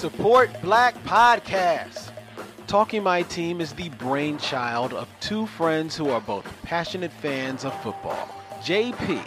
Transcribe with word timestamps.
Support 0.00 0.62
Black 0.62 0.94
Podcast. 1.04 2.10
Talking 2.66 3.02
My 3.02 3.20
Team 3.20 3.60
is 3.60 3.74
the 3.74 3.90
brainchild 3.90 4.94
of 4.94 5.06
two 5.20 5.46
friends 5.46 5.94
who 5.94 6.08
are 6.08 6.22
both 6.22 6.46
passionate 6.62 7.12
fans 7.12 7.66
of 7.66 7.82
football. 7.82 8.26
JP 8.62 9.22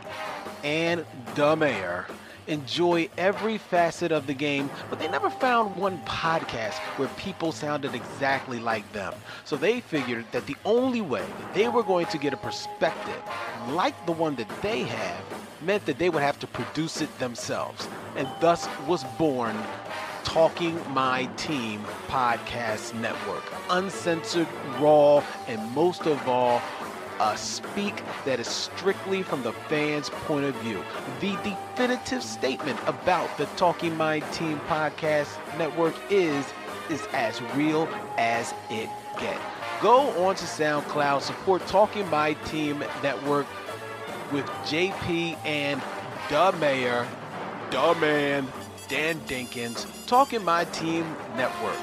and 0.64 1.06
the 1.36 1.56
Mayor 1.56 2.08
enjoy 2.48 3.08
every 3.20 3.60
facet 3.60 4.12
of 4.12 4.26
the 4.26 4.34
game, 4.34 4.68
but 4.90 4.98
they 4.98 5.08
never 5.10 5.30
found 5.30 5.76
one 5.76 6.00
podcast 6.06 6.80
where 6.98 7.08
people 7.10 7.52
sounded 7.52 7.94
exactly 7.94 8.58
like 8.58 8.92
them. 8.94 9.14
So 9.46 9.56
they 9.56 9.80
figured 9.80 10.26
that 10.32 10.48
the 10.48 10.58
only 10.66 11.02
way 11.02 11.24
that 11.40 11.54
they 11.54 11.68
were 11.68 11.84
going 11.84 12.08
to 12.08 12.18
get 12.18 12.34
a 12.34 12.38
perspective 12.38 13.22
like 13.70 14.08
the 14.08 14.12
one 14.12 14.34
that 14.38 14.50
they 14.64 14.86
have 14.86 15.24
meant 15.62 15.86
that 15.86 16.00
they 16.00 16.10
would 16.10 16.24
have 16.24 16.40
to 16.40 16.48
produce 16.48 17.00
it 17.00 17.20
themselves. 17.20 17.88
And 18.16 18.28
thus 18.42 18.68
was 18.88 19.04
born 19.20 19.56
Talking 20.24 20.80
My 20.94 21.26
Team 21.38 21.82
Podcast 22.08 22.94
Network. 23.00 23.44
Uncensored, 23.70 24.48
raw, 24.80 25.24
and 25.48 25.62
most 25.74 26.08
of 26.08 26.28
all, 26.28 26.62
a 27.20 27.38
speak 27.38 28.02
that 28.26 28.40
is 28.40 28.48
strictly 28.48 29.22
from 29.22 29.44
the 29.44 29.54
fans' 29.54 30.10
point 30.10 30.46
of 30.46 30.56
view. 30.56 30.84
The 31.20 31.36
definitive 31.44 32.24
statement 32.24 32.80
about 32.88 33.38
the 33.38 33.46
Talking 33.58 33.96
My 33.96 34.20
Team 34.32 34.60
Podcast 34.68 35.38
Network 35.58 35.96
is 36.10 36.46
is 36.90 37.06
as 37.14 37.42
real 37.56 37.88
as 38.18 38.54
it 38.70 38.90
gets. 39.20 39.40
Go 39.82 40.10
on 40.26 40.36
to 40.36 40.46
SoundCloud, 40.46 41.22
support 41.22 41.66
Talking 41.68 42.10
My 42.10 42.34
Team 42.46 42.84
Network 43.02 43.48
with 44.32 44.46
JP 44.66 45.38
and 45.46 45.82
the 46.30 46.52
Mayor, 46.60 47.08
the 47.70 47.96
Man, 48.02 48.48
Dan 48.88 49.20
Dinkins, 49.28 49.86
Talking 50.08 50.44
My 50.44 50.66
Team 50.66 51.06
Network. 51.36 51.78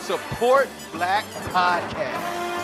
Support 0.00 0.68
Black 0.92 1.24
Podcast. 1.52 2.55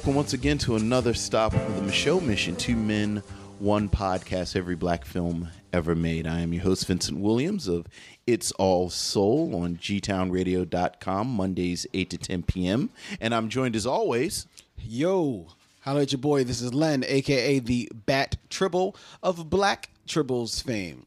Welcome 0.00 0.14
once 0.14 0.32
again 0.32 0.56
to 0.60 0.76
another 0.76 1.12
stop 1.12 1.52
of 1.52 1.76
the 1.76 1.82
Micheaux 1.82 2.22
Mission. 2.22 2.56
Two 2.56 2.74
men, 2.74 3.22
one 3.58 3.90
podcast, 3.90 4.56
every 4.56 4.74
black 4.74 5.04
film 5.04 5.50
ever 5.74 5.94
made. 5.94 6.26
I 6.26 6.40
am 6.40 6.54
your 6.54 6.62
host, 6.62 6.86
Vincent 6.86 7.18
Williams 7.18 7.68
of 7.68 7.86
It's 8.26 8.50
All 8.52 8.88
Soul 8.88 9.54
on 9.54 9.76
gtownradio.com, 9.76 11.26
Mondays, 11.28 11.86
8 11.92 12.08
to 12.08 12.16
10 12.16 12.42
p.m. 12.44 12.88
And 13.20 13.34
I'm 13.34 13.50
joined 13.50 13.76
as 13.76 13.84
always. 13.84 14.46
Yo, 14.78 15.48
holla 15.82 16.00
at 16.00 16.12
your 16.12 16.18
boy. 16.18 16.44
This 16.44 16.62
is 16.62 16.72
Len, 16.72 17.04
aka 17.06 17.58
the 17.58 17.92
Bat 17.94 18.38
Tribble 18.48 18.96
of 19.22 19.50
Black 19.50 19.90
Tribbles 20.08 20.64
fame. 20.64 21.04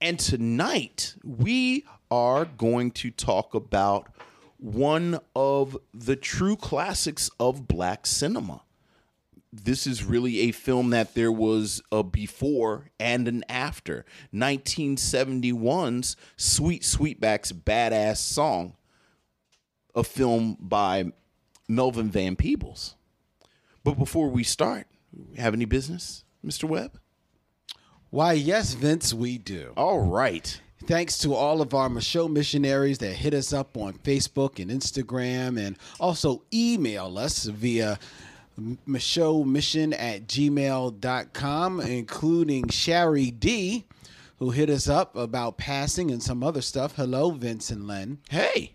And 0.00 0.16
tonight 0.16 1.16
we 1.24 1.86
are 2.08 2.44
going 2.44 2.92
to 2.92 3.10
talk 3.10 3.52
about 3.52 4.11
one 4.62 5.18
of 5.34 5.76
the 5.92 6.14
true 6.14 6.54
classics 6.54 7.28
of 7.40 7.66
black 7.66 8.06
cinema. 8.06 8.62
This 9.52 9.88
is 9.88 10.04
really 10.04 10.38
a 10.42 10.52
film 10.52 10.90
that 10.90 11.14
there 11.14 11.32
was 11.32 11.82
a 11.90 12.04
before 12.04 12.90
and 13.00 13.26
an 13.26 13.44
after. 13.48 14.04
1971's 14.32 16.16
Sweet 16.36 16.82
Sweetback's 16.82 17.52
Badass 17.52 18.18
Song, 18.18 18.76
a 19.96 20.04
film 20.04 20.56
by 20.60 21.12
Melvin 21.68 22.08
Van 22.08 22.36
Peebles. 22.36 22.94
But 23.82 23.98
before 23.98 24.28
we 24.28 24.44
start, 24.44 24.86
have 25.36 25.54
any 25.54 25.64
business, 25.64 26.22
Mr. 26.46 26.64
Webb? 26.64 27.00
Why, 28.10 28.34
yes, 28.34 28.74
Vince, 28.74 29.12
we 29.12 29.38
do. 29.38 29.72
All 29.76 30.00
right. 30.00 30.60
Thanks 30.86 31.18
to 31.18 31.34
all 31.34 31.62
of 31.62 31.74
our 31.74 31.88
Micheaux 31.88 32.30
missionaries 32.30 32.98
that 32.98 33.14
hit 33.14 33.34
us 33.34 33.52
up 33.52 33.76
on 33.76 33.94
Facebook 33.94 34.60
and 34.60 34.70
Instagram 34.70 35.58
and 35.58 35.78
also 36.00 36.42
email 36.52 37.18
us 37.18 37.44
via 37.44 37.98
Micheaux 38.86 39.46
mission 39.46 39.92
at 39.92 40.26
gmail.com, 40.26 41.80
including 41.80 42.68
Shari 42.68 43.30
D, 43.30 43.84
who 44.38 44.50
hit 44.50 44.68
us 44.68 44.88
up 44.88 45.14
about 45.16 45.56
passing 45.56 46.10
and 46.10 46.22
some 46.22 46.42
other 46.42 46.60
stuff. 46.60 46.96
Hello, 46.96 47.30
Vince 47.30 47.70
and 47.70 47.86
Len. 47.86 48.18
Hey. 48.28 48.74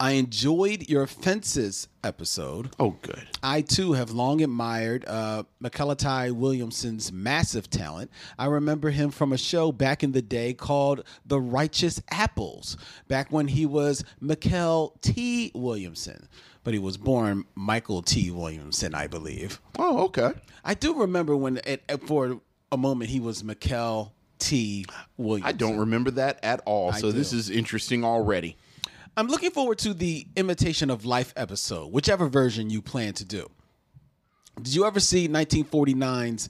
I 0.00 0.12
enjoyed 0.12 0.88
your 0.88 1.08
fences 1.08 1.88
episode. 2.04 2.70
Oh, 2.78 2.96
good. 3.02 3.26
I 3.42 3.62
too 3.62 3.94
have 3.94 4.12
long 4.12 4.40
admired 4.42 5.04
uh, 5.08 5.42
Mykelti 5.60 6.30
Williamson's 6.30 7.10
massive 7.10 7.68
talent. 7.68 8.12
I 8.38 8.46
remember 8.46 8.90
him 8.90 9.10
from 9.10 9.32
a 9.32 9.38
show 9.38 9.72
back 9.72 10.04
in 10.04 10.12
the 10.12 10.22
day 10.22 10.54
called 10.54 11.02
The 11.26 11.40
Righteous 11.40 12.00
Apples, 12.12 12.76
back 13.08 13.32
when 13.32 13.48
he 13.48 13.66
was 13.66 14.04
Mykel 14.22 14.92
T. 15.00 15.50
Williamson, 15.52 16.28
but 16.62 16.74
he 16.74 16.78
was 16.78 16.96
born 16.96 17.44
Michael 17.56 18.02
T. 18.02 18.30
Williamson, 18.30 18.94
I 18.94 19.08
believe. 19.08 19.60
Oh, 19.80 20.04
okay. 20.04 20.30
I 20.64 20.74
do 20.74 20.94
remember 21.00 21.36
when, 21.36 21.60
it, 21.66 21.82
for 22.06 22.40
a 22.70 22.76
moment, 22.76 23.10
he 23.10 23.18
was 23.18 23.42
Mykel 23.42 24.12
T. 24.38 24.86
Williamson. 25.16 25.48
I 25.48 25.58
don't 25.58 25.78
remember 25.78 26.12
that 26.12 26.38
at 26.44 26.60
all. 26.66 26.92
I 26.92 27.00
so 27.00 27.10
this 27.10 27.32
is 27.32 27.50
interesting 27.50 28.04
already. 28.04 28.56
I'm 29.18 29.26
looking 29.26 29.50
forward 29.50 29.78
to 29.78 29.94
the 29.94 30.28
Imitation 30.36 30.90
of 30.90 31.04
Life 31.04 31.32
episode, 31.34 31.90
whichever 31.90 32.28
version 32.28 32.70
you 32.70 32.80
plan 32.80 33.14
to 33.14 33.24
do. 33.24 33.50
Did 34.62 34.72
you 34.72 34.86
ever 34.86 35.00
see 35.00 35.26
1949's 35.26 36.48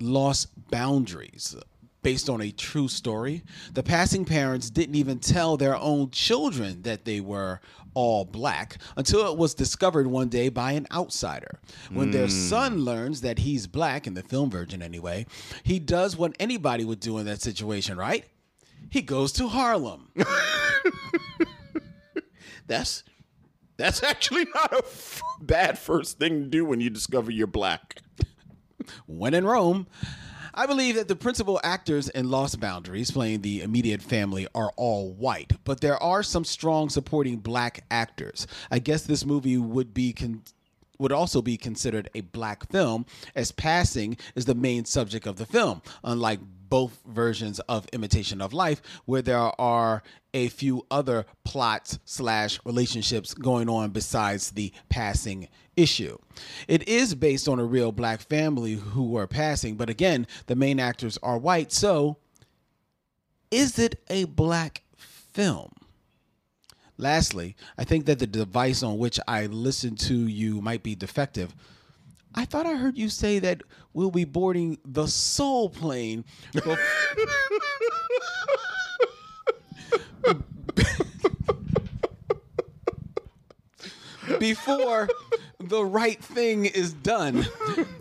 Lost 0.00 0.48
Boundaries? 0.70 1.54
Based 2.00 2.30
on 2.30 2.40
a 2.40 2.50
true 2.50 2.88
story, 2.88 3.42
the 3.70 3.82
passing 3.82 4.24
parents 4.24 4.70
didn't 4.70 4.94
even 4.94 5.18
tell 5.18 5.58
their 5.58 5.76
own 5.76 6.10
children 6.10 6.80
that 6.84 7.04
they 7.04 7.20
were 7.20 7.60
all 7.92 8.24
black 8.24 8.78
until 8.96 9.30
it 9.30 9.36
was 9.36 9.52
discovered 9.52 10.06
one 10.06 10.30
day 10.30 10.48
by 10.48 10.72
an 10.72 10.86
outsider. 10.90 11.60
When 11.92 12.12
their 12.12 12.28
hmm. 12.28 12.30
son 12.30 12.78
learns 12.78 13.20
that 13.20 13.40
he's 13.40 13.66
black, 13.66 14.06
in 14.06 14.14
the 14.14 14.22
film 14.22 14.48
version 14.48 14.80
anyway, 14.80 15.26
he 15.64 15.78
does 15.78 16.16
what 16.16 16.34
anybody 16.40 16.86
would 16.86 17.00
do 17.00 17.18
in 17.18 17.26
that 17.26 17.42
situation, 17.42 17.98
right? 17.98 18.24
He 18.88 19.02
goes 19.02 19.32
to 19.32 19.48
Harlem. 19.48 20.08
That's 22.66 23.04
that's 23.76 24.02
actually 24.02 24.44
not 24.54 24.72
a 24.72 24.78
f- 24.78 25.22
bad 25.40 25.78
first 25.78 26.18
thing 26.18 26.42
to 26.44 26.48
do 26.48 26.64
when 26.64 26.80
you 26.80 26.90
discover 26.90 27.30
you're 27.30 27.46
black. 27.46 28.00
when 29.06 29.34
in 29.34 29.46
Rome. 29.46 29.86
I 30.58 30.64
believe 30.64 30.94
that 30.94 31.06
the 31.06 31.16
principal 31.16 31.60
actors 31.62 32.08
in 32.08 32.30
Lost 32.30 32.58
Boundaries, 32.60 33.10
playing 33.10 33.42
the 33.42 33.60
immediate 33.60 34.00
family, 34.00 34.48
are 34.54 34.72
all 34.78 35.12
white, 35.12 35.52
but 35.64 35.82
there 35.82 36.02
are 36.02 36.22
some 36.22 36.46
strong 36.46 36.88
supporting 36.88 37.36
black 37.36 37.84
actors. 37.90 38.46
I 38.70 38.78
guess 38.78 39.02
this 39.02 39.26
movie 39.26 39.58
would 39.58 39.92
be 39.92 40.14
con- 40.14 40.44
would 40.98 41.12
also 41.12 41.42
be 41.42 41.58
considered 41.58 42.08
a 42.14 42.22
black 42.22 42.70
film, 42.70 43.04
as 43.34 43.52
passing 43.52 44.16
is 44.34 44.46
the 44.46 44.54
main 44.54 44.86
subject 44.86 45.26
of 45.26 45.36
the 45.36 45.44
film, 45.44 45.82
unlike 46.02 46.40
both 46.68 47.00
versions 47.06 47.60
of 47.60 47.86
Imitation 47.92 48.40
of 48.40 48.52
Life, 48.52 48.82
where 49.04 49.22
there 49.22 49.38
are 49.60 50.02
a 50.34 50.48
few 50.48 50.84
other 50.90 51.24
plots 51.44 51.98
slash 52.04 52.60
relationships 52.64 53.34
going 53.34 53.68
on 53.68 53.90
besides 53.90 54.50
the 54.50 54.72
passing 54.88 55.48
issue. 55.76 56.18
It 56.68 56.88
is 56.88 57.14
based 57.14 57.48
on 57.48 57.58
a 57.58 57.64
real 57.64 57.92
black 57.92 58.20
family 58.20 58.74
who 58.74 59.08
were 59.08 59.26
passing, 59.26 59.76
but 59.76 59.90
again, 59.90 60.26
the 60.46 60.56
main 60.56 60.80
actors 60.80 61.18
are 61.22 61.38
white, 61.38 61.72
so 61.72 62.18
is 63.50 63.78
it 63.78 64.02
a 64.08 64.24
black 64.24 64.82
film? 64.96 65.72
Lastly, 66.98 67.56
I 67.76 67.84
think 67.84 68.06
that 68.06 68.18
the 68.18 68.26
device 68.26 68.82
on 68.82 68.98
which 68.98 69.20
I 69.28 69.46
listen 69.46 69.96
to 69.96 70.14
you 70.14 70.60
might 70.62 70.82
be 70.82 70.94
defective. 70.94 71.54
I 72.36 72.44
thought 72.44 72.66
I 72.66 72.76
heard 72.76 72.98
you 72.98 73.08
say 73.08 73.38
that 73.38 73.62
we'll 73.94 74.10
be 74.10 74.24
boarding 74.24 74.78
the 74.84 75.06
Soul 75.06 75.70
plane. 75.70 76.24
Before 84.38 85.08
the 85.60 85.84
right 85.84 86.22
thing 86.22 86.66
is 86.66 86.92
done. 86.92 87.46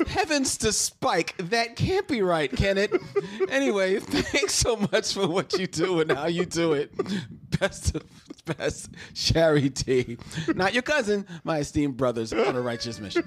Heavens 0.07 0.57
to 0.57 0.73
Spike, 0.73 1.35
that 1.37 1.75
can't 1.75 2.07
be 2.07 2.21
right, 2.21 2.51
can 2.51 2.77
it? 2.77 2.93
Anyway, 3.49 3.99
thanks 4.01 4.53
so 4.53 4.75
much 4.91 5.13
for 5.13 5.27
what 5.27 5.53
you 5.53 5.67
do 5.67 6.01
and 6.01 6.11
how 6.11 6.27
you 6.27 6.45
do 6.45 6.73
it. 6.73 6.91
Best 7.59 7.95
of 7.95 8.03
best, 8.45 8.89
Sherry 9.13 9.69
T. 9.69 10.17
Not 10.55 10.73
your 10.73 10.83
cousin, 10.83 11.25
my 11.43 11.59
esteemed 11.59 11.95
brothers 11.97 12.33
on 12.33 12.55
a 12.55 12.61
righteous 12.61 12.99
mission. 12.99 13.23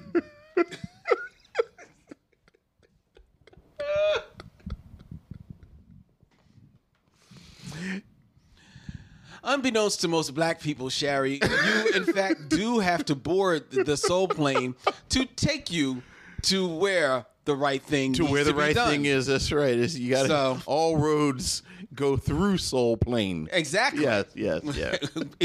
Unbeknownst 9.48 10.02
to 10.02 10.08
most 10.08 10.34
black 10.34 10.60
people, 10.60 10.90
Sherry, 10.90 11.40
you 11.42 11.90
in 11.94 12.04
fact 12.14 12.50
do 12.50 12.80
have 12.80 13.04
to 13.06 13.14
board 13.14 13.70
the 13.70 13.96
soul 13.96 14.28
plane 14.28 14.74
to 15.08 15.24
take 15.24 15.72
you 15.72 16.02
to 16.42 16.68
where 16.68 17.24
the 17.46 17.56
right 17.56 17.82
thing 17.82 18.12
to 18.12 18.26
where 18.26 18.44
the 18.44 18.54
right 18.54 18.74
done. 18.74 18.90
thing 18.90 19.04
is. 19.06 19.26
That's 19.26 19.50
right. 19.50 19.76
It's, 19.76 19.96
you 19.96 20.10
got 20.10 20.22
to 20.24 20.28
So- 20.28 20.58
all 20.66 20.98
roads 20.98 21.62
go 21.94 22.18
through 22.18 22.58
Soul 22.58 22.98
Plane. 22.98 23.48
Exactly. 23.50 24.02
Yes, 24.02 24.26
yes, 24.34 24.60
yeah. 24.76 24.96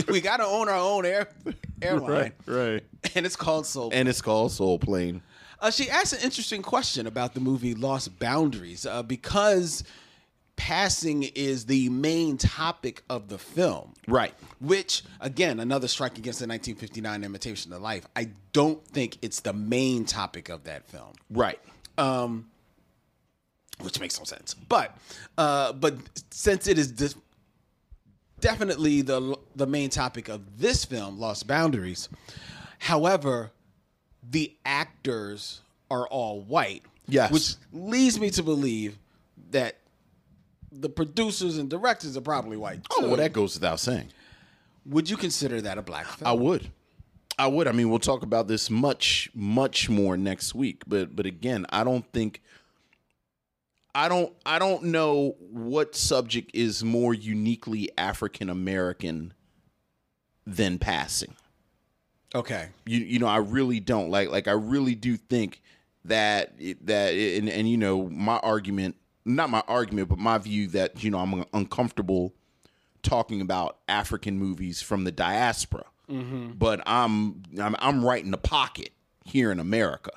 we 0.09 0.19
got 0.19 0.37
to 0.37 0.45
own 0.45 0.67
our 0.67 0.75
own 0.75 1.05
air 1.05 1.29
airline, 1.81 2.09
right, 2.11 2.33
right. 2.45 2.83
and 3.15 3.25
it's 3.25 3.37
called 3.37 3.65
Soul. 3.65 3.89
And 3.93 4.09
it's 4.09 4.21
called 4.21 4.51
Soul 4.51 4.77
Plane. 4.79 5.21
Uh, 5.61 5.71
she 5.71 5.89
asked 5.89 6.11
an 6.11 6.19
interesting 6.21 6.61
question 6.61 7.07
about 7.07 7.33
the 7.33 7.39
movie 7.39 7.73
Lost 7.73 8.19
Boundaries 8.19 8.85
uh, 8.85 9.01
because 9.01 9.85
passing 10.55 11.23
is 11.23 11.65
the 11.65 11.89
main 11.89 12.37
topic 12.37 13.03
of 13.09 13.27
the 13.29 13.37
film. 13.37 13.93
Right. 14.07 14.33
Which, 14.59 15.03
again, 15.19 15.59
another 15.59 15.87
strike 15.87 16.17
against 16.17 16.39
the 16.39 16.47
1959 16.47 17.23
Imitation 17.23 17.73
of 17.73 17.81
Life. 17.81 18.05
I 18.15 18.29
don't 18.53 18.85
think 18.87 19.17
it's 19.21 19.41
the 19.41 19.53
main 19.53 20.05
topic 20.05 20.49
of 20.49 20.63
that 20.65 20.87
film, 20.87 21.13
Right. 21.29 21.59
Um, 21.97 22.49
which 23.81 23.99
makes 23.99 24.17
no 24.17 24.25
sense. 24.25 24.53
But, 24.53 24.97
uh, 25.37 25.73
but 25.73 25.95
since 26.31 26.67
it 26.67 26.77
is 26.77 26.91
dis- 26.91 27.15
definitely 28.39 29.01
the 29.01 29.37
the 29.55 29.65
main 29.65 29.89
topic 29.89 30.27
of 30.27 30.59
this 30.59 30.85
film, 30.85 31.19
Lost 31.19 31.47
Boundaries. 31.47 32.09
However, 32.79 33.51
the 34.29 34.53
actors 34.65 35.61
are 35.89 36.07
all 36.07 36.41
white. 36.41 36.83
Yes. 37.07 37.31
Which 37.31 37.55
leads 37.71 38.19
me 38.19 38.29
to 38.31 38.43
believe 38.43 38.97
that 39.51 39.77
the 40.73 40.89
producers 40.89 41.57
and 41.57 41.69
directors 41.69 42.17
are 42.17 42.21
probably 42.21 42.57
white. 42.57 42.81
Oh, 42.91 43.01
too. 43.01 43.07
well, 43.07 43.17
that 43.17 43.33
goes 43.33 43.53
without 43.55 43.79
saying. 43.79 44.09
Would 44.85 45.09
you 45.09 45.17
consider 45.17 45.61
that 45.61 45.77
a 45.77 45.81
black 45.81 46.07
film? 46.07 46.27
I 46.27 46.33
would. 46.33 46.71
I 47.39 47.47
would. 47.47 47.67
I 47.67 47.71
mean, 47.71 47.89
we'll 47.89 47.99
talk 47.99 48.23
about 48.23 48.47
this 48.47 48.69
much, 48.69 49.29
much 49.33 49.89
more 49.89 50.17
next 50.17 50.53
week. 50.53 50.83
But, 50.85 51.15
but 51.15 51.25
again, 51.25 51.65
I 51.69 51.83
don't 51.83 52.05
think. 52.11 52.41
I 53.95 54.09
don't. 54.09 54.33
I 54.45 54.59
don't 54.59 54.85
know 54.85 55.35
what 55.39 55.95
subject 55.95 56.51
is 56.53 56.83
more 56.83 57.13
uniquely 57.13 57.89
African 57.97 58.49
American 58.49 59.33
than 60.45 60.79
passing. 60.79 61.35
okay. 62.35 62.69
You 62.85 62.99
you 62.99 63.19
know, 63.19 63.27
I 63.27 63.37
really 63.37 63.79
don't 63.79 64.09
like 64.09 64.29
like 64.29 64.47
I 64.47 64.53
really 64.53 64.95
do 64.95 65.15
think 65.15 65.61
that 66.05 66.53
that 66.81 67.13
and 67.13 67.47
and 67.49 67.69
you 67.69 67.77
know 67.77 68.09
my 68.09 68.37
argument, 68.37 68.95
not 69.25 69.49
my 69.49 69.63
argument, 69.67 70.09
but 70.09 70.19
my 70.19 70.37
view 70.37 70.67
that 70.69 71.03
you 71.03 71.09
know 71.11 71.19
I'm 71.19 71.45
uncomfortable 71.53 72.33
talking 73.01 73.41
about 73.41 73.77
African 73.87 74.37
movies 74.37 74.81
from 74.81 75.03
the 75.03 75.11
diaspora, 75.11 75.85
but 76.07 76.81
I'm, 76.85 77.43
I'm 77.61 77.75
I'm 77.79 78.05
right 78.05 78.23
in 78.23 78.31
the 78.31 78.37
pocket 78.37 78.89
here 79.25 79.51
in 79.51 79.59
America, 79.59 80.11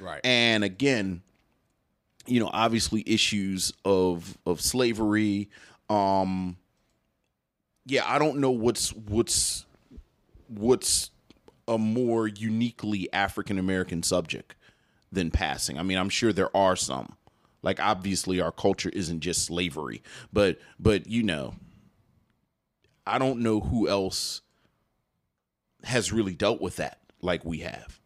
Right. 0.00 0.20
and 0.24 0.62
again, 0.64 1.22
you 2.26 2.40
know, 2.40 2.50
obviously 2.52 3.02
issues 3.06 3.72
of 3.84 4.36
of 4.46 4.60
slavery. 4.60 5.50
Um, 5.90 6.56
yeah, 7.86 8.04
I 8.06 8.18
don't 8.18 8.38
know 8.38 8.50
what's 8.52 8.92
what's 8.94 9.66
what's 10.48 11.10
a 11.68 11.78
more 11.78 12.26
uniquely 12.28 13.12
African 13.12 13.58
American 13.58 14.02
subject 14.02 14.54
than 15.10 15.30
passing. 15.30 15.78
I 15.78 15.82
mean, 15.82 15.98
I'm 15.98 16.08
sure 16.08 16.32
there 16.32 16.54
are 16.56 16.76
some. 16.76 17.16
Like 17.62 17.80
obviously 17.80 18.40
our 18.40 18.52
culture 18.52 18.90
isn't 18.92 19.20
just 19.20 19.44
slavery, 19.44 20.02
but 20.32 20.58
but 20.78 21.06
you 21.06 21.22
know, 21.22 21.54
I 23.06 23.18
don't 23.18 23.40
know 23.40 23.60
who 23.60 23.88
else 23.88 24.40
has 25.84 26.12
really 26.12 26.34
dealt 26.34 26.60
with 26.60 26.76
that 26.76 26.98
like 27.20 27.44
we 27.44 27.58
have. 27.58 28.00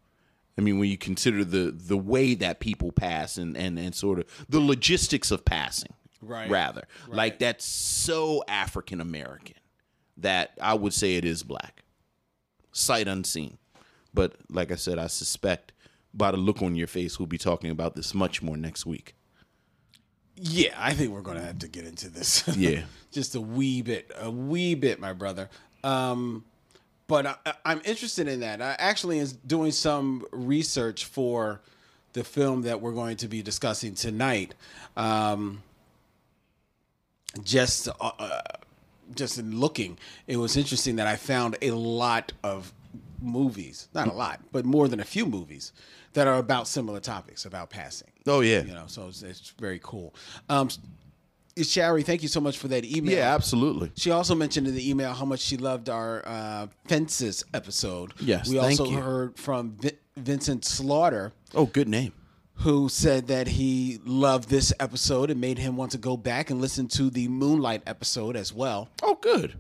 I 0.59 0.63
mean, 0.63 0.79
when 0.79 0.91
you 0.91 0.99
consider 0.99 1.45
the 1.45 1.71
the 1.71 1.97
way 1.97 2.35
that 2.35 2.61
people 2.61 2.93
pass 2.93 3.37
and 3.39 3.57
and 3.57 3.79
and 3.79 3.95
sort 3.95 4.19
of 4.19 4.27
the 4.49 4.61
logistics 4.61 5.31
of 5.31 5.45
passing, 5.45 5.93
Right. 6.23 6.51
Rather, 6.51 6.87
like 7.09 7.39
that's 7.39 7.65
so 7.65 8.43
African 8.49 9.01
American 9.01 9.57
that 10.17 10.53
I 10.61 10.75
would 10.75 10.95
say 10.95 11.17
it 11.17 11.25
is 11.25 11.43
black, 11.43 11.85
sight 12.73 13.07
unseen. 13.07 13.59
But 14.15 14.35
like 14.49 14.73
I 14.73 14.77
said, 14.77 14.99
I 14.99 15.09
suspect 15.09 15.73
by 16.15 16.31
the 16.31 16.39
look 16.39 16.63
on 16.63 16.75
your 16.75 16.87
face, 16.87 17.19
we'll 17.19 17.27
be 17.27 17.39
talking 17.39 17.71
about 17.71 17.95
this 17.95 18.15
much 18.15 18.43
more 18.43 18.57
next 18.57 18.87
week. 18.87 19.15
Yeah, 20.37 20.75
I 20.77 20.93
think 20.93 21.13
we're 21.13 21.23
going 21.23 21.39
to 21.39 21.43
have 21.43 21.61
to 21.61 21.69
get 21.69 21.85
into 21.87 22.09
this. 22.09 22.47
Yeah. 22.57 22.83
Just 23.11 23.35
a 23.35 23.41
wee 23.41 23.81
bit, 23.81 24.11
a 24.19 24.31
wee 24.31 24.75
bit, 24.75 25.01
my 25.01 25.15
brother. 25.15 25.49
Um, 25.83 26.45
but 27.07 27.27
I, 27.27 27.55
I'm 27.65 27.81
interested 27.85 28.29
in 28.29 28.41
that. 28.41 28.61
I 28.61 28.77
actually 28.79 29.19
is 29.19 29.33
doing 29.33 29.71
some 29.73 30.27
research 30.33 31.07
for 31.07 31.63
the 32.13 32.25
film 32.25 32.63
that 32.63 32.83
we're 32.83 32.93
going 32.93 33.17
to 33.19 33.29
be 33.29 33.41
discussing 33.41 33.95
tonight. 33.95 34.55
Um, 34.97 35.63
just, 37.43 37.89
uh, 37.89 38.11
uh, 38.19 38.43
just 39.15 39.39
in 39.39 39.59
looking, 39.59 39.97
it 40.27 40.37
was 40.37 40.57
interesting 40.57 40.97
that 40.97 41.07
I 41.07 41.17
found 41.17 41.57
a 41.63 41.71
lot 41.71 42.33
of 42.43 42.73
movies, 43.23 43.89
not 43.95 44.09
a 44.09 44.13
lot, 44.13 44.41
but 44.53 44.67
more 44.67 44.89
than 44.89 45.01
a 45.01 45.05
few 45.05 45.25
movies 45.25 45.73
that 46.13 46.27
are 46.27 46.37
about 46.37 46.69
similar 46.69 47.01
topics, 47.01 47.47
about 47.47 47.71
passing 47.71 48.09
Oh 48.27 48.41
yeah, 48.41 48.63
you 48.63 48.73
know 48.75 48.85
so 48.87 49.09
it's, 49.09 49.23
it's 49.23 49.51
very 49.59 49.81
cool 49.83 50.15
um 50.49 50.69
Shari, 51.63 52.03
thank 52.03 52.21
you 52.23 52.29
so 52.29 52.39
much 52.41 52.59
for 52.59 52.69
that 52.69 52.85
email. 52.85 53.17
yeah, 53.17 53.35
absolutely. 53.35 53.91
She 53.97 54.11
also 54.11 54.35
mentioned 54.35 54.67
in 54.69 54.75
the 54.75 54.91
email 54.91 55.15
how 55.15 55.25
much 55.25 55.41
she 55.41 55.57
loved 55.57 55.89
our 55.89 56.23
uh, 56.27 56.67
fences 56.87 57.47
episode. 57.55 58.13
Yes, 58.21 58.47
we 58.51 58.59
also 58.59 58.85
you. 58.85 58.99
heard 58.99 59.39
from 59.39 59.73
Vi- 59.81 59.97
Vincent 60.19 60.67
Slaughter, 60.67 61.33
Oh, 61.55 61.65
good 61.65 61.89
name. 61.89 62.13
who 62.57 62.91
said 62.91 63.29
that 63.29 63.49
he 63.49 64.01
loved 64.05 64.51
this 64.51 64.71
episode 64.81 65.31
and 65.31 65.41
made 65.41 65.57
him 65.57 65.77
want 65.79 65.93
to 65.93 65.99
go 65.99 66.15
back 66.19 66.51
and 66.51 66.61
listen 66.61 66.89
to 66.89 67.09
the 67.09 67.27
Moonlight 67.29 67.83
episode 67.87 68.37
as 68.37 68.53
well. 68.53 68.91
Oh, 69.03 69.15
good. 69.15 69.55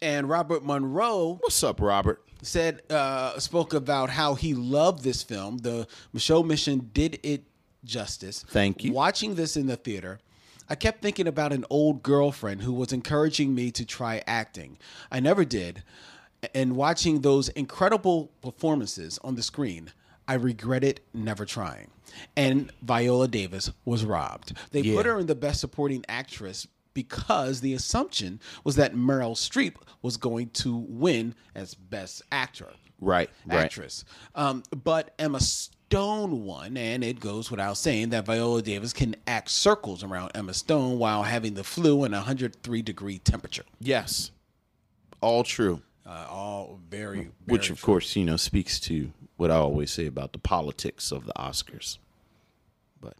And 0.00 0.30
Robert 0.30 0.64
Monroe 0.64 1.36
What's 1.42 1.62
up, 1.62 1.82
Robert? 1.82 2.22
said 2.40 2.80
uh, 2.88 3.38
spoke 3.38 3.74
about 3.74 4.08
how 4.08 4.36
he 4.36 4.54
loved 4.54 5.04
this 5.04 5.22
film. 5.22 5.58
The 5.58 5.86
Micheaux 6.14 6.46
Mission 6.46 6.90
did 6.94 7.20
it 7.22 7.44
justice. 7.84 8.44
Thank 8.48 8.84
you. 8.84 8.92
Watching 8.92 9.34
this 9.34 9.56
in 9.56 9.66
the 9.66 9.76
theater, 9.76 10.20
I 10.68 10.74
kept 10.74 11.02
thinking 11.02 11.26
about 11.26 11.52
an 11.52 11.64
old 11.70 12.02
girlfriend 12.02 12.62
who 12.62 12.72
was 12.72 12.92
encouraging 12.92 13.54
me 13.54 13.70
to 13.72 13.84
try 13.84 14.22
acting. 14.26 14.78
I 15.10 15.20
never 15.20 15.44
did. 15.44 15.82
And 16.54 16.76
watching 16.76 17.20
those 17.20 17.48
incredible 17.50 18.30
performances 18.42 19.18
on 19.22 19.34
the 19.36 19.42
screen, 19.42 19.92
I 20.26 20.34
regretted 20.34 21.00
never 21.12 21.44
trying. 21.44 21.90
And 22.36 22.70
Viola 22.82 23.28
Davis 23.28 23.70
was 23.84 24.04
robbed. 24.04 24.56
They 24.70 24.80
Yeah. 24.82 24.96
put 24.96 25.06
her 25.06 25.18
in 25.18 25.26
the 25.26 25.34
best 25.34 25.60
supporting 25.60 26.04
actress 26.08 26.66
because 26.94 27.60
the 27.60 27.72
assumption 27.74 28.38
was 28.64 28.76
that 28.76 28.94
Meryl 28.94 29.32
Streep 29.34 29.76
was 30.02 30.16
going 30.16 30.50
to 30.50 30.76
win 30.76 31.34
as 31.54 31.74
best 31.74 32.22
actor 32.30 32.68
Right, 33.00 33.30
right. 33.46 33.64
actress. 33.64 34.04
Um, 34.34 34.62
but 34.84 35.14
Emma 35.18 35.40
Stone 35.92 36.46
won, 36.46 36.78
and 36.78 37.04
it 37.04 37.20
goes 37.20 37.50
without 37.50 37.76
saying 37.76 38.08
that 38.10 38.24
Viola 38.24 38.62
Davis 38.62 38.94
can 38.94 39.14
act 39.26 39.50
circles 39.50 40.02
around 40.02 40.30
Emma 40.34 40.54
Stone 40.54 40.98
while 40.98 41.22
having 41.22 41.52
the 41.52 41.62
flu 41.62 42.04
and 42.04 42.14
a 42.14 42.18
103 42.18 42.80
degree 42.80 43.18
temperature. 43.18 43.64
Yes, 43.78 44.30
all 45.20 45.44
true. 45.44 45.82
Uh, 46.06 46.26
all 46.30 46.80
very, 46.88 47.16
very 47.16 47.30
Which, 47.44 47.68
of 47.68 47.82
course, 47.82 48.16
you 48.16 48.24
know, 48.24 48.38
speaks 48.38 48.80
to 48.80 49.12
what 49.36 49.50
I 49.50 49.56
always 49.56 49.90
say 49.90 50.06
about 50.06 50.32
the 50.32 50.38
politics 50.38 51.12
of 51.12 51.26
the 51.26 51.34
Oscars. 51.34 51.98
But 52.98 53.16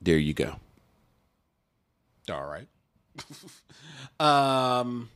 there 0.00 0.18
you 0.18 0.34
go. 0.34 0.54
All 2.30 2.46
right. 2.46 2.68
um, 4.20 5.10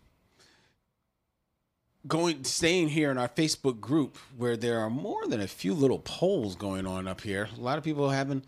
going 2.06 2.44
staying 2.44 2.88
here 2.88 3.10
in 3.10 3.18
our 3.18 3.28
Facebook 3.28 3.80
group 3.80 4.16
where 4.36 4.56
there 4.56 4.80
are 4.80 4.90
more 4.90 5.26
than 5.26 5.40
a 5.40 5.46
few 5.46 5.74
little 5.74 6.00
polls 6.00 6.56
going 6.56 6.86
on 6.86 7.06
up 7.06 7.20
here. 7.20 7.48
A 7.56 7.60
lot 7.60 7.78
of 7.78 7.84
people 7.84 8.10
having 8.10 8.42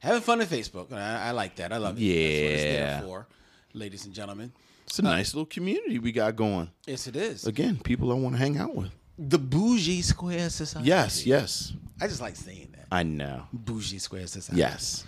having 0.00 0.22
fun 0.22 0.40
at 0.40 0.48
Facebook. 0.48 0.90
and 0.90 0.98
I, 0.98 1.28
I 1.28 1.30
like 1.32 1.56
that. 1.56 1.72
I 1.72 1.76
love 1.78 1.96
it. 1.98 2.00
That's 2.00 2.06
what 2.06 2.52
it's 2.54 2.62
there 2.62 2.80
Yeah. 2.86 3.00
for, 3.02 3.26
ladies 3.74 4.04
and 4.06 4.14
gentlemen. 4.14 4.52
It's 4.86 4.98
a 4.98 5.02
nice 5.02 5.34
little 5.34 5.46
community 5.46 5.98
we 5.98 6.10
got 6.12 6.34
going. 6.36 6.70
Yes, 6.86 7.06
it 7.06 7.14
is. 7.16 7.46
Again, 7.46 7.78
people 7.78 8.10
I 8.10 8.14
want 8.14 8.34
to 8.34 8.40
hang 8.40 8.58
out 8.58 8.74
with. 8.74 8.90
The 9.18 9.38
Bougie 9.38 10.02
Square 10.02 10.50
Society. 10.50 10.88
Yes, 10.88 11.26
yes. 11.26 11.72
I 12.00 12.06
just 12.08 12.20
like 12.20 12.34
saying 12.34 12.68
that. 12.76 12.86
I 12.90 13.02
know. 13.02 13.44
Bougie 13.52 13.98
Square 13.98 14.26
Society. 14.28 14.58
Yes. 14.60 15.04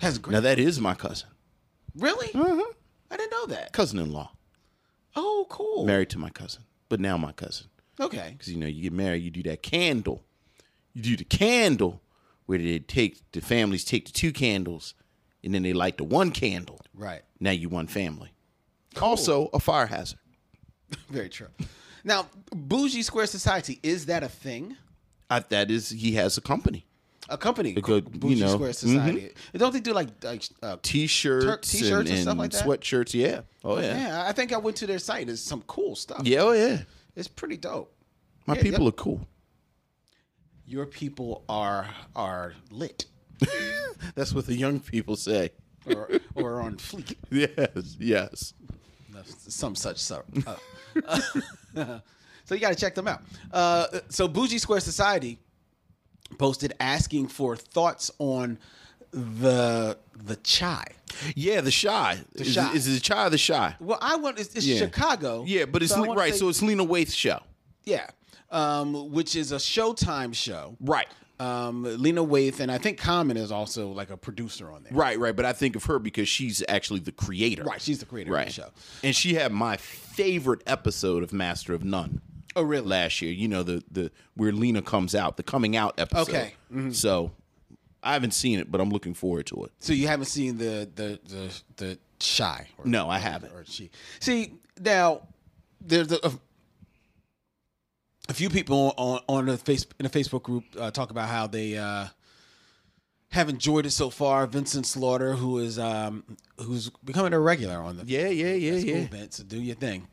That's 0.00 0.18
great. 0.18 0.34
Now, 0.34 0.40
that 0.40 0.58
is 0.58 0.78
my 0.80 0.94
cousin, 0.94 1.28
really? 1.96 2.28
Uh-huh. 2.34 2.62
I 3.10 3.16
didn't 3.16 3.30
know 3.32 3.46
that. 3.46 3.72
cousin 3.72 3.98
in 3.98 4.12
law, 4.12 4.32
Oh, 5.16 5.46
cool. 5.48 5.84
married 5.86 6.10
to 6.10 6.18
my 6.18 6.30
cousin. 6.30 6.62
But 6.88 7.00
now 7.00 7.16
my 7.16 7.32
cousin. 7.32 7.66
Okay. 8.00 8.30
Because 8.32 8.52
you 8.52 8.58
know, 8.58 8.66
you 8.66 8.82
get 8.82 8.92
married, 8.92 9.22
you 9.22 9.30
do 9.30 9.42
that 9.44 9.62
candle. 9.62 10.24
You 10.92 11.02
do 11.02 11.16
the 11.16 11.24
candle 11.24 12.00
where 12.46 12.58
they 12.58 12.78
take 12.78 13.20
the 13.32 13.40
families 13.40 13.84
take 13.84 14.06
the 14.06 14.12
two 14.12 14.32
candles 14.32 14.94
and 15.42 15.54
then 15.54 15.62
they 15.62 15.72
light 15.72 15.98
the 15.98 16.04
one 16.04 16.30
candle. 16.30 16.80
Right. 16.94 17.22
Now 17.40 17.50
you 17.50 17.68
one 17.68 17.86
family. 17.86 18.32
Also 19.00 19.50
a 19.52 19.60
fire 19.60 19.86
hazard. 19.86 20.18
Very 21.08 21.28
true. 21.28 21.48
Now, 22.04 22.26
Bougie 22.54 23.02
Square 23.02 23.26
Society 23.26 23.80
is 23.82 24.06
that 24.06 24.22
a 24.22 24.28
thing? 24.28 24.76
I, 25.30 25.40
that 25.40 25.70
is, 25.70 25.90
he 25.90 26.12
has 26.12 26.36
a 26.36 26.40
company. 26.40 26.86
A 27.28 27.38
company, 27.38 27.72
could, 27.74 28.04
you 28.12 28.18
Bougie 28.20 28.40
know, 28.40 28.48
Square 28.54 28.72
Society. 28.74 29.32
Don't 29.56 29.72
they 29.72 29.80
do 29.80 29.92
like 29.94 30.08
like 30.22 30.42
uh, 30.62 30.76
T-shirts, 30.82 31.44
Tur- 31.46 31.56
t-shirts 31.58 32.08
and 32.10 32.18
and, 32.18 32.18
stuff 32.22 32.36
like 32.38 32.50
that? 32.50 32.64
sweatshirts. 32.64 33.14
Yeah. 33.14 33.40
Oh 33.64 33.78
yeah. 33.80 33.96
yeah, 33.96 34.24
I 34.28 34.32
think 34.32 34.52
I 34.52 34.58
went 34.58 34.76
to 34.78 34.86
their 34.86 34.98
site. 34.98 35.28
It's 35.30 35.40
some 35.40 35.62
cool 35.66 35.96
stuff. 35.96 36.22
Yeah. 36.24 36.40
Oh 36.42 36.52
yeah. 36.52 36.82
It's 37.16 37.28
pretty 37.28 37.56
dope. 37.56 37.94
My 38.46 38.56
Yeah, 38.56 38.62
people 38.62 38.84
yep. 38.84 38.92
are 38.94 38.96
cool. 38.96 39.26
Your 40.66 40.86
people 40.86 41.44
are 41.48 41.88
are 42.14 42.54
lit 42.70 43.06
That's 44.14 44.32
what 44.34 44.46
the 44.46 44.54
young 44.54 44.80
people 44.80 45.16
say. 45.16 45.50
or 45.86 46.08
or 46.34 46.60
on 46.60 46.76
fleek. 46.76 47.16
Yes. 47.30 47.96
Yes. 47.98 48.54
some 49.48 49.74
such 49.74 49.98
sort. 49.98 50.26
Uh, 50.46 50.56
so 52.44 52.54
you 52.54 52.60
got 52.60 52.70
to 52.70 52.74
check 52.78 52.94
them 52.94 53.08
out. 53.08 53.22
Uh, 53.52 53.86
so 54.08 54.28
Bougie 54.28 54.58
Square 54.58 54.80
Society 54.80 55.38
posted 56.38 56.72
asking 56.80 57.28
for 57.28 57.56
thoughts 57.56 58.10
on 58.18 58.58
the 59.12 59.96
the 60.16 60.36
chai. 60.36 60.84
Yeah. 61.36 61.60
The 61.60 61.70
shy. 61.70 62.18
The 62.34 62.42
is, 62.42 62.52
Shy. 62.54 62.72
Is 62.72 62.88
it 62.88 62.92
the 62.92 63.00
chai 63.00 63.26
or 63.26 63.30
the 63.30 63.38
shy? 63.38 63.76
Well, 63.80 63.98
I 64.00 64.16
want 64.16 64.38
it's, 64.38 64.54
it's 64.54 64.66
Yeah. 64.66 64.78
Chicago. 64.78 65.44
Yeah, 65.46 65.64
but 65.66 65.82
it's 65.82 65.92
so 65.94 66.02
Le- 66.02 66.14
right. 66.14 66.32
say- 66.32 66.38
so 66.40 66.48
it's 66.48 66.62
Lena 66.62 66.84
Waithe's 66.84 67.14
show. 67.14 67.40
yeah, 67.84 68.06
um, 68.50 69.12
which 69.12 69.36
is 69.36 69.52
a 69.52 69.56
Showtime 69.56 70.34
show. 70.34 70.76
Right. 70.80 71.06
Um, 71.40 71.82
Lena 71.82 72.24
Waithe 72.24 72.60
and 72.60 72.70
I 72.70 72.78
think 72.78 72.96
Common 72.98 73.36
is 73.36 73.50
also 73.50 73.88
like 73.88 74.10
a 74.10 74.16
producer 74.16 74.70
on 74.70 74.84
there. 74.84 74.92
Right. 74.92 75.18
Right. 75.18 75.34
But 75.34 75.44
I 75.44 75.52
think 75.52 75.74
of 75.76 75.84
her 75.84 75.98
because 75.98 76.28
she's 76.28 76.62
actually 76.68 77.00
the 77.00 77.10
creator. 77.12 77.64
Right, 77.64 77.82
she's 77.82 77.98
the 77.98 78.06
creator 78.06 78.30
Right. 78.32 78.42
of 78.48 78.54
the 78.54 78.62
show. 78.62 78.70
And 79.02 79.14
she 79.16 79.34
had 79.34 79.50
my 79.52 79.76
favorite 79.76 80.62
episode 80.66 81.22
of 81.24 81.32
Master 81.32 81.74
of 81.74 81.82
None. 81.84 82.20
Oh, 82.56 82.62
really? 82.62 82.86
Last 82.86 83.20
year, 83.22 83.32
you 83.32 83.48
know 83.48 83.62
the 83.62 83.82
the 83.90 84.10
where 84.34 84.52
Lena 84.52 84.82
comes 84.82 85.14
out, 85.14 85.36
the 85.36 85.42
coming 85.42 85.76
out 85.76 85.94
episode. 85.98 86.28
Okay. 86.28 86.54
Mm-hmm. 86.72 86.90
So 86.92 87.32
I 88.02 88.12
haven't 88.12 88.32
seen 88.34 88.58
it, 88.58 88.70
but 88.70 88.80
I'm 88.80 88.90
looking 88.90 89.14
forward 89.14 89.46
to 89.46 89.64
it. 89.64 89.72
So 89.80 89.92
you 89.92 90.06
haven't 90.08 90.26
seen 90.26 90.58
the 90.58 90.88
the 90.94 91.18
the 91.26 91.62
the 91.76 91.98
Chi? 92.20 92.68
Or, 92.78 92.86
No, 92.86 93.08
I 93.10 93.18
haven't. 93.18 93.52
Or 93.52 93.64
she? 93.66 93.90
See 94.20 94.54
now, 94.80 95.22
there's 95.80 96.10
a, 96.12 96.32
a 98.28 98.34
few 98.34 98.48
people 98.50 98.94
on 98.96 99.20
on 99.28 99.46
the 99.46 99.58
face 99.58 99.86
in 99.98 100.04
the 100.04 100.10
Facebook 100.10 100.42
group 100.42 100.64
uh, 100.78 100.90
talk 100.90 101.10
about 101.10 101.28
how 101.28 101.46
they 101.46 101.76
uh, 101.76 102.06
have 103.30 103.48
enjoyed 103.48 103.84
it 103.86 103.90
so 103.90 104.10
far. 104.10 104.46
Vincent 104.46 104.86
Slaughter, 104.86 105.34
who 105.34 105.58
is 105.58 105.78
um, 105.78 106.24
who's 106.60 106.90
becoming 107.04 107.32
a 107.32 107.40
regular 107.40 107.76
on 107.78 107.96
the 107.96 108.04
Yeah, 108.06 108.28
yeah, 108.28 108.54
yeah, 108.54 108.72
yeah. 108.74 108.94
event, 108.96 109.34
so 109.34 109.44
do 109.44 109.60
your 109.60 109.76
thing. 109.76 110.06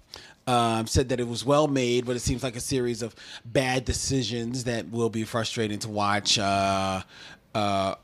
Um, 0.47 0.87
said 0.87 1.09
that 1.09 1.19
it 1.19 1.27
was 1.27 1.45
well 1.45 1.67
made, 1.67 2.05
but 2.05 2.15
it 2.15 2.19
seems 2.21 2.41
like 2.41 2.55
a 2.55 2.61
series 2.61 3.03
of 3.03 3.15
bad 3.45 3.85
decisions 3.85 4.63
that 4.63 4.89
will 4.89 5.09
be 5.09 5.23
frustrating 5.23 5.77
to 5.79 5.89
watch. 5.89 6.39
Uh, 6.39 7.03
uh, 7.53 7.95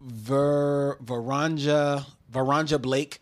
Ver 0.00 0.96
Varanja 0.96 2.06
Varanja 2.32 2.80
Blake 2.80 3.20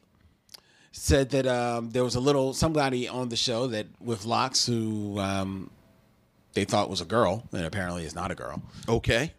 said 0.93 1.31
that 1.31 1.47
um, 1.47 1.91
there 1.91 2.05
was 2.05 2.15
a 2.15 2.21
little 2.21 2.53
somebody 2.53 3.09
on 3.09 3.31
the 3.31 3.37
show 3.37 3.67
that 3.69 3.87
with 4.01 4.25
locks 4.27 4.67
who 4.67 5.19
um, 5.19 5.71
they 6.53 6.65
thought 6.65 6.91
was 6.91 7.01
a 7.01 7.05
girl 7.05 7.49
and 7.53 7.65
apparently 7.65 8.05
is 8.05 8.15
not 8.15 8.31
a 8.31 8.35
girl. 8.35 8.63
Okay. 8.89 9.33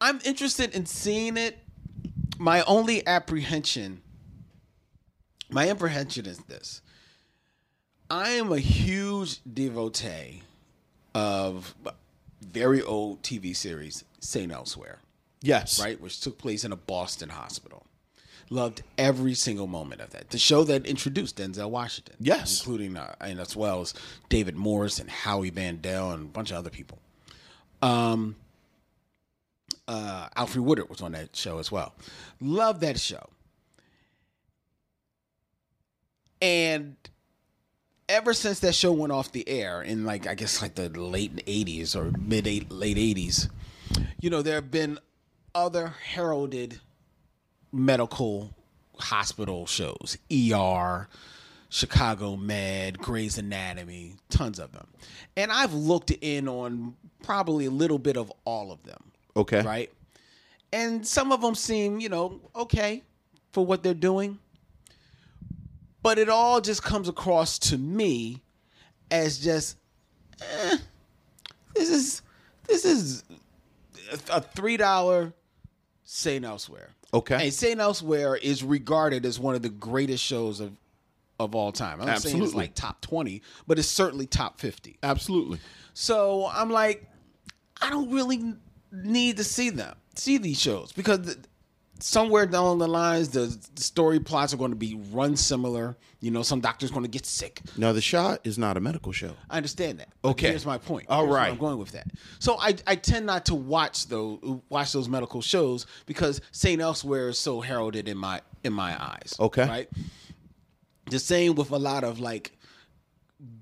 I'm 0.00 0.20
interested 0.24 0.74
in 0.74 0.86
seeing 0.86 1.36
it. 1.36 1.58
My 2.38 2.62
only 2.64 3.06
apprehension, 3.06 4.02
my 5.50 5.68
apprehension 5.68 6.26
is 6.26 6.38
this. 6.38 6.80
I 8.10 8.30
am 8.30 8.52
a 8.52 8.58
huge 8.58 9.40
devotee 9.52 10.42
of 11.14 11.74
very 12.40 12.82
old 12.82 13.22
TV 13.22 13.54
series, 13.54 14.04
St. 14.20 14.52
Elsewhere, 14.52 15.00
yes. 15.42 15.80
right? 15.80 16.00
Which 16.00 16.20
took 16.20 16.38
place 16.38 16.64
in 16.64 16.72
a 16.72 16.76
Boston 16.76 17.30
hospital. 17.30 17.86
Loved 18.48 18.82
every 18.96 19.34
single 19.34 19.66
moment 19.66 20.00
of 20.00 20.10
that. 20.10 20.30
The 20.30 20.38
show 20.38 20.62
that 20.64 20.86
introduced 20.86 21.38
Denzel 21.38 21.68
Washington. 21.68 22.14
Yes. 22.20 22.60
Including, 22.60 22.96
uh, 22.96 23.16
and 23.20 23.40
as 23.40 23.56
well 23.56 23.80
as 23.80 23.92
David 24.28 24.54
Morse 24.54 25.00
and 25.00 25.10
Howie 25.10 25.50
Mandel 25.50 26.12
and 26.12 26.22
a 26.22 26.28
bunch 26.28 26.52
of 26.52 26.58
other 26.58 26.70
people. 26.70 27.00
Um, 27.82 28.36
uh, 29.88 30.28
Alfred 30.36 30.64
Woodard 30.64 30.88
was 30.88 31.00
on 31.02 31.12
that 31.12 31.34
show 31.34 31.58
as 31.58 31.72
well. 31.72 31.94
Love 32.40 32.78
that 32.80 33.00
show. 33.00 33.28
And 36.40 36.96
ever 38.08 38.32
since 38.34 38.60
that 38.60 38.74
show 38.74 38.92
went 38.92 39.12
off 39.12 39.32
the 39.32 39.48
air 39.48 39.82
in 39.82 40.04
like 40.04 40.26
I 40.26 40.34
guess 40.34 40.62
like 40.62 40.74
the 40.74 40.88
late 40.88 41.44
80s 41.46 41.96
or 41.96 42.12
mid 42.18 42.46
eight, 42.46 42.70
late 42.70 42.96
80s, 42.96 43.48
you 44.20 44.30
know, 44.30 44.42
there 44.42 44.56
have 44.56 44.70
been 44.70 44.98
other 45.54 45.88
heralded 45.88 46.80
medical 47.72 48.50
hospital 48.98 49.66
shows, 49.66 50.16
ER, 50.32 51.08
Chicago 51.68 52.36
Med, 52.36 52.98
Grey's 52.98 53.38
Anatomy, 53.38 54.14
tons 54.30 54.58
of 54.58 54.72
them. 54.72 54.86
And 55.36 55.50
I've 55.50 55.74
looked 55.74 56.10
in 56.10 56.48
on 56.48 56.94
probably 57.22 57.66
a 57.66 57.70
little 57.70 57.98
bit 57.98 58.16
of 58.16 58.32
all 58.44 58.70
of 58.70 58.82
them 58.84 59.02
Okay. 59.36 59.62
right? 59.62 59.92
And 60.72 61.06
some 61.06 61.32
of 61.32 61.40
them 61.40 61.54
seem, 61.54 62.00
you 62.00 62.08
know, 62.08 62.40
okay 62.54 63.02
for 63.52 63.64
what 63.64 63.82
they're 63.82 63.94
doing. 63.94 64.38
But 66.06 66.20
it 66.20 66.28
all 66.28 66.60
just 66.60 66.84
comes 66.84 67.08
across 67.08 67.58
to 67.58 67.76
me 67.76 68.40
as 69.10 69.40
just, 69.40 69.76
eh, 70.40 70.76
this 71.74 71.90
is 71.90 72.22
this 72.68 72.84
is 72.84 73.24
a 74.30 74.40
three 74.40 74.76
dollar 74.76 75.32
Saint 76.04 76.44
Elsewhere. 76.44 76.90
Okay. 77.12 77.46
And 77.46 77.52
Saint 77.52 77.80
Elsewhere 77.80 78.36
is 78.36 78.62
regarded 78.62 79.26
as 79.26 79.40
one 79.40 79.56
of 79.56 79.62
the 79.62 79.68
greatest 79.68 80.22
shows 80.22 80.60
of 80.60 80.78
of 81.40 81.56
all 81.56 81.72
time. 81.72 82.00
I'm 82.00 82.06
not 82.06 82.20
saying 82.20 82.36
it's 82.36 82.42
Absolutely. 82.44 82.56
like 82.56 82.74
top 82.76 83.00
twenty, 83.00 83.42
but 83.66 83.76
it's 83.76 83.88
certainly 83.88 84.26
top 84.26 84.60
fifty. 84.60 84.98
Absolutely. 85.02 85.58
So 85.92 86.48
I'm 86.52 86.70
like, 86.70 87.04
I 87.82 87.90
don't 87.90 88.12
really 88.12 88.54
need 88.92 89.38
to 89.38 89.44
see 89.44 89.70
them, 89.70 89.96
see 90.14 90.38
these 90.38 90.60
shows 90.60 90.92
because 90.92 91.36
somewhere 91.98 92.46
down 92.46 92.78
the 92.78 92.88
lines, 92.88 93.28
the, 93.30 93.56
story 93.76 94.20
plots 94.20 94.52
are 94.52 94.56
going 94.56 94.70
to 94.70 94.76
be 94.76 95.00
run 95.10 95.36
similar. 95.36 95.96
You 96.20 96.30
know, 96.30 96.42
some 96.42 96.60
doctor's 96.60 96.90
going 96.90 97.04
to 97.04 97.10
get 97.10 97.26
sick. 97.26 97.60
Now 97.76 97.92
the 97.92 98.00
shot 98.00 98.40
is 98.44 98.58
not 98.58 98.76
a 98.76 98.80
medical 98.80 99.12
show. 99.12 99.32
I 99.50 99.56
understand 99.56 100.00
that. 100.00 100.08
Okay. 100.24 100.48
here's 100.48 100.66
my 100.66 100.78
point. 100.78 101.06
All 101.08 101.26
right. 101.26 101.50
I'm 101.50 101.58
going 101.58 101.78
with 101.78 101.92
that. 101.92 102.06
So 102.38 102.58
I, 102.58 102.74
I 102.86 102.96
tend 102.96 103.26
not 103.26 103.46
to 103.46 103.54
watch 103.54 104.08
those 104.08 104.38
watch 104.68 104.92
those 104.92 105.08
medical 105.08 105.40
shows 105.40 105.86
because 106.06 106.40
Saint 106.52 106.80
Elsewhere 106.80 107.28
is 107.28 107.38
so 107.38 107.60
heralded 107.60 108.08
in 108.08 108.16
my 108.16 108.40
in 108.64 108.72
my 108.72 109.00
eyes. 109.00 109.34
Okay. 109.38 109.66
Right. 109.66 109.88
The 111.10 111.18
same 111.18 111.54
with 111.54 111.70
a 111.70 111.78
lot 111.78 112.02
of 112.02 112.18
like 112.18 112.52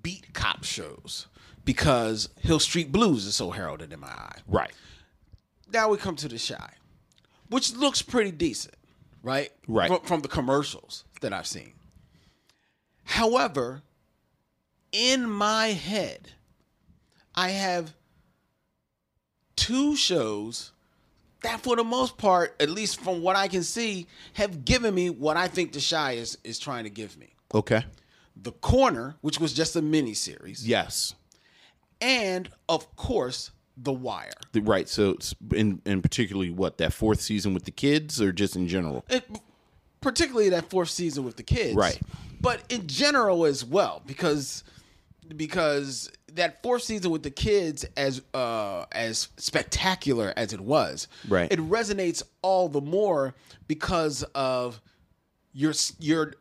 beat 0.03 0.33
cop 0.33 0.65
shows 0.65 1.27
because 1.65 2.29
Hill 2.41 2.59
Street 2.59 2.93
Blues 2.93 3.27
is 3.27 3.35
so 3.35 3.51
heralded 3.51 3.93
in 3.93 4.01
my 4.01 4.09
eye. 4.09 4.39
Right. 4.47 4.73
Now 5.73 5.89
we 5.89 5.99
come 5.99 6.17
to 6.17 6.29
the 6.29 6.39
Chi, 6.39 6.73
which 7.49 7.73
looks 7.75 8.03
pretty 8.03 8.31
decent, 8.31 8.75
right? 9.23 9.51
Right. 9.69 9.89
From, 9.89 10.01
from 10.01 10.21
the 10.21 10.29
commercials 10.29 11.05
that 11.21 11.33
I've 11.33 11.47
seen. 11.47 11.73
However, 13.05 13.83
in 14.93 15.29
my 15.29 15.69
head, 15.69 16.33
I 17.35 17.51
have 17.51 17.95
two 19.57 19.97
shows 19.97 20.73
that, 21.43 21.61
for 21.61 21.77
the 21.77 21.85
most 21.85 22.17
part, 22.17 22.57
at 22.61 22.71
least 22.71 23.01
from 23.01 23.21
what 23.23 23.37
I 23.37 23.49
can 23.49 23.63
see, 23.63 24.07
have 24.35 24.65
given 24.65 24.95
me 24.95 25.11
what 25.11 25.37
I 25.37 25.49
think 25.49 25.73
the 25.73 25.81
Chi 25.87 26.13
is 26.13 26.39
is 26.45 26.59
trying 26.59 26.85
to 26.85 26.91
give 26.91 27.19
me. 27.19 27.35
Okay. 27.55 27.85
The 28.37 28.53
Corner, 28.53 29.17
which 29.21 29.39
was 29.39 29.53
just 29.53 29.77
a 29.77 29.83
mini 29.83 30.15
series, 30.15 30.67
Yes. 30.67 31.15
and 32.01 32.49
of 32.69 32.97
course, 32.97 33.51
The 33.77 33.93
Wire. 33.93 34.31
Right. 34.55 34.89
So 34.89 35.11
it's 35.11 35.35
in 35.53 35.83
in 35.85 36.01
particularly 36.03 36.51
what 36.51 36.79
that 36.79 36.93
fourth 36.93 37.21
season 37.21 37.55
with 37.55 37.65
the 37.65 37.71
kids 37.73 38.21
or 38.21 38.33
just 38.33 38.55
in 38.57 38.69
general. 38.69 39.05
it, 39.09 39.29
particularly 40.01 40.51
that 40.51 40.71
fourth 40.71 40.91
season 40.91 41.25
with 41.25 41.37
the 41.37 41.43
kids, 41.43 41.75
Right. 41.75 41.99
But 42.41 42.61
in 42.69 42.87
general 42.87 43.47
as 43.47 43.65
well, 43.65 44.03
because 44.07 44.65
because 45.37 46.11
that 46.35 46.63
fourth 46.63 46.83
season 46.83 47.11
with 47.11 47.23
the 47.23 47.31
kids, 47.31 47.85
as 47.97 48.21
uh, 48.35 48.85
as 48.93 49.29
spectacular 49.39 50.33
as 50.37 50.53
it 50.53 50.61
was, 50.61 51.09
Right. 51.29 51.51
it 51.51 51.59
resonates 51.59 52.23
all 52.43 52.69
the 52.69 52.81
more 52.83 53.35
because 53.67 54.23
of 54.35 54.81
your 55.53 55.73
your 55.99 56.35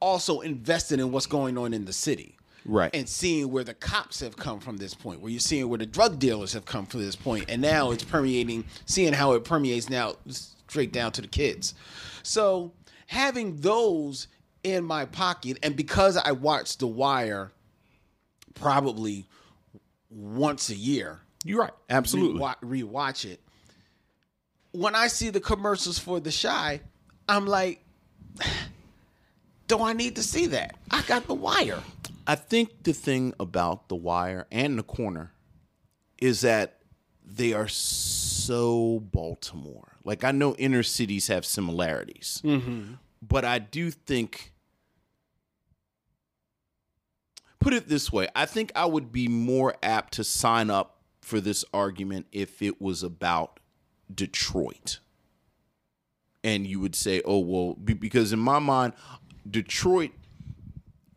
also 0.00 0.40
invested 0.40 0.98
in 0.98 1.12
what's 1.12 1.26
going 1.26 1.56
on 1.56 1.72
in 1.72 1.84
the 1.84 1.92
city. 1.92 2.36
Right. 2.64 2.94
And 2.94 3.08
seeing 3.08 3.50
where 3.50 3.64
the 3.64 3.74
cops 3.74 4.20
have 4.20 4.36
come 4.36 4.60
from 4.60 4.76
this 4.76 4.94
point, 4.94 5.20
where 5.20 5.30
you're 5.30 5.40
seeing 5.40 5.68
where 5.68 5.78
the 5.78 5.86
drug 5.86 6.18
dealers 6.18 6.52
have 6.52 6.64
come 6.64 6.86
from 6.86 7.00
this 7.00 7.16
point, 7.16 7.46
and 7.48 7.60
now 7.60 7.90
it's 7.90 8.04
permeating, 8.04 8.64
seeing 8.86 9.12
how 9.12 9.32
it 9.32 9.44
permeates 9.44 9.90
now 9.90 10.14
straight 10.28 10.92
down 10.92 11.12
to 11.12 11.20
the 11.22 11.28
kids. 11.28 11.74
So 12.22 12.72
having 13.06 13.56
those 13.56 14.28
in 14.62 14.84
my 14.84 15.04
pocket, 15.06 15.58
and 15.62 15.74
because 15.74 16.16
I 16.16 16.32
watch 16.32 16.78
The 16.78 16.86
Wire 16.86 17.50
probably 18.54 19.26
once 20.08 20.68
a 20.70 20.74
year, 20.76 21.20
You're 21.44 21.60
right. 21.62 21.72
Absolutely. 21.90 22.38
rewa- 22.40 22.60
rewatch 22.62 23.24
it. 23.24 23.40
When 24.70 24.94
I 24.94 25.08
see 25.08 25.30
the 25.30 25.40
commercials 25.40 25.98
for 25.98 26.20
The 26.20 26.30
Chi, 26.32 26.80
I'm 27.28 27.46
like, 27.46 27.84
do 29.66 29.80
I 29.80 29.92
need 29.94 30.16
to 30.16 30.22
see 30.22 30.46
that? 30.46 30.76
I 30.90 31.02
got 31.02 31.26
The 31.26 31.34
Wire. 31.34 31.80
I 32.26 32.34
think 32.34 32.84
the 32.84 32.92
thing 32.92 33.34
about 33.40 33.88
The 33.88 33.96
Wire 33.96 34.46
and 34.50 34.78
The 34.78 34.82
Corner 34.82 35.32
is 36.20 36.42
that 36.42 36.78
they 37.24 37.52
are 37.52 37.68
so 37.68 39.00
Baltimore. 39.00 39.96
Like 40.04 40.24
I 40.24 40.32
know 40.32 40.54
inner 40.56 40.82
cities 40.82 41.28
have 41.28 41.44
similarities, 41.44 42.40
mm-hmm. 42.44 42.94
but 43.20 43.44
I 43.44 43.58
do 43.58 43.90
think. 43.90 44.52
Put 47.60 47.72
it 47.72 47.88
this 47.88 48.12
way: 48.12 48.28
I 48.34 48.46
think 48.46 48.72
I 48.74 48.86
would 48.86 49.12
be 49.12 49.28
more 49.28 49.76
apt 49.82 50.14
to 50.14 50.24
sign 50.24 50.70
up 50.70 50.98
for 51.20 51.40
this 51.40 51.64
argument 51.72 52.26
if 52.32 52.60
it 52.60 52.80
was 52.80 53.04
about 53.04 53.60
Detroit, 54.12 54.98
and 56.42 56.66
you 56.66 56.80
would 56.80 56.96
say, 56.96 57.22
"Oh 57.24 57.38
well," 57.38 57.74
because 57.74 58.32
in 58.32 58.40
my 58.40 58.58
mind, 58.58 58.94
Detroit 59.48 60.10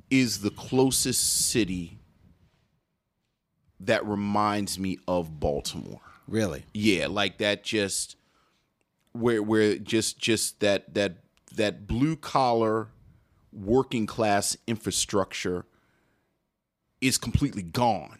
is 0.10 0.42
the 0.42 0.52
closest 0.52 1.48
city 1.50 2.00
that 3.80 4.06
reminds 4.06 4.80
me 4.80 4.98
of 5.08 5.40
Baltimore. 5.40 6.02
Really? 6.28 6.66
Yeah, 6.74 7.08
like 7.08 7.38
that 7.40 7.64
just 7.64 8.16
where 9.12 9.42
where 9.42 9.78
just 9.78 10.18
just 10.18 10.60
that 10.60 10.94
that 10.94 11.18
that 11.56 11.88
blue 11.88 12.16
collar 12.16 12.90
working 13.54 14.06
class 14.06 14.58
infrastructure 14.68 15.66
is 17.02 17.18
completely 17.18 17.62
gone. 17.62 18.20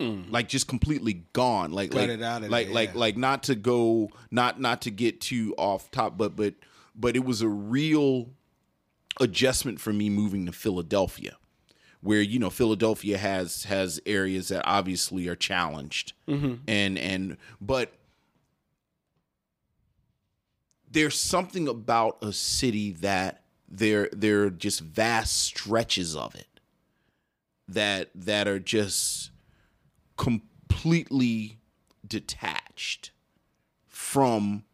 Like 0.00 0.48
just 0.48 0.68
completely 0.68 1.24
gone. 1.32 1.72
Like 1.72 1.94
like 1.94 2.10
of 2.10 2.20
like 2.20 2.40
there, 2.40 2.74
like 2.74 2.94
yeah. 2.94 3.00
like 3.00 3.16
not 3.16 3.44
to 3.44 3.54
go 3.54 4.10
not 4.30 4.60
not 4.60 4.82
to 4.82 4.90
get 4.90 5.20
too 5.20 5.54
off 5.56 5.90
top, 5.90 6.18
but 6.18 6.36
but 6.36 6.54
but 6.94 7.16
it 7.16 7.24
was 7.24 7.42
a 7.42 7.48
real 7.48 8.30
adjustment 9.20 9.80
for 9.80 9.92
me 9.92 10.10
moving 10.10 10.46
to 10.46 10.52
Philadelphia, 10.52 11.36
where 12.00 12.20
you 12.20 12.38
know 12.38 12.50
Philadelphia 12.50 13.18
has 13.18 13.64
has 13.64 14.00
areas 14.06 14.48
that 14.48 14.62
obviously 14.66 15.28
are 15.28 15.36
challenged, 15.36 16.12
mm-hmm. 16.28 16.54
and 16.66 16.98
and 16.98 17.36
but 17.60 17.92
there's 20.90 21.18
something 21.18 21.66
about 21.66 22.18
a 22.22 22.32
city 22.32 22.92
that 22.92 23.42
there 23.68 24.08
there 24.12 24.44
are 24.44 24.50
just 24.50 24.80
vast 24.80 25.42
stretches 25.42 26.14
of 26.14 26.34
it 26.34 26.60
that 27.66 28.10
that 28.14 28.46
are 28.46 28.58
just 28.58 29.30
completely 30.16 31.58
detached 32.06 33.10
from 33.88 34.64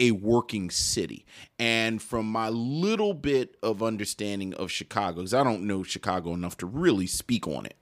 a 0.00 0.10
working 0.12 0.70
city. 0.70 1.24
And 1.58 2.02
from 2.02 2.26
my 2.26 2.48
little 2.48 3.14
bit 3.14 3.56
of 3.62 3.82
understanding 3.82 4.54
of 4.54 4.70
Chicago, 4.72 5.16
because 5.18 5.34
I 5.34 5.44
don't 5.44 5.62
know 5.66 5.82
Chicago 5.84 6.32
enough 6.34 6.56
to 6.58 6.66
really 6.66 7.06
speak 7.06 7.46
on 7.46 7.66
it, 7.66 7.76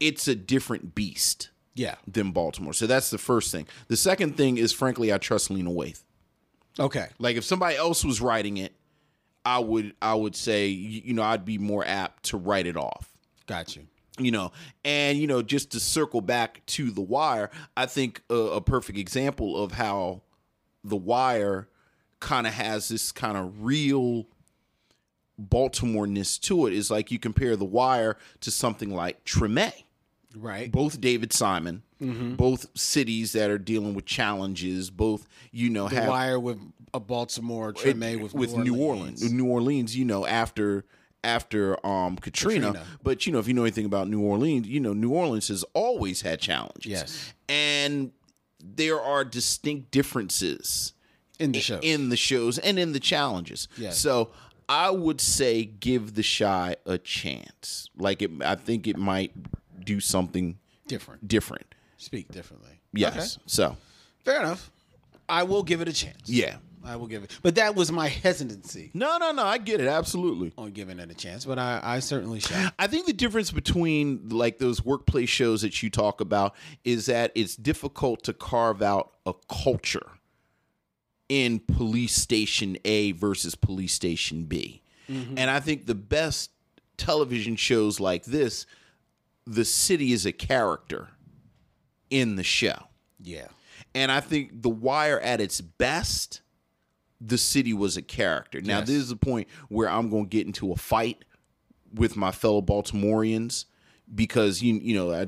it's 0.00 0.28
a 0.28 0.34
different 0.34 0.94
beast 0.94 1.50
Yeah. 1.74 1.94
than 2.06 2.32
Baltimore. 2.32 2.72
So 2.72 2.86
that's 2.86 3.10
the 3.10 3.18
first 3.18 3.50
thing. 3.52 3.66
The 3.88 3.96
second 3.96 4.36
thing 4.36 4.58
is, 4.58 4.72
frankly, 4.72 5.12
I 5.12 5.18
trust 5.18 5.50
Lena 5.50 5.70
Waithe. 5.70 6.02
Okay. 6.78 7.06
Like 7.18 7.36
if 7.36 7.44
somebody 7.44 7.76
else 7.76 8.04
was 8.04 8.20
writing 8.20 8.56
it, 8.58 8.74
I 9.44 9.60
would 9.60 9.94
I 10.02 10.14
would 10.14 10.36
say 10.36 10.66
you 10.66 11.14
know 11.14 11.22
I'd 11.22 11.44
be 11.46 11.56
more 11.58 11.82
apt 11.86 12.24
to 12.24 12.36
write 12.36 12.66
it 12.66 12.76
off 12.76 13.16
Got 13.46 13.76
you. 13.76 13.86
you 14.18 14.30
know 14.30 14.52
and 14.84 15.16
you 15.16 15.26
know 15.26 15.40
just 15.40 15.70
to 15.70 15.80
circle 15.80 16.20
back 16.20 16.60
to 16.66 16.90
the 16.90 17.00
wire 17.00 17.48
i 17.74 17.86
think 17.86 18.20
a, 18.28 18.34
a 18.34 18.60
perfect 18.60 18.98
example 18.98 19.56
of 19.62 19.72
how 19.72 20.20
the 20.88 20.96
wire 20.96 21.68
kind 22.20 22.46
of 22.46 22.52
has 22.54 22.88
this 22.88 23.12
kind 23.12 23.36
of 23.36 23.64
real 23.64 24.26
baltimore-ness 25.38 26.36
to 26.38 26.66
it 26.66 26.72
is 26.72 26.90
like 26.90 27.12
you 27.12 27.18
compare 27.18 27.54
the 27.54 27.64
wire 27.64 28.16
to 28.40 28.50
something 28.50 28.90
like 28.90 29.24
treme 29.24 29.72
Right. 30.36 30.70
both 30.70 31.00
david 31.00 31.32
simon 31.32 31.82
both 32.00 32.66
cities 32.76 33.32
that 33.32 33.48
are 33.50 33.58
dealing 33.58 33.94
with 33.94 34.04
challenges 34.04 34.90
both 34.90 35.28
you 35.52 35.70
know 35.70 35.88
The 35.88 35.96
have 35.96 36.08
Wire 36.08 36.38
with 36.40 36.58
a 36.94 37.00
Baltimore, 37.00 37.72
Treme 37.72 38.20
with, 38.20 38.32
with 38.34 38.56
New 38.56 38.76
Orleans. 38.80 39.30
New 39.30 39.46
Orleans, 39.46 39.94
you 39.96 40.04
know, 40.06 40.24
after 40.26 40.84
after 41.22 41.84
um 41.86 42.16
Katrina. 42.16 42.68
Katrina. 42.68 42.86
But 43.02 43.26
you 43.26 43.32
know, 43.32 43.40
if 43.40 43.46
you 43.48 43.52
know 43.54 43.62
anything 43.62 43.84
about 43.84 44.08
New 44.08 44.22
Orleans, 44.22 44.66
you 44.68 44.80
know 44.80 44.92
New 44.94 45.10
Orleans 45.10 45.48
has 45.48 45.64
always 45.74 46.22
had 46.22 46.40
challenges. 46.40 46.86
Yes. 46.90 47.34
And 47.48 48.12
there 48.62 49.00
are 49.00 49.24
distinct 49.24 49.90
differences 49.90 50.92
in 51.38 51.52
the 51.52 51.60
show. 51.60 51.78
in 51.82 52.08
the 52.08 52.16
shows 52.16 52.58
and 52.58 52.78
in 52.78 52.92
the 52.92 53.00
challenges. 53.00 53.68
Yes. 53.76 53.98
So 53.98 54.30
I 54.68 54.90
would 54.90 55.20
say 55.20 55.64
give 55.64 56.14
the 56.14 56.22
Chi 56.22 56.76
a 56.86 56.98
chance. 56.98 57.88
Like 57.96 58.22
it 58.22 58.30
I 58.44 58.54
think 58.56 58.86
it 58.86 58.96
might 58.96 59.32
do 59.84 60.00
something 60.00 60.58
Different. 60.86 61.26
different. 61.28 61.74
Speak 61.96 62.28
differently. 62.32 62.80
Yes. 62.92 63.36
Okay. 63.36 63.42
So 63.46 63.76
Fair 64.24 64.40
enough. 64.40 64.70
I 65.28 65.42
will 65.44 65.62
give 65.62 65.80
it 65.80 65.88
a 65.88 65.92
chance. 65.92 66.22
yeah. 66.28 66.56
I 66.84 66.96
will 66.96 67.06
give 67.06 67.24
it. 67.24 67.38
But 67.42 67.56
that 67.56 67.74
was 67.74 67.90
my 67.90 68.08
hesitancy 68.08 68.90
No, 68.94 69.18
no, 69.18 69.32
no. 69.32 69.44
I 69.44 69.58
get 69.58 69.80
it. 69.80 69.88
Absolutely. 69.88 70.52
on 70.56 70.70
giving 70.70 70.98
it 70.98 71.10
a 71.10 71.14
chance. 71.14 71.44
But 71.44 71.58
I, 71.58 71.80
I 71.82 71.98
certainly 72.00 72.40
shall. 72.40 72.70
I 72.78 72.86
think 72.86 73.06
the 73.06 73.12
difference 73.12 73.50
between 73.50 74.28
like 74.28 74.58
those 74.58 74.84
workplace 74.84 75.28
shows 75.28 75.62
that 75.62 75.82
you 75.82 75.90
talk 75.90 76.20
about 76.20 76.54
is 76.84 77.06
that 77.06 77.32
it's 77.34 77.56
difficult 77.56 78.22
to 78.24 78.32
carve 78.32 78.82
out 78.82 79.12
a 79.26 79.34
culture 79.48 80.06
in 81.28 81.60
police 81.60 82.14
station 82.14 82.78
A 82.84 83.12
versus 83.12 83.54
police 83.54 83.92
station 83.92 84.44
B. 84.44 84.82
Mm-hmm. 85.10 85.38
And 85.38 85.50
I 85.50 85.60
think 85.60 85.86
the 85.86 85.94
best 85.94 86.50
television 86.96 87.56
shows 87.56 88.00
like 88.00 88.24
this, 88.24 88.66
the 89.46 89.64
city 89.64 90.12
is 90.12 90.26
a 90.26 90.32
character 90.32 91.08
in 92.10 92.36
the 92.36 92.44
show. 92.44 92.84
Yeah. 93.20 93.48
And 93.94 94.12
I 94.12 94.20
think 94.20 94.62
The 94.62 94.68
Wire 94.68 95.20
at 95.20 95.40
its 95.40 95.60
best, 95.60 96.40
the 97.20 97.38
city 97.38 97.72
was 97.72 97.96
a 97.96 98.02
character. 98.02 98.60
Now, 98.60 98.78
Yes. 98.78 98.86
this 98.88 98.96
is 98.96 99.08
the 99.08 99.16
point 99.16 99.48
where 99.68 99.88
I'm 99.88 100.08
going 100.10 100.24
to 100.24 100.28
get 100.28 100.46
into 100.46 100.72
a 100.72 100.76
fight 100.76 101.24
with 101.94 102.16
my 102.16 102.30
fellow 102.30 102.60
Baltimoreans 102.62 103.64
because 104.14 104.62
you 104.62 104.74
you 104.74 104.94
know 104.94 105.12
I, 105.12 105.26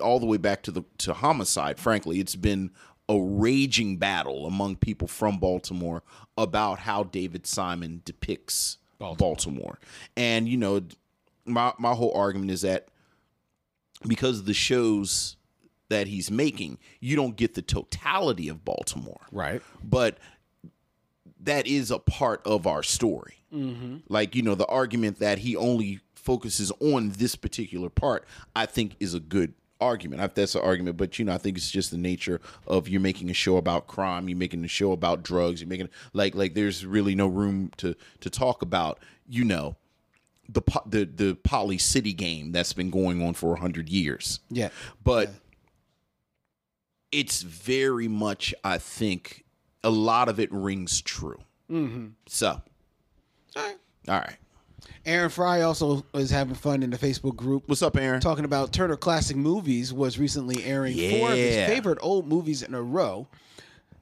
all 0.00 0.18
the 0.20 0.26
way 0.26 0.36
back 0.38 0.62
to 0.64 0.70
the 0.70 0.82
to 0.98 1.14
homicide. 1.14 1.78
Frankly, 1.78 2.20
it's 2.20 2.36
been 2.36 2.70
a 3.08 3.18
raging 3.18 3.96
battle 3.96 4.46
among 4.46 4.76
people 4.76 5.08
from 5.08 5.38
Baltimore 5.38 6.02
about 6.36 6.80
how 6.80 7.04
David 7.04 7.46
Simon 7.46 8.02
depicts 8.04 8.78
Baltimore. 8.98 9.78
And 10.16 10.48
you 10.48 10.56
know, 10.56 10.80
my 11.44 11.72
my 11.78 11.92
whole 11.94 12.12
argument 12.14 12.50
is 12.50 12.62
that 12.62 12.88
because 14.06 14.38
of 14.40 14.44
the 14.46 14.54
shows 14.54 15.36
that 15.88 16.06
he's 16.06 16.30
making, 16.30 16.78
you 17.00 17.16
don't 17.16 17.36
get 17.36 17.54
the 17.54 17.62
totality 17.62 18.48
of 18.48 18.64
Baltimore 18.64 19.20
Right. 19.32 19.62
but 19.82 20.18
that 21.40 21.66
is 21.66 21.90
a 21.90 21.98
part 21.98 22.40
of 22.46 22.66
our 22.66 22.82
story. 22.82 23.36
Mm-hmm. 23.54 23.98
Like, 24.08 24.34
you 24.34 24.42
know, 24.42 24.54
the 24.54 24.66
argument 24.66 25.18
that 25.20 25.38
he 25.38 25.56
only 25.56 26.00
focuses 26.14 26.70
on 26.80 27.10
this 27.10 27.34
particular 27.36 27.88
part, 27.88 28.24
I 28.54 28.66
think 28.66 28.96
is 29.00 29.14
a 29.14 29.20
good 29.20 29.54
argument. 29.80 30.20
I, 30.20 30.26
that's 30.26 30.54
an 30.54 30.62
argument, 30.62 30.96
but 30.96 31.18
you 31.18 31.24
know, 31.24 31.32
I 31.32 31.38
think 31.38 31.56
it's 31.56 31.70
just 31.70 31.90
the 31.90 31.98
nature 31.98 32.40
of 32.66 32.88
you're 32.88 33.00
making 33.00 33.30
a 33.30 33.34
show 33.34 33.56
about 33.56 33.86
crime, 33.86 34.28
you're 34.28 34.36
making 34.36 34.64
a 34.64 34.68
show 34.68 34.92
about 34.92 35.22
drugs, 35.22 35.60
you're 35.60 35.68
making 35.68 35.88
like 36.12 36.34
like 36.34 36.54
there's 36.54 36.84
really 36.84 37.14
no 37.14 37.28
room 37.28 37.70
to 37.78 37.94
to 38.20 38.28
talk 38.28 38.60
about, 38.62 38.98
you 39.28 39.44
know, 39.44 39.76
the 40.48 40.62
the 40.84 41.04
the 41.04 41.34
policy 41.36 42.12
game 42.12 42.52
that's 42.52 42.72
been 42.72 42.90
going 42.90 43.22
on 43.22 43.34
for 43.34 43.50
100 43.50 43.88
years 43.88 44.40
Yeah. 44.50 44.70
but 45.04 45.30
it's 47.12 47.42
very 47.42 48.08
much 48.08 48.54
i 48.64 48.78
think 48.78 49.44
a 49.88 49.90
lot 49.90 50.28
of 50.28 50.38
it 50.38 50.50
rings 50.52 51.00
true 51.00 51.38
mm-hmm. 51.70 52.08
so 52.26 52.60
All 53.56 53.62
right. 53.62 53.76
all 54.08 54.18
right 54.18 54.36
Aaron 55.06 55.30
Fry 55.30 55.62
also 55.62 56.04
is 56.12 56.30
having 56.30 56.54
fun 56.54 56.82
in 56.82 56.90
the 56.90 56.98
Facebook 56.98 57.34
group. 57.34 57.64
what's 57.66 57.82
up 57.82 57.96
aaron 57.96 58.20
Talking 58.20 58.44
about 58.44 58.72
Turner 58.72 58.96
Classic 58.96 59.36
Movies 59.36 59.92
was 59.92 60.18
recently 60.18 60.62
airing 60.64 60.96
four 61.18 61.30
of 61.32 61.36
his 61.36 61.66
favorite 61.66 61.98
old 62.02 62.26
movies 62.28 62.62
in 62.62 62.74
a 62.74 62.82
row: 62.82 63.26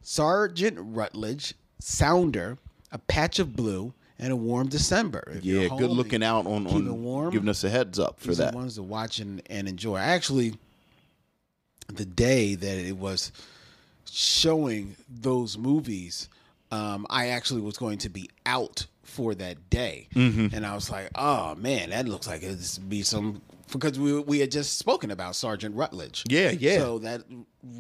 Sergeant 0.03 0.77
Rutledge, 0.81 1.55
Sounder, 1.79 2.59
A 2.91 2.99
Patch 2.99 3.39
of 3.39 3.55
Blue, 3.55 3.95
and 4.19 4.33
a 4.33 4.37
warm 4.37 4.69
December. 4.69 5.33
If 5.37 5.45
Yeah, 5.45 5.69
home 5.69 5.79
good 5.79 5.91
looking 5.91 6.23
out 6.23 6.47
on, 6.47 6.67
on 6.67 7.03
warm, 7.03 7.31
giving 7.31 7.49
us 7.49 7.63
a 7.65 7.71
heads 7.71 7.99
up 7.99 8.19
for 8.19 8.35
that. 8.35 8.53
the 8.53 8.57
ones 8.57 8.75
to 8.77 8.83
watch 8.83 9.19
and, 9.21 9.43
and 9.47 9.69
enjoy. 9.69 9.97
Actually, 9.97 10.55
the 11.89 12.07
day 12.07 12.55
that 12.55 12.79
it 12.79 12.97
was 12.97 13.33
showing 14.11 14.97
those 15.09 15.57
movies, 15.59 16.29
um, 16.71 17.07
I 17.11 17.29
actually 17.29 17.61
was 17.61 17.77
going 17.77 17.99
to 17.99 18.09
be 18.09 18.29
out 18.45 18.87
for 19.03 19.35
that 19.37 19.71
day, 19.71 20.09
Mm-hmm. 20.15 20.55
and 20.55 20.67
I 20.67 20.75
was 20.75 20.91
like, 20.91 21.11
"Oh 21.15 21.55
man, 21.55 21.91
that 21.91 22.09
looks 22.09 22.27
like 22.27 22.43
it's 22.43 22.79
be 22.79 23.03
some." 23.03 23.41
Because 23.73 23.99
we 23.99 24.21
we 24.21 24.39
had 24.41 24.51
just 24.51 24.79
spoken 24.79 25.11
about 25.11 25.35
Sergeant 25.37 25.75
Rutledge. 25.75 26.25
Yeah, 26.29 26.51
yeah. 26.51 26.79
So 26.79 26.99
that 27.01 27.23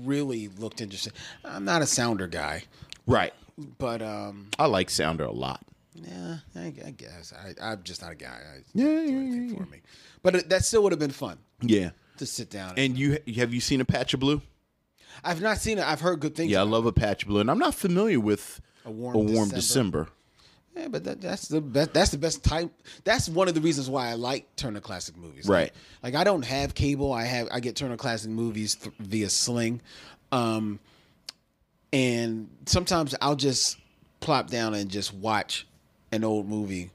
really 0.04 0.48
looked 0.48 0.80
interesting. 0.80 1.12
I'm 1.44 1.64
not 1.64 1.82
a 1.82 1.86
sounder 1.86 2.26
guy, 2.26 2.64
Right. 3.06 3.32
but 3.78 4.02
um, 4.02 4.48
I 4.58 4.66
like 4.66 4.90
Sounder 4.90 5.24
a 5.24 5.32
lot. 5.32 5.60
yeah, 5.94 6.38
I, 6.56 6.72
I 6.84 6.90
guess 6.90 7.32
I, 7.32 7.54
I'm 7.70 7.82
just 7.84 8.02
not 8.02 8.12
a 8.12 8.16
guy. 8.16 8.26
I, 8.56 8.58
Yeah, 8.74 9.00
yeah, 9.00 9.56
for 9.56 9.66
me. 9.66 9.80
But 10.22 10.34
it, 10.36 10.48
that 10.50 10.64
still 10.64 10.82
would 10.82 10.92
have 10.92 10.98
been 10.98 11.10
fun 11.12 11.38
Yeah. 11.62 11.90
to 12.18 12.26
sit 12.26 12.50
down. 12.50 12.74
And 12.76 12.98
you 12.98 13.18
have 13.36 13.54
you 13.54 13.60
seen 13.60 13.80
a 13.80 13.84
patch 13.84 14.12
of 14.14 14.20
blue? 14.20 14.42
I've 15.24 15.40
not 15.40 15.58
seen 15.58 15.78
it. 15.78 15.84
I've 15.86 16.00
heard 16.00 16.20
good 16.20 16.34
things. 16.34 16.50
Yeah, 16.50 16.60
I 16.60 16.64
love 16.64 16.86
a 16.86 16.92
patch 16.92 17.26
blue, 17.26 17.40
and 17.40 17.50
I'm 17.50 17.58
not 17.58 17.74
familiar 17.74 18.20
with 18.20 18.60
A 18.84 18.90
warm 18.90 19.26
December. 19.26 19.54
December. 19.56 20.08
Yeah, 20.76 20.88
but 20.88 21.04
that, 21.04 21.20
that's 21.22 21.48
the 21.48 21.60
best. 21.62 21.94
That's 21.94 22.10
the 22.10 22.18
best 22.18 22.44
type. 22.44 22.70
That's 23.04 23.28
one 23.30 23.48
of 23.48 23.54
the 23.54 23.62
reasons 23.62 23.88
why 23.88 24.08
I 24.08 24.14
like 24.14 24.54
Turner 24.56 24.80
Classic 24.80 25.16
Movies. 25.16 25.48
Right. 25.48 25.72
Like, 26.02 26.12
like 26.12 26.20
I 26.20 26.24
don't 26.24 26.44
have 26.44 26.74
cable. 26.74 27.12
I 27.14 27.24
have 27.24 27.48
I 27.50 27.60
get 27.60 27.76
Turner 27.76 27.96
Classic 27.96 28.30
Movies 28.30 28.74
th- 28.74 28.94
via 28.98 29.30
Sling, 29.30 29.80
um, 30.32 30.78
and 31.92 32.48
sometimes 32.66 33.14
I'll 33.20 33.36
just 33.36 33.78
plop 34.20 34.48
down 34.50 34.74
and 34.74 34.90
just 34.90 35.14
watch 35.14 35.66
an 36.12 36.24
old 36.24 36.48
movie 36.48 36.90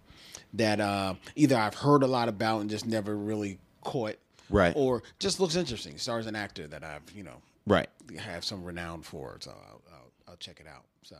that 0.53 0.79
uh, 0.79 1.15
either 1.35 1.55
I've 1.57 1.75
heard 1.75 2.03
a 2.03 2.07
lot 2.07 2.27
about 2.27 2.61
and 2.61 2.69
just 2.69 2.85
never 2.85 3.15
really 3.15 3.57
caught, 3.83 4.15
Right. 4.49 4.73
or 4.75 5.01
just 5.17 5.39
looks 5.39 5.55
interesting. 5.55 5.97
Stars 5.97 6.27
an 6.27 6.35
actor 6.35 6.67
that 6.67 6.83
I've 6.83 7.01
you 7.15 7.23
know 7.23 7.41
Right. 7.67 7.89
have 8.19 8.43
some 8.43 8.63
renown 8.63 9.01
for. 9.01 9.37
So 9.39 9.51
I'll, 9.51 9.81
I'll, 9.93 10.11
I'll 10.29 10.35
check 10.37 10.59
it 10.59 10.67
out. 10.67 10.83
So 11.03 11.15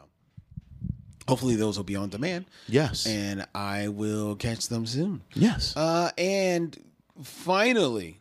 hopefully 1.28 1.56
those 1.56 1.78
will 1.78 1.84
be 1.86 1.96
on 1.96 2.10
demand. 2.10 2.46
Yes. 2.68 3.06
And 3.06 3.46
I 3.56 3.88
will 3.90 4.36
catch 4.36 4.68
them 4.70 4.86
soon. 4.86 5.22
yes. 5.34 5.76
Uh, 5.78 6.12
and 6.18 6.78
finally, 7.24 8.20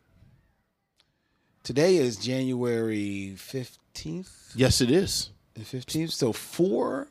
today 1.63 1.97
is 1.97 2.17
January 2.17 3.33
15th. 3.37 4.51
yes, 4.55 4.81
it 4.81 4.91
is. 4.91 5.29
The 5.55 5.61
15th. 5.61 6.11
So 6.11 6.31
four 6.33 7.07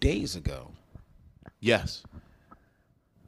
days 0.00 0.36
ago, 0.36 0.72
Yes. 1.62 2.02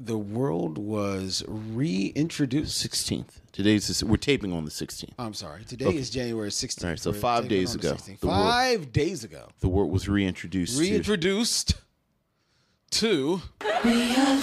The 0.04 0.18
world 0.18 0.78
was 0.78 1.44
reintroduced. 1.46 2.76
Sixteenth. 2.76 3.40
Today's 3.52 4.00
the, 4.00 4.06
we're 4.06 4.16
taping 4.16 4.52
on 4.52 4.64
the 4.64 4.70
sixteenth. 4.70 5.14
I'm 5.18 5.34
sorry. 5.34 5.64
Today 5.64 5.94
is 5.94 6.08
January 6.10 6.48
16th. 6.48 6.84
All 6.84 6.90
right, 6.90 6.98
so 6.98 7.10
We're 7.10 7.18
five 7.18 7.48
days 7.48 7.74
on 7.74 7.80
the 7.80 7.88
ago, 7.90 7.96
16th. 7.96 8.20
the 8.20 8.26
world- 8.26 8.40
Five 8.50 8.92
days 8.92 9.24
ago. 9.24 9.48
The 9.60 9.68
word 9.68 9.86
was 9.86 10.08
reintroduced. 10.08 10.74
to- 10.76 10.80
Reintroduced 10.80 11.74
to 12.92 13.42
yeah, 13.84 14.40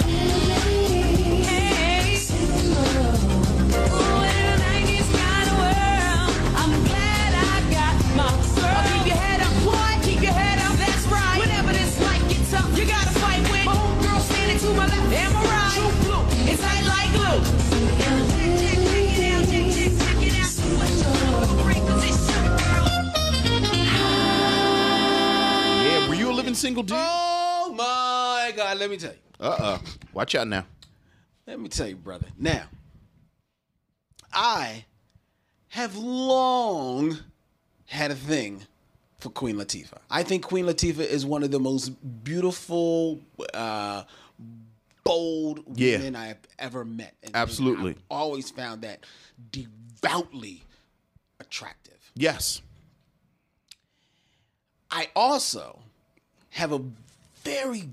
Let 28.89 28.99
me 29.02 29.08
tell 29.08 29.13
you. 29.13 29.19
Uh 29.39 29.58
uh 29.60 29.80
Watch 30.13 30.34
out 30.34 30.47
now. 30.47 30.65
Let 31.45 31.60
me 31.60 31.69
tell 31.69 31.88
you, 31.88 31.95
brother. 31.95 32.25
Now, 32.39 32.63
I 34.34 34.86
have 35.67 35.95
long 35.95 37.19
had 37.86 38.10
a 38.10 38.15
thing 38.15 38.63
for 39.19 39.30
Queen 39.30 39.58
Latifah. 39.58 39.99
I 40.10 40.23
think 40.23 40.43
Queen 40.43 40.65
Latifah 40.65 41.06
is 41.06 41.23
one 41.23 41.43
of 41.43 41.52
the 41.52 41.60
most 41.60 41.89
beautiful, 42.23 43.19
uh, 43.54 44.06
bold 45.04 45.63
Yeah. 45.75 45.97
women 45.97 46.15
I 46.15 46.28
have 46.28 46.39
ever 46.58 46.84
met. 46.84 47.13
And- 47.21 47.28
and 47.28 47.36
Absolutely. 47.36 47.91
I've 47.91 48.02
always 48.10 48.49
found 48.49 48.82
that 48.82 49.06
devoutly 49.52 50.63
attractive. 51.39 52.12
Yes. 52.15 52.62
I 54.89 55.10
also 55.15 55.84
have 56.52 56.71
a 56.71 56.84
very 57.43 57.89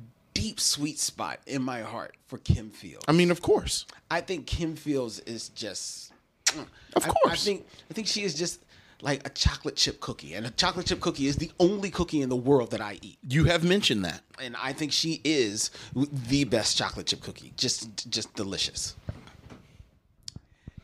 deep 0.46 0.60
sweet 0.60 0.98
spot 0.98 1.40
in 1.46 1.60
my 1.62 1.80
heart 1.80 2.14
for 2.26 2.38
Kim 2.38 2.70
Fields. 2.70 3.04
I 3.08 3.12
mean, 3.12 3.30
of 3.30 3.42
course. 3.42 3.84
I 4.10 4.20
think 4.20 4.46
Kim 4.46 4.76
Fields 4.76 5.18
is 5.20 5.48
just. 5.50 6.12
Of 6.94 7.04
I- 7.06 7.12
I, 7.32 7.34
think 7.36 7.66
I 7.90 7.94
think 7.94 8.06
she 8.06 8.22
is 8.22 8.34
just 8.34 8.60
like 9.02 9.26
a 9.26 9.30
chocolate 9.30 9.76
chip 9.76 10.00
cookie, 10.00 10.34
and 10.34 10.46
a 10.46 10.50
chocolate 10.50 10.86
chip 10.86 11.00
cookie 11.00 11.26
is 11.26 11.36
the 11.36 11.50
only 11.58 11.90
cookie 11.90 12.22
in 12.22 12.28
the 12.28 12.36
world 12.36 12.70
that 12.70 12.80
I 12.80 12.98
eat, 13.02 13.18
You 13.28 13.44
have 13.44 13.62
mentioned 13.64 14.04
that. 14.04 14.20
and 14.40 14.54
I 14.62 14.72
think 14.72 14.92
she 14.92 15.20
is 15.24 15.70
the 15.94 16.44
best 16.44 16.78
chocolate 16.78 17.06
chip 17.06 17.20
cookie. 17.22 17.52
Just 17.56 18.08
just 18.08 18.32
delicious. 18.34 18.94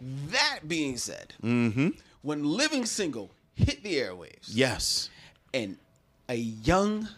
That 0.00 0.60
being 0.66 0.96
said, 0.96 1.34
Mm-hmm. 1.42 1.88
when 2.22 2.44
Living 2.44 2.84
Single 2.86 3.30
hit 3.54 3.82
the 3.82 3.94
airwaves, 3.96 4.48
Yes. 4.48 5.08
and 5.54 5.76
a 6.28 6.34
young 6.34 7.08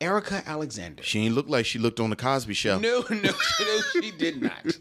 Erika 0.00 0.42
Alexander 0.46 1.02
She 1.02 1.24
ain't 1.24 1.34
look 1.34 1.48
like 1.48 1.66
she 1.66 1.78
looked 1.78 2.00
on 2.00 2.10
the 2.10 2.16
Cosby 2.16 2.54
Show. 2.54 2.78
No, 2.78 3.04
no, 3.10 3.16
no, 3.20 3.80
she 3.92 4.10
did 4.12 4.40
not. 4.40 4.78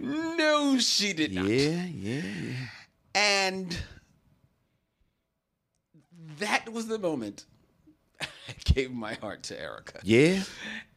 No, 0.00 0.78
she 0.78 1.12
did 1.12 1.32
not. 1.32 1.46
Yeah, 1.46 1.84
yeah, 1.84 2.22
yeah. 2.22 2.56
And 3.14 3.76
that 6.38 6.72
was 6.72 6.86
the 6.86 6.98
moment 6.98 7.46
I 8.20 8.26
gave 8.64 8.92
my 8.92 9.14
heart 9.14 9.44
to 9.44 9.60
Erika. 9.60 10.00
Yeah. 10.02 10.42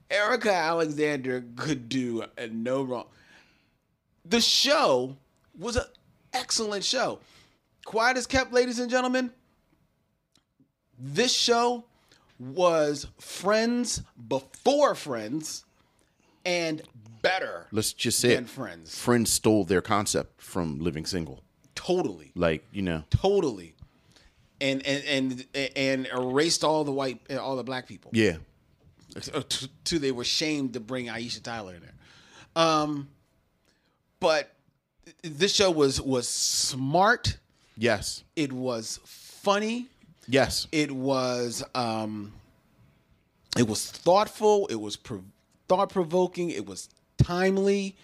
Erika 0.10 0.54
Alexander 0.54 1.44
could 1.56 1.88
do 1.88 2.26
no 2.52 2.84
wrong. 2.84 3.06
The 4.26 4.42
show 4.42 5.16
was 5.58 5.78
an 5.78 5.86
excellent 6.34 6.84
show. 6.84 7.20
Quiet 7.86 8.18
as 8.18 8.28
kept, 8.28 8.52
ladies 8.52 8.80
and 8.80 8.90
gentlemen. 8.90 9.32
This 11.00 11.34
show 11.34 11.86
was 12.42 13.08
Friends 13.20 14.02
before 14.28 14.96
Friends 14.96 15.64
and 16.44 16.82
better 17.22 17.68
Let's 17.72 17.94
just 17.94 18.20
say 18.20 18.34
than 18.36 18.46
it. 18.46 18.50
Friends. 18.50 18.98
Friends 18.98 19.32
stole 19.32 19.64
their 19.64 19.82
concept 19.82 20.42
from 20.42 20.80
Living 20.80 21.06
Single. 21.06 21.44
Totally. 21.76 22.32
Like, 22.36 22.66
you 22.72 22.82
know. 22.82 23.04
Totally. 23.12 23.76
And 24.60 24.86
and 24.86 25.04
and 25.06 25.72
and 25.76 26.08
erased 26.08 26.64
all 26.64 26.84
the 26.84 26.92
white 26.92 27.20
all 27.32 27.56
the 27.56 27.64
black 27.64 27.88
people. 27.88 28.12
Yeah. 28.14 28.38
to, 29.20 29.70
to 29.86 30.00
they 30.00 30.12
were 30.12 30.24
shamed 30.24 30.74
to 30.74 30.80
bring 30.80 31.08
Aisha 31.08 31.42
Tyler 31.42 31.76
in 31.76 31.82
there. 31.82 32.64
Um, 32.64 33.10
but 34.20 34.54
this 35.24 35.54
show 35.54 35.72
was 35.72 36.02
was 36.02 36.28
smart. 36.28 37.38
Yes. 37.78 38.24
It 38.36 38.52
was 38.52 39.00
funny. 39.06 39.88
Yes. 40.32 40.68
It 40.72 40.92
was 40.92 41.64
um, 41.76 42.32
it 43.58 43.68
was 43.68 43.86
thoughtful. 43.92 44.68
It 44.68 44.76
was 44.80 44.96
pro- 44.96 45.24
thought 45.68 45.90
provoking. 45.90 46.50
It 46.52 46.66
was 46.66 46.88
timely. 47.18 47.96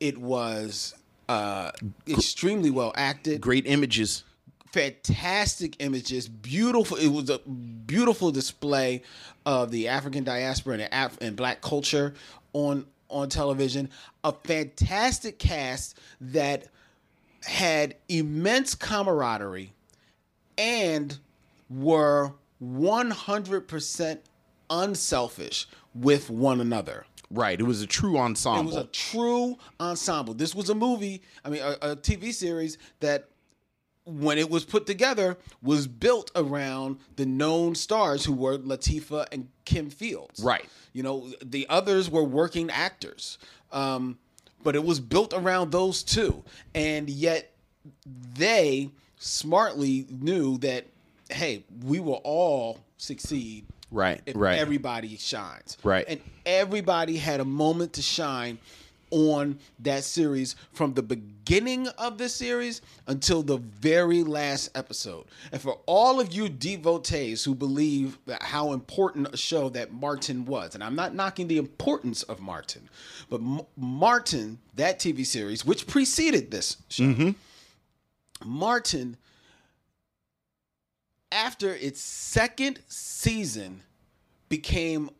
It 0.00 0.16
was 0.18 0.94
uh, 1.28 1.72
extremely 2.08 2.70
well 2.70 2.92
acted 2.96 3.40
Great 3.40 3.66
images. 3.66 4.24
fantastic 4.72 5.76
images, 5.80 6.28
beautiful. 6.28 6.96
It 6.96 7.08
was 7.08 7.28
a 7.30 7.38
beautiful 7.40 8.30
display 8.30 9.02
of 9.44 9.70
the 9.70 9.88
African 9.88 10.24
diaspora 10.24 10.74
and, 10.78 10.88
Af- 10.92 11.18
and 11.20 11.36
black 11.36 11.60
culture 11.60 12.14
on 12.54 12.86
on 13.10 13.28
television. 13.28 13.90
A 14.24 14.32
fantastic 14.32 15.38
cast 15.38 15.98
that 16.20 16.68
had 17.44 17.96
immense 18.08 18.74
camaraderie 18.74 19.72
and 20.58 21.18
were 21.68 22.32
100% 22.62 24.18
unselfish 24.70 25.68
with 25.94 26.30
one 26.30 26.60
another. 26.60 27.06
Right. 27.30 27.58
It 27.58 27.64
was 27.64 27.82
a 27.82 27.86
true 27.86 28.18
ensemble. 28.18 28.72
It 28.72 28.76
was 28.76 28.84
a 28.84 28.88
true 28.88 29.56
ensemble. 29.80 30.34
This 30.34 30.54
was 30.54 30.70
a 30.70 30.74
movie, 30.74 31.22
I 31.44 31.50
mean, 31.50 31.62
a, 31.62 31.72
a 31.92 31.96
TV 31.96 32.32
series 32.32 32.78
that 33.00 33.28
when 34.04 34.38
it 34.38 34.48
was 34.48 34.64
put 34.64 34.86
together, 34.86 35.36
was 35.62 35.88
built 35.88 36.30
around 36.36 36.98
the 37.16 37.26
known 37.26 37.74
stars 37.74 38.24
who 38.24 38.32
were 38.32 38.56
Latifah 38.56 39.26
and 39.32 39.48
Kim 39.64 39.90
Fields. 39.90 40.40
Right. 40.40 40.64
You 40.92 41.02
know, 41.02 41.32
the 41.44 41.66
others 41.68 42.08
were 42.08 42.22
working 42.22 42.70
actors. 42.70 43.38
Um, 43.72 44.18
but 44.62 44.76
it 44.76 44.84
was 44.84 45.00
built 45.00 45.34
around 45.34 45.72
those 45.72 46.04
two. 46.04 46.44
And 46.74 47.10
yet 47.10 47.52
they 48.04 48.90
smartly 49.16 50.06
knew 50.08 50.58
that, 50.58 50.86
hey, 51.30 51.64
we 51.84 52.00
will 52.00 52.20
all 52.24 52.80
succeed 52.96 53.66
Right, 53.90 54.20
if 54.26 54.34
right. 54.36 54.58
everybody 54.58 55.16
shines. 55.16 55.78
Right. 55.84 56.04
And 56.08 56.20
everybody 56.44 57.16
had 57.16 57.40
a 57.40 57.44
moment 57.44 57.92
to 57.94 58.02
shine 58.02 58.58
on 59.12 59.58
that 59.78 60.02
series 60.02 60.56
from 60.72 60.94
the 60.94 61.02
beginning 61.02 61.86
of 61.88 62.18
the 62.18 62.28
series 62.28 62.82
until 63.06 63.42
the 63.42 63.58
very 63.58 64.24
last 64.24 64.76
episode. 64.76 65.26
And 65.52 65.60
for 65.60 65.78
all 65.86 66.18
of 66.18 66.32
you 66.34 66.48
devotees 66.48 67.44
who 67.44 67.54
believe 67.54 68.18
that 68.26 68.42
how 68.42 68.72
important 68.72 69.32
a 69.32 69.36
show 69.36 69.68
that 69.70 69.92
Martin 69.92 70.44
was, 70.44 70.74
and 70.74 70.82
I'm 70.82 70.96
not 70.96 71.14
knocking 71.14 71.46
the 71.46 71.58
importance 71.58 72.24
of 72.24 72.40
Martin, 72.40 72.88
but 73.30 73.40
M- 73.40 73.60
Martin, 73.76 74.58
that 74.74 74.98
TV 74.98 75.24
series, 75.24 75.64
which 75.64 75.86
preceded 75.86 76.50
this 76.50 76.76
show, 76.88 77.04
mm-hmm. 77.04 77.30
Martin 78.44 79.16
after 81.36 81.74
its 81.74 82.00
second 82.00 82.80
season 82.88 83.82
became 84.48 85.10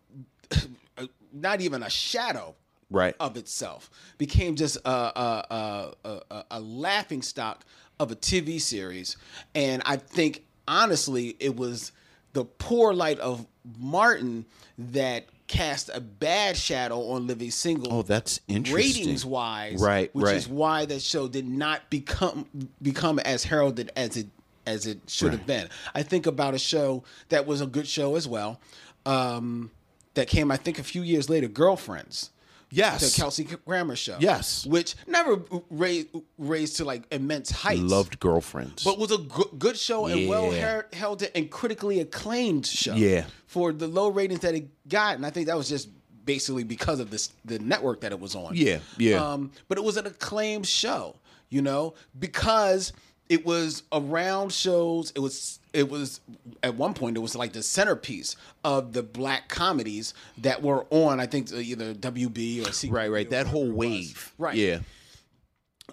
uh, 0.97 1.07
not 1.33 1.61
even 1.61 1.83
a 1.83 1.91
shadow 1.91 2.55
Right. 2.89 3.17
of 3.19 3.37
itself 3.37 3.91
became 4.17 4.55
just 4.55 4.77
a, 4.85 4.89
a, 4.89 5.93
a, 6.05 6.21
a, 6.31 6.45
a 6.53 6.61
laughing 6.61 7.21
stock 7.21 7.65
of 7.99 8.13
a 8.13 8.15
TV 8.15 8.61
series. 8.61 9.17
And 9.57 9.83
I 9.85 9.97
think, 9.97 10.45
honestly, 10.69 11.35
it 11.41 11.57
was 11.57 11.91
the 12.33 12.45
poor 12.45 12.95
light 12.95 13.19
of 13.19 13.45
Martin 13.77 14.47
that 14.79 15.27
cast 15.49 15.91
a 15.95 16.01
bad 16.01 16.57
shadow 16.57 17.11
on 17.11 17.27
Living 17.27 17.51
Single. 17.51 17.93
Oh, 17.93 18.03
that's 18.03 18.39
interesting. 18.47 19.03
Ratings 19.03 19.25
wise, 19.27 19.81
Right, 19.83 20.15
which 20.15 20.27
right. 20.27 20.37
is 20.37 20.47
why 20.49 20.87
that 20.87 21.03
show 21.03 21.27
did 21.27 21.49
not 21.49 21.91
become 21.91 22.47
become 22.81 23.19
as 23.19 23.43
heralded 23.43 23.91
as 23.97 24.17
it 24.17 24.29
as 24.67 24.87
it 24.87 24.99
should 25.07 25.33
have 25.33 25.47
been. 25.47 25.69
I 25.95 26.03
think 26.03 26.27
about 26.27 26.55
a 26.55 26.59
show 26.59 27.05
that 27.29 27.47
was 27.47 27.61
a 27.61 27.67
good 27.67 27.87
show 27.87 28.17
as 28.17 28.27
well, 28.29 28.61
um, 29.05 29.71
that 30.15 30.29
came 30.29 30.51
I 30.51 30.57
think 30.57 30.79
a 30.79 30.83
few 30.83 31.03
years 31.03 31.29
later, 31.31 31.49
Girlfriends 31.49 32.31
Yes. 32.71 33.13
the 33.13 33.17
Kelsey 33.17 33.45
Grammer 33.45 33.95
show. 33.95 34.17
Yes. 34.19 34.67
which 34.67 34.97
never 35.07 35.41
raised 35.71 36.09
raised 36.37 36.77
to 36.79 36.85
like 36.85 37.05
immense 37.13 37.51
heights. 37.51 37.81
Loved 37.81 38.19
girlfriends. 38.19 38.83
but 38.83 38.99
was 38.99 39.13
a 39.13 39.19
good 39.59 39.77
show 39.79 40.07
and 40.07 40.29
well 40.29 40.53
Yeah. 40.53 40.83
he- 40.91 40.97
held 40.97 41.23
and 41.35 41.49
critically 41.51 42.01
acclaimed 42.01 42.67
show. 42.67 42.95
Yeah. 42.95 43.27
for 43.47 43.73
the 43.73 43.87
low 43.87 44.09
ratings 44.09 44.41
that 44.41 44.55
it 44.55 44.69
got, 44.89 45.15
and 45.17 45.25
I 45.25 45.31
think 45.31 45.47
that 45.47 45.57
was 45.57 45.69
just 45.69 45.89
basically 46.25 46.65
because 46.65 46.99
of 46.99 47.11
this 47.11 47.31
the 47.45 47.59
network 47.61 48.01
that 48.01 48.11
it 48.11 48.19
was 48.19 48.35
on. 48.35 48.57
Yeah, 48.57 48.81
yeah. 48.99 49.23
Um, 49.33 49.53
but 49.69 49.79
it 49.79 49.85
was 49.85 49.97
an 49.97 50.07
acclaimed 50.07 50.67
show, 50.67 51.15
you 51.49 51.63
know, 51.63 51.95
because 52.19 52.93
it 53.29 53.45
was 53.45 53.83
around 53.93 54.53
shows. 54.53 55.13
It 55.15 55.21
was 55.21 55.59
it 55.73 55.89
was 55.91 56.21
at 56.63 56.75
one 56.77 56.95
point 56.95 57.17
it 57.17 57.21
was 57.21 57.35
like 57.37 57.53
the 57.53 57.63
centerpiece 57.63 58.37
of 58.65 58.93
the 58.93 59.03
black 59.03 59.49
comedies 59.49 60.15
that 60.39 60.63
were 60.63 60.87
on. 60.91 61.21
I 61.21 61.27
think 61.27 61.53
either 61.53 61.95
WB 61.95 62.63
or 62.63 62.71
CW 62.71 62.93
right, 62.93 63.11
right. 63.11 63.31
That 63.31 63.47
whole 63.47 63.71
whatever 63.71 63.73
it 63.73 63.99
was. 63.99 64.07
wave. 64.07 64.35
right? 64.39 64.55
Yeah. 64.57 64.79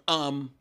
um 0.08 0.52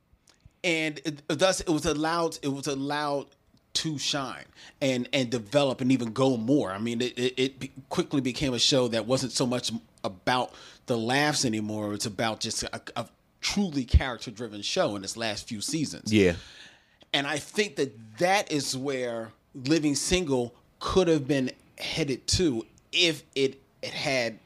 and 0.64 1.00
it, 1.04 1.22
thus 1.28 1.61
it 1.61 1.68
was 1.68 1.87
allowed 1.87 2.38
it 2.42 2.48
was 2.48 2.66
allowed 2.66 3.26
to 3.74 3.98
shine 3.98 4.44
and 4.80 5.08
and 5.12 5.30
develop 5.30 5.80
and 5.80 5.90
even 5.90 6.12
go 6.12 6.37
more 6.37 6.70
i 6.70 6.78
mean 6.78 7.00
it, 7.00 7.18
it, 7.18 7.35
it 7.62 7.88
quickly 7.88 8.20
became 8.20 8.52
a 8.54 8.58
show 8.58 8.87
that 8.87 9.06
wasn't 9.06 9.32
so 9.32 9.46
much 9.46 9.72
about 10.04 10.52
the 10.87 10.96
laughs 10.96 11.44
anymore 11.44 11.94
it's 11.94 12.06
about 12.06 12.38
just 12.38 12.62
a, 12.64 12.80
a 12.96 13.06
truly 13.42 13.85
character 13.85 14.31
driven 14.31 14.62
show 14.62 14.96
in 14.96 15.05
its 15.05 15.16
last 15.16 15.46
few 15.48 15.61
seasons 15.61 16.11
Yeah. 16.12 16.35
and 17.12 17.26
I 17.26 17.37
think 17.38 17.76
that 17.76 17.92
that 18.18 18.50
is 18.50 18.74
where 18.76 19.33
Living 19.55 19.94
Single 19.94 20.55
could 20.81 21.09
have 21.09 21.28
been 21.28 21.50
headed 21.78 22.26
to 22.28 22.64
if 22.92 23.22
it, 23.35 23.61
it 23.83 23.90
had, 23.90 24.38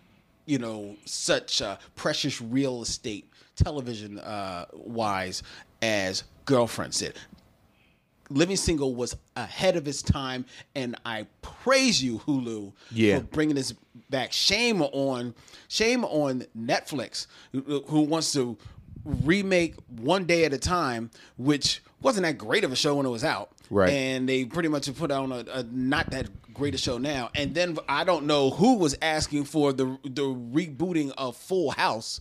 you 0.47 0.59
know, 0.59 0.97
such 1.05 1.63
uh, 1.63 1.77
precious 1.95 2.41
real 2.41 2.83
estate 2.83 3.29
television 3.57 4.19
uh, 4.19 4.65
wise 4.73 5.43
as 5.83 6.25
Girlfriends 6.45 6.99
did. 6.99 7.17
Living 8.29 8.57
Single 8.57 8.95
was 8.97 9.17
ahead 9.37 9.77
of 9.77 9.87
its 9.87 10.03
time, 10.03 10.45
and 10.75 10.97
I 11.07 11.27
praise 11.43 12.03
you, 12.03 12.19
Hulu, 12.21 12.73
Yeah. 12.91 13.19
for 13.19 13.25
bringing 13.27 13.55
this 13.55 13.73
back. 14.11 14.33
Shame 14.33 14.83
on, 14.83 15.33
shame 15.69 16.05
on 16.05 16.45
Netflix, 16.59 17.29
who, 17.53 17.85
who 17.87 18.01
wants 18.03 18.33
to 18.33 18.57
remake 19.07 19.75
One 20.01 20.25
Day 20.25 20.45
at 20.45 20.53
a 20.53 20.59
Time, 20.59 21.11
which 21.37 21.83
wasn't 22.01 22.25
that 22.25 22.37
great 22.37 22.65
of 22.65 22.73
a 22.73 22.77
show 22.77 22.97
when 22.97 23.07
it 23.07 23.11
was 23.11 23.25
out, 23.25 23.51
Right. 23.71 23.91
And 23.91 24.29
they 24.29 24.45
pretty 24.45 24.69
much 24.69 24.93
put 24.95 25.11
on 25.11 25.33
a, 25.33 25.45
a 25.53 25.63
not 25.65 26.11
that 26.11 26.29
great 26.55 26.75
a 26.75 26.79
show 26.79 26.99
now. 26.99 27.31
And 27.35 27.55
then 27.55 27.79
I 27.89 28.05
don't 28.05 28.27
know 28.27 28.51
who 28.51 28.77
was 28.79 28.97
asking 29.03 29.45
for 29.45 29.73
the 29.73 29.99
the 30.05 30.23
rebooting 30.23 31.13
of 31.17 31.37
Full 31.37 31.71
House. 31.71 32.21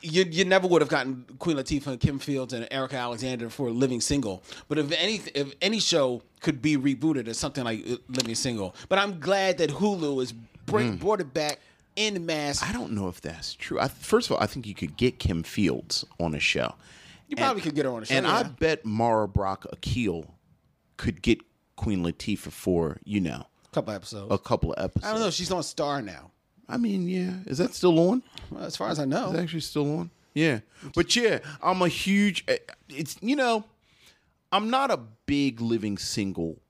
You, 0.00 0.24
you 0.24 0.46
never 0.46 0.66
would 0.68 0.80
have 0.80 0.88
gotten 0.88 1.26
Queen 1.38 1.58
Latifah 1.58 1.88
and 1.88 2.00
Kim 2.00 2.18
Fields 2.18 2.54
and 2.54 2.66
Erika 2.70 2.96
Alexander 2.96 3.50
for 3.50 3.70
Living 3.70 4.00
Single. 4.00 4.42
But 4.68 4.78
if 4.78 4.90
any 4.92 5.20
if 5.34 5.54
any 5.60 5.80
show 5.80 6.22
could 6.40 6.62
be 6.62 6.78
rebooted 6.78 7.28
as 7.28 7.38
something 7.38 7.62
like 7.62 7.84
Living 8.08 8.34
Single, 8.34 8.74
but 8.88 8.98
I'm 8.98 9.20
glad 9.20 9.58
that 9.58 9.70
Hulu 9.70 10.22
is 10.22 10.32
bring, 10.32 10.96
mm. 10.96 11.00
brought 11.00 11.20
it 11.20 11.34
back 11.34 11.60
in 11.96 12.26
mass. 12.26 12.62
I 12.62 12.72
don't 12.72 12.92
know 12.92 13.08
if 13.08 13.20
that's 13.20 13.54
true. 13.54 13.78
I, 13.80 13.88
first 13.88 14.30
of 14.30 14.36
all, 14.36 14.42
I 14.42 14.46
think 14.46 14.66
you 14.66 14.74
could 14.74 14.96
get 14.96 15.18
Kim 15.18 15.42
Fields 15.42 16.04
on 16.18 16.34
a 16.34 16.40
show. 16.40 16.74
You 17.28 17.36
probably 17.36 17.62
could 17.62 17.74
get 17.74 17.86
her 17.86 17.90
on 17.90 18.02
a 18.02 18.06
show. 18.06 18.14
And 18.14 18.26
yeah. 18.26 18.36
I 18.36 18.42
bet 18.42 18.84
Mara 18.84 19.26
Brock 19.26 19.66
Akil 19.72 20.34
could 20.96 21.22
get 21.22 21.40
Queen 21.76 22.04
Latifah 22.04 22.52
for, 22.52 22.98
you 23.04 23.20
know, 23.20 23.46
a 23.64 23.74
couple 23.74 23.94
episodes. 23.94 24.32
a 24.32 24.38
couple 24.38 24.72
of 24.74 24.84
episodes. 24.84 25.06
I 25.06 25.12
don't 25.12 25.20
know. 25.20 25.30
She's 25.30 25.50
on 25.50 25.62
Star 25.62 26.02
now. 26.02 26.30
I 26.68 26.76
mean, 26.76 27.08
yeah. 27.08 27.34
Is 27.46 27.58
that 27.58 27.74
still 27.74 27.98
on? 28.10 28.22
Well, 28.50 28.64
as 28.64 28.76
far 28.76 28.88
as 28.88 28.98
I 28.98 29.04
know. 29.04 29.28
Is 29.28 29.32
that 29.32 29.42
actually 29.42 29.60
still 29.60 29.98
on? 29.98 30.10
Yeah. 30.34 30.60
But 30.94 31.14
yeah, 31.14 31.40
I'm 31.62 31.82
a 31.82 31.88
huge 31.88 32.44
eh, 32.48 32.58
it's 32.88 33.16
you 33.20 33.36
know, 33.36 33.64
I'm 34.50 34.70
not 34.70 34.90
a 34.90 34.98
big 35.26 35.60
living 35.60 35.98
single 35.98 36.61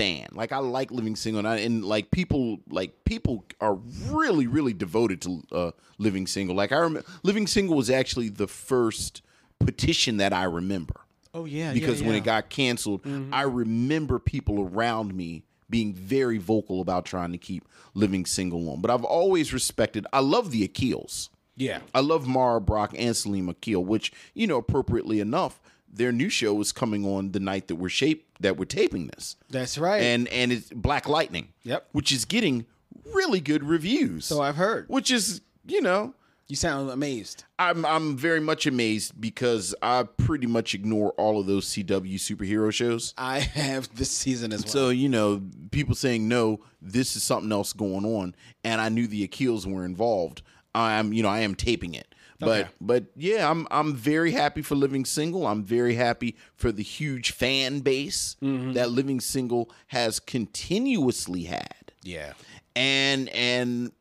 fan. 0.00 0.28
Like 0.32 0.52
I 0.52 0.58
like 0.58 0.90
living 0.90 1.16
single 1.16 1.38
and, 1.40 1.48
I, 1.48 1.56
and 1.58 1.84
like 1.84 2.10
people 2.10 2.60
like 2.70 3.04
people 3.04 3.44
are 3.60 3.74
really 4.08 4.46
really 4.46 4.72
devoted 4.72 5.20
to 5.22 5.42
uh 5.52 5.70
living 5.98 6.26
single. 6.26 6.56
Like 6.56 6.72
I 6.72 6.78
remember 6.78 7.08
living 7.22 7.46
single 7.46 7.76
was 7.76 7.90
actually 7.90 8.28
the 8.30 8.46
first 8.46 9.22
petition 9.58 10.16
that 10.18 10.32
I 10.32 10.44
remember 10.44 11.00
Oh 11.32 11.44
yeah, 11.44 11.72
because 11.72 12.02
when 12.02 12.14
it 12.16 12.24
got 12.24 12.50
canceled, 12.50 13.02
Mm-hmm. 13.04 13.32
I 13.32 13.42
remember 13.42 14.18
people 14.18 14.68
around 14.68 15.14
me 15.14 15.44
being 15.68 15.94
very 15.94 16.38
vocal 16.38 16.80
about 16.80 17.04
trying 17.04 17.30
to 17.30 17.38
keep 17.38 17.64
living 17.94 18.26
single 18.26 18.68
on. 18.70 18.80
But 18.80 18.90
I've 18.90 19.04
always 19.04 19.52
respected. 19.52 20.04
I 20.12 20.18
love 20.20 20.50
the 20.50 20.66
Akils. 20.66 21.28
yeah, 21.56 21.80
I 21.94 22.00
love 22.00 22.26
Mara 22.26 22.60
Brock 22.60 22.94
and 22.98 23.14
Salim 23.16 23.48
Akil, 23.48 23.84
which 23.84 24.12
you 24.34 24.46
know, 24.48 24.56
appropriately 24.56 25.20
enough, 25.20 25.60
their 25.92 26.12
new 26.12 26.28
show 26.28 26.60
is 26.60 26.72
coming 26.72 27.04
on 27.04 27.32
the 27.32 27.40
night 27.40 27.68
that 27.68 27.76
we're 27.76 27.88
shape 27.88 28.26
that 28.40 28.56
we're 28.56 28.64
taping 28.64 29.08
this, 29.08 29.36
that's 29.50 29.76
right. 29.76 30.02
and 30.02 30.28
and 30.28 30.52
it's 30.52 30.70
Black 30.70 31.08
Lightning. 31.08 31.48
Yep. 31.64 31.88
which 31.92 32.12
is 32.12 32.24
getting 32.24 32.66
really 33.14 33.40
good 33.40 33.64
reviews. 33.64 34.24
so 34.26 34.40
I've 34.40 34.56
heard. 34.56 34.86
which 34.88 35.10
is 35.10 35.40
you 35.66 35.80
know. 35.80 36.14
You 36.48 36.56
sound 36.56 36.90
amazed. 36.90 37.44
I'm 37.60 37.86
I'm 37.86 38.16
very 38.16 38.40
much 38.40 38.66
amazed 38.66 39.20
because 39.20 39.72
I 39.82 40.02
pretty 40.02 40.48
much 40.48 40.74
ignore 40.74 41.12
all 41.12 41.38
of 41.38 41.46
those 41.46 41.68
CW 41.68 42.14
superhero 42.16 42.72
shows. 42.72 43.14
I 43.16 43.38
have 43.38 43.88
this 43.94 44.10
season 44.10 44.52
as 44.52 44.64
well. 44.64 44.72
So 44.72 44.88
you 44.88 45.08
know, 45.08 45.42
people 45.70 45.94
saying 45.94 46.26
no, 46.26 46.58
this 46.82 47.14
is 47.14 47.22
something 47.22 47.52
else 47.52 47.72
going 47.72 48.04
on, 48.04 48.34
and 48.64 48.80
I 48.80 48.88
knew 48.88 49.06
the 49.06 49.28
Akils 49.28 49.64
were 49.64 49.84
involved. 49.84 50.42
I'm, 50.74 51.12
you 51.12 51.22
know, 51.22 51.28
I 51.28 51.40
am 51.40 51.54
taping 51.54 51.94
it, 51.94 52.09
but 52.40 52.60
Okay. 52.60 52.70
but 52.80 53.04
yeah, 53.16 53.48
I'm 53.50 53.68
I'm 53.70 53.94
very 53.94 54.32
happy 54.32 54.62
for 54.62 54.74
Living 54.74 55.04
Single. 55.04 55.46
I'm 55.46 55.62
very 55.62 55.94
happy 55.94 56.36
for 56.56 56.72
the 56.72 56.82
huge 56.82 57.32
fan 57.32 57.80
base 57.80 58.36
Mm-hmm. 58.42 58.72
that 58.72 58.90
Living 58.90 59.20
Single 59.20 59.70
has 59.88 60.18
continuously 60.18 61.44
had, 61.44 61.92
yeah, 62.02 62.32
and 62.74 63.28
and 63.30 63.92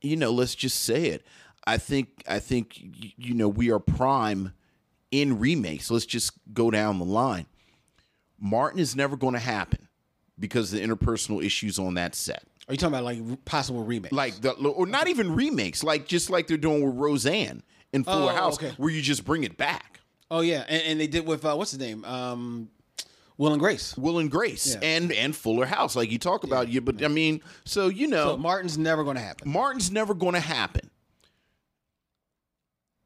you 0.00 0.16
know, 0.16 0.30
let's 0.30 0.54
just 0.54 0.80
say 0.82 1.06
it. 1.06 1.26
I 1.66 1.76
think 1.78 2.22
I 2.28 2.38
think 2.38 2.78
you 3.16 3.34
know 3.34 3.48
we 3.48 3.70
are 3.70 3.78
prime 3.78 4.52
in 5.10 5.38
remakes. 5.38 5.90
Let's 5.90 6.06
just 6.06 6.32
go 6.52 6.70
down 6.70 6.98
the 6.98 7.04
line. 7.04 7.46
Martin 8.40 8.78
is 8.80 8.94
never 8.94 9.16
going 9.16 9.34
to 9.34 9.40
happen 9.40 9.88
because 10.38 10.72
of 10.72 10.78
the 10.80 10.86
interpersonal 10.86 11.42
issues 11.44 11.78
on 11.78 11.94
that 11.94 12.14
set. 12.14 12.44
Are 12.68 12.74
you 12.74 12.76
talking 12.78 12.94
about 12.94 13.04
like 13.04 13.44
possible 13.44 13.82
remakes? 13.82 14.12
Like 14.12 14.40
the 14.40 14.52
or 14.52 14.86
not 14.86 15.08
even 15.08 15.34
remakes, 15.34 15.82
like 15.82 16.06
just 16.06 16.28
like 16.30 16.46
they're 16.46 16.56
doing 16.56 16.84
with 16.84 16.94
Roseanne 16.96 17.62
in 17.92 18.04
Fuller 18.04 18.32
Oh, 18.32 18.36
House, 18.36 18.54
okay. 18.62 18.72
where 18.76 18.90
you 18.90 19.00
just 19.02 19.24
bring 19.24 19.44
it 19.44 19.56
back. 19.56 20.00
Oh 20.30 20.40
yeah, 20.40 20.64
and, 20.68 20.82
and 20.82 21.00
they 21.00 21.06
did 21.06 21.26
with 21.26 21.44
uh, 21.44 21.54
what's 21.54 21.70
his 21.70 21.80
name, 21.80 22.04
um, 22.04 22.68
Will 23.38 23.52
and 23.52 23.60
Grace. 23.60 23.96
Will 23.96 24.18
and 24.18 24.30
Grace 24.30 24.74
Yeah. 24.74 24.80
and 24.86 25.10
and 25.12 25.34
Fuller 25.34 25.64
House, 25.64 25.96
like 25.96 26.10
you 26.12 26.18
talk 26.18 26.44
about. 26.44 26.68
You, 26.68 26.82
but 26.82 27.02
I 27.02 27.08
mean, 27.08 27.40
so 27.64 27.88
you 27.88 28.06
know, 28.06 28.32
So 28.32 28.36
Martin's 28.36 28.76
never 28.76 29.02
going 29.04 29.16
to 29.16 29.22
happen. 29.22 29.50
Martin's 29.50 29.90
never 29.90 30.12
going 30.12 30.34
to 30.34 30.40
happen. 30.40 30.90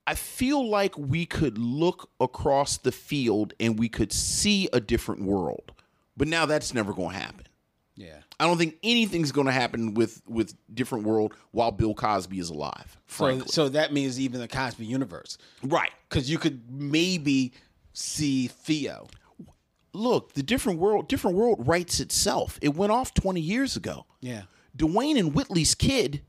I 0.06 0.16
feel 0.16 0.68
like 0.68 0.98
we 0.98 1.26
could 1.26 1.58
look 1.58 2.10
across 2.20 2.76
the 2.78 2.90
field 2.90 3.54
and 3.60 3.78
we 3.78 3.88
could 3.88 4.12
see 4.12 4.68
a 4.72 4.80
different 4.80 5.22
world, 5.22 5.70
but 6.16 6.26
now 6.26 6.44
that's 6.44 6.74
never 6.74 6.92
going 6.92 7.12
to 7.14 7.18
happen. 7.22 7.44
Yeah. 7.94 8.18
I 8.40 8.46
don't 8.46 8.58
think 8.58 8.78
anything's 8.82 9.32
going 9.32 9.46
to 9.46 9.52
happen 9.52 9.94
with 9.94 10.22
with 10.26 10.54
different 10.74 11.04
world 11.04 11.34
while 11.50 11.70
Bill 11.70 11.94
Cosby 11.94 12.38
is 12.38 12.50
alive. 12.50 12.96
So, 13.06 13.24
Frankly, 13.24 13.48
so 13.48 13.68
that 13.68 13.92
means 13.92 14.18
even 14.18 14.40
the 14.40 14.48
Cosby 14.48 14.84
universe, 14.84 15.36
right. 15.62 15.90
because 16.08 16.30
you 16.30 16.38
could 16.38 16.62
maybe 16.70 17.52
see 17.92 18.48
Theo. 18.48 19.08
Look, 19.92 20.32
the 20.32 20.42
different 20.42 20.78
world, 20.78 21.06
different 21.08 21.36
world 21.36 21.66
writes 21.66 22.00
itself. 22.00 22.58
It 22.62 22.74
went 22.74 22.92
off 22.92 23.12
twenty 23.12 23.42
years 23.42 23.76
ago. 23.76 24.06
Yeah. 24.20 24.42
Dwayne 24.76 25.18
and 25.18 25.34
Whitley's 25.34 25.74
kid 25.74 26.22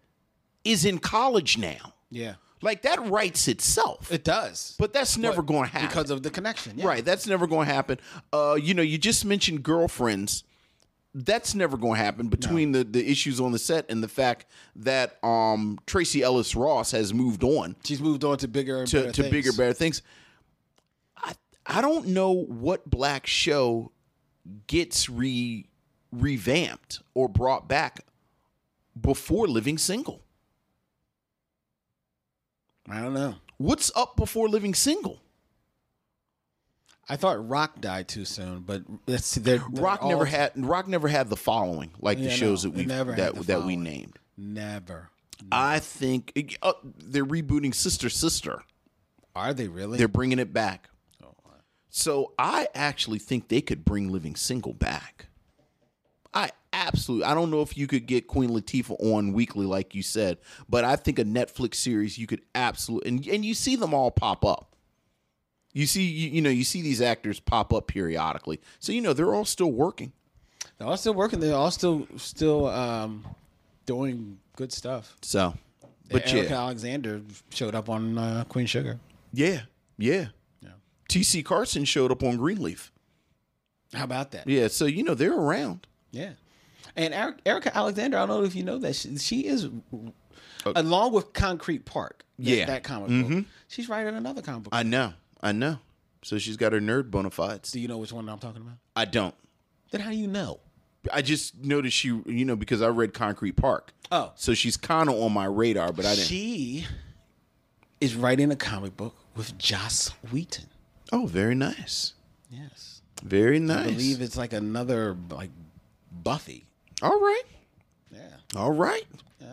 is 0.65 0.84
in 0.84 0.99
college 0.99 1.58
now. 1.58 1.93
Yeah. 2.12 2.34
Like 2.62 2.82
that 2.84 3.06
writes 3.10 3.47
itself. 3.47 4.12
It 4.12 4.23
does. 4.23 4.76
but 4.80 4.93
that's 4.93 5.17
never 5.17 5.41
going 5.41 5.63
to 5.63 5.69
happen 5.69 5.88
because 5.88 6.10
of 6.10 6.23
the 6.23 6.30
connection. 6.30 6.78
Yeah. 6.78 6.88
Right, 6.88 7.06
that's 7.06 7.28
never 7.28 7.45
going 7.47 7.67
to 7.67 7.73
happen. 7.73 7.99
Uh, 8.32 8.58
you 8.62 8.73
know, 8.73 8.82
you 8.82 8.97
just 8.97 9.26
mentioned 9.26 9.63
girlfriends. 9.63 10.43
That's 11.15 11.54
never 11.54 11.78
going 11.78 11.99
to 11.99 12.04
happen 12.04 12.28
between 12.28 12.71
the, 12.71 12.84
the 12.84 13.08
issues 13.10 13.39
on 13.39 13.52
the 13.52 13.60
set 13.60 13.86
and 13.89 14.02
the 14.02 14.08
fact 14.08 14.47
that 14.78 15.23
um, 15.23 15.78
Tracee 15.86 16.23
Ellis 16.23 16.56
Ross 16.56 16.89
has 16.91 17.13
moved 17.13 17.43
on 17.43 17.76
She's 17.84 18.02
moved 18.02 18.23
on 18.23 18.38
to 18.39 18.47
bigger 18.47 18.80
and 18.80 18.88
to, 18.88 18.99
better 19.02 19.12
to 19.12 19.21
things. 19.21 19.32
bigger, 19.32 19.52
better 19.54 19.73
things. 19.73 20.02
I 21.17 21.34
I 21.65 21.82
don't 21.82 22.08
know 22.08 22.32
what 22.32 22.89
black 22.89 23.28
show 23.28 23.91
gets 24.67 25.10
re 25.10 25.67
revamped 26.12 27.02
or 27.13 27.28
brought 27.30 27.67
back 27.67 28.06
before 28.99 29.47
Living 29.47 29.78
Single. 29.78 30.21
I 32.89 33.02
don't 33.02 33.13
know. 33.13 33.36
What's 33.58 33.91
up 33.95 34.15
before 34.15 34.49
Living 34.49 34.73
Single? 34.73 35.22
I 37.09 37.17
thought 37.17 37.47
Roc 37.47 37.81
died 37.81 38.07
too 38.07 38.25
soon, 38.25 38.61
but 38.61 38.83
that's 39.05 39.35
they're, 39.35 39.57
they're 39.57 39.83
Roc 39.83 40.03
never 40.03 40.25
had 40.25 40.51
Roc 40.55 40.87
never 40.87 41.07
had 41.07 41.29
the 41.29 41.35
following 41.35 41.91
like 41.99 42.17
Yeah, 42.17 42.25
the 42.25 42.31
shows 42.31 42.63
no, 42.63 42.71
that 42.71 42.77
we 42.77 42.85
never 42.85 43.11
that 43.13 43.35
that 43.47 43.63
we 43.65 43.75
named. 43.75 44.17
never. 44.37 45.09
I 45.51 45.79
think 45.79 46.57
uh, 46.61 46.73
they're 46.83 47.25
rebooting 47.25 47.75
Sister 47.75 48.09
Sister. 48.09 48.63
Are 49.35 49.53
they 49.53 49.67
really? 49.67 49.97
They're 49.97 50.07
bringing 50.07 50.39
it 50.39 50.53
back. 50.53 50.89
So 51.95 52.33
I 52.39 52.69
actually 52.73 53.19
think 53.19 53.49
they 53.49 53.61
could 53.61 53.85
bring 53.85 54.11
Living 54.11 54.35
Single 54.35 54.73
back. 54.73 55.27
I 56.33 56.49
absolutely. 56.71 57.25
I 57.25 57.35
don't 57.35 57.51
know 57.51 57.61
if 57.61 57.77
you 57.77 57.85
could 57.85 58.07
get 58.07 58.25
Queen 58.25 58.49
Latifah 58.49 58.95
on 58.99 59.31
weekly 59.31 59.67
like 59.67 59.93
you 59.93 60.01
said, 60.01 60.39
but 60.67 60.83
I 60.83 60.95
think 60.95 61.19
a 61.19 61.23
Netflix 61.23 61.75
series 61.75 62.17
you 62.17 62.25
could 62.25 62.41
absolutely 62.55 63.09
and 63.09 63.27
and 63.27 63.45
you 63.45 63.53
see 63.53 63.75
them 63.75 63.93
all 63.93 64.09
pop 64.09 64.43
up. 64.43 64.72
You 65.73 65.86
see, 65.88 66.03
you, 66.03 66.29
you 66.29 66.41
know, 66.41 66.49
you 66.51 66.63
see 66.63 66.81
these 66.81 67.01
actors 67.01 67.39
pop 67.39 67.73
up 67.73 67.88
periodically, 67.88 68.62
so 68.79 68.91
you 68.91 69.01
know 69.01 69.13
they're 69.13 69.33
all 69.33 69.45
still 69.45 69.71
working. 69.71 70.13
They're 70.77 70.88
all 70.88 70.97
still 70.97 71.13
working. 71.15 71.39
They're 71.39 71.55
all 71.55 71.71
still 71.71 72.07
still 72.17 72.67
um, 72.67 73.25
doing 73.86 74.38
good 74.55 74.71
stuff. 74.71 75.15
So, 75.21 75.55
but 76.09 76.31
Erika 76.31 76.49
yeah, 76.53 76.59
Alexander 76.62 77.21
showed 77.49 77.73
up 77.75 77.89
on 77.89 78.17
uh, 78.17 78.43
Queen 78.49 78.65
Sugar. 78.67 78.99
yeah, 79.33 79.62
yeah. 79.97 80.27
Yeah. 80.62 80.69
T.C. 81.09 81.41
Carson 81.43 81.86
showed 81.86 82.12
up 82.12 82.21
on 82.23 82.38
Greenleaf. 82.38 82.91
How 83.93 84.03
about 84.05 84.31
that? 84.31 84.47
Yeah, 84.47 84.67
so 84.67 84.86
you 84.86 85.03
know 85.03 85.13
they're 85.15 85.33
around. 85.38 85.86
Yeah. 86.12 86.31
And 86.95 87.13
Eric, 87.13 87.38
Erika 87.45 87.75
Alexander, 87.75 88.17
I 88.17 88.25
don't 88.27 88.39
know 88.41 88.45
if 88.45 88.55
you 88.55 88.63
know 88.63 88.77
that 88.79 88.95
she, 88.95 89.17
she 89.17 89.39
is, 89.47 89.67
along 90.65 91.13
with 91.13 91.33
Concrete 91.33 91.86
Park, 91.86 92.23
that, 92.38 92.45
Yeah. 92.45 92.65
that 92.65 92.83
comic 92.83 93.27
book. 93.29 93.45
She's 93.67 93.89
writing 93.89 94.15
another 94.15 94.41
comic 94.41 94.63
book. 94.63 94.73
I 94.73 94.83
know, 94.83 95.13
I 95.43 95.51
know. 95.51 95.79
So 96.23 96.38
she's 96.38 96.58
got 96.58 96.71
her 96.71 96.79
nerd 96.79 97.12
bona 97.12 97.29
fides. 97.29 97.71
Do 97.71 97.79
you 97.79 97.88
know 97.88 97.97
which 97.97 98.13
one 98.13 98.27
I'm 98.29 98.39
talking 98.39 98.62
about? 98.62 98.77
I 98.95 99.06
don't. 99.06 99.36
Then 99.91 100.01
how 100.01 100.10
do 100.10 100.15
you 100.15 100.27
know? 100.27 100.60
I 101.12 101.21
just 101.21 101.62
noticed 101.62 101.97
she, 101.97 102.08
you 102.25 102.45
know, 102.45 102.56
because 102.56 102.82
I 102.82 102.88
read 102.88 103.13
Concrete 103.13 103.58
Park. 103.58 103.93
Oh. 104.10 104.32
So 104.36 104.53
she's 104.53 104.77
kind 104.77 105.10
of 105.10 105.15
on 105.15 105.34
my 105.34 105.45
radar, 105.45 105.91
but 105.91 106.06
I 106.06 106.15
didn't. 106.15 106.27
She 106.27 106.88
is 107.99 108.15
writing 108.15 108.51
a 108.51 108.56
comic 108.56 108.95
book 108.95 109.15
with 109.36 109.58
Joss 109.58 110.10
Whedon. 110.32 110.67
oh, 111.12 111.25
very 111.25 111.56
nice. 111.56 112.13
Yes. 112.49 113.01
Very 113.21 113.60
nice. 113.60 113.88
I 113.88 113.91
believe 113.91 114.21
it's 114.21 114.38
like 114.38 114.53
another 114.53 115.15
like 115.29 115.49
Buffy. 116.12 116.67
All 117.01 117.19
right. 117.19 117.43
Yeah. 118.12 118.19
All 118.56 118.71
right. 118.71 119.06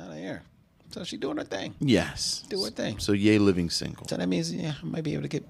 Out 0.02 0.12
of 0.12 0.16
here. 0.16 0.42
So 0.92 1.04
she's 1.04 1.20
doing 1.20 1.36
her 1.36 1.44
thing. 1.44 1.74
Yes. 1.80 2.44
Do 2.48 2.62
her 2.64 2.70
thing. 2.70 2.98
So 2.98 3.12
yay, 3.12 3.38
living 3.38 3.70
single. 3.70 4.06
So 4.08 4.16
that 4.16 4.28
means 4.28 4.52
yeah, 4.52 4.74
I 4.80 4.86
might 4.86 5.04
be 5.04 5.12
able 5.14 5.22
to 5.22 5.28
get 5.28 5.44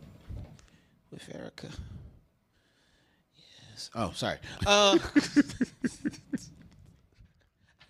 with 1.10 1.28
Erika. 1.34 1.68
Yes. 3.70 3.90
Oh, 3.94 4.12
sorry. 4.14 4.38
Uh, 4.66 4.98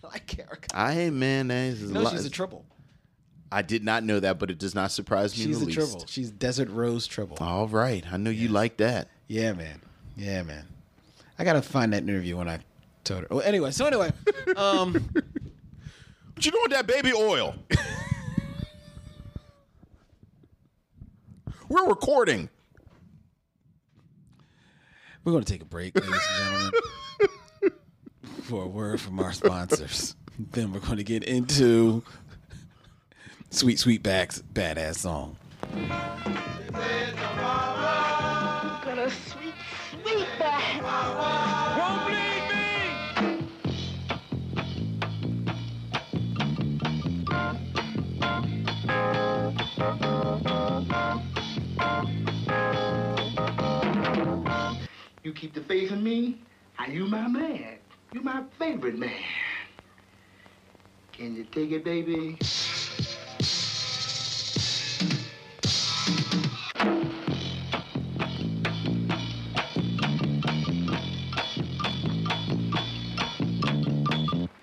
I 0.04 0.06
like 0.12 0.38
Erika. 0.38 0.68
I 0.74 0.92
ain't 0.98 1.16
man, 1.16 1.48
that 1.48 1.54
is 1.54 1.82
You 1.82 1.88
know 1.92 2.02
lot- 2.02 2.12
she's 2.12 2.24
a 2.24 2.30
triple. 2.30 2.64
I 3.52 3.62
did 3.62 3.82
not 3.84 4.04
know 4.04 4.20
that, 4.20 4.38
but 4.38 4.48
it 4.50 4.58
does 4.58 4.76
not 4.76 4.92
surprise 4.92 5.36
me. 5.36 5.44
She's 5.44 5.56
in 5.56 5.64
a 5.64 5.66
the 5.66 5.72
triple. 5.72 5.94
least. 6.00 6.08
She's 6.08 6.30
Desert 6.30 6.70
Rose 6.70 7.06
triple. 7.08 7.36
All 7.40 7.66
right. 7.66 8.04
I 8.12 8.16
know 8.16 8.30
you 8.30 8.46
like 8.48 8.76
that. 8.76 9.08
Yeah, 9.26 9.54
man. 9.54 9.80
Yeah, 10.16 10.42
man. 10.44 10.66
I 11.36 11.42
gotta 11.44 11.60
find 11.62 11.92
that 11.92 12.02
interview 12.04 12.36
when 12.36 12.48
I 12.48 12.60
told 13.02 13.22
her. 13.22 13.26
Well, 13.28 13.40
anyway, 13.40 13.72
so 13.72 13.86
anyway, 13.86 14.12
um, 14.56 14.92
What 14.92 16.46
you 16.46 16.52
doing 16.52 16.62
with 16.62 16.72
that 16.72 16.86
baby 16.86 17.12
oil? 17.12 17.56
We're 21.68 21.86
recording. 21.88 22.48
We're 25.24 25.32
gonna 25.32 25.44
take 25.44 25.62
a 25.62 25.66
break, 25.66 25.94
ladies 25.94 26.20
and 26.40 26.72
gentlemen, 26.72 27.72
for 28.42 28.64
a 28.64 28.66
word 28.66 29.00
from 29.00 29.20
our 29.20 29.32
sponsors. 29.32 30.16
Then 30.38 30.72
we're 30.72 30.80
gonna 30.80 31.02
get 31.02 31.24
into 31.24 32.02
sweet, 33.50 33.76
Sweetback's, 33.78 34.42
badass 34.54 34.96
song. 34.96 35.36
You 55.22 55.34
keep 55.34 55.52
the 55.52 55.60
faith 55.60 55.92
in 55.92 56.02
me, 56.02 56.40
and 56.78 56.94
you 56.94 57.04
my 57.04 57.28
man. 57.28 57.76
You 58.12 58.22
my 58.22 58.42
favorite 58.58 58.98
man. 58.98 59.12
Can 61.12 61.36
you 61.36 61.44
take 61.44 61.72
it, 61.72 61.84
baby? 61.84 62.38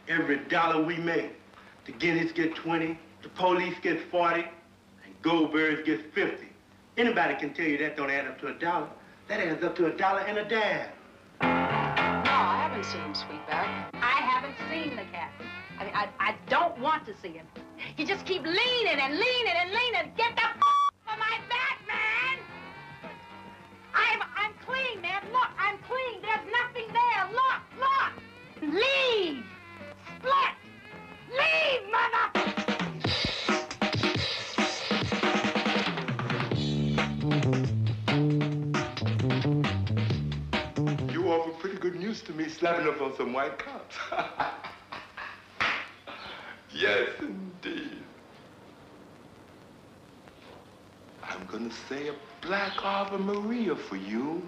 Every 0.08 0.40
dollar 0.50 0.84
we 0.84 0.98
make, 0.98 1.34
the 1.86 1.92
Guineas 1.92 2.32
get 2.32 2.56
20, 2.56 2.98
the 3.22 3.30
police 3.30 3.76
get 3.84 4.02
40, 4.10 4.42
and 4.42 5.22
Goldbergs 5.22 5.86
get 5.86 6.12
50. 6.16 6.48
Anybody 6.98 7.36
can 7.36 7.54
tell 7.54 7.68
you 7.68 7.78
that 7.78 7.96
don't 7.96 8.10
add 8.10 8.26
up 8.26 8.40
to 8.42 8.48
a 8.48 8.54
dollar. 8.54 8.90
That 9.28 9.42
adds 9.42 9.64
up 9.64 9.76
to 9.76 9.88
a 9.88 9.98
dollar 9.98 10.22
and 10.22 10.38
a 10.38 10.48
dime. 10.48 10.88
No, 11.42 11.48
I 12.32 12.64
haven't 12.64 12.86
seen 12.86 13.02
him, 13.02 13.14
Sweetback. 13.14 13.68
I 13.96 14.22
haven't 14.24 14.56
seen 14.72 14.96
the 14.96 15.04
cat. 15.12 15.32
I 15.80 15.84
mean, 15.84 15.94
I, 15.94 16.08
I 16.20 16.36
don't 16.50 16.80
want 16.80 17.06
to 17.08 17.14
see 17.22 17.30
him. 17.30 17.46
You 17.98 18.06
just 18.06 18.26
keep 18.26 18.44
leaning 18.44 19.00
and 19.00 19.14
leaning 19.14 19.54
and 19.62 19.70
leaning. 19.72 20.14
Get 20.16 20.34
the 20.36 20.44
f- 20.44 20.56
off 20.62 21.20
my 21.20 21.40
back, 21.50 21.80
man! 21.88 22.40
I'm, 23.94 24.22
I'm 24.38 24.54
clean, 24.66 25.02
man. 25.02 25.22
Look, 25.34 25.50
I'm 25.60 25.78
clean. 25.80 26.22
There's 26.22 26.48
nothing 26.64 26.88
there. 26.94 27.30
Look, 27.32 27.62
look. 27.84 28.74
Leave. 28.74 29.44
Split. 30.20 30.56
Leave, 31.30 31.82
mother. 31.92 32.64
Good 41.92 42.02
news 42.02 42.22
to 42.22 42.34
me, 42.34 42.50
slapping 42.50 42.86
up 42.86 43.00
on 43.02 43.16
some 43.16 43.32
white 43.32 43.58
cops. 43.58 43.96
yes, 46.76 47.08
indeed. 47.22 48.04
I'm 51.24 51.46
gonna 51.50 51.72
say 51.88 52.10
a 52.10 52.14
black 52.42 52.74
Ave 52.84 53.18
Maria 53.18 53.74
for 53.74 53.96
you. 53.96 54.42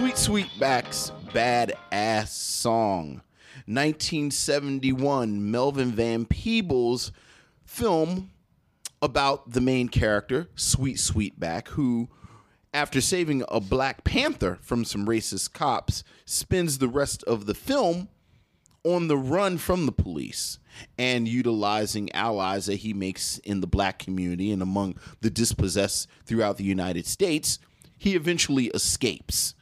Sweet 0.00 0.14
Sweetback's 0.14 1.12
Badass 1.26 2.28
Song. 2.28 3.20
1971 3.66 5.50
Melvin 5.50 5.92
Van 5.92 6.24
Peebles 6.24 7.12
film 7.66 8.30
about 9.02 9.50
the 9.52 9.60
main 9.60 9.90
character, 9.90 10.48
Sweet 10.54 10.96
Sweetback, 10.96 11.68
who, 11.68 12.08
after 12.72 13.02
saving 13.02 13.44
a 13.50 13.60
Black 13.60 14.02
Panther 14.02 14.58
from 14.62 14.86
some 14.86 15.04
racist 15.04 15.52
cops, 15.52 16.02
spends 16.24 16.78
the 16.78 16.88
rest 16.88 17.22
of 17.24 17.44
the 17.44 17.54
film 17.54 18.08
on 18.82 19.08
the 19.08 19.18
run 19.18 19.58
from 19.58 19.84
the 19.84 19.92
police 19.92 20.58
and 20.96 21.28
utilizing 21.28 22.10
allies 22.12 22.64
that 22.64 22.76
he 22.76 22.94
makes 22.94 23.36
in 23.40 23.60
the 23.60 23.66
black 23.66 23.98
community 23.98 24.50
and 24.50 24.62
among 24.62 24.96
the 25.20 25.28
dispossessed 25.28 26.08
throughout 26.24 26.56
the 26.56 26.64
United 26.64 27.04
States. 27.04 27.58
He 27.98 28.14
eventually 28.14 28.68
escapes 28.68 29.54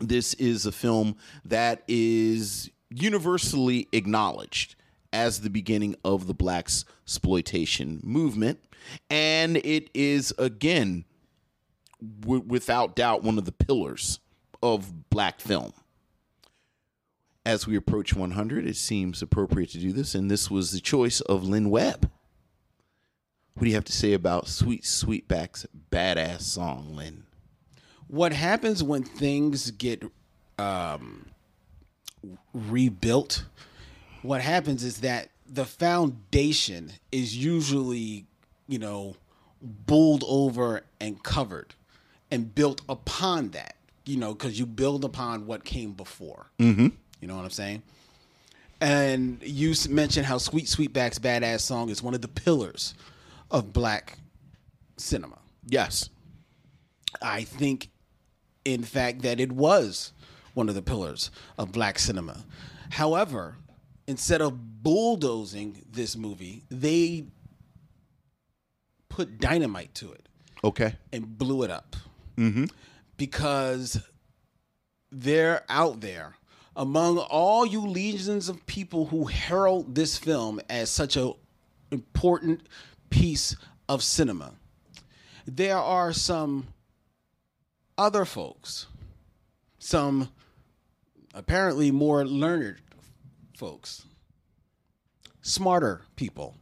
this 0.00 0.34
is 0.34 0.66
a 0.66 0.72
film 0.72 1.16
that 1.44 1.82
is 1.88 2.70
universally 2.90 3.88
acknowledged 3.92 4.76
as 5.12 5.40
the 5.40 5.50
beginning 5.50 5.94
of 6.04 6.26
the 6.26 6.34
black 6.34 6.68
exploitation 7.04 8.00
movement. 8.02 8.58
And 9.08 9.56
it 9.58 9.88
is 9.94 10.34
again 10.38 11.04
w- 12.20 12.44
without 12.46 12.96
doubt 12.96 13.22
one 13.22 13.38
of 13.38 13.44
the 13.44 13.52
pillars 13.52 14.18
of 14.62 15.10
black 15.10 15.40
film. 15.40 15.72
As 17.46 17.66
we 17.66 17.76
approach 17.76 18.14
100 18.14 18.66
it 18.66 18.76
seems 18.76 19.22
appropriate 19.22 19.70
to 19.70 19.78
do 19.78 19.92
this 19.92 20.14
and 20.14 20.30
this 20.30 20.50
was 20.50 20.72
the 20.72 20.80
choice 20.80 21.20
of 21.20 21.44
lynn 21.44 21.70
webb. 21.70 22.10
What 23.54 23.64
do 23.64 23.68
you 23.68 23.74
have 23.76 23.84
to 23.84 23.92
say 23.92 24.14
about 24.14 24.48
sweet 24.48 24.82
sweetback's 24.82 25.66
badass 25.92 26.40
song 26.42 26.96
lynn 26.96 27.23
what 28.08 28.32
happens 28.32 28.82
when 28.82 29.02
things 29.02 29.70
get 29.72 30.02
um, 30.58 31.26
rebuilt 32.52 33.44
what 34.22 34.40
happens 34.40 34.82
is 34.82 34.98
that 35.00 35.28
the 35.46 35.64
foundation 35.66 36.90
is 37.12 37.36
usually 37.36 38.26
you 38.66 38.78
know 38.78 39.14
bulled 39.60 40.24
over 40.26 40.82
and 41.00 41.22
covered 41.22 41.74
and 42.30 42.54
built 42.54 42.80
upon 42.88 43.50
that 43.50 43.76
you 44.06 44.16
know 44.16 44.32
because 44.32 44.58
you 44.58 44.66
build 44.66 45.04
upon 45.04 45.46
what 45.46 45.64
came 45.64 45.92
before. 45.92 46.46
Mm-hmm. 46.58 46.88
you 47.20 47.28
know 47.28 47.36
what 47.36 47.44
i'm 47.44 47.50
saying? 47.50 47.82
And 48.80 49.40
you 49.42 49.74
mentioned 49.88 50.26
how 50.26 50.38
sweet 50.38 50.66
sweetback's 50.66 51.18
badass 51.18 51.60
song 51.60 51.90
is 51.90 52.02
one 52.02 52.14
of 52.14 52.20
the 52.20 52.28
pillars 52.28 52.94
of 53.50 53.72
black 53.72 54.18
cinema. 54.96 55.38
Yes. 55.66 56.10
I 57.22 57.44
think, 57.44 57.90
in 58.64 58.82
fact, 58.82 59.22
that 59.22 59.40
it 59.40 59.52
was 59.52 60.12
one 60.54 60.68
of 60.68 60.74
the 60.74 60.82
pillars 60.82 61.30
of 61.58 61.72
black 61.72 61.98
cinema. 61.98 62.44
However, 62.90 63.56
instead 64.06 64.40
of 64.40 64.82
bulldozing 64.82 65.84
this 65.90 66.16
movie, 66.16 66.62
they 66.70 67.24
put 69.08 69.38
dynamite 69.38 69.94
to 69.94 70.12
it 70.12 70.28
okay 70.62 70.96
and 71.12 71.38
blew 71.38 71.62
it 71.62 71.70
up. 71.70 71.96
Mm-hmm. 72.36 72.64
Because 73.16 74.00
they're 75.12 75.62
out 75.68 76.00
there 76.00 76.34
among 76.74 77.18
all 77.18 77.64
you 77.64 77.80
legions 77.86 78.48
of 78.48 78.66
people 78.66 79.06
who 79.06 79.26
herald 79.26 79.94
this 79.94 80.18
film 80.18 80.60
as 80.68 80.90
such 80.90 81.16
a 81.16 81.32
important 81.92 82.66
piece 83.10 83.54
of 83.88 84.02
cinema. 84.02 84.54
There 85.46 85.76
are 85.76 86.12
some 86.12 86.66
other 87.96 88.24
folks, 88.24 88.86
some 89.78 90.30
apparently 91.34 91.90
more 91.90 92.24
learned 92.26 92.78
folks, 93.56 94.04
smarter 95.42 96.02
people 96.16 96.56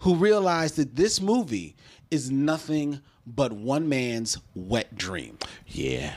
who 0.00 0.14
realize 0.16 0.72
that 0.72 0.96
this 0.96 1.20
movie 1.20 1.76
is 2.10 2.30
nothing 2.30 3.00
but 3.26 3.52
one 3.52 3.88
man's 3.88 4.38
wet 4.54 4.94
dream. 4.96 5.38
yeah 5.66 6.14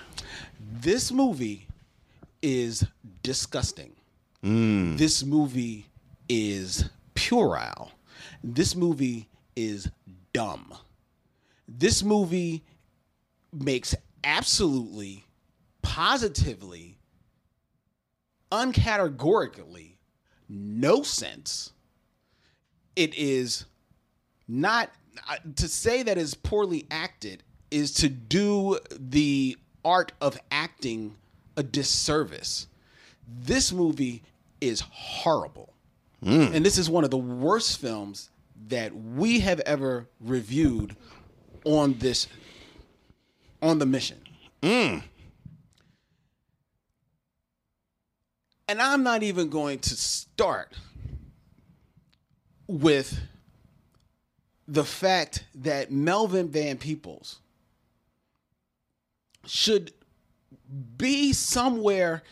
This 0.60 1.12
movie 1.12 1.68
is 2.42 2.84
disgusting. 3.24 3.96
Mm. 4.44 4.98
This 4.98 5.24
movie 5.24 5.86
is 6.28 6.90
puerile. 7.14 7.92
This 8.44 8.76
movie 8.76 9.28
is 9.56 9.90
dumb. 10.34 10.74
This 11.68 12.04
movie 12.04 12.64
makes 13.52 13.96
absolutely, 14.26 15.24
positively, 15.82 16.98
uncategorically 18.52 19.92
no 20.50 21.04
sense. 21.04 21.72
It 22.96 23.16
is 23.16 23.66
not 24.48 24.90
uh, 25.30 25.38
to 25.56 25.68
say 25.68 26.04
that 26.04 26.18
is 26.18 26.34
poorly 26.34 26.86
acted 26.92 27.44
is 27.72 27.94
to 27.96 28.10
do 28.10 28.80
the 28.92 29.58
art 29.84 30.12
of 30.22 30.38
acting 30.52 31.16
a 31.58 31.64
disservice. 31.64 32.68
This 33.28 33.72
movie 33.72 34.24
is 34.62 34.82
horrible. 34.92 35.74
And 36.56 36.66
this 36.66 36.78
is 36.78 36.90
one 36.90 37.04
of 37.04 37.12
the 37.12 37.18
worst 37.18 37.80
films 37.80 38.30
that 38.68 38.96
we 38.96 39.42
have 39.42 39.60
ever 39.62 40.08
reviewed 40.20 40.96
on 41.66 41.98
this 42.00 42.28
on 43.66 43.80
the 43.80 43.86
mission. 43.86 44.20
Mm. 44.62 45.02
And 48.68 48.82
I'm 48.82 49.04
not 49.04 49.24
even 49.24 49.50
going 49.50 49.80
to 49.80 49.96
start 49.96 50.74
with 52.68 53.20
the 54.68 54.84
fact 54.84 55.46
that 55.56 55.92
Melvin 55.92 56.50
Van 56.50 56.78
Peebles 56.78 57.40
should 59.46 59.92
be 60.98 61.34
somewhere 61.34 62.24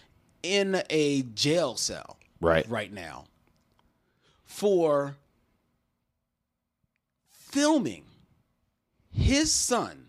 in 0.42 0.82
a 0.90 1.22
jail 1.22 1.76
cell 1.76 2.18
Right. 2.42 2.68
right 2.68 2.92
now 2.92 3.26
for 4.46 5.16
filming 7.32 8.04
his 9.12 9.54
son 9.54 10.03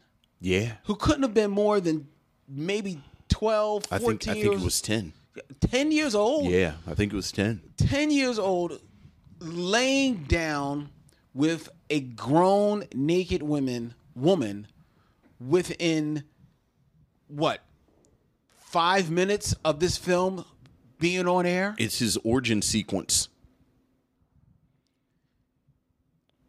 yeah. 0.45 0.73
Who 0.85 0.95
couldn't 0.95 1.23
have 1.23 1.35
been 1.35 1.51
more 1.51 1.81
than 1.81 2.09
maybe 2.49 3.01
12 3.29 3.87
14 3.87 3.97
i 3.97 3.99
think 3.99 4.29
i 4.29 4.33
think 4.35 4.55
it 4.55 4.61
was 4.61 4.81
10 4.83 5.13
10 5.61 5.93
years 5.93 6.15
old? 6.15 6.47
Yeah 6.47 6.75
i 6.87 6.95
think 6.95 7.13
it 7.13 7.17
was 7.17 7.33
10 7.33 7.63
10 7.79 8.11
years 8.11 8.39
old 8.39 8.81
laying 9.41 10.25
down 10.25 10.91
with 11.33 11.69
a 11.91 12.01
grown 12.01 12.85
naked 12.95 13.43
woman 13.43 13.95
woman 14.15 14.67
within 15.41 16.23
what 17.29 17.61
five 18.61 19.11
minutes 19.11 19.55
of 19.65 19.81
this 19.81 19.97
film 19.97 20.45
being 20.99 21.29
on 21.29 21.47
air? 21.47 21.75
It's 21.79 21.99
his 21.99 22.17
origin 22.25 22.63
sequence. 22.63 23.29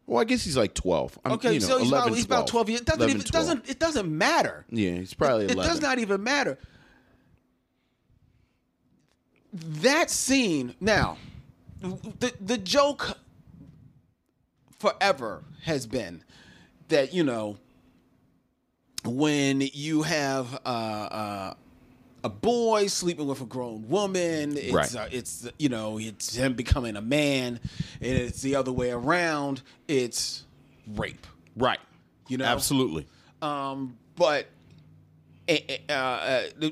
Well, 0.06 0.20
I 0.20 0.24
guess 0.24 0.44
he's 0.44 0.56
like 0.56 0.72
12. 0.74 1.18
I'm, 1.24 1.32
okay 1.32 1.54
you 1.54 1.60
know, 1.60 1.66
so 1.66 1.78
he's, 1.78 1.88
11, 1.88 2.08
about, 2.08 2.16
he's 2.16 2.24
about 2.24 2.46
12 2.46 2.68
years 2.70 2.80
it 2.80 2.86
doesn't 2.86 3.00
11, 3.02 3.16
even 3.16 3.26
12. 3.26 3.46
doesn't 3.46 3.68
it 3.70 3.78
doesn't 3.80 4.18
matter 4.18 4.64
Yeah, 4.70 4.92
he's 4.92 5.14
probably 5.14 5.46
it 5.46 5.52
11. 5.52 5.70
does 5.72 5.80
not 5.80 5.98
even 5.98 6.22
matter 6.22 6.58
that 9.52 10.10
scene 10.10 10.74
now 10.80 11.16
the 11.80 12.32
the 12.40 12.58
joke 12.58 13.18
forever 14.78 15.42
has 15.64 15.86
been 15.86 16.22
that 16.88 17.12
you 17.14 17.24
know 17.24 17.56
when 19.04 19.60
you 19.60 20.02
have 20.02 20.54
uh, 20.64 20.68
uh, 20.68 21.54
a 22.26 22.28
boy 22.28 22.88
sleeping 22.88 23.26
with 23.28 23.40
a 23.40 23.44
grown 23.44 23.88
woman, 23.88 24.56
it's 24.56 24.72
Right. 24.74 24.96
uh, 24.96 25.08
it's 25.12 25.48
you 25.60 25.68
know 25.68 25.98
it's 25.98 26.34
him 26.34 26.54
becoming 26.54 26.96
a 26.96 27.00
man, 27.00 27.60
and 28.00 28.18
it's 28.18 28.42
the 28.42 28.56
other 28.56 28.72
way 28.72 28.90
around. 28.90 29.62
It's 29.86 30.44
rape, 30.88 31.24
Right. 31.56 31.78
you 32.28 32.36
know. 32.36 32.44
Absolutely. 32.44 33.06
Um, 33.40 33.96
but 34.16 34.48
eh, 35.46 35.58
eh, 35.68 35.78
uh, 35.88 35.92
uh, 35.92 36.70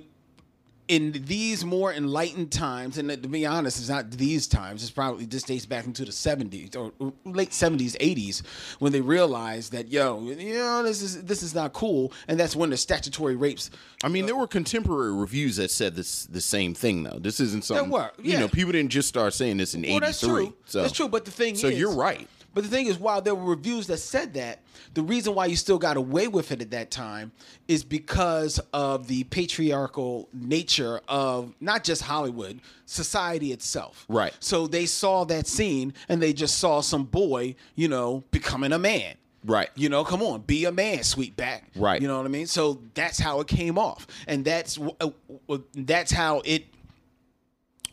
in 0.86 1.12
these 1.26 1.64
more 1.64 1.92
enlightened 1.92 2.52
times, 2.52 2.98
and 2.98 3.08
to 3.08 3.28
be 3.28 3.46
honest, 3.46 3.78
it's 3.78 3.88
not 3.88 4.10
these 4.10 4.46
times. 4.46 4.82
It's 4.82 4.92
probably 4.92 5.24
this 5.24 5.42
dates 5.42 5.64
back 5.64 5.86
into 5.86 6.04
the 6.04 6.10
'70s 6.10 6.76
or 6.76 6.92
late 7.24 7.50
'70s, 7.50 7.96
'80s, 7.98 8.44
when 8.80 8.92
they 8.92 9.00
realized 9.00 9.72
that 9.72 9.88
yo, 9.88 10.20
you 10.22 10.54
know, 10.54 10.82
this 10.82 11.00
is 11.00 11.24
this 11.24 11.42
is 11.42 11.54
not 11.54 11.72
cool, 11.72 12.12
and 12.28 12.38
that's 12.38 12.54
when 12.54 12.70
the 12.70 12.76
statutory 12.76 13.34
rapes. 13.34 13.70
I 14.02 14.08
mean, 14.08 14.24
uh, 14.24 14.26
there 14.26 14.36
were 14.36 14.46
contemporary 14.46 15.12
reviews 15.14 15.56
that 15.56 15.70
said 15.70 15.94
this 15.94 16.26
the 16.26 16.40
same 16.40 16.74
thing 16.74 17.02
though. 17.02 17.18
This 17.18 17.40
isn't 17.40 17.64
something 17.64 17.90
were, 17.90 18.10
you 18.18 18.32
yeah. 18.32 18.40
know, 18.40 18.48
people 18.48 18.72
didn't 18.72 18.90
just 18.90 19.08
start 19.08 19.32
saying 19.32 19.56
this 19.56 19.74
in 19.74 19.82
Well, 19.82 20.00
that's 20.00 20.22
'83. 20.22 20.44
true. 20.44 20.54
So 20.66 20.82
that's 20.82 20.92
true. 20.92 21.08
But 21.08 21.24
the 21.24 21.30
thing 21.30 21.56
so 21.56 21.68
is, 21.68 21.78
you're 21.78 21.94
right. 21.94 22.28
But 22.52 22.64
the 22.64 22.70
thing 22.70 22.86
is, 22.86 22.98
while 22.98 23.22
there 23.22 23.34
were 23.34 23.50
reviews 23.50 23.86
that 23.88 23.98
said 23.98 24.34
that, 24.34 24.60
the 24.94 25.02
reason 25.02 25.34
why 25.34 25.46
you 25.46 25.56
still 25.56 25.78
got 25.78 25.96
away 25.96 26.28
with 26.28 26.52
it 26.52 26.62
at 26.62 26.70
that 26.70 26.90
time 26.90 27.32
is 27.68 27.84
because 27.84 28.60
of 28.72 29.08
the 29.08 29.24
patriarchal 29.24 30.28
nature 30.32 31.00
of 31.08 31.52
not 31.60 31.84
just 31.84 32.02
Hollywood, 32.02 32.60
society 32.86 33.52
itself. 33.52 34.06
Right. 34.08 34.32
So 34.40 34.66
they 34.66 34.86
saw 34.86 35.24
that 35.24 35.46
scene 35.46 35.94
and 36.08 36.22
they 36.22 36.32
just 36.32 36.58
saw 36.58 36.80
some 36.80 37.04
boy, 37.04 37.56
you 37.74 37.88
know, 37.88 38.22
becoming 38.30 38.72
a 38.72 38.78
man. 38.78 39.14
Right. 39.44 39.68
You 39.74 39.88
know, 39.88 40.04
come 40.04 40.22
on, 40.22 40.40
be 40.42 40.64
a 40.64 40.72
man, 40.72 40.98
sweetback. 41.00 41.62
Right. 41.76 42.00
You 42.00 42.08
know 42.08 42.16
what 42.16 42.24
I 42.24 42.30
mean? 42.30 42.46
So 42.46 42.80
that's 42.94 43.18
how 43.18 43.40
it 43.40 43.46
came 43.46 43.78
off, 43.78 44.06
and 44.26 44.42
that's 44.42 44.78
uh, 44.78 45.10
uh, 45.48 45.58
that's 45.74 46.10
how 46.10 46.40
it 46.46 46.64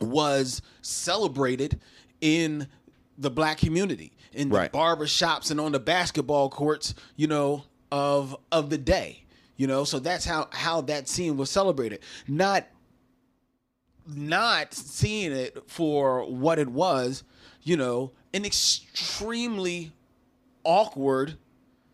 was 0.00 0.62
celebrated 0.80 1.78
in 2.22 2.66
the 3.18 3.30
black 3.30 3.58
community, 3.58 4.11
in 4.34 4.48
the 4.48 4.56
Right. 4.56 4.72
barber 4.72 5.06
shops 5.06 5.50
and 5.50 5.60
on 5.60 5.72
the 5.72 5.80
basketball 5.80 6.48
courts, 6.48 6.94
you 7.16 7.26
know, 7.26 7.64
of 7.90 8.36
of 8.50 8.70
the 8.70 8.78
day. 8.78 9.24
You 9.56 9.66
know, 9.66 9.84
so 9.84 9.98
that's 9.98 10.24
how 10.24 10.48
how 10.50 10.80
that 10.82 11.08
scene 11.08 11.36
was 11.36 11.50
celebrated. 11.50 12.00
Not 12.26 12.66
not 14.06 14.74
seeing 14.74 15.32
it 15.32 15.62
for 15.68 16.24
what 16.28 16.58
it 16.58 16.68
was, 16.68 17.22
you 17.62 17.76
know, 17.76 18.12
an 18.34 18.44
extremely 18.44 19.92
awkward 20.64 21.36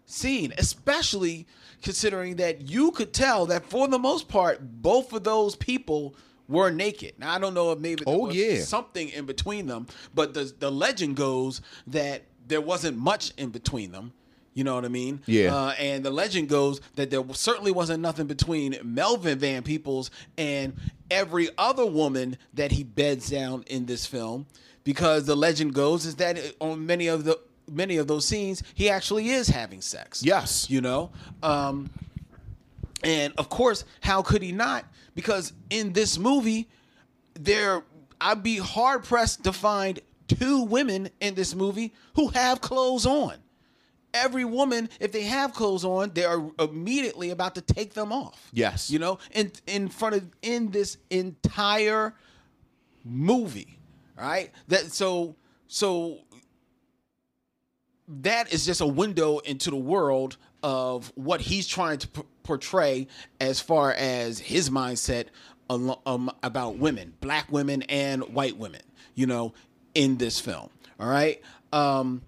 scene, 0.07 0.55
especially 0.57 1.47
considering 1.83 2.37
that 2.37 2.63
you 2.63 2.91
could 2.93 3.13
tell 3.13 3.47
that 3.47 3.65
for 3.67 3.87
the 3.89 3.99
most 3.99 4.29
part, 4.29 4.61
both 4.83 5.13
of 5.13 5.25
those 5.25 5.55
people 5.55 6.15
were 6.49 6.71
naked. 6.71 7.13
Now 7.19 7.35
I 7.35 7.39
don't 7.39 7.55
know 7.55 7.73
if 7.73 7.79
maybe 7.79 8.05
there 8.05 8.15
Oh, 8.15 8.27
was 8.27 8.35
yeah. 8.37 8.61
something 8.63 9.09
in 9.11 9.27
between 9.27 9.67
them, 9.67 9.87
but 10.15 10.35
the 10.35 10.53
the 10.59 10.71
legend 10.71 11.17
goes 11.17 11.61
that 11.89 12.23
there 12.47 12.61
wasn't 12.61 12.97
much 12.97 13.33
in 13.37 13.51
between 13.51 13.93
them. 13.93 14.13
You 14.55 14.65
know 14.65 14.75
what 14.75 14.85
I 14.85 14.89
mean? 14.89 15.21
Yeah. 15.27 15.55
Uh, 15.55 15.71
and 15.79 16.05
the 16.05 16.11
legend 16.11 16.49
goes 16.49 16.81
that 16.97 17.11
there 17.11 17.23
certainly 17.33 17.71
wasn't 17.71 18.01
nothing 18.01 18.27
between 18.27 18.77
Melvin 18.83 19.39
Van 19.39 19.63
Peebles 19.63 20.11
and 20.37 20.75
every 21.11 21.49
other 21.57 21.87
woman 21.87 22.37
that 22.55 22.73
he 22.73 22.83
beds 22.83 23.31
down 23.31 23.63
in 23.69 23.87
this 23.87 24.05
film, 24.05 24.47
because 24.83 25.27
the 25.27 25.37
legend 25.37 25.75
goes 25.75 26.07
is 26.07 26.17
that 26.17 26.41
on 26.61 26.85
many 26.87 27.07
of 27.07 27.25
the 27.25 27.39
many 27.71 27.99
of 27.99 28.07
those 28.09 28.27
scenes 28.27 28.63
he 28.75 28.89
actually 28.91 29.29
is 29.29 29.49
having 29.49 29.81
sex. 29.83 30.25
Yes. 30.25 30.69
You 30.71 30.81
know. 30.81 31.11
Um, 31.43 31.91
and 33.05 33.33
of 33.39 33.49
course, 33.49 33.85
how 34.01 34.23
could 34.23 34.43
he 34.43 34.51
not? 34.51 34.85
Because 35.19 35.53
in 35.69 35.95
this 35.95 36.17
movie, 36.17 36.69
there 37.35 37.83
I'd 38.21 38.45
be 38.45 38.59
hard 38.59 39.03
pressed 39.03 39.43
to 39.43 39.53
find 39.53 39.99
two 40.29 40.63
women 40.63 41.11
in 41.19 41.35
this 41.35 41.57
movie 41.57 41.93
who 42.15 42.29
have 42.29 42.61
clothes 42.61 43.05
on. 43.05 43.35
Every 44.15 44.45
woman, 44.45 44.89
if 45.01 45.11
they 45.11 45.25
have 45.25 45.55
clothes 45.55 45.85
on, 45.85 46.13
they 46.15 46.25
are 46.25 46.41
immediately 46.61 47.31
about 47.31 47.57
to 47.57 47.61
take 47.61 47.95
them 47.95 48.13
off. 48.13 48.49
Yes. 48.53 48.93
You 48.93 49.01
know, 49.01 49.19
in 49.33 49.51
in 49.67 49.89
front 49.89 50.15
of 50.15 50.25
in 50.41 50.71
this 50.71 50.99
entire 51.11 52.15
movie. 53.05 53.77
Right? 54.17 54.53
That 54.69 54.93
so 54.93 55.35
so 55.67 56.19
that 58.07 58.53
is 58.53 58.65
just 58.65 58.81
a 58.81 58.87
window 58.87 59.39
into 59.39 59.71
the 59.71 59.77
world 59.77 60.37
of 60.63 61.11
what 61.17 61.41
he's 61.41 61.67
trying 61.67 61.99
to 61.99 62.09
portray 62.49 63.07
as 63.43 63.61
far 63.61 63.93
as 63.93 64.39
his 64.39 64.71
mindset 64.71 65.27
um, 65.69 66.31
about 66.43 66.79
women, 66.79 67.13
black 67.21 67.53
women 67.53 67.83
and 67.83 68.23
white 68.33 68.57
women, 68.57 68.81
you 69.15 69.27
know, 69.27 69.53
in 69.95 70.17
this 70.17 70.41
film. 70.41 70.71
All 70.99 71.11
right. 71.11 71.43
Um, 71.75 72.23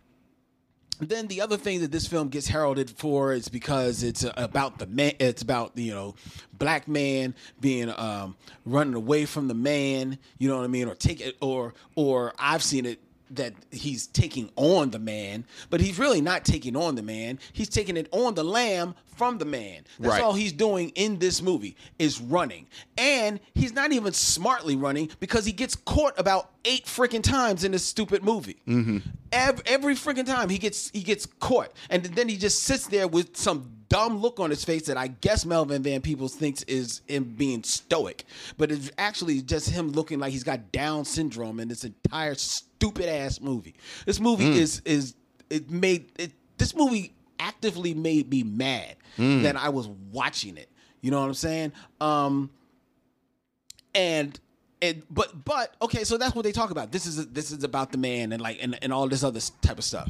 then 0.99 1.27
the 1.29 1.41
other 1.41 1.57
thing 1.57 1.81
that 1.81 1.91
this 1.91 2.07
film 2.07 2.29
gets 2.29 2.47
heralded 2.47 2.91
for 2.91 3.33
is 3.33 3.49
because 3.49 4.03
it's 4.03 4.27
about 4.37 4.79
the 4.79 4.87
man 4.87 5.15
it's 5.19 5.41
about 5.41 5.73
you 5.75 5.95
know 5.95 6.15
black 6.53 6.87
man 6.87 7.35
being 7.59 7.91
um 7.97 8.37
running 8.67 8.93
away 8.93 9.25
from 9.25 9.49
the 9.49 9.55
man 9.55 10.19
you 10.37 10.47
know 10.47 10.59
what 10.59 10.65
i 10.65 10.67
mean 10.67 10.87
or 10.87 10.95
take 10.95 11.23
it 11.23 11.39
or 11.41 11.73
or 11.95 12.35
i've 12.39 12.63
seen 12.63 12.85
it 12.85 13.01
that 13.31 13.55
he's 13.71 14.07
taking 14.09 14.51
on 14.57 14.91
the 14.91 14.99
man 14.99 15.45
but 15.71 15.81
he's 15.81 15.99
really 15.99 16.21
not 16.21 16.45
taking 16.45 16.77
on 16.77 16.95
the 16.95 17.03
man. 17.03 17.39
He's 17.53 17.69
taking 17.69 17.97
it 17.97 18.09
on 18.13 18.35
the 18.35 18.45
lamb 18.45 18.95
from 19.17 19.39
the 19.39 19.45
man. 19.45 19.85
That's 19.99 20.13
Right. 20.15 20.23
all 20.23 20.33
he's 20.33 20.53
doing 20.53 20.91
in 20.95 21.19
this 21.19 21.43
movie 21.43 21.77
is 21.99 22.21
running. 22.21 22.67
And 22.97 23.41
he's 23.55 23.73
not 23.73 23.93
even 23.93 24.13
smartly 24.13 24.77
running 24.77 25.11
because 25.21 25.45
he 25.45 25.53
gets 25.53 25.77
caught 25.77 26.19
about 26.19 26.51
eight 26.65 26.87
freaking 26.87 27.23
times 27.23 27.65
in 27.65 27.73
this 27.73 27.85
stupid 27.85 28.23
movie. 28.25 28.61
Mm-hmm. 28.67 28.99
Every, 29.33 29.63
every 29.67 29.95
freaking 29.95 30.27
time 30.27 30.49
he 30.49 30.59
gets 30.59 30.91
he 30.91 31.03
gets 31.03 31.27
caught. 31.27 31.73
And 31.89 32.05
then 32.05 32.29
he 32.29 32.37
just 32.37 32.63
sits 32.63 32.87
there 32.87 33.09
with 33.09 33.37
some 33.37 33.71
dumb 33.91 34.19
look 34.19 34.41
on 34.41 34.49
his 34.49 34.65
face 34.65 34.87
that 34.87 34.97
I 34.97 35.09
guess 35.09 35.45
Melvin 35.45 35.83
Van 35.83 36.01
Peebles 36.01 36.35
thinks 36.35 36.63
is 36.63 37.03
him 37.07 37.25
being 37.25 37.63
stoic. 37.63 38.25
But 38.57 38.73
it's 38.73 38.91
actually 38.97 39.43
just 39.43 39.69
him 39.69 39.91
looking 39.91 40.19
like 40.19 40.33
he's 40.33 40.45
got 40.45 40.73
Down 40.73 41.05
syndrome 41.05 41.61
in 41.61 41.69
this 41.69 41.85
entire 41.85 42.35
stupid 42.35 43.07
ass 43.07 43.41
movie. 43.41 43.75
This 44.07 44.19
movie 44.19 44.59
is 44.59 44.81
is 44.87 45.15
it 45.51 45.71
made 45.71 46.11
it 46.19 46.33
this 46.57 46.75
movie 46.75 47.13
actively 47.39 47.93
made 47.93 48.31
me 48.31 48.43
mad 48.43 48.97
that 49.43 49.57
I 49.57 49.69
was 49.69 49.89
watching 50.13 50.57
it. 50.57 50.71
You 51.03 51.11
know 51.11 51.21
what 51.21 51.27
I'm 51.27 51.35
saying? 51.35 51.73
Um 52.01 52.51
and 53.95 54.39
and 54.81 55.03
but 55.11 55.45
but 55.45 55.75
okay 55.83 56.05
so 56.05 56.17
that's 56.17 56.35
what 56.35 56.45
they 56.45 56.53
talk 56.53 56.71
about. 56.71 56.93
This 56.93 57.07
is 57.07 57.27
this 57.29 57.51
is 57.51 57.65
about 57.65 57.91
the 57.91 57.99
man 57.99 58.33
and 58.33 58.41
like 58.41 58.59
and, 58.63 58.79
and 58.83 58.93
all 58.93 59.09
this 59.09 59.25
other 59.25 59.41
type 59.63 59.79
of 59.79 59.85
stuff 59.85 60.09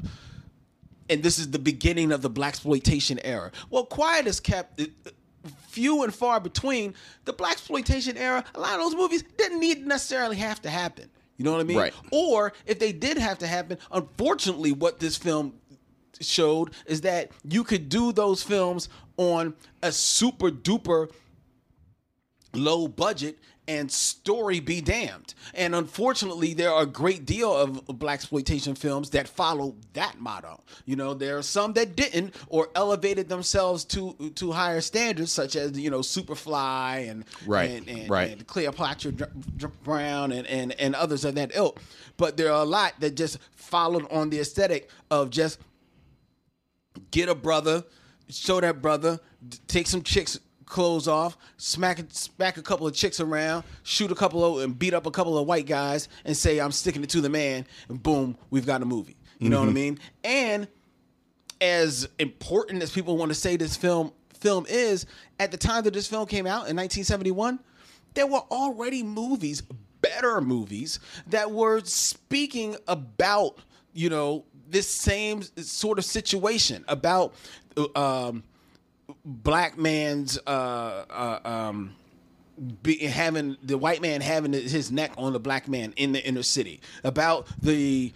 and 1.11 1.23
this 1.23 1.39
is 1.39 1.51
the 1.51 1.59
beginning 1.59 2.13
of 2.13 2.23
the 2.23 2.31
blaxploitation 2.31 3.21
era. 3.23 3.51
Well 3.69 3.85
quiet 3.85 4.27
is 4.27 4.41
kept 4.41 4.81
uh, 4.81 4.87
few 5.69 6.03
and 6.05 6.15
far 6.15 6.41
between. 6.41 6.95
The 7.25 7.35
blaxploitation 7.35 8.17
era 8.17 8.45
a 8.55 8.61
lot 8.61 8.75
of 8.75 8.81
those 8.81 8.95
movies 8.95 9.25
didn't 9.37 9.61
need 9.61 9.87
necessarily 9.87 10.37
have 10.37 10.63
to 10.63 10.71
happen. 10.71 11.11
You 11.37 11.45
know 11.45 11.53
what 11.53 11.61
i 11.61 11.65
mean? 11.65 11.79
Right. 11.79 11.95
or 12.13 12.53
if 12.67 12.79
they 12.79 12.93
did 12.93 13.17
have 13.17 13.39
to 13.39 13.47
happen 13.47 13.79
unfortunately 13.91 14.73
what 14.73 15.01
this 15.01 15.17
film 15.17 15.55
showed 16.21 16.73
is 16.87 17.01
that 17.01 17.31
you 17.49 17.65
could 17.65 17.89
do 17.89 18.13
those 18.13 18.43
films 18.43 18.91
on 19.17 19.55
a 19.83 19.91
super 19.91 20.51
duper 20.51 21.11
low 22.53 22.87
budget 22.89 23.39
and 23.71 23.91
story 23.91 24.59
be 24.59 24.81
damned. 24.81 25.35
And 25.55 25.77
unfortunately, 25.77 26.55
there 26.55 26.73
are 26.73 26.83
a 26.83 26.87
great 26.87 27.25
deal 27.25 27.57
of 27.57 27.87
blaxploitation 27.87 28.77
films 28.77 29.11
that 29.11 29.29
follow 29.29 29.77
that 29.93 30.19
motto. 30.19 30.61
You 30.87 30.97
know, 30.97 31.15
there 31.15 31.39
are 31.39 31.43
some 31.43 31.75
that 31.75 31.95
didn't 31.95 32.35
or 32.49 32.69
elevated 32.75 33.29
themselves 33.29 33.85
to 33.87 34.33
to 34.35 34.51
higher 34.51 34.81
standards, 34.81 35.33
such 35.33 35.55
as 35.55 35.79
you 35.79 35.89
know 35.89 36.01
Superfly 36.01 37.09
and 37.09 37.25
Right, 37.47 37.71
and, 37.71 37.89
and, 37.89 38.11
right. 38.11 38.33
and 38.33 38.47
Cleopatra 38.47 39.13
Brown 39.85 40.33
and, 40.33 40.47
and 40.49 40.73
and 40.73 40.97
others 40.97 41.25
of 41.25 41.37
that 41.37 41.53
ilk. 41.55 41.81
But 42.17 42.37
there 42.37 42.53
are 42.53 42.63
a 42.63 42.67
lot 42.67 42.95
that 42.99 43.15
just 43.15 43.39
followed 43.53 44.11
on 44.11 44.31
the 44.31 44.41
aesthetic 44.41 44.91
of 45.13 45.31
just 45.31 45.61
get 47.13 47.29
a 47.29 47.37
brother, 47.37 47.85
show 48.29 48.61
that 48.61 48.83
brother, 48.83 49.21
take 49.69 49.87
some 49.87 50.03
chicks 50.03 50.41
clothes 50.71 51.07
off, 51.07 51.37
smack 51.59 52.01
smack 52.09 52.57
a 52.57 52.63
couple 52.63 52.87
of 52.87 52.95
chicks 52.95 53.21
around, 53.21 53.65
shoot 53.83 54.11
a 54.11 54.15
couple 54.15 54.59
of 54.59 54.65
and 54.65 54.79
beat 54.79 54.95
up 54.95 55.07
a 55.07 55.11
couple 55.11 55.37
of 55.37 55.47
white 55.47 55.67
guys, 55.67 56.09
and 56.25 56.37
say 56.37 56.59
I'm 56.59 56.73
sticking 56.73 57.03
it 57.03 57.11
to 57.11 57.21
the 57.21 57.29
man, 57.29 57.67
and 57.89 58.03
boom, 58.03 58.39
we've 58.49 58.67
got 58.67 58.81
a 58.81 58.87
movie. 58.87 59.17
You 59.39 59.49
know 59.49 59.61
what 59.61 59.71
I 59.71 59.73
mean? 59.73 59.99
And 60.23 60.69
as 61.63 62.09
important 62.19 62.83
as 62.83 62.91
people 62.91 63.17
want 63.17 63.31
to 63.31 63.35
say 63.35 63.57
this 63.57 63.77
film 63.77 64.13
film 64.35 64.67
is, 64.69 65.07
at 65.39 65.51
the 65.51 65.57
time 65.57 65.85
that 65.85 65.95
this 65.95 66.07
film 66.07 66.27
came 66.27 66.47
out 66.47 66.69
in 66.69 66.77
1971, 66.77 67.59
there 68.15 68.27
were 68.27 68.43
already 68.51 69.03
movies, 69.03 69.63
better 70.01 70.41
movies 70.41 70.99
that 71.27 71.51
were 71.51 71.81
speaking 71.85 72.77
about, 72.89 73.59
you 73.93 74.09
know, 74.09 74.45
this 74.69 74.89
same 74.89 75.43
sort 75.57 75.99
of 75.99 76.05
situation 76.05 76.85
about 76.89 77.35
um, 77.95 78.43
black 79.31 79.79
man's 79.79 80.39
uh, 80.47 81.05
uh, 81.11 81.49
um, 81.49 81.95
be, 82.83 82.99
having 82.99 83.57
the 83.63 83.79
white 83.79 84.03
man 84.03 84.21
having 84.21 84.53
his 84.53 84.91
neck 84.91 85.13
on 85.17 85.33
the 85.33 85.41
black 85.41 85.69
man 85.69 85.95
in 85.97 86.13
the 86.13 86.25
inner 86.27 86.43
city 86.43 86.81
about 87.05 87.47
the 87.63 88.13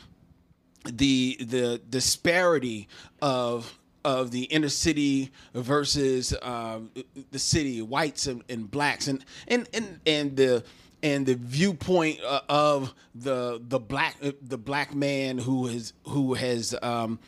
the 0.85 1.39
the 1.41 1.81
disparity 1.89 2.89
of 3.23 3.79
of 4.05 4.31
the 4.31 4.43
inner 4.45 4.69
city 4.69 5.33
versus 5.55 6.35
um, 6.43 6.91
the 7.31 7.39
city, 7.39 7.81
whites 7.81 8.27
and, 8.27 8.43
and 8.49 8.71
blacks, 8.71 9.09
and 9.09 9.25
and 9.49 9.69
and 9.73 10.01
and 10.07 10.37
the 10.37 10.63
and 11.03 11.27
the 11.27 11.35
viewpoint 11.35 12.21
uh, 12.23 12.41
of 12.49 12.95
the 13.15 13.61
the 13.69 13.79
black 13.79 14.17
uh, 14.23 14.33
the 14.43 14.59
black 14.59 14.95
man 14.95 15.39
who 15.39 15.67
has 15.67 15.95
who 16.05 16.35
has 16.35 16.75
um, 16.83 17.19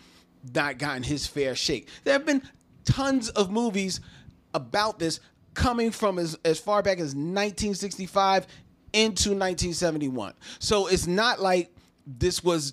not 0.54 0.78
gotten 0.78 1.02
his 1.02 1.26
fair 1.26 1.54
shake. 1.54 1.88
There 2.04 2.12
have 2.12 2.26
been 2.26 2.42
tons 2.86 3.28
of 3.30 3.50
movies 3.50 4.00
about 4.54 4.98
this 4.98 5.20
coming 5.52 5.90
from 5.90 6.18
as, 6.18 6.38
as 6.44 6.58
far 6.58 6.82
back 6.82 6.98
as 6.98 7.14
1965 7.14 8.46
into 8.94 9.30
1971. 9.30 10.32
So 10.58 10.86
it's 10.86 11.06
not 11.06 11.40
like 11.40 11.74
this 12.06 12.42
was, 12.42 12.72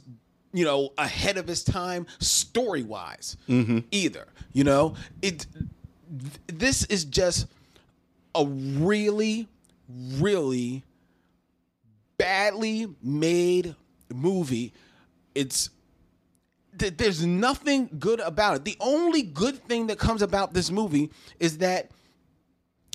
you 0.54 0.64
know, 0.64 0.92
ahead 0.98 1.38
of 1.38 1.50
its 1.50 1.64
time 1.64 2.06
story 2.20 2.84
wise 2.84 3.36
mm-hmm. 3.50 3.80
either. 3.92 4.28
You 4.54 4.64
know, 4.64 4.96
it. 5.22 5.46
th- 5.52 5.70
This 6.48 6.86
is 6.86 7.06
just 7.06 7.48
a 8.36 8.46
really, 8.46 9.48
really 9.90 10.84
badly 12.18 12.88
made 13.02 13.76
movie. 14.14 14.74
It's 15.36 15.70
th- 16.78 16.98
there's 16.98 17.26
nothing 17.26 17.90
good 18.00 18.20
about 18.20 18.58
it. 18.58 18.66
The 18.66 18.78
only 18.80 19.22
good 19.22 19.58
thing 19.68 19.88
that 19.88 19.98
comes 20.00 20.22
about 20.22 20.54
this 20.54 20.70
movie 20.72 21.12
is 21.40 21.60
that 21.60 21.92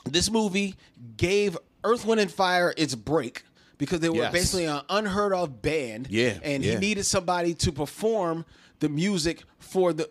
this 0.05 0.31
movie 0.31 0.75
gave 1.17 1.57
Earth, 1.85 2.05
Wind, 2.05 2.21
and 2.21 2.31
Fire 2.31 2.73
its 2.77 2.95
break 2.95 3.43
because 3.79 4.01
they 4.01 4.09
were 4.09 4.17
Yes. 4.17 4.33
basically 4.33 4.65
an 4.67 4.81
unheard 4.89 5.33
of 5.33 5.63
band. 5.63 6.09
Yeah, 6.11 6.39
and 6.43 6.65
yeah. 6.65 6.73
he 6.75 6.79
needed 6.79 7.05
somebody 7.05 7.55
to 7.55 7.73
perform 7.73 8.45
the 8.81 8.89
music 8.89 9.43
for 9.59 9.93
the 9.93 10.09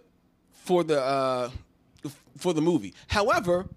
for 0.63 0.84
the 0.84 1.01
uh, 1.01 1.49
for 2.38 2.53
the 2.53 2.61
movie. 2.61 2.93
However, 3.07 3.68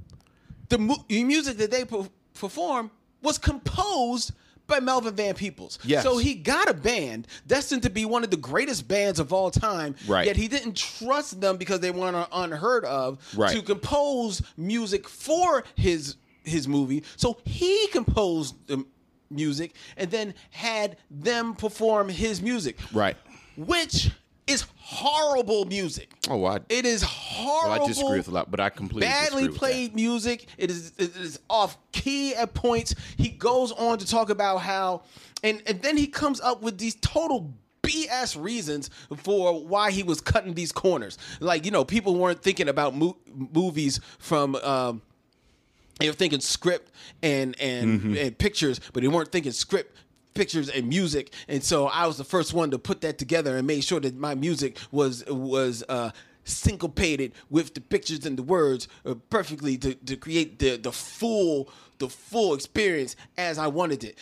the 0.69 0.79
mu- 0.79 1.03
music 1.09 1.57
that 1.59 1.71
they 1.71 1.85
per- 1.85 2.09
perform 2.35 2.91
was 3.23 3.39
composed 3.39 4.33
by 4.71 4.81
Melvin 4.81 5.15
Van 5.15 5.35
Peebles. 5.35 5.79
Yes. 5.85 6.03
So 6.03 6.17
he 6.17 6.35
got 6.35 6.71
a 6.71 6.75
band 6.75 7.27
destined 7.47 7.83
to 7.83 7.91
be 7.91 8.07
one 8.07 8.25
of 8.25 8.31
the 8.31 8.37
greatest 8.39 8.89
bands 8.89 9.19
of 9.21 9.33
all 9.33 9.51
time. 9.51 9.97
Right. 10.07 10.27
Yet 10.27 10.37
he 10.37 10.49
didn't 10.49 10.77
trust 10.77 11.41
them 11.43 11.59
because 11.59 11.81
they 11.81 11.91
weren't 11.91 12.27
unheard 12.33 12.85
of 12.87 13.19
Right. 13.37 13.55
to 13.55 13.61
compose 13.63 14.41
music 14.57 15.09
for 15.09 15.65
his 15.77 16.17
his 16.43 16.67
movie. 16.67 17.05
So 17.17 17.37
he 17.45 17.87
composed 17.89 18.55
the 18.67 18.85
music 19.29 19.75
and 19.99 20.11
then 20.11 20.33
had 20.51 20.97
them 21.11 21.55
perform 21.55 22.09
his 22.09 22.41
music. 22.41 22.79
Right. 22.95 23.17
Which 23.57 24.11
is 24.51 24.67
horrible 24.79 25.65
music. 25.65 26.13
Oh, 26.29 26.45
I, 26.45 26.61
It 26.69 26.85
is 26.85 27.03
well, 27.03 27.11
horrible 27.11 27.85
I 27.85 27.89
disagree 27.89 28.19
with 28.19 28.29
a 28.29 28.33
lot, 28.33 28.51
but 28.51 28.61
I 28.61 28.69
completely 28.71 29.09
badly 29.09 29.49
played 29.49 29.95
music. 29.95 30.47
It 30.59 30.71
is 30.71 30.93
it 30.99 31.17
is 31.17 31.39
off 31.49 31.79
key 31.93 32.35
at 32.35 32.55
points. 32.55 32.95
He 33.17 33.29
goes 33.29 33.73
on 33.73 33.99
to 33.99 34.07
talk 34.07 34.31
about 34.31 34.59
how, 34.59 35.03
and 35.43 35.63
and 35.67 35.81
then 35.83 35.97
he 35.97 36.07
comes 36.07 36.41
up 36.41 36.63
with 36.63 36.79
these 36.79 36.97
total 36.97 37.53
BS 37.83 38.41
reasons 38.41 38.91
for 39.17 39.65
why 39.67 39.91
he 39.91 40.03
was 40.03 40.21
cutting 40.21 40.55
these 40.55 40.71
corners. 40.73 41.17
Like 41.41 41.65
you 41.65 41.71
know, 41.71 41.85
people 41.85 42.17
weren't 42.17 42.43
thinking 42.43 42.69
about 42.69 42.95
mo- 42.95 43.17
movies 43.53 44.01
from. 44.19 44.55
Um, 44.57 45.03
they 45.99 46.09
were 46.09 46.15
thinking 46.15 46.41
script 46.41 46.91
and 47.23 47.55
and, 47.61 48.01
Mm-hmm. 48.01 48.17
and 48.17 48.39
pictures, 48.39 48.81
but 48.93 49.03
they 49.03 49.09
weren't 49.09 49.31
thinking 49.31 49.53
script, 49.53 49.95
pictures, 50.35 50.69
and 50.69 50.89
music. 50.89 51.33
And 51.49 51.63
so 51.63 51.87
I 51.87 52.07
was 52.07 52.17
the 52.17 52.25
first 52.25 52.53
one 52.53 52.71
to 52.71 52.79
put 52.79 53.01
that 53.03 53.19
together 53.19 53.57
and 53.57 53.67
made 53.67 53.85
sure 53.85 54.01
that 54.01 54.17
my 54.17 54.35
music 54.35 54.77
was 54.91 55.25
was 55.27 55.83
uh, 55.89 56.11
syncopated 56.45 57.33
with 57.49 57.75
the 57.75 57.81
pictures 57.81 58.27
and 58.27 58.37
the 58.37 58.43
words 58.43 58.89
uh, 59.05 59.15
perfectly 59.31 59.77
to, 59.79 59.95
to 59.95 60.17
create 60.17 60.59
the 60.59 60.77
the 60.77 60.93
full 60.93 61.69
the 61.99 62.09
full 62.09 62.55
experience 62.55 63.17
as 63.37 63.59
I 63.59 63.67
wanted 63.67 64.05
it. 64.05 64.19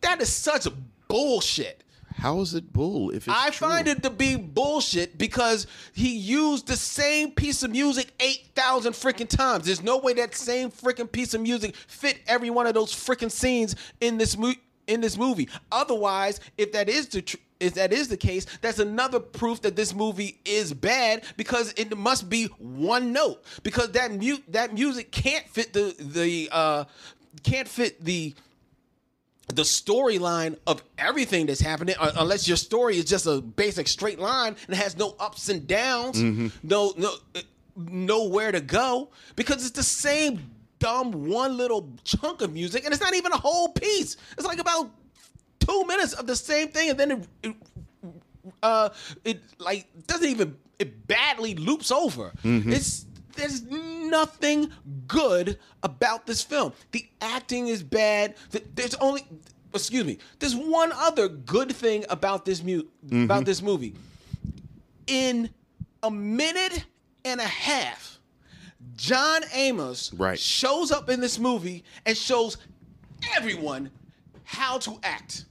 That 0.00 0.20
is 0.22 0.32
such 0.32 0.66
bullshit. 1.08 1.84
How 2.16 2.40
is 2.40 2.54
it 2.54 2.72
bull 2.72 3.10
if 3.10 3.28
it's 3.28 3.36
I 3.36 3.50
true? 3.50 3.68
find 3.68 3.88
it 3.88 4.02
to 4.02 4.10
be 4.10 4.36
bullshit 4.36 5.16
because 5.16 5.66
he 5.92 6.16
used 6.16 6.66
the 6.66 6.76
same 6.76 7.30
piece 7.30 7.62
of 7.62 7.70
music 7.70 8.12
8,000 8.20 8.92
freaking 8.92 9.28
times. 9.28 9.64
There's 9.64 9.82
no 9.82 9.98
way 9.98 10.12
that 10.14 10.34
same 10.34 10.70
freaking 10.70 11.10
piece 11.10 11.34
of 11.34 11.40
music 11.40 11.74
fit 11.76 12.18
every 12.26 12.50
one 12.50 12.66
of 12.66 12.74
those 12.74 12.92
freaking 12.92 13.30
scenes 13.30 13.76
in 14.00 14.18
this 14.18 14.36
mo- 14.36 14.52
in 14.90 15.00
this 15.00 15.16
movie. 15.16 15.48
Otherwise, 15.72 16.40
if 16.58 16.72
that 16.72 16.88
is 16.88 17.08
the 17.08 17.22
tr- 17.22 17.36
if 17.60 17.74
that 17.74 17.92
is 17.92 18.08
the 18.08 18.16
case, 18.16 18.46
that's 18.62 18.78
another 18.78 19.20
proof 19.20 19.60
that 19.62 19.76
this 19.76 19.94
movie 19.94 20.40
is 20.46 20.72
bad 20.72 21.22
because 21.36 21.72
it 21.76 21.96
must 21.96 22.28
be 22.30 22.46
one 22.58 23.12
note 23.12 23.44
because 23.62 23.92
that 23.92 24.10
mu- 24.12 24.38
that 24.48 24.72
music 24.74 25.12
can't 25.12 25.46
fit 25.48 25.72
the 25.72 25.94
the 25.98 26.48
uh 26.52 26.84
can't 27.42 27.68
fit 27.68 28.02
the 28.04 28.34
the 29.54 29.62
storyline 29.62 30.56
of 30.66 30.82
everything 30.96 31.44
that's 31.46 31.60
happening 31.60 31.94
unless 32.16 32.46
your 32.48 32.56
story 32.56 32.96
is 32.96 33.04
just 33.04 33.26
a 33.26 33.40
basic 33.40 33.88
straight 33.88 34.18
line 34.18 34.54
and 34.68 34.76
has 34.76 34.96
no 34.96 35.14
ups 35.18 35.48
and 35.48 35.66
downs 35.66 36.18
no 36.62 36.94
no 36.96 37.12
uh, 37.34 37.40
nowhere 37.76 38.52
to 38.52 38.60
go 38.60 39.10
because 39.36 39.62
it's 39.66 39.76
the 39.76 39.82
same 39.82 40.50
dumb 40.80 41.12
one 41.28 41.56
little 41.56 41.88
chunk 42.04 42.40
of 42.42 42.52
music 42.52 42.84
and 42.84 42.92
it's 42.92 43.02
not 43.02 43.14
even 43.14 43.30
a 43.32 43.36
whole 43.36 43.68
piece. 43.68 44.16
It's 44.36 44.46
like 44.46 44.58
about 44.58 44.90
two 45.60 45.84
minutes 45.86 46.14
of 46.14 46.26
the 46.26 46.34
same 46.34 46.68
thing 46.68 46.90
and 46.90 46.98
then 46.98 47.10
it, 47.12 47.28
it 47.44 47.54
uh 48.62 48.88
it 49.24 49.40
like 49.58 49.86
doesn't 50.08 50.28
even 50.28 50.56
it 50.78 51.06
badly 51.06 51.54
loops 51.54 51.92
over. 51.92 52.32
It's 52.44 53.06
there's 53.36 53.62
nothing 53.62 54.72
good 55.06 55.58
about 55.82 56.26
this 56.26 56.42
film. 56.42 56.72
The 56.92 57.06
acting 57.20 57.68
is 57.68 57.82
bad. 57.82 58.34
There's 58.74 58.94
only 58.96 59.24
excuse 59.72 60.04
me 60.04 60.18
there's 60.40 60.56
one 60.56 60.90
other 60.92 61.28
good 61.28 61.70
thing 61.72 62.04
about 62.08 62.44
this 62.44 62.62
mu- 62.62 62.88
about 63.12 63.44
this 63.44 63.62
movie. 63.62 63.94
In 65.06 65.50
a 66.02 66.10
minute 66.10 66.84
and 67.24 67.40
a 67.40 67.44
half 67.44 68.18
John 69.00 69.40
Amos 69.54 70.12
Right. 70.12 70.38
shows 70.38 70.92
up 70.92 71.08
in 71.08 71.20
this 71.20 71.38
movie 71.38 71.84
and 72.04 72.14
shows 72.16 72.58
everyone 73.34 73.90
how 74.44 74.76
to 74.78 74.98
act. 75.02 75.46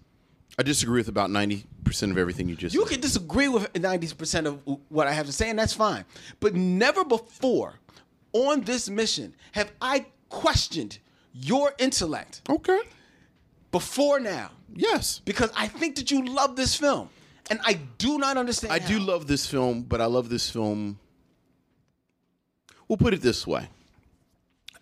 I 0.60 0.62
disagree 0.62 1.00
with 1.00 1.08
about 1.08 1.32
ninety 1.32 1.66
percent 1.84 2.12
of 2.12 2.20
everything 2.20 2.48
you 2.48 2.56
just 2.56 2.76
You 2.76 2.84
said. 2.84 2.92
can 2.92 3.02
disagree 3.02 3.48
with 3.48 3.74
90% 3.74 4.46
of 4.46 4.62
what 4.90 5.08
I 5.08 5.14
have 5.14 5.26
to 5.26 5.32
say, 5.32 5.50
and 5.50 5.58
that's 5.58 5.74
fine. 5.74 6.06
But 6.40 6.54
never 6.54 7.04
before 7.04 7.80
on 8.34 8.62
this 8.62 8.88
mission 8.88 9.34
have 9.54 9.72
I 9.82 10.06
questioned 10.30 11.00
your 11.34 11.74
intellect 11.80 12.42
Okay. 12.48 12.80
before 13.72 14.20
now. 14.20 14.52
Yes. 14.76 15.22
Because 15.26 15.50
I 15.56 15.68
think 15.68 15.96
that 15.96 16.12
you 16.12 16.24
love 16.24 16.56
this 16.56 16.76
film. 16.76 17.10
And 17.50 17.60
I 17.64 17.74
do 17.98 18.20
not 18.20 18.38
understand. 18.38 18.72
I 18.72 18.78
do 18.78 19.00
love 19.00 19.26
this 19.26 19.48
film, 19.48 19.82
but 19.82 20.02
I 20.02 20.06
love 20.06 20.30
this 20.30 20.52
film. 20.52 21.00
We'll 22.90 22.98
put 22.98 23.14
it 23.14 23.22
this 23.22 23.46
way. 23.48 23.70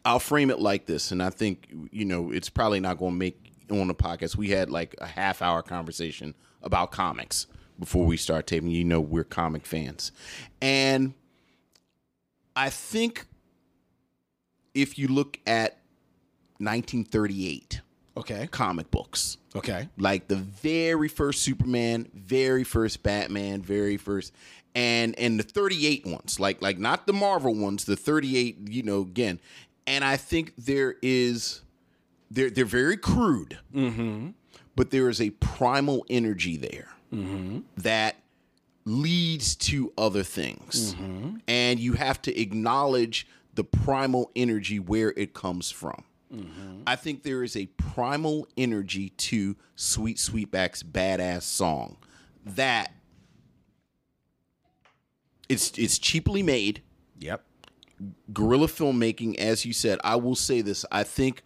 I'll 0.05 0.19
frame 0.19 0.49
it 0.49 0.59
like 0.59 0.85
this, 0.85 1.11
and 1.11 1.21
I 1.21 1.29
think 1.29 1.67
you 1.91 2.05
know 2.05 2.31
it's 2.31 2.49
probably 2.49 2.79
not 2.79 2.97
going 2.97 3.11
to 3.11 3.17
make 3.19 3.51
on 3.69 3.87
the 3.89 3.93
podcast. 3.95 4.37
We 4.37 4.49
had 4.49 4.69
like 4.69 4.95
a 4.99 5.05
half 5.05 5.41
hour 5.41 5.61
conversation 5.61 6.33
about 6.63 6.91
comics 6.91 7.45
before 7.77 8.05
we 8.05 8.15
start 8.15 8.47
taping. 8.47 8.69
You 8.71 8.85
know, 8.85 9.01
we're 9.01 9.25
comic 9.25 9.65
fans, 9.65 10.13
and 10.61 11.13
I 12.55 12.69
think 12.69 13.25
if 14.73 14.97
you 14.97 15.09
look 15.09 15.39
at 15.45 15.79
1938 16.59 17.81
Okay. 18.15 18.47
comic 18.49 18.89
books, 18.89 19.37
Okay. 19.55 19.89
like 19.97 20.27
the 20.29 20.37
very 20.37 21.07
first 21.09 21.41
Superman, 21.43 22.07
very 22.15 22.63
first 22.63 23.03
Batman, 23.03 23.61
very 23.61 23.97
first 23.97 24.31
and 24.77 25.17
and 25.17 25.39
the 25.39 25.43
38 25.43 26.05
ones, 26.05 26.39
like 26.39 26.61
like 26.61 26.77
not 26.77 27.07
the 27.07 27.13
Marvel 27.13 27.53
ones, 27.55 27.85
the 27.85 27.95
38, 27.95 28.69
you 28.69 28.83
know, 28.83 29.01
again. 29.01 29.39
And 29.87 30.05
I 30.05 30.17
think 30.17 30.53
there 30.55 30.95
is 31.01 31.61
they're 32.29 32.51
they're 32.51 32.63
very 32.63 32.95
crude. 32.95 33.57
Mm-hmm. 33.73 34.29
But 34.75 34.91
there 34.91 35.09
is 35.09 35.19
a 35.19 35.31
primal 35.31 36.05
energy 36.07 36.55
there 36.55 36.89
mm-hmm. 37.11 37.61
that 37.77 38.17
leads 38.85 39.55
to 39.55 39.91
other 39.97 40.21
things. 40.21 40.93
Mm-hmm. 40.93 41.37
And 41.47 41.79
you 41.79 41.93
have 41.93 42.21
to 42.21 42.39
acknowledge 42.39 43.25
the 43.55 43.63
primal 43.63 44.29
energy 44.35 44.79
where 44.79 45.15
it 45.17 45.33
comes 45.33 45.71
from. 45.71 46.03
I 46.85 46.95
think 46.95 47.23
there 47.23 47.41
is 47.41 47.55
a 47.55 47.65
primal 47.77 48.47
energy 48.55 49.09
to 49.09 49.55
Sweet 49.75 50.17
Sweetback's 50.17 50.83
badass 50.83 51.43
song 51.43 51.97
that 52.45 52.91
it's 55.49 55.71
it's 55.77 55.97
cheaply 55.99 56.43
made. 56.43 56.81
Yep. 57.19 57.43
Guerrilla 58.31 58.67
filmmaking, 58.67 59.37
as 59.37 59.65
you 59.65 59.73
said, 59.73 59.99
I 60.03 60.15
will 60.17 60.35
say 60.35 60.61
this. 60.61 60.85
I 60.91 61.03
think 61.03 61.43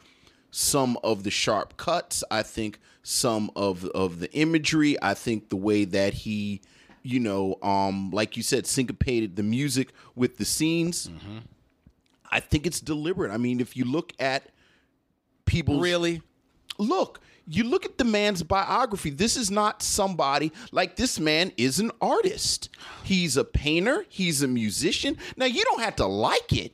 some 0.51 0.97
of 1.03 1.23
the 1.23 1.31
sharp 1.31 1.77
cuts, 1.77 2.23
I 2.29 2.43
think 2.43 2.79
some 3.03 3.49
of 3.55 3.85
of 3.85 4.19
the 4.19 4.31
imagery, 4.33 5.01
I 5.01 5.13
think 5.13 5.49
the 5.49 5.55
way 5.55 5.85
that 5.85 6.13
he 6.13 6.61
you 7.03 7.19
know, 7.19 7.57
um, 7.63 8.11
like 8.11 8.37
you 8.37 8.43
said, 8.43 8.67
syncopated 8.67 9.35
the 9.35 9.41
music 9.43 9.91
with 10.15 10.37
the 10.37 10.45
scenes. 10.45 11.09
I 12.29 12.39
think 12.39 12.67
it's 12.67 12.79
deliberate. 12.79 13.31
I 13.31 13.37
mean, 13.37 13.59
if 13.59 13.75
you 13.75 13.85
look 13.85 14.13
at 14.19 14.43
people, 15.45 15.79
Really? 15.79 16.21
look, 16.77 17.19
you 17.53 17.63
look 17.65 17.85
at 17.85 17.97
the 17.97 18.03
man's 18.05 18.43
biography. 18.43 19.09
This 19.09 19.35
is 19.35 19.51
not 19.51 19.83
somebody 19.83 20.51
like 20.71 20.95
this 20.95 21.19
man 21.19 21.51
is 21.57 21.79
an 21.79 21.91
artist. 22.01 22.69
He's 23.03 23.35
a 23.37 23.43
painter, 23.43 24.05
he's 24.09 24.41
a 24.41 24.47
musician. 24.47 25.17
Now, 25.35 25.45
you 25.45 25.63
don't 25.65 25.81
have 25.81 25.97
to 25.97 26.05
like 26.05 26.53
it, 26.53 26.73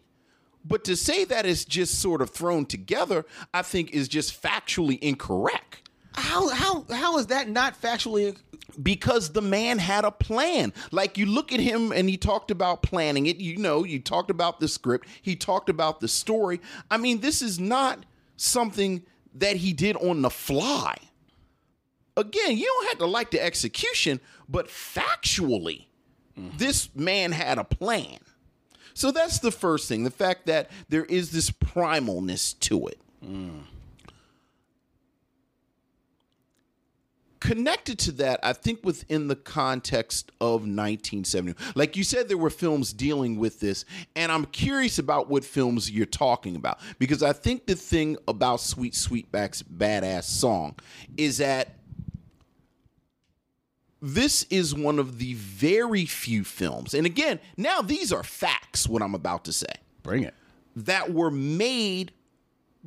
but 0.64 0.84
to 0.86 0.96
say 0.96 1.26
that 1.26 1.46
it's 1.46 1.66
just 1.66 2.00
sort 2.00 2.22
of 2.22 2.30
thrown 2.30 2.66
together, 2.66 3.26
I 3.54 3.62
think 3.64 3.92
is 3.92 4.08
just 4.08 4.40
factually 4.42 5.00
incorrect 5.00 5.90
How 6.14 6.50
how 6.50 6.86
how 6.92 7.18
is 7.18 7.28
that 7.28 7.50
not 7.50 7.80
factually? 7.82 8.38
because 8.84 9.30
the 9.32 9.42
man 9.42 9.80
had 9.80 10.06
a 10.06 10.12
plan. 10.12 10.72
Like 10.92 11.18
you 11.18 11.26
look 11.26 11.52
at 11.52 11.60
him 11.60 11.92
and 11.92 12.08
he 12.10 12.18
talked 12.18 12.52
about 12.52 12.84
planning 12.84 13.26
it. 13.26 13.38
You 13.38 13.58
know, 13.58 13.84
you 13.84 14.00
talked 14.00 14.30
about 14.30 14.60
the 14.60 14.68
script, 14.68 15.08
he 15.22 15.36
talked 15.36 15.70
about 15.70 16.00
the 16.00 16.08
story. 16.08 16.62
I 16.92 16.98
mean, 16.98 17.22
this 17.22 17.42
is 17.42 17.60
not 17.60 18.06
something 18.36 19.04
that 19.40 19.58
he 19.58 19.74
did 19.74 19.96
on 19.98 20.22
the 20.22 20.30
fly. 20.30 20.96
Again, 22.16 22.58
you 22.58 22.66
don't 22.66 22.88
have 22.90 22.98
to 23.00 23.06
like 23.06 23.32
the 23.32 23.42
execution, 23.42 24.20
but 24.50 24.68
factually, 24.68 25.86
this 26.58 26.94
man 26.96 27.32
had 27.32 27.58
a 27.58 27.64
plan. 27.64 28.18
So 28.94 29.12
that's 29.12 29.40
the 29.40 29.52
first 29.52 29.88
thing 29.88 30.04
the 30.04 30.12
fact 30.12 30.48
that 30.48 30.72
there 30.90 31.06
is 31.06 31.32
this 31.32 31.52
primalness 31.52 32.60
to 32.62 32.88
it. 32.88 33.00
Mm. 33.24 33.62
Connected 37.48 37.98
to 37.98 38.12
that, 38.12 38.42
I 38.44 38.52
think 38.52 38.84
within 38.84 39.30
the 39.30 39.36
context 39.36 40.32
of 40.42 40.64
1970, 40.64 41.56
like 41.76 41.96
you 41.96 42.04
said, 42.04 42.28
there 42.28 42.38
were 42.38 42.50
films 42.50 42.92
dealing 42.92 43.38
with 43.38 43.62
this, 43.62 43.86
and 44.18 44.34
I'm 44.34 44.44
curious 44.46 45.00
about 45.00 45.30
what 45.30 45.46
films 45.46 45.90
you're 45.90 46.06
talking 46.06 46.58
about 46.58 46.80
because 47.00 47.24
I 47.24 47.32
think 47.32 47.66
the 47.66 47.76
thing 47.76 48.18
about 48.28 48.60
Sweet 48.60 48.94
Sweetback's 48.94 49.64
badass 49.64 50.26
song 50.26 50.76
is 51.16 51.38
that 51.38 51.76
this 54.02 54.46
is 54.50 54.76
one 54.76 55.00
of 55.00 55.18
the 55.18 55.34
very 55.36 56.06
few 56.06 56.44
films, 56.44 56.94
and 56.94 57.06
again, 57.06 57.40
now 57.56 57.82
these 57.82 58.12
are 58.12 58.24
facts, 58.24 58.90
what 58.90 59.02
I'm 59.02 59.16
about 59.16 59.46
to 59.46 59.54
say 59.54 59.74
Bring 60.04 60.24
it. 60.24 60.34
that 60.76 61.14
were 61.14 61.32
made 61.32 62.12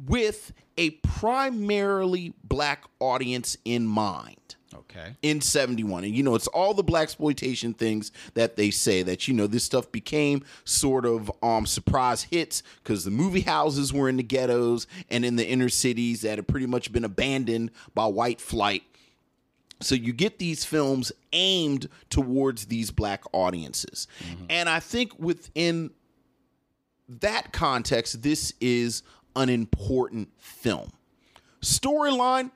with 0.06 0.52
a 0.76 0.90
primarily 0.90 2.34
black 2.44 2.84
audience 3.00 3.56
in 3.64 3.86
mind 3.86 4.36
Okay. 4.72 5.16
in 5.22 5.40
71 5.40 6.04
and 6.04 6.14
you 6.14 6.22
know 6.22 6.36
it's 6.36 6.46
all 6.46 6.74
the 6.74 6.84
blaxploitation 6.84 7.76
things 7.76 8.12
that 8.34 8.54
they 8.54 8.70
say 8.70 9.02
that 9.02 9.26
you 9.26 9.34
know 9.34 9.48
this 9.48 9.64
stuff 9.64 9.90
became 9.90 10.44
sort 10.64 11.04
of 11.04 11.30
um 11.42 11.66
surprise 11.66 12.22
hits 12.22 12.62
because 12.82 13.04
the 13.04 13.10
movie 13.10 13.40
houses 13.40 13.92
were 13.92 14.08
in 14.08 14.16
the 14.16 14.22
ghettos 14.22 14.86
and 15.10 15.24
in 15.24 15.34
the 15.34 15.44
inner 15.46 15.68
cities 15.68 16.20
that 16.22 16.38
had 16.38 16.46
pretty 16.46 16.66
much 16.66 16.92
been 16.92 17.04
abandoned 17.04 17.70
by 17.94 18.06
white 18.06 18.40
flight. 18.40 18.84
So 19.80 19.94
you 19.96 20.12
get 20.12 20.38
these 20.38 20.64
films 20.64 21.10
aimed 21.32 21.88
towards 22.08 22.66
these 22.66 22.90
black 22.92 23.24
audiences. 23.32 24.06
And 24.48 24.68
i 24.68 24.78
think 24.78 25.18
within 25.18 25.90
that 27.08 27.52
context 27.52 28.22
this 28.22 28.52
is 28.60 29.02
an 29.34 29.48
important 29.48 30.28
film. 30.38 30.92
Storyline 31.60 32.50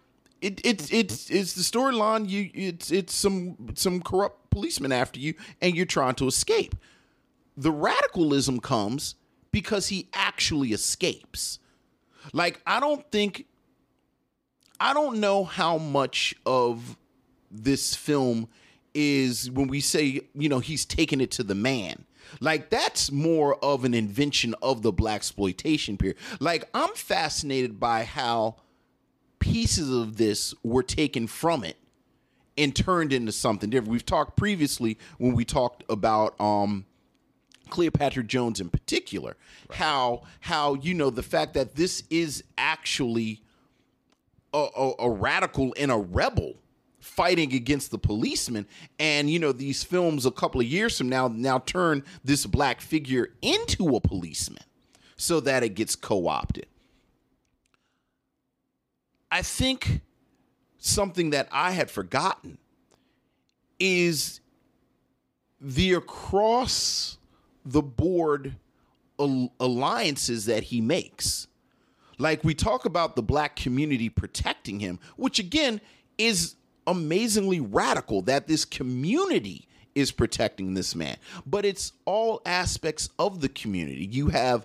it, 0.44 0.60
it, 0.62 0.92
it's 0.92 1.30
it's 1.30 1.54
the 1.54 1.62
storyline 1.62 2.28
you 2.28 2.50
it's 2.52 2.90
it's 2.92 3.14
some 3.14 3.56
some 3.74 4.02
corrupt 4.02 4.50
policeman 4.50 4.92
after 4.92 5.18
you 5.18 5.32
and 5.62 5.74
you're 5.74 5.86
trying 5.86 6.14
to 6.16 6.26
escape. 6.26 6.74
The 7.56 7.72
radicalism 7.72 8.60
comes 8.60 9.14
because 9.52 9.88
he 9.88 10.08
actually 10.12 10.72
escapes. 10.72 11.60
Like 12.34 12.60
i 12.66 12.78
don't 12.78 13.10
think 13.10 13.46
i 14.78 14.92
don't 14.92 15.18
know 15.18 15.44
how 15.44 15.78
much 15.78 16.34
of 16.44 16.98
this 17.50 17.94
film 17.94 18.48
is 18.92 19.50
when 19.50 19.68
we 19.68 19.80
say 19.80 20.20
you 20.34 20.48
know 20.50 20.58
he's 20.58 20.84
taking 20.84 21.22
it 21.22 21.30
to 21.32 21.42
the 21.42 21.54
man. 21.54 22.04
Like 22.40 22.68
that's 22.68 23.10
more 23.10 23.56
of 23.64 23.84
an 23.84 23.94
invention 23.94 24.54
of 24.60 24.82
the 24.82 24.92
blaxploitation 24.92 25.98
period. 25.98 26.18
Like 26.38 26.68
i'm 26.74 26.94
fascinated 26.94 27.80
by 27.80 28.04
how 28.04 28.56
pieces 29.44 29.90
of 29.90 30.16
this 30.16 30.54
were 30.62 30.82
taken 30.82 31.26
from 31.26 31.64
it 31.64 31.76
and 32.56 32.74
turned 32.74 33.12
into 33.12 33.30
something 33.30 33.68
different. 33.68 33.90
We've 33.90 34.06
talked 34.06 34.38
previously 34.38 34.96
when 35.18 35.34
we 35.34 35.44
talked 35.44 35.84
about 35.90 36.40
um 36.40 36.86
Cleopatra 37.68 38.24
Jones 38.24 38.58
in 38.58 38.70
particular, 38.70 39.36
how 39.70 40.22
how 40.40 40.74
you 40.74 40.94
know 40.94 41.10
the 41.10 41.22
fact 41.22 41.52
that 41.54 41.76
this 41.76 42.04
is 42.08 42.42
actually 42.56 43.42
a, 44.54 44.66
a, 44.76 44.92
a 45.00 45.10
radical 45.10 45.74
and 45.78 45.90
a 45.90 45.96
rebel 45.96 46.54
fighting 47.00 47.52
against 47.52 47.90
the 47.90 47.98
policeman. 47.98 48.66
And 48.98 49.28
you 49.28 49.38
know 49.38 49.52
these 49.52 49.84
films 49.84 50.24
a 50.24 50.30
couple 50.30 50.62
of 50.62 50.66
years 50.66 50.96
from 50.96 51.10
now 51.10 51.28
now 51.28 51.58
turn 51.58 52.02
this 52.24 52.46
black 52.46 52.80
figure 52.80 53.28
into 53.42 53.94
a 53.94 54.00
policeman 54.00 54.64
so 55.16 55.40
that 55.40 55.62
it 55.62 55.74
gets 55.74 55.96
co-opted 55.96 56.66
I 59.34 59.42
think 59.42 60.00
something 60.78 61.30
that 61.30 61.48
I 61.50 61.72
had 61.72 61.90
forgotten 61.90 62.56
is 63.80 64.40
the 65.60 65.94
across 65.94 67.18
the 67.64 67.82
board 67.82 68.54
al- 69.18 69.52
alliances 69.58 70.44
that 70.44 70.62
he 70.62 70.80
makes. 70.80 71.48
Like 72.16 72.44
we 72.44 72.54
talk 72.54 72.84
about 72.84 73.16
the 73.16 73.24
black 73.24 73.56
community 73.56 74.08
protecting 74.08 74.78
him, 74.78 75.00
which 75.16 75.40
again 75.40 75.80
is 76.16 76.54
amazingly 76.86 77.58
radical 77.58 78.22
that 78.22 78.46
this 78.46 78.64
community 78.64 79.66
is 79.96 80.12
protecting 80.12 80.74
this 80.74 80.94
man. 80.94 81.16
But 81.44 81.64
it's 81.64 81.92
all 82.04 82.40
aspects 82.46 83.10
of 83.18 83.40
the 83.40 83.48
community. 83.48 84.06
You 84.06 84.28
have 84.28 84.64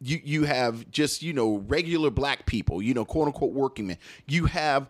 you 0.00 0.20
you 0.22 0.44
have 0.44 0.90
just, 0.90 1.22
you 1.22 1.32
know, 1.32 1.56
regular 1.68 2.10
black 2.10 2.46
people, 2.46 2.82
you 2.82 2.94
know, 2.94 3.04
quote 3.04 3.26
unquote 3.26 3.52
working 3.52 3.88
men. 3.88 3.98
You 4.26 4.46
have 4.46 4.88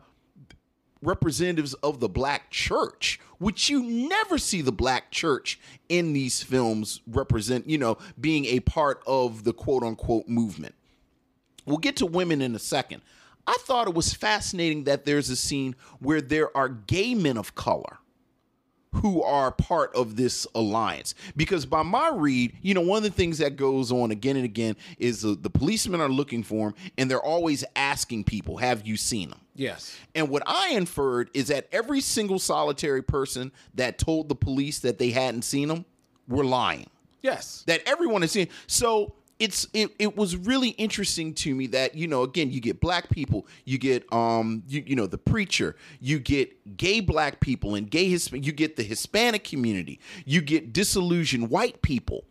representatives 1.03 1.75
of 1.75 2.01
the 2.01 2.09
black 2.09 2.51
church, 2.51 3.21
which 3.39 3.71
you 3.71 3.83
never 3.83 4.39
see 4.39 4.63
the 4.63 4.73
black 4.73 5.11
church 5.11 5.59
in 5.89 6.13
these 6.13 6.43
films 6.43 7.01
represent, 7.07 7.69
you 7.69 7.79
know, 7.79 7.99
being 8.21 8.45
a 8.47 8.61
part 8.61 9.03
of 9.07 9.45
the 9.45 9.53
quote 9.53 9.83
unquote 9.83 10.29
movement. 10.29 10.75
We'll 11.67 11.79
get 11.79 11.97
to 11.97 12.07
women 12.07 12.43
in 12.43 12.55
a 12.55 12.59
second. 12.59 13.03
I 13.47 13.57
thought 13.61 13.89
it 13.89 13.95
was 13.95 14.13
fascinating 14.13 14.85
that 14.85 15.07
there's 15.07 15.31
a 15.31 15.37
scene 15.37 15.75
where 16.01 16.21
there 16.21 16.55
are 16.57 16.69
gay 16.69 17.15
men 17.15 17.39
of 17.39 17.55
color 17.55 17.99
who 18.93 19.23
are 19.23 19.51
part 19.53 19.95
of 19.95 20.17
this 20.17 20.47
alliance. 20.55 21.15
Because 21.37 21.67
by 21.67 21.83
my 21.83 22.11
read, 22.13 22.55
you 22.63 22.75
know, 22.75 22.81
one 22.81 22.99
of 22.99 23.03
the 23.03 23.11
things 23.11 23.39
that 23.39 23.57
goes 23.57 23.93
on 23.93 24.11
again 24.11 24.37
and 24.37 24.45
again 24.45 24.77
is 24.99 25.23
the, 25.23 25.35
the 25.35 25.51
policemen 25.51 26.01
are 26.01 26.09
looking 26.09 26.43
for 26.43 26.69
him 26.69 26.75
and 26.97 27.11
they're 27.11 27.23
always 27.23 27.65
asking 27.77 28.25
people, 28.25 28.57
Have 28.59 28.87
you 28.87 28.97
seen 28.97 29.31
him? 29.31 29.41
Yes. 29.55 29.97
And 30.15 30.29
what 30.29 30.43
I 30.47 30.71
inferred 30.71 31.31
is 31.35 31.49
that 31.49 31.67
every 31.73 32.01
single 32.01 32.39
solitary 32.39 33.03
person 33.03 33.53
that 33.75 33.99
told 33.99 34.29
the 34.29 34.37
police 34.37 34.79
that 34.81 34.99
they 34.99 35.11
hadn't 35.11 35.43
seen 35.43 35.69
him 35.69 35.85
were 36.29 36.45
lying. 36.45 36.89
Yes. 37.23 37.65
That 37.67 37.83
everyone 37.87 38.23
has 38.23 38.31
seen. 38.31 38.49
So 38.69 39.15
it's 39.39 39.67
it, 39.73 39.95
it 39.99 40.17
was 40.17 40.37
really 40.37 40.71
interesting 40.71 41.33
to 41.33 41.55
me 41.55 41.67
that 41.69 41.95
you 41.95 42.07
know 42.07 42.23
again 42.23 42.51
you 42.51 42.61
get 42.61 42.81
black 42.81 43.09
people 43.09 43.47
you 43.65 43.79
get 43.79 44.11
um 44.13 44.63
you, 44.67 44.83
you 44.87 44.97
know 44.97 45.07
the 45.07 45.19
preacher 45.19 45.77
you 46.01 46.19
get 46.19 46.77
gay 46.77 47.01
black 47.01 47.41
people 47.41 47.75
and 47.75 47.91
gay 47.91 48.09
Hisp- 48.09 48.35
you 48.35 48.53
get 48.53 48.77
the 48.77 48.83
hispanic 48.83 49.45
community 49.45 50.01
you 50.25 50.41
get 50.41 50.73
disillusioned 50.73 51.51
white 51.51 51.83
people. 51.83 52.25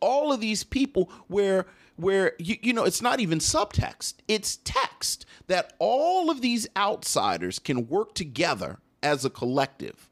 All 0.00 0.32
of 0.32 0.40
these 0.40 0.64
people 0.64 1.10
where 1.28 1.66
where 1.96 2.32
you, 2.38 2.56
you 2.62 2.72
know 2.72 2.84
it's 2.84 3.02
not 3.02 3.20
even 3.20 3.38
subtext 3.38 4.14
it's 4.26 4.58
text 4.64 5.26
that 5.46 5.74
all 5.78 6.30
of 6.30 6.40
these 6.40 6.66
outsiders 6.76 7.58
can 7.58 7.86
work 7.86 8.14
together 8.14 8.78
as 9.02 9.24
a 9.24 9.30
collective 9.30 10.08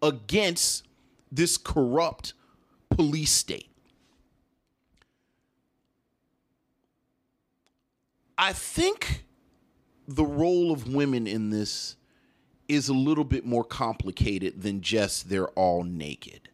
against 0.00 0.86
this 1.30 1.58
corrupt 1.58 2.34
police 2.88 3.32
state 3.32 3.68
i 8.38 8.52
think 8.52 9.24
the 10.06 10.24
role 10.24 10.72
of 10.72 10.92
women 10.92 11.26
in 11.26 11.50
this 11.50 11.96
is 12.68 12.88
a 12.88 12.94
little 12.94 13.24
bit 13.24 13.44
more 13.44 13.64
complicated 13.64 14.62
than 14.62 14.80
just 14.80 15.28
they're 15.28 15.48
all 15.48 15.82
naked 15.82 16.48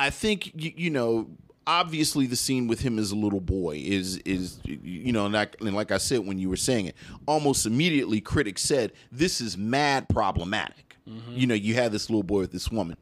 I 0.00 0.08
think 0.08 0.52
you, 0.54 0.72
you 0.76 0.90
know 0.90 1.28
obviously 1.66 2.26
the 2.26 2.36
scene 2.36 2.66
with 2.66 2.80
him 2.80 2.98
as 2.98 3.12
a 3.12 3.16
little 3.16 3.40
boy 3.40 3.82
is 3.84 4.16
is 4.18 4.58
you 4.64 5.12
know 5.12 5.26
and 5.26 5.34
like, 5.34 5.60
and 5.60 5.74
like 5.74 5.92
I 5.92 5.98
said 5.98 6.26
when 6.26 6.38
you 6.38 6.48
were 6.48 6.56
saying 6.56 6.86
it 6.86 6.96
almost 7.26 7.66
immediately 7.66 8.20
critics 8.20 8.62
said 8.62 8.92
this 9.12 9.40
is 9.40 9.58
mad 9.58 10.08
problematic. 10.08 10.96
Mm-hmm. 11.08 11.36
You 11.36 11.46
know 11.46 11.54
you 11.54 11.74
have 11.74 11.92
this 11.92 12.08
little 12.08 12.22
boy 12.22 12.40
with 12.40 12.52
this 12.52 12.70
woman. 12.70 12.96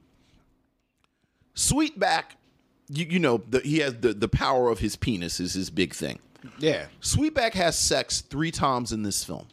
Sweetback, 1.55 2.37
you, 2.89 3.07
you 3.07 3.19
know, 3.19 3.43
the, 3.49 3.59
he 3.61 3.79
has 3.79 3.95
the, 3.95 4.13
the 4.13 4.29
power 4.29 4.71
of 4.71 4.79
his 4.79 4.95
penis 4.95 5.41
is 5.41 5.55
his 5.55 5.71
big 5.71 5.93
thing. 5.93 6.21
Yeah. 6.59 6.87
Sweetback 7.01 7.53
has 7.55 7.79
sex 7.79 8.21
three 8.21 8.51
times 8.51 8.93
in 8.93 9.03
this 9.03 9.25
film. 9.25 9.49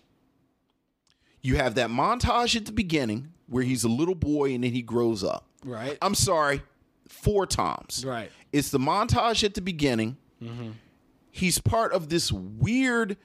You 1.41 1.57
have 1.57 1.75
that 1.75 1.89
montage 1.89 2.55
at 2.55 2.65
the 2.65 2.71
beginning 2.71 3.31
where 3.47 3.63
he's 3.63 3.83
a 3.83 3.89
little 3.89 4.15
boy 4.15 4.53
and 4.53 4.63
then 4.63 4.71
he 4.71 4.81
grows 4.81 5.23
up. 5.23 5.45
Right. 5.63 5.97
I'm 6.01 6.15
sorry, 6.15 6.61
four 7.07 7.45
times. 7.45 8.03
Right. 8.05 8.31
It's 8.51 8.69
the 8.69 8.79
montage 8.79 9.43
at 9.43 9.53
the 9.53 9.61
beginning. 9.61 10.17
Mm-hmm. 10.41 10.71
He's 11.31 11.59
part 11.59 11.91
of 11.93 12.09
this 12.09 12.31
weird, 12.31 13.17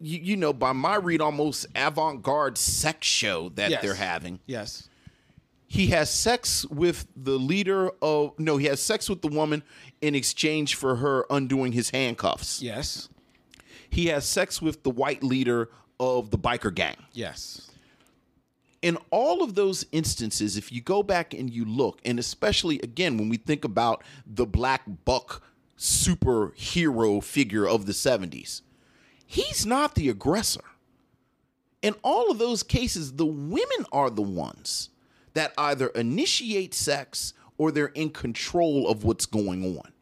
you, 0.00 0.18
you 0.20 0.36
know, 0.36 0.52
by 0.52 0.72
my 0.72 0.96
read, 0.96 1.20
almost 1.20 1.66
avant 1.74 2.22
garde 2.22 2.56
sex 2.56 3.06
show 3.06 3.50
that 3.50 3.70
Yes. 3.70 3.82
they're 3.82 3.94
having. 3.94 4.40
Yes. 4.46 4.88
He 5.72 5.86
has 5.86 6.10
sex 6.10 6.66
with 6.66 7.06
the 7.16 7.38
leader 7.38 7.90
of, 8.02 8.38
no, 8.38 8.58
he 8.58 8.66
has 8.66 8.78
sex 8.78 9.08
with 9.08 9.22
the 9.22 9.28
woman 9.28 9.62
in 10.02 10.14
exchange 10.14 10.74
for 10.74 10.96
her 10.96 11.24
undoing 11.30 11.72
his 11.72 11.88
handcuffs. 11.88 12.60
Yes. 12.60 13.08
He 13.88 14.08
has 14.08 14.26
sex 14.26 14.60
with 14.60 14.82
the 14.82 14.90
white 14.90 15.22
leader 15.22 15.70
of 15.98 16.30
the 16.30 16.36
biker 16.36 16.74
gang. 16.74 16.96
Yes. 17.14 17.70
in 18.82 18.98
all 19.10 19.42
of 19.42 19.54
those 19.54 19.86
instances, 19.92 20.58
if 20.58 20.70
you 20.72 20.82
go 20.82 21.02
back 21.02 21.32
and 21.32 21.48
you 21.48 21.64
look, 21.64 22.00
and 22.04 22.18
especially 22.18 22.78
again 22.80 23.16
when 23.16 23.30
we 23.30 23.36
think 23.38 23.64
about 23.64 24.02
the 24.26 24.44
Black 24.44 24.82
Buck 25.06 25.42
superhero 25.78 27.22
figure 27.24 27.66
of 27.66 27.86
the 27.86 27.92
70s, 27.92 28.60
he's 29.24 29.64
not 29.64 29.94
the 29.94 30.10
aggressor. 30.10 30.64
In 31.80 31.94
all 32.02 32.30
of 32.30 32.38
those 32.38 32.62
cases, 32.62 33.14
the 33.14 33.24
women 33.26 33.86
are 33.90 34.10
the 34.10 34.20
ones 34.20 34.90
that 35.34 35.52
either 35.56 35.88
initiate 35.88 36.74
sex 36.74 37.34
or 37.58 37.70
they're 37.70 37.86
in 37.86 38.10
control 38.10 38.88
of 38.88 39.04
what's 39.04 39.26
going 39.26 39.78
on. 39.78 39.92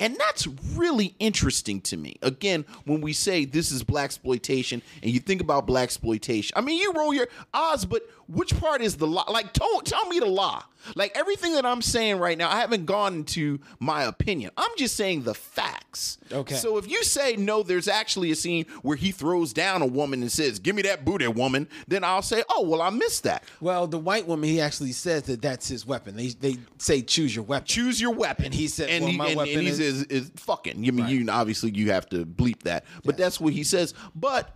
And 0.00 0.16
that's 0.16 0.46
really 0.74 1.14
interesting 1.18 1.82
to 1.82 1.96
me. 1.98 2.16
Again, 2.22 2.64
when 2.86 3.02
we 3.02 3.12
say 3.12 3.44
this 3.44 3.70
is 3.70 3.84
blaxploitation 3.84 4.80
and 5.02 5.10
you 5.10 5.20
think 5.20 5.42
about 5.42 5.66
blaxploitation, 5.66 6.52
I 6.56 6.62
mean, 6.62 6.80
you 6.80 6.94
roll 6.94 7.12
your 7.12 7.28
eyes, 7.52 7.84
but 7.84 8.02
which 8.26 8.58
part 8.58 8.80
is 8.80 8.96
the 8.96 9.06
lie? 9.06 9.24
Like, 9.28 9.52
tell, 9.52 9.80
tell 9.82 10.08
me 10.08 10.18
the 10.18 10.26
lie. 10.26 10.62
Like, 10.94 11.16
everything 11.16 11.54
that 11.54 11.64
I'm 11.64 11.82
saying 11.82 12.18
right 12.18 12.36
now, 12.36 12.50
I 12.50 12.60
haven't 12.60 12.86
gone 12.86 13.14
into 13.14 13.60
my 13.78 14.02
opinion. 14.04 14.50
I'm 14.56 14.70
just 14.76 14.96
saying 14.96 15.22
the 15.22 15.34
facts. 15.34 16.18
Okay. 16.32 16.54
So 16.56 16.76
if 16.76 16.90
you 16.90 17.02
say, 17.02 17.36
no, 17.36 17.62
there's 17.62 17.88
actually 17.88 18.30
a 18.30 18.36
scene 18.36 18.66
where 18.82 18.96
he 18.96 19.10
throws 19.10 19.52
down 19.52 19.82
a 19.82 19.86
woman 19.86 20.22
and 20.22 20.30
says, 20.30 20.58
give 20.58 20.74
me 20.76 20.82
that 20.82 21.04
booty, 21.04 21.20
woman, 21.30 21.68
then 21.88 22.04
I'll 22.04 22.22
say, 22.22 22.42
oh, 22.48 22.62
well, 22.66 22.82
I 22.82 22.90
missed 22.90 23.24
that. 23.24 23.44
Well, 23.60 23.86
the 23.86 23.98
white 23.98 24.26
woman, 24.26 24.48
he 24.48 24.60
actually 24.60 24.92
says 24.92 25.24
that 25.24 25.42
that's 25.42 25.68
his 25.68 25.86
weapon. 25.86 26.16
They 26.16 26.28
they 26.28 26.56
say 26.78 27.02
choose 27.02 27.34
your 27.34 27.44
weapon. 27.44 27.66
choose 27.66 28.00
your 28.00 28.12
weapon. 28.12 28.46
And 28.46 28.54
he 28.54 28.68
said, 28.68 28.90
and, 28.90 29.04
well, 29.04 29.12
he, 29.12 29.18
my 29.18 29.26
and, 29.28 29.36
weapon 29.36 29.54
and 29.54 29.62
he 29.62 29.68
is- 29.68 29.78
says, 29.78 30.02
is 30.04 30.30
fucking. 30.36 30.76
I 30.86 30.90
mean, 30.90 31.08
you 31.08 31.30
obviously 31.30 31.70
you 31.70 31.90
have 31.90 32.08
to 32.10 32.24
bleep 32.24 32.62
that, 32.62 32.84
but 33.04 33.16
that's 33.16 33.40
what 33.40 33.52
he 33.52 33.64
says. 33.64 33.94
But 34.14 34.54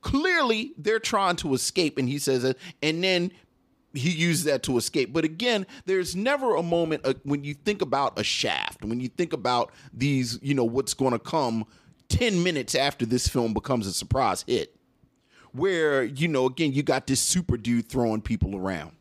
clearly, 0.00 0.72
they're 0.78 0.98
trying 0.98 1.36
to 1.36 1.54
escape, 1.54 1.98
and 1.98 2.08
he 2.08 2.18
says 2.18 2.44
it, 2.44 2.58
and 2.82 3.02
then 3.02 3.32
he 3.94 4.10
uses 4.10 4.44
that 4.44 4.62
to 4.64 4.76
escape. 4.76 5.12
But 5.12 5.24
again, 5.24 5.66
there's 5.84 6.16
never 6.16 6.56
a 6.56 6.62
moment 6.62 7.02
uh, 7.04 7.14
when 7.24 7.44
you 7.44 7.54
think 7.54 7.82
about 7.82 8.18
a 8.18 8.24
shaft, 8.24 8.84
when 8.84 9.00
you 9.00 9.08
think 9.08 9.32
about 9.32 9.72
these, 9.92 10.38
you 10.42 10.54
know, 10.54 10.64
what's 10.64 10.94
going 10.94 11.12
to 11.12 11.18
come 11.18 11.66
ten 12.08 12.42
minutes 12.42 12.74
after 12.74 13.06
this 13.06 13.28
film 13.28 13.54
becomes 13.54 13.86
a 13.86 13.92
surprise 13.92 14.44
hit, 14.46 14.74
where 15.52 16.02
you 16.02 16.28
know, 16.28 16.46
again, 16.46 16.72
you 16.72 16.82
got 16.82 17.06
this 17.06 17.20
super 17.20 17.56
dude 17.56 17.88
throwing 17.88 18.20
people 18.20 18.56
around. 18.56 18.92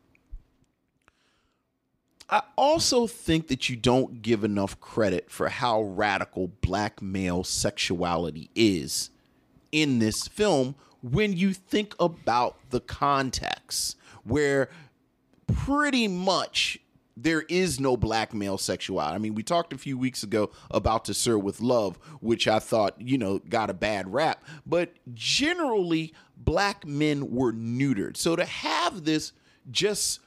I 2.30 2.44
also 2.56 3.08
think 3.08 3.50
that 3.50 3.70
you 3.70 3.76
don't 3.76 4.22
give 4.22 4.46
enough 4.46 4.80
credit 4.80 5.30
for 5.30 5.50
how 5.50 5.82
radical 5.82 6.48
black 6.62 7.02
male 7.02 7.44
sexuality 7.44 8.50
is 8.56 9.10
in 9.74 10.00
this 10.00 10.30
film 10.30 10.76
when 11.04 11.36
you 11.36 11.54
think 11.54 11.94
about 12.00 12.58
the 12.70 12.80
context, 12.80 13.98
where 14.24 14.70
pretty 15.48 16.08
much 16.08 16.80
there 17.18 17.42
is 17.42 17.80
no 17.80 17.98
black 17.98 18.34
male 18.34 18.58
sexuality. 18.58 19.16
I 19.16 19.18
mean, 19.20 19.36
we 19.36 19.44
talked 19.44 19.74
a 19.74 19.78
few 19.78 19.98
weeks 19.98 20.24
ago 20.24 20.50
about 20.70 21.06
To 21.06 21.14
Sir 21.14 21.38
with 21.38 21.62
Love, 21.62 21.98
which 22.20 22.48
I 22.48 22.60
thought, 22.60 23.00
you 23.00 23.18
know, 23.18 23.40
got 23.40 23.70
a 23.70 23.74
bad 23.74 24.12
rap, 24.12 24.44
but 24.66 24.94
generally, 25.14 26.14
black 26.38 26.86
men 26.86 27.32
were 27.32 27.54
neutered. 27.54 28.18
So 28.18 28.36
to 28.36 28.46
have 28.46 29.04
this 29.04 29.34
just 29.70 30.20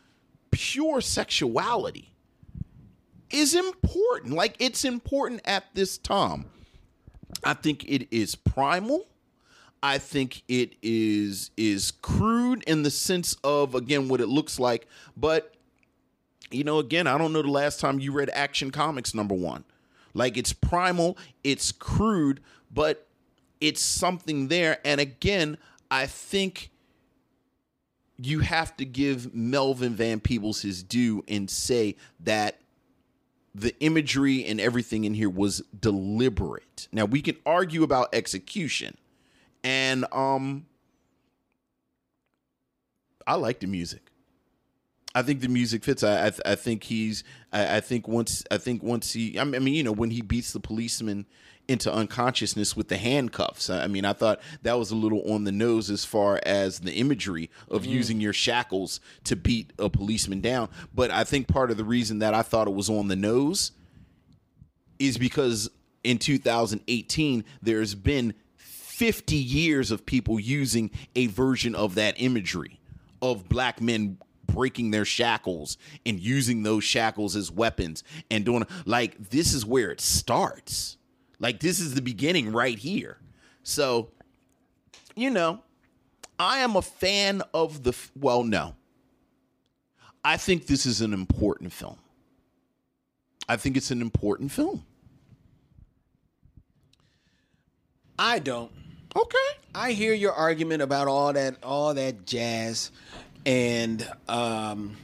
pure 0.50 1.00
sexuality 1.00 2.14
is 3.30 3.54
important. 3.54 4.34
Like 4.34 4.56
it's 4.58 4.84
important 4.84 5.40
at 5.44 5.64
this 5.74 5.98
time. 5.98 6.46
I 7.42 7.54
think 7.54 7.84
it 7.84 8.06
is 8.14 8.34
primal. 8.34 9.08
I 9.84 9.98
think 9.98 10.44
it 10.48 10.76
is 10.82 11.50
is 11.58 11.90
crude 11.90 12.64
in 12.66 12.84
the 12.84 12.90
sense 12.90 13.36
of 13.44 13.74
again 13.74 14.08
what 14.08 14.22
it 14.22 14.28
looks 14.28 14.58
like, 14.58 14.86
but 15.14 15.52
you 16.50 16.64
know 16.64 16.78
again, 16.78 17.06
I 17.06 17.18
don't 17.18 17.34
know 17.34 17.42
the 17.42 17.50
last 17.50 17.80
time 17.80 18.00
you 18.00 18.10
read 18.10 18.30
Action 18.32 18.70
Comics 18.70 19.14
number 19.14 19.34
1. 19.34 19.62
Like 20.14 20.38
it's 20.38 20.54
primal, 20.54 21.18
it's 21.44 21.70
crude, 21.70 22.40
but 22.72 23.06
it's 23.60 23.82
something 23.82 24.48
there 24.48 24.78
and 24.86 25.02
again, 25.02 25.58
I 25.90 26.06
think 26.06 26.70
you 28.18 28.38
have 28.38 28.74
to 28.78 28.86
give 28.86 29.34
Melvin 29.34 29.94
Van 29.94 30.18
Peebles 30.18 30.62
his 30.62 30.82
due 30.82 31.22
and 31.28 31.50
say 31.50 31.96
that 32.20 32.58
the 33.54 33.78
imagery 33.80 34.46
and 34.46 34.62
everything 34.62 35.04
in 35.04 35.12
here 35.12 35.28
was 35.28 35.62
deliberate. 35.78 36.88
Now 36.90 37.04
we 37.04 37.20
can 37.20 37.36
argue 37.44 37.82
about 37.82 38.14
execution, 38.14 38.96
and 39.64 40.04
um, 40.12 40.66
I 43.26 43.34
like 43.34 43.60
the 43.60 43.66
music. 43.66 44.02
I 45.14 45.22
think 45.22 45.40
the 45.40 45.48
music 45.48 45.82
fits. 45.84 46.02
I 46.02 46.26
I, 46.26 46.30
th- 46.30 46.42
I 46.44 46.54
think 46.54 46.84
he's. 46.84 47.24
I, 47.52 47.76
I 47.76 47.80
think 47.80 48.06
once. 48.06 48.44
I 48.50 48.58
think 48.58 48.82
once 48.82 49.12
he. 49.12 49.38
I 49.38 49.44
mean, 49.44 49.74
you 49.74 49.82
know, 49.82 49.92
when 49.92 50.10
he 50.10 50.20
beats 50.20 50.52
the 50.52 50.60
policeman 50.60 51.26
into 51.66 51.90
unconsciousness 51.90 52.76
with 52.76 52.88
the 52.88 52.96
handcuffs. 52.98 53.70
I 53.70 53.84
I 53.84 53.86
mean, 53.86 54.04
I 54.04 54.12
thought 54.12 54.40
that 54.62 54.78
was 54.78 54.90
a 54.90 54.96
little 54.96 55.22
on 55.32 55.44
the 55.44 55.52
nose 55.52 55.88
as 55.88 56.04
far 56.04 56.40
as 56.44 56.80
the 56.80 56.92
imagery 56.92 57.50
of 57.70 57.86
using 57.86 58.20
your 58.20 58.34
shackles 58.34 59.00
to 59.24 59.36
beat 59.36 59.72
a 59.78 59.88
policeman 59.88 60.40
down. 60.40 60.68
But 60.94 61.10
I 61.10 61.24
think 61.24 61.48
part 61.48 61.70
of 61.70 61.76
the 61.78 61.84
reason 61.84 62.18
that 62.18 62.34
I 62.34 62.42
thought 62.42 62.68
it 62.68 62.74
was 62.74 62.90
on 62.90 63.08
the 63.08 63.16
nose 63.16 63.72
is 64.98 65.16
because 65.16 65.70
in 66.02 66.18
2018 66.18 67.44
there's 67.62 67.94
been 67.94 68.34
50 68.94 69.34
years 69.34 69.90
of 69.90 70.06
people 70.06 70.38
using 70.38 70.88
a 71.16 71.26
version 71.26 71.74
of 71.74 71.96
that 71.96 72.14
imagery 72.16 72.78
of 73.20 73.48
black 73.48 73.80
men 73.80 74.18
breaking 74.46 74.92
their 74.92 75.04
shackles 75.04 75.78
and 76.06 76.20
using 76.20 76.62
those 76.62 76.84
shackles 76.84 77.34
as 77.34 77.50
weapons 77.50 78.04
and 78.30 78.44
doing 78.44 78.64
like 78.86 79.30
this 79.30 79.52
is 79.52 79.66
where 79.66 79.90
it 79.90 80.00
starts. 80.00 80.96
Like 81.40 81.58
this 81.58 81.80
is 81.80 81.94
the 81.94 82.02
beginning 82.02 82.52
right 82.52 82.78
here. 82.78 83.18
So 83.64 84.10
you 85.16 85.30
know 85.30 85.62
i 86.38 86.58
am 86.58 86.74
a 86.76 86.82
fan 86.82 87.42
of 87.52 87.82
the 87.82 87.96
well 88.14 88.44
no. 88.44 88.76
I 90.22 90.36
think 90.36 90.68
this 90.68 90.86
is 90.86 91.00
an 91.00 91.12
important 91.12 91.72
film. 91.72 91.98
I 93.48 93.56
think 93.56 93.76
it's 93.76 93.90
an 93.90 94.00
important 94.00 94.52
film. 94.52 94.84
I 98.16 98.38
don't. 98.38 98.83
Okay 99.16 99.36
I 99.74 99.92
hear 99.92 100.14
your 100.14 100.32
argument 100.32 100.82
about 100.82 101.08
all 101.08 101.32
that 101.32 101.62
all 101.62 101.94
that 101.94 102.26
jazz 102.26 102.90
and 103.46 104.08
um 104.28 104.96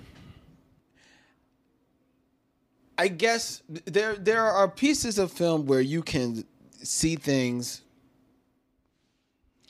I 2.99 3.09
guess 3.09 3.63
there 3.87 4.17
there 4.17 4.45
are 4.45 4.69
pieces 4.69 5.19
of 5.19 5.33
film 5.33 5.67
where 5.67 5.81
you 5.81 6.03
can 6.03 6.45
see 6.83 7.17
things 7.17 7.83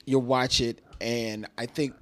you 0.05 0.19
watch 0.19 0.59
it 0.59 0.81
and 0.99 1.47
I 1.57 1.65
think 1.65 1.93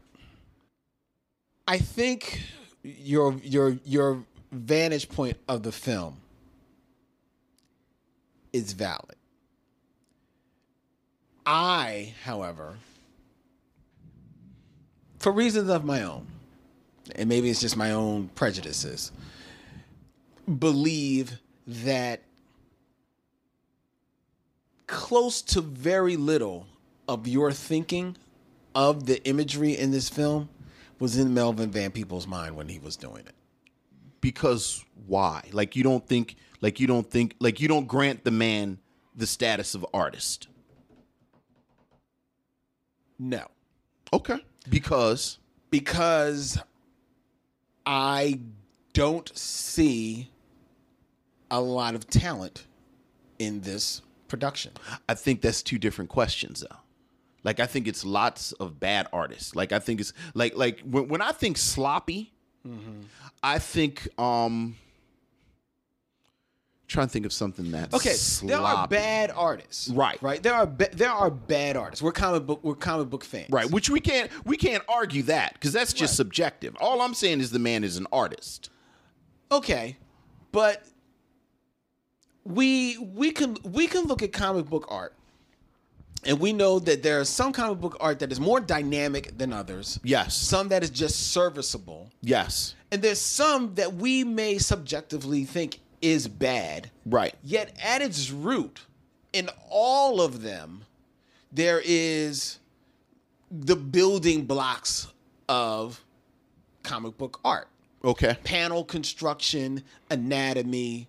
I 1.67 1.77
think 1.77 2.41
your 2.83 3.35
your 3.43 3.77
your 3.85 4.23
vantage 4.51 5.07
point 5.07 5.37
of 5.47 5.61
the 5.61 5.71
film 5.71 6.17
is 8.51 8.73
valid. 8.73 9.18
I, 11.51 12.13
however, 12.23 12.77
for 15.17 15.31
reasons 15.31 15.67
of 15.69 15.83
my 15.83 16.03
own, 16.03 16.27
and 17.15 17.27
maybe 17.27 17.49
it's 17.49 17.59
just 17.59 17.75
my 17.75 17.89
own 17.91 18.27
prejudices, 18.35 19.11
believe 20.59 21.39
that 21.65 22.21
close 24.85 25.41
to 25.41 25.61
very 25.61 26.15
little 26.17 26.67
of 27.07 27.27
your 27.27 27.51
thinking 27.51 28.15
of 28.75 29.07
the 29.07 29.23
imagery 29.27 29.75
in 29.75 29.89
this 29.89 30.07
film 30.07 30.49
was 30.99 31.17
in 31.17 31.33
Melvin 31.33 31.71
Van 31.71 31.89
Peebles' 31.89 32.27
mind 32.27 32.55
when 32.55 32.69
he 32.69 32.77
was 32.77 32.95
doing 32.95 33.25
it. 33.25 33.33
because 34.21 34.83
why? 35.07 35.49
Like 35.51 35.75
you 35.75 35.83
don't 35.83 36.05
think 36.05 36.35
like 36.61 36.79
you 36.79 36.87
don't 36.87 37.09
think 37.09 37.35
like 37.39 37.59
you 37.59 37.67
don't 37.67 37.87
grant 37.87 38.23
the 38.23 38.31
man 38.31 38.77
the 39.15 39.25
status 39.27 39.73
of 39.75 39.85
artist. 39.93 40.47
No. 43.19 43.45
Okay. 44.13 44.43
Because 44.69 45.37
because 45.69 46.57
I 47.85 48.39
don't 48.93 49.35
see 49.37 50.31
a 51.51 51.61
lot 51.61 51.95
of 51.95 52.07
talent 52.07 52.65
in 53.37 53.61
this 53.61 54.01
production. 54.27 54.71
I 55.07 55.13
think 55.13 55.41
that's 55.41 55.61
two 55.61 55.77
different 55.77 56.09
questions 56.09 56.61
though. 56.61 56.77
Like 57.43 57.59
I 57.59 57.65
think 57.65 57.87
it's 57.87 58.03
lots 58.05 58.51
of 58.53 58.79
bad 58.79 59.07
artists. 59.13 59.55
Like 59.55 59.71
I 59.71 59.79
think 59.79 59.99
it's 59.99 60.13
like 60.33 60.55
like 60.55 60.81
when, 60.81 61.07
when 61.07 61.21
I 61.21 61.31
think 61.31 61.57
sloppy, 61.57 62.33
I 63.43 63.59
think 63.59 64.07
um 64.19 64.75
trying 66.89 67.07
to 67.07 67.11
think 67.13 67.25
of 67.25 67.31
something 67.31 67.71
that's 67.71 67.93
Okay, 67.95 68.11
sloppy. 68.13 68.47
there 68.53 68.59
are 68.61 68.87
bad 68.87 69.31
artists, 69.33 69.87
Right. 69.89 70.21
Right, 70.21 70.43
there 70.43 70.53
are 70.55 70.65
ba- 70.65 70.89
there 70.91 71.11
are 71.11 71.29
bad 71.29 71.77
artists. 71.77 72.03
We're 72.03 72.11
comic 72.11 72.45
book 72.45 72.59
we're 72.63 72.75
comic 72.75 73.09
book 73.09 73.23
fans, 73.23 73.49
Right, 73.49 73.69
which 73.71 73.89
we 73.89 73.99
can't 74.01 74.29
we 74.45 74.57
can't 74.57 74.83
argue 74.89 75.23
that 75.23 75.53
because 75.53 75.71
that's 75.71 75.93
just 75.93 76.13
Right. 76.13 76.17
subjective. 76.17 76.75
All 76.81 77.01
I'm 77.01 77.13
saying 77.13 77.39
is 77.39 77.51
the 77.51 77.59
man 77.59 77.83
is 77.85 77.95
an 77.95 78.07
artist. 78.11 78.69
Okay, 79.51 79.97
but 80.51 80.83
we 82.43 82.97
we 82.97 83.31
can 83.31 83.57
we 83.63 83.87
can 83.87 84.05
look 84.05 84.21
at 84.23 84.31
comic 84.33 84.65
book 84.67 84.85
art, 84.89 85.13
and 86.25 86.39
we 86.39 86.53
know 86.53 86.79
that 86.79 87.03
there 87.03 87.19
is 87.21 87.29
some 87.29 87.51
comic 87.53 87.79
book 87.79 87.97
art 87.99 88.19
that 88.19 88.31
is 88.31 88.39
more 88.39 88.59
dynamic 88.59 89.37
than 89.37 89.53
others. 89.53 89.99
Yes. 90.03 90.35
some 90.35 90.69
that 90.69 90.83
is 90.83 90.89
just 90.89 91.31
serviceable, 91.31 92.09
Yes. 92.21 92.73
and 92.91 93.01
there's 93.01 93.21
some 93.21 93.75
that 93.75 93.93
we 93.95 94.23
may 94.23 94.57
subjectively 94.57 95.45
think 95.45 95.79
is 96.01 96.27
bad. 96.27 96.91
Right. 97.05 97.35
Yet 97.43 97.73
at 97.83 98.01
its 98.01 98.31
root, 98.31 98.81
in 99.33 99.49
all 99.69 100.21
of 100.21 100.41
them, 100.41 100.83
there 101.51 101.81
is 101.83 102.59
the 103.51 103.75
building 103.75 104.45
blocks 104.45 105.07
of 105.47 106.03
comic 106.83 107.17
book 107.17 107.39
art 107.43 107.67
Okay. 108.03 108.37
panel 108.43 108.83
construction, 108.83 109.83
anatomy, 110.09 111.07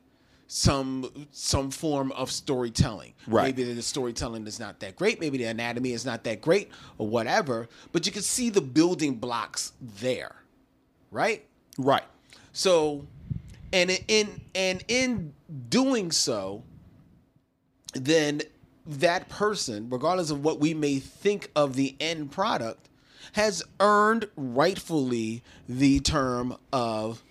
some 0.49 1.29
some 1.31 1.71
form 1.71 2.11
of 2.13 2.31
storytelling. 2.31 3.13
Right. 3.29 3.55
Maybe 3.57 3.73
the 3.73 3.83
storytelling 3.83 4.47
is 4.47 4.59
not 4.59 4.81
that 4.81 4.97
great, 4.97 5.21
maybe 5.21 5.39
the 5.39 5.45
anatomy 5.45 5.93
is 5.93 6.05
not 6.05 6.25
that 6.25 6.41
great, 6.41 6.71
or 6.99 7.07
whatever. 7.07 7.69
But 7.93 8.05
you 8.07 8.11
can 8.13 8.23
see 8.23 8.51
the 8.51 8.61
building 8.61 9.15
blocks 9.15 9.73
there, 9.81 10.35
right? 11.13 11.47
Right. 11.79 12.03
So, 12.53 13.07
and 13.73 13.91
in 14.09 14.41
and 14.55 14.85
in 14.89 15.33
doing 15.69 16.11
so, 16.11 16.65
then 17.95 18.43
that 18.87 19.29
person, 19.29 19.89
regardless 19.91 20.31
of 20.31 20.45
what 20.45 20.59
we 20.59 20.75
may 20.75 20.99
think 20.99 21.51
of 21.55 21.77
the 21.77 21.97
end 22.01 22.33
product, 22.33 22.89
has 23.33 23.63
earned 23.79 24.29
rightfully 24.37 25.43
the 25.69 26.01
term 26.01 26.57
of 26.73 27.23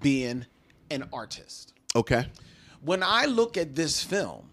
being 0.00 0.46
an 0.90 1.08
artist. 1.12 1.74
Okay. 1.96 2.26
When 2.80 3.02
I 3.02 3.26
look 3.26 3.56
at 3.56 3.74
this 3.74 4.02
film, 4.02 4.48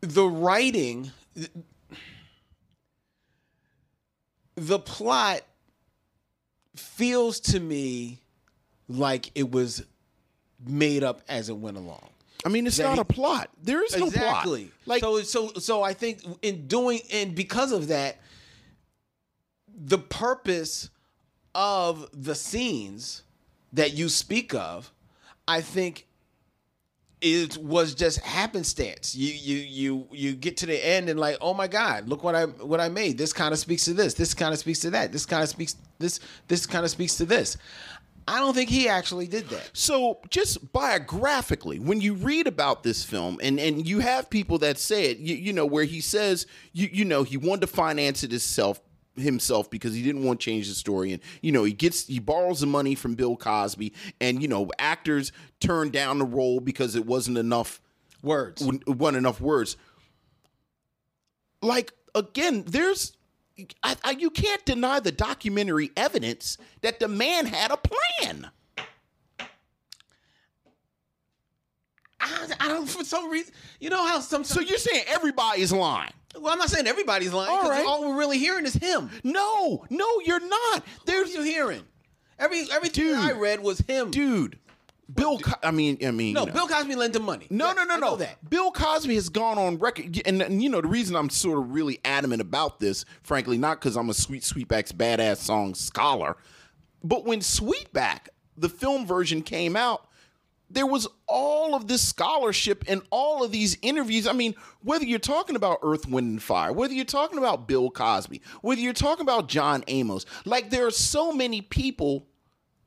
the 0.00 0.26
writing, 0.26 1.10
the 4.54 4.78
plot 4.78 5.42
feels 6.76 7.40
to 7.40 7.60
me 7.60 8.20
like 8.88 9.30
it 9.34 9.50
was 9.50 9.84
made 10.66 11.02
up 11.02 11.22
as 11.28 11.48
it 11.48 11.56
went 11.56 11.76
along. 11.76 12.08
I 12.44 12.50
mean, 12.50 12.66
it's 12.66 12.78
not 12.78 12.94
he- 12.94 13.00
a 13.00 13.04
plot. 13.04 13.50
There 13.62 13.82
is 13.82 13.96
no 13.96 14.06
exactly. 14.06 14.70
plot. 14.84 14.86
Like 14.86 15.00
so, 15.00 15.20
so, 15.22 15.52
so 15.54 15.82
I 15.82 15.94
think 15.94 16.20
in 16.42 16.66
doing 16.66 17.00
and 17.12 17.34
because 17.34 17.72
of 17.72 17.88
that, 17.88 18.18
the 19.74 19.98
purpose 19.98 20.90
of 21.54 22.08
the 22.12 22.34
scenes 22.34 23.22
that 23.72 23.94
you 23.94 24.08
speak 24.08 24.54
of, 24.54 24.92
I 25.48 25.60
think, 25.60 26.06
it 27.20 27.56
was 27.56 27.94
just 27.94 28.20
happenstance. 28.20 29.16
You, 29.16 29.32
you, 29.32 29.56
you, 29.56 30.08
you 30.10 30.32
get 30.34 30.58
to 30.58 30.66
the 30.66 30.86
end 30.86 31.08
and 31.08 31.18
like, 31.18 31.38
oh 31.40 31.54
my 31.54 31.66
God, 31.66 32.06
look 32.06 32.22
what 32.22 32.34
I 32.34 32.44
what 32.44 32.80
I 32.80 32.90
made. 32.90 33.16
This 33.16 33.32
kind 33.32 33.54
of 33.54 33.58
speaks 33.58 33.86
to 33.86 33.94
this. 33.94 34.12
This 34.12 34.34
kind 34.34 34.52
of 34.52 34.58
speaks 34.58 34.80
to 34.80 34.90
that. 34.90 35.10
This 35.10 35.24
kind 35.24 35.42
of 35.42 35.48
speaks 35.48 35.76
this. 35.98 36.20
This 36.48 36.66
kind 36.66 36.84
of 36.84 36.90
speaks 36.90 37.16
to 37.16 37.24
this. 37.24 37.56
I 38.26 38.40
don't 38.40 38.54
think 38.54 38.70
he 38.70 38.88
actually 38.88 39.26
did 39.26 39.48
that. 39.50 39.70
So, 39.72 40.20
just 40.30 40.72
biographically, 40.72 41.78
when 41.78 42.00
you 42.00 42.14
read 42.14 42.46
about 42.46 42.82
this 42.82 43.04
film, 43.04 43.38
and 43.42 43.60
and 43.60 43.86
you 43.86 44.00
have 44.00 44.30
people 44.30 44.58
that 44.58 44.78
say 44.78 45.10
it, 45.10 45.18
you, 45.18 45.34
you 45.34 45.52
know, 45.52 45.66
where 45.66 45.84
he 45.84 46.00
says, 46.00 46.46
you 46.72 46.88
you 46.92 47.04
know, 47.04 47.22
he 47.22 47.36
wanted 47.36 47.62
to 47.62 47.66
finance 47.66 48.22
it 48.24 48.30
himself 48.30 48.80
himself 49.16 49.70
because 49.70 49.94
he 49.94 50.02
didn't 50.02 50.24
want 50.24 50.40
to 50.40 50.44
change 50.44 50.66
the 50.68 50.74
story 50.74 51.12
and 51.12 51.22
you 51.40 51.52
know 51.52 51.62
he 51.62 51.72
gets 51.72 52.04
he 52.08 52.18
borrows 52.18 52.58
the 52.58 52.66
money 52.66 52.96
from 52.96 53.14
bill 53.14 53.36
cosby 53.36 53.92
and 54.20 54.42
you 54.42 54.48
know 54.48 54.68
actors 54.80 55.30
turn 55.60 55.88
down 55.88 56.18
the 56.18 56.24
role 56.24 56.58
because 56.58 56.96
it 56.96 57.06
wasn't 57.06 57.38
enough 57.38 57.80
Words. 58.24 58.60
w- 58.62 58.80
wasn't 58.88 59.18
enough 59.18 59.40
words. 59.40 59.76
Like 61.62 61.92
again, 62.14 62.64
there's 62.66 63.13
I, 63.82 63.96
I, 64.02 64.10
you 64.12 64.30
can't 64.30 64.64
deny 64.64 65.00
the 65.00 65.12
documentary 65.12 65.92
evidence 65.96 66.58
that 66.82 66.98
the 66.98 67.08
man 67.08 67.46
had 67.46 67.70
a 67.70 67.76
plan. 67.76 68.50
I, 72.20 72.46
I 72.60 72.68
don't 72.68 72.88
for 72.88 73.04
some 73.04 73.30
reason. 73.30 73.52
You 73.80 73.90
know 73.90 74.04
how 74.06 74.20
some 74.20 74.44
So 74.44 74.60
you're 74.60 74.78
saying 74.78 75.04
everybody's 75.08 75.72
lying? 75.72 76.12
well, 76.40 76.52
I'm 76.52 76.58
not 76.58 76.70
saying 76.70 76.86
everybody's 76.86 77.32
lying. 77.32 77.50
All 77.50 77.68
right. 77.68 77.86
all 77.86 78.08
we're 78.08 78.18
really 78.18 78.38
hearing 78.38 78.64
is 78.64 78.74
him. 78.74 79.10
No, 79.22 79.84
no, 79.90 80.06
you're 80.24 80.40
not. 80.40 80.72
What 80.72 80.84
There's 81.06 81.30
are 81.30 81.38
you 81.38 81.42
hearing? 81.42 81.82
Every 82.38 82.66
everything 82.72 83.04
Dude. 83.04 83.18
I 83.18 83.32
read 83.32 83.60
was 83.60 83.78
him. 83.80 84.10
dude. 84.10 84.58
Bill, 85.12 85.38
Co- 85.38 85.58
I 85.62 85.70
mean, 85.70 85.98
I 86.04 86.10
mean, 86.10 86.34
no, 86.34 86.40
you 86.40 86.46
know. 86.46 86.52
Bill 86.52 86.66
Cosby 86.66 86.94
lent 86.94 87.14
him 87.14 87.24
money. 87.24 87.46
No, 87.50 87.72
no, 87.72 87.84
no, 87.84 87.96
no. 87.96 88.16
that. 88.16 88.48
Bill 88.48 88.70
Cosby 88.70 89.14
has 89.16 89.28
gone 89.28 89.58
on 89.58 89.78
record, 89.78 90.22
and, 90.24 90.40
and 90.40 90.62
you 90.62 90.68
know 90.70 90.80
the 90.80 90.88
reason 90.88 91.14
I'm 91.14 91.28
sort 91.30 91.58
of 91.58 91.72
really 91.72 92.00
adamant 92.04 92.40
about 92.40 92.80
this, 92.80 93.04
frankly, 93.22 93.58
not 93.58 93.80
because 93.80 93.96
I'm 93.96 94.08
a 94.08 94.14
Sweet 94.14 94.42
Sweetback's 94.42 94.92
badass 94.92 95.38
song 95.38 95.74
scholar, 95.74 96.36
but 97.02 97.26
when 97.26 97.40
Sweetback, 97.40 98.28
the 98.56 98.68
film 98.70 99.06
version, 99.06 99.42
came 99.42 99.76
out, 99.76 100.08
there 100.70 100.86
was 100.86 101.06
all 101.26 101.74
of 101.74 101.86
this 101.86 102.00
scholarship 102.00 102.84
and 102.88 103.02
all 103.10 103.44
of 103.44 103.52
these 103.52 103.76
interviews. 103.82 104.26
I 104.26 104.32
mean, 104.32 104.54
whether 104.82 105.04
you're 105.04 105.18
talking 105.18 105.54
about 105.54 105.80
Earth, 105.82 106.08
Wind, 106.08 106.30
and 106.30 106.42
Fire, 106.42 106.72
whether 106.72 106.94
you're 106.94 107.04
talking 107.04 107.38
about 107.38 107.68
Bill 107.68 107.90
Cosby, 107.90 108.40
whether 108.62 108.80
you're 108.80 108.94
talking 108.94 109.22
about 109.22 109.48
John 109.48 109.84
Amos, 109.86 110.24
like 110.46 110.70
there 110.70 110.86
are 110.86 110.90
so 110.90 111.32
many 111.32 111.60
people 111.60 112.26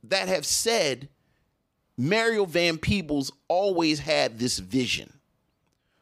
that 0.02 0.28
have 0.28 0.44
said 0.44 1.08
Mario 1.98 2.44
Van 2.44 2.78
Peebles 2.78 3.32
always 3.48 3.98
had 3.98 4.38
this 4.38 4.58
vision. 4.58 5.12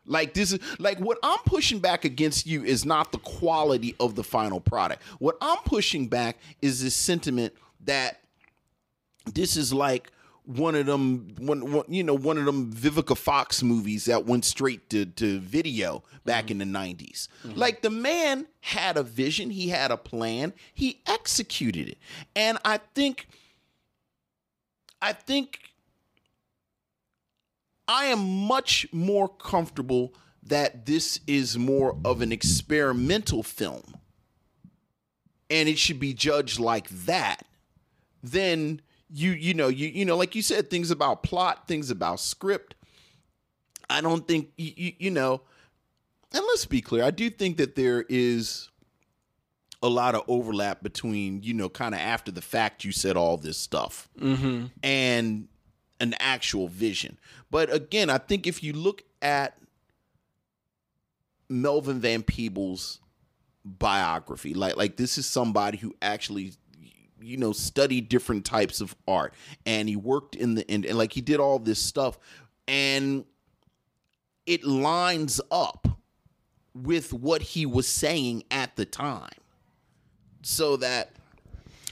Like 0.04 0.34
this 0.34 0.52
is 0.52 0.60
like 0.78 0.98
what 0.98 1.18
I'm 1.22 1.40
pushing 1.46 1.80
back 1.80 2.04
against 2.04 2.46
you 2.46 2.62
is 2.62 2.84
not 2.84 3.10
the 3.10 3.18
quality 3.18 3.96
of 3.98 4.14
the 4.14 4.22
final 4.22 4.60
product. 4.60 5.02
What 5.18 5.36
I'm 5.40 5.58
pushing 5.64 6.06
back 6.06 6.38
is 6.62 6.82
this 6.84 6.94
sentiment 6.94 7.54
that 7.86 8.20
this 9.24 9.56
is 9.56 9.72
like 9.72 10.12
one 10.44 10.76
of 10.76 10.86
them 10.86 11.34
one, 11.38 11.72
one 11.72 11.84
you 11.88 12.04
know 12.04 12.14
one 12.14 12.38
of 12.38 12.44
them 12.44 12.72
Vivica 12.72 13.16
Fox 13.16 13.64
movies 13.64 14.04
that 14.04 14.26
went 14.26 14.44
straight 14.44 14.88
to, 14.90 15.06
to 15.06 15.40
video 15.40 16.04
back 16.24 16.46
mm-hmm. 16.46 16.60
in 16.60 16.72
the 16.72 16.78
90s. 16.78 17.28
Mm-hmm. 17.44 17.58
Like 17.58 17.82
the 17.82 17.90
man 17.90 18.46
had 18.60 18.96
a 18.96 19.02
vision, 19.02 19.50
he 19.50 19.70
had 19.70 19.90
a 19.90 19.96
plan, 19.96 20.52
he 20.72 21.00
executed 21.06 21.88
it. 21.88 21.98
And 22.36 22.58
I 22.64 22.78
think 22.94 23.26
I 25.02 25.12
think 25.12 25.60
I 27.88 28.06
am 28.06 28.46
much 28.46 28.86
more 28.92 29.28
comfortable 29.28 30.14
that 30.42 30.86
this 30.86 31.20
is 31.26 31.58
more 31.58 31.98
of 32.04 32.20
an 32.20 32.32
experimental 32.32 33.42
film. 33.42 33.96
And 35.48 35.68
it 35.68 35.78
should 35.78 36.00
be 36.00 36.12
judged 36.12 36.58
like 36.58 36.88
that 36.88 37.44
then 38.32 38.80
you 39.08 39.32
you 39.32 39.54
know 39.54 39.68
you 39.68 39.88
you 39.88 40.04
know 40.04 40.16
like 40.16 40.34
you 40.34 40.42
said 40.42 40.68
things 40.68 40.90
about 40.90 41.22
plot 41.22 41.68
things 41.68 41.90
about 41.90 42.20
script. 42.20 42.74
I 43.88 44.00
don't 44.00 44.26
think 44.26 44.50
you, 44.56 44.72
you, 44.76 44.92
you 44.98 45.10
know 45.10 45.42
and 46.32 46.44
let's 46.48 46.66
be 46.66 46.80
clear 46.80 47.04
i 47.04 47.12
do 47.12 47.30
think 47.30 47.56
that 47.56 47.76
there 47.76 48.04
is 48.08 48.68
a 49.82 49.88
lot 49.88 50.16
of 50.16 50.22
overlap 50.26 50.82
between 50.82 51.42
you 51.42 51.54
know 51.54 51.68
kind 51.68 51.94
of 51.94 52.00
after 52.00 52.32
the 52.32 52.42
fact 52.42 52.84
you 52.84 52.90
said 52.92 53.16
all 53.16 53.36
this 53.36 53.58
stuff. 53.58 54.08
Mm-hmm. 54.18 54.66
And 54.82 55.48
an 56.00 56.14
actual 56.18 56.68
vision. 56.68 57.18
But 57.50 57.72
again 57.72 58.10
i 58.10 58.18
think 58.18 58.46
if 58.46 58.62
you 58.62 58.72
look 58.72 59.02
at 59.22 59.58
melvin 61.48 62.00
van 62.00 62.22
peebles 62.22 63.00
biography 63.64 64.54
like 64.54 64.76
like 64.76 64.96
this 64.96 65.18
is 65.18 65.26
somebody 65.26 65.78
who 65.78 65.94
actually 66.02 66.52
you 67.20 67.36
know 67.36 67.52
studied 67.52 68.08
different 68.08 68.44
types 68.44 68.80
of 68.80 68.94
art 69.08 69.34
and 69.64 69.88
he 69.88 69.96
worked 69.96 70.34
in 70.34 70.54
the 70.54 70.70
and, 70.70 70.84
and 70.84 70.98
like 70.98 71.12
he 71.12 71.20
did 71.20 71.40
all 71.40 71.58
this 71.58 71.78
stuff 71.78 72.18
and 72.68 73.24
it 74.44 74.64
lines 74.64 75.40
up 75.50 75.88
with 76.74 77.12
what 77.12 77.42
he 77.42 77.66
was 77.66 77.88
saying 77.88 78.42
at 78.50 78.76
the 78.76 78.84
time 78.84 79.30
so 80.42 80.76
that 80.76 81.10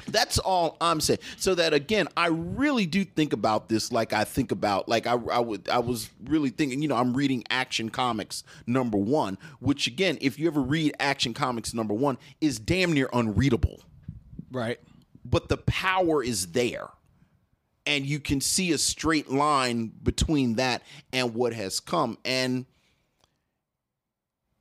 that's 0.09 0.39
all 0.39 0.77
I'm 0.81 1.01
saying. 1.01 1.21
So 1.37 1.55
that 1.55 1.73
again, 1.73 2.09
I 2.17 2.29
really 2.29 2.87
do 2.87 3.05
think 3.05 3.33
about 3.33 3.69
this 3.69 3.93
like 3.93 4.13
I 4.13 4.25
think 4.25 4.53
about 4.53 4.89
like 4.89 5.07
I, 5.07 5.13
I 5.13 5.41
would 5.41 5.69
I 5.69 5.79
was 5.79 6.11
really 6.25 6.51
thinking, 6.51 6.83
you 6.83 6.89
know, 6.89 6.97
I'm 6.97 7.15
reading 7.15 7.45
Action 7.51 7.91
Comics 7.91 8.45
number 8.67 8.99
one, 8.99 9.39
which 9.61 9.87
again, 9.87 10.19
if 10.21 10.39
you 10.39 10.47
ever 10.47 10.61
read 10.61 10.95
Action 10.99 11.35
Comics 11.35 11.75
number 11.75 11.95
one, 11.95 12.19
is 12.41 12.59
damn 12.59 12.93
near 12.93 13.09
unreadable. 13.13 13.83
Right. 14.51 14.79
But 15.25 15.49
the 15.49 15.57
power 15.57 16.23
is 16.23 16.53
there. 16.53 16.89
And 17.87 18.07
you 18.07 18.19
can 18.19 18.41
see 18.41 18.73
a 18.73 18.79
straight 18.79 19.31
line 19.31 19.93
between 20.03 20.55
that 20.55 20.83
and 21.13 21.35
what 21.35 21.53
has 21.53 21.81
come. 21.81 22.17
And 22.25 22.65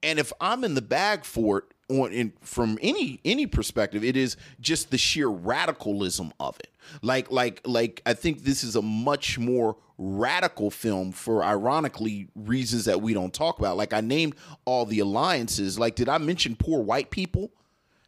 and 0.03 0.19
if 0.19 0.33
I'm 0.41 0.65
in 0.65 0.75
the 0.75 0.81
bag 0.81 1.23
for 1.23 1.59
it, 1.59 1.63
on 1.89 2.11
in 2.11 2.33
from 2.41 2.77
any 2.81 3.19
any 3.25 3.45
perspective 3.45 4.03
it 4.03 4.15
is 4.15 4.37
just 4.59 4.91
the 4.91 4.97
sheer 4.97 5.27
radicalism 5.27 6.33
of 6.39 6.57
it. 6.59 6.69
Like 7.01 7.31
like 7.31 7.61
like 7.65 8.01
i 8.05 8.13
think 8.13 8.43
this 8.43 8.63
is 8.63 8.75
a 8.75 8.81
much 8.81 9.37
more 9.37 9.77
radical 9.97 10.71
film 10.71 11.11
for 11.11 11.43
ironically 11.43 12.27
reasons 12.35 12.85
that 12.85 13.01
we 13.01 13.13
don't 13.13 13.33
talk 13.33 13.59
about. 13.59 13.77
Like 13.77 13.93
i 13.93 14.01
named 14.01 14.35
all 14.65 14.85
the 14.85 14.99
alliances. 14.99 15.77
Like 15.77 15.95
did 15.95 16.09
i 16.09 16.17
mention 16.17 16.55
poor 16.55 16.81
white 16.81 17.09
people? 17.09 17.51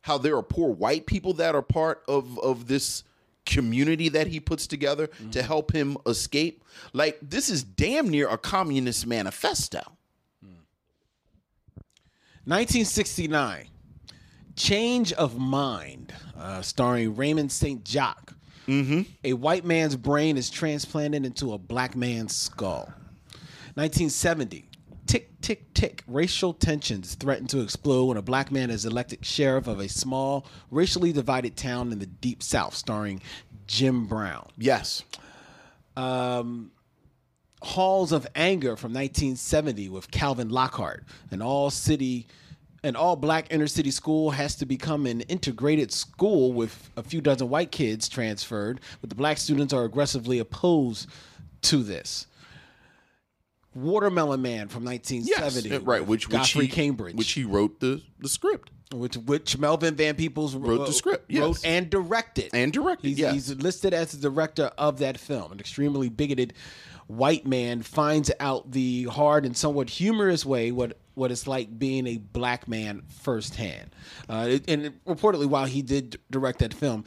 How 0.02 0.18
there 0.18 0.38
are 0.38 0.44
poor 0.44 0.70
white 0.70 1.06
people 1.06 1.34
that 1.34 1.56
are 1.56 1.62
part 1.62 2.04
of 2.08 2.40
of 2.40 2.68
this 2.68 3.04
community 3.46 4.10
that 4.10 4.28
he 4.28 4.40
puts 4.40 4.66
together 4.66 5.08
to 5.08 5.14
mm-hmm. 5.14 5.40
help 5.42 5.74
him 5.74 5.98
escape? 6.06 6.64
Like 6.94 7.20
this 7.22 7.50
is 7.50 7.64
damn 7.64 8.10
near 8.10 8.30
a 8.30 8.38
communist 8.38 9.06
manifesto 9.06 9.82
1969, 12.46 13.68
Change 14.56 15.14
of 15.14 15.38
Mind, 15.38 16.14
uh, 16.38 16.62
starring 16.62 17.16
Raymond 17.16 17.52
St. 17.52 17.84
Jacques. 17.86 18.34
Mm-hmm. 18.68 19.02
A 19.24 19.34
white 19.34 19.66
man's 19.66 19.96
brain 19.96 20.38
is 20.38 20.50
transplanted 20.50 21.26
into 21.26 21.54
a 21.54 21.58
black 21.58 21.96
man's 21.96 22.36
skull. 22.36 22.93
1970, 23.76 24.66
Tick, 25.08 25.39
tick, 25.41 25.72
tick. 25.74 26.04
Racial 26.08 26.54
tensions 26.54 27.14
threaten 27.16 27.46
to 27.48 27.62
explode 27.62 28.06
when 28.06 28.18
a 28.18 28.22
black 28.24 28.52
man 28.52 28.70
is 28.72 28.86
elected 28.86 29.24
sheriff 29.24 29.68
of 29.68 29.80
a 29.80 29.88
small, 29.88 30.48
racially 30.72 31.12
divided 31.14 31.56
town 31.56 31.91
in 31.91 32.00
the 32.00 32.08
Deep 32.08 32.41
South, 32.41 32.74
starring 32.74 33.22
Jim 33.68 34.08
Brown. 34.08 34.48
yes 34.58 35.04
Halls 37.66 38.11
of 38.11 38.28
Anger 38.36 38.76
from 38.76 38.93
1970 38.93 39.89
with 39.89 40.11
Calvin 40.11 40.49
Lockhart. 40.49 41.03
An 41.32 41.41
all 41.41 41.72
city, 41.72 42.28
an 42.84 42.95
all 42.95 43.16
black 43.16 43.51
inner 43.51 43.66
city 43.66 43.89
school 43.89 44.30
has 44.30 44.55
to 44.57 44.68
become 44.68 45.07
an 45.07 45.22
integrated 45.22 45.91
school 45.91 46.53
with 46.53 46.91
a 46.95 47.01
few 47.01 47.22
dozen 47.22 47.49
white 47.49 47.72
kids 47.72 48.07
transferred, 48.07 48.82
but 49.01 49.09
the 49.09 49.16
black 49.16 49.39
students 49.39 49.74
are 49.74 49.84
aggressively 49.84 50.38
opposed 50.38 51.09
to 51.63 51.82
this. 51.82 52.28
Watermelon 53.74 54.43
Man 54.43 54.68
from 54.68 54.86
1970, 54.86 55.70
Yes, 55.70 55.82
right. 55.82 56.05
Which, 56.05 56.28
which 56.28 56.38
Godfrey 56.38 56.68
he, 56.68 56.72
Cambridge, 56.72 57.16
which 57.16 57.32
he 57.32 57.45
wrote 57.45 57.80
the 57.80 57.99
the 58.20 58.30
script 58.30 58.70
which 58.93 59.16
which 59.18 59.57
Melvin 59.57 59.95
Van 59.95 60.16
Peebles 60.16 60.55
Wrote 60.55 60.86
the 60.86 60.93
script, 60.93 61.26
yes. 61.30 61.41
wrote 61.41 61.66
and 61.66 61.89
directed, 61.89 62.51
and 62.53 62.72
directed. 62.72 63.07
He's, 63.07 63.20
yes. 63.20 63.34
he's 63.34 63.55
listed 63.55 63.93
as 63.93 64.11
the 64.11 64.30
director 64.30 64.72
of 64.78 64.99
that 64.99 65.20
film. 65.20 65.51
An 65.51 65.59
extremely 65.59 66.09
bigoted 66.09 66.53
white 67.08 67.45
man 67.45 67.82
finds 67.82 68.32
out 68.39 68.72
the 68.72 69.03
hard 69.06 69.45
and 69.45 69.56
somewhat 69.56 69.89
humorous 69.89 70.45
way 70.45 70.72
what 70.72 70.97
what 71.14 71.32
it's 71.32 71.47
like 71.47 71.80
being 71.80 72.08
a 72.08 72.18
black 72.18 72.68
man 72.68 73.01
firsthand. 73.08 73.89
Uh, 74.28 74.58
and 74.68 74.93
reportedly, 75.06 75.45
while 75.45 75.66
he 75.66 75.82
did 75.82 76.20
direct 76.30 76.60
that 76.60 76.74
film, 76.74 77.06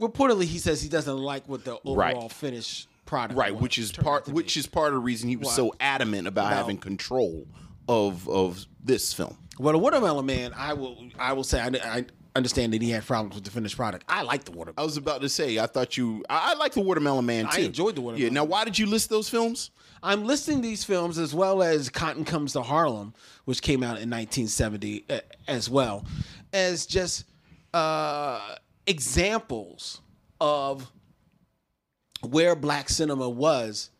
reportedly 0.00 0.44
he 0.44 0.58
says 0.58 0.82
he 0.82 0.88
doesn't 0.88 1.18
like 1.18 1.48
what 1.48 1.64
the 1.64 1.78
overall 1.84 1.96
Right. 2.22 2.32
finished 2.32 2.88
product, 3.06 3.38
right, 3.38 3.54
which 3.54 3.78
is 3.78 3.92
part 3.92 4.26
which 4.28 4.56
is 4.56 4.66
part 4.66 4.88
of 4.88 4.94
the 4.94 5.00
reason 5.00 5.28
he 5.28 5.36
was 5.36 5.52
so 5.54 5.72
adamant 5.78 6.26
about, 6.26 6.46
About- 6.48 6.56
having 6.56 6.78
control 6.78 7.46
of 7.88 8.28
of 8.28 8.66
this 8.82 9.12
film. 9.12 9.36
Well, 9.58 9.72
the 9.72 9.78
Watermelon 9.78 10.26
Man, 10.26 10.52
I 10.56 10.72
will 10.72 10.98
I 11.18 11.32
will 11.34 11.44
say 11.44 11.60
I, 11.60 11.66
I 11.96 12.06
understand 12.36 12.72
that 12.72 12.82
he 12.82 12.90
had 12.90 13.04
problems 13.06 13.34
with 13.34 13.44
the 13.44 13.50
finished 13.50 13.76
product. 13.76 14.04
I 14.08 14.22
like 14.22 14.44
the 14.44 14.50
watermelon. 14.50 14.74
I 14.78 14.84
was 14.84 14.96
about 14.96 15.20
to 15.20 15.28
say, 15.28 15.58
I 15.58 15.66
thought 15.66 15.96
you, 15.96 16.24
I, 16.28 16.52
I 16.52 16.54
like 16.54 16.72
the 16.72 16.80
Watermelon 16.80 17.24
Man 17.24 17.44
too. 17.48 17.62
I 17.62 17.64
enjoyed 17.64 17.94
The 17.94 18.00
Watermelon 18.00 18.22
Yeah. 18.22 18.34
Now, 18.34 18.44
why 18.44 18.64
did 18.64 18.78
you 18.78 18.86
list 18.86 19.08
those 19.10 19.28
films? 19.28 19.70
I'm 20.02 20.24
listing 20.24 20.60
these 20.60 20.84
films 20.84 21.16
as 21.18 21.34
well 21.34 21.62
as 21.62 21.88
Cotton 21.88 22.24
Comes 22.24 22.52
to 22.52 22.62
Harlem, 22.62 23.14
which 23.44 23.62
came 23.62 23.82
out 23.82 24.00
in 24.00 24.10
1970 24.10 25.06
uh, 25.08 25.20
as 25.48 25.70
well, 25.70 26.04
as 26.52 26.86
just 26.86 27.24
uh, 27.72 28.56
examples 28.86 30.00
of 30.40 30.90
where 32.22 32.54
black 32.54 32.88
cinema 32.88 33.28
was 33.28 33.90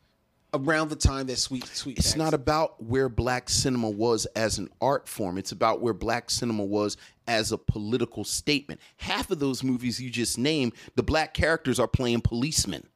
around 0.52 0.88
the 0.88 0.96
time 0.96 1.26
that 1.26 1.38
Sweet 1.38 1.66
Sweet. 1.66 1.98
It's 1.98 2.16
not 2.16 2.34
about 2.34 2.82
where 2.82 3.08
black 3.08 3.48
cinema 3.48 3.90
was 3.90 4.26
as 4.36 4.58
an 4.58 4.68
art 4.80 5.08
form. 5.08 5.36
It's 5.38 5.52
about 5.52 5.80
where 5.80 5.92
black 5.94 6.30
cinema 6.30 6.64
was 6.64 6.96
as 7.26 7.52
a 7.52 7.58
political 7.58 8.24
statement. 8.24 8.80
Half 8.96 9.30
of 9.30 9.38
those 9.38 9.62
movies 9.62 10.00
you 10.00 10.10
just 10.10 10.38
named, 10.38 10.72
the 10.94 11.02
black 11.02 11.34
characters 11.34 11.78
are 11.78 11.88
playing 11.88 12.20
policemen 12.20 12.86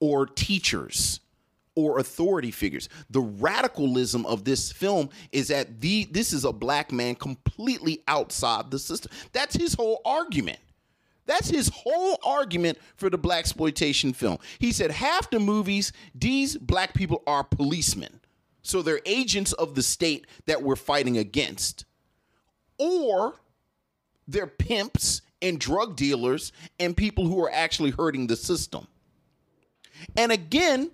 or 0.00 0.26
teachers 0.26 1.20
or 1.74 1.98
authority 1.98 2.50
figures. 2.50 2.88
The 3.10 3.20
radicalism 3.20 4.26
of 4.26 4.44
this 4.44 4.70
film 4.70 5.10
is 5.32 5.48
that 5.48 5.80
the 5.80 6.04
this 6.04 6.32
is 6.32 6.44
a 6.44 6.52
black 6.52 6.92
man 6.92 7.14
completely 7.14 8.02
outside 8.06 8.70
the 8.70 8.78
system. 8.78 9.10
That's 9.32 9.56
his 9.56 9.74
whole 9.74 10.00
argument. 10.04 10.58
That's 11.26 11.48
his 11.48 11.70
whole 11.74 12.18
argument 12.22 12.78
for 12.96 13.08
the 13.08 13.18
blaxploitation 13.18 14.14
film. 14.14 14.38
He 14.58 14.72
said 14.72 14.90
half 14.90 15.30
the 15.30 15.40
movies, 15.40 15.92
these 16.14 16.56
black 16.56 16.92
people 16.94 17.22
are 17.26 17.42
policemen. 17.42 18.20
So 18.62 18.82
they're 18.82 19.00
agents 19.06 19.52
of 19.54 19.74
the 19.74 19.82
state 19.82 20.26
that 20.46 20.62
we're 20.62 20.76
fighting 20.76 21.18
against. 21.18 21.86
Or 22.78 23.34
they're 24.26 24.46
pimps 24.46 25.22
and 25.42 25.60
drug 25.60 25.96
dealers 25.96 26.52
and 26.80 26.96
people 26.96 27.26
who 27.26 27.42
are 27.42 27.50
actually 27.52 27.90
hurting 27.90 28.26
the 28.26 28.36
system. 28.36 28.86
And 30.16 30.32
again, 30.32 30.90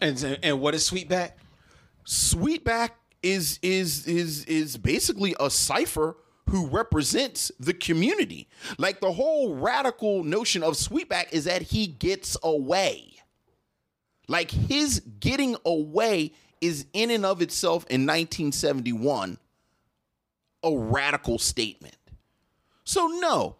And 0.00 0.38
and 0.42 0.60
what 0.60 0.74
is 0.74 0.88
Sweetback? 0.88 1.32
Sweetback 2.06 2.90
is 3.22 3.58
is 3.62 4.06
is 4.06 4.44
is 4.46 4.76
basically 4.76 5.34
a 5.38 5.48
cipher 5.48 6.16
who 6.50 6.66
represents 6.66 7.52
the 7.60 7.72
community. 7.72 8.48
Like 8.78 9.00
the 9.00 9.12
whole 9.12 9.54
radical 9.54 10.24
notion 10.24 10.62
of 10.62 10.74
Sweetback 10.74 11.32
is 11.32 11.44
that 11.44 11.62
he 11.62 11.86
gets 11.86 12.36
away. 12.42 13.14
Like 14.28 14.50
his 14.50 15.00
getting 15.20 15.56
away 15.64 16.32
is 16.60 16.86
in 16.92 17.10
and 17.10 17.24
of 17.24 17.40
itself 17.42 17.84
in 17.84 18.02
1971 18.02 19.38
a 20.62 20.76
radical 20.76 21.38
statement. 21.38 21.96
So 22.84 23.06
no, 23.06 23.56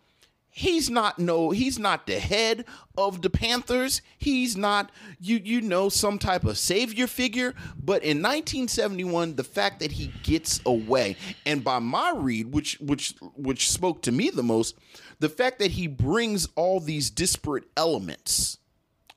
he's 0.53 0.91
not 0.91 1.19
no 1.19 1.51
he's 1.51 1.79
not 1.79 2.07
the 2.07 2.21
head 2.21 2.65
of 2.97 3.23
the 3.23 3.31
Panthers. 3.31 4.03
He's 4.19 4.57
not 4.57 4.91
you 5.19 5.41
you 5.43 5.61
know 5.61 5.89
some 5.89 6.19
type 6.19 6.45
of 6.45 6.59
savior 6.59 7.07
figure, 7.07 7.55
but 7.77 8.03
in 8.03 8.19
1971 8.19 9.37
the 9.37 9.45
fact 9.45 9.81
that 9.81 9.93
he 9.93 10.13
gets 10.23 10.61
away 10.67 11.17
and 11.47 11.65
by 11.65 11.79
my 11.79 12.13
read 12.15 12.53
which 12.53 12.79
which 12.81 13.15
which 13.35 13.71
spoke 13.71 14.03
to 14.03 14.13
me 14.13 14.31
the 14.31 14.43
most, 14.43 14.77
the 15.19 15.29
fact 15.29 15.59
that 15.59 15.73
he 15.73 15.87
brings 15.87 16.49
all 16.55 16.81
these 16.81 17.11
disparate 17.11 17.65
elements 17.77 18.59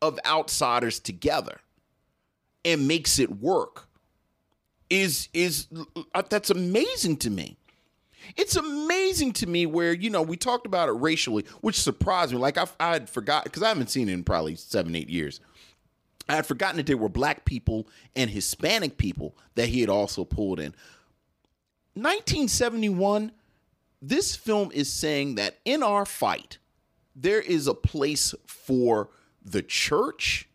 of 0.01 0.19
outsiders 0.25 0.99
together 0.99 1.59
and 2.63 2.87
makes 2.87 3.19
it 3.19 3.39
work 3.39 3.87
is 4.89 5.29
is 5.33 5.67
uh, 6.13 6.23
that's 6.29 6.49
amazing 6.49 7.17
to 7.17 7.29
me. 7.29 7.57
It's 8.35 8.55
amazing 8.55 9.33
to 9.33 9.47
me 9.47 9.65
where 9.65 9.93
you 9.93 10.09
know 10.09 10.21
we 10.21 10.37
talked 10.37 10.65
about 10.65 10.89
it 10.89 10.93
racially, 10.93 11.45
which 11.61 11.79
surprised 11.79 12.31
me. 12.31 12.37
Like 12.37 12.57
I, 12.57 12.67
had 12.79 13.09
forgot 13.09 13.43
because 13.43 13.63
I 13.63 13.69
haven't 13.69 13.89
seen 13.89 14.09
it 14.09 14.13
in 14.13 14.23
probably 14.23 14.55
seven, 14.55 14.95
eight 14.95 15.09
years. 15.09 15.39
I 16.27 16.35
had 16.35 16.45
forgotten 16.45 16.77
that 16.77 16.87
there 16.87 16.97
were 16.97 17.09
black 17.09 17.45
people 17.45 17.87
and 18.15 18.29
Hispanic 18.29 18.97
people 18.97 19.37
that 19.55 19.69
he 19.69 19.81
had 19.81 19.89
also 19.89 20.23
pulled 20.25 20.59
in. 20.59 20.73
1971, 21.93 23.31
this 24.01 24.35
film 24.35 24.71
is 24.73 24.91
saying 24.91 25.35
that 25.35 25.59
in 25.65 25.83
our 25.83 26.05
fight, 26.05 26.57
there 27.15 27.39
is 27.39 27.67
a 27.67 27.73
place 27.73 28.33
for 28.45 29.09
the 29.43 29.61
church 29.61 30.49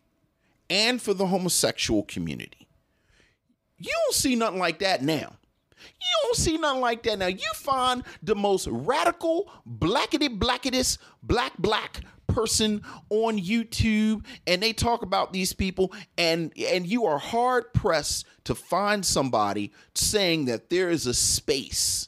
and 0.69 1.01
for 1.01 1.13
the 1.13 1.27
homosexual 1.27 2.03
community. 2.03 2.67
You 3.77 3.91
don't 3.91 4.13
see 4.13 4.35
nothing 4.35 4.59
like 4.59 4.79
that 4.79 5.01
now. 5.01 5.37
You 5.99 6.07
don't 6.23 6.35
see 6.35 6.57
nothing 6.57 6.81
like 6.81 7.03
that 7.03 7.19
now. 7.19 7.27
You 7.27 7.51
find 7.55 8.03
the 8.21 8.35
most 8.35 8.67
radical, 8.67 9.51
blackety 9.67 10.37
blacketest, 10.37 10.97
black 11.23 11.57
black 11.57 12.01
person 12.27 12.81
on 13.09 13.37
YouTube 13.37 14.23
and 14.47 14.63
they 14.63 14.71
talk 14.71 15.01
about 15.01 15.33
these 15.33 15.51
people 15.51 15.91
and 16.17 16.53
and 16.57 16.87
you 16.87 17.05
are 17.05 17.17
hard 17.17 17.73
pressed 17.73 18.25
to 18.45 18.55
find 18.55 19.05
somebody 19.05 19.69
saying 19.95 20.45
that 20.45 20.69
there 20.69 20.89
is 20.89 21.05
a 21.05 21.13
space 21.13 22.07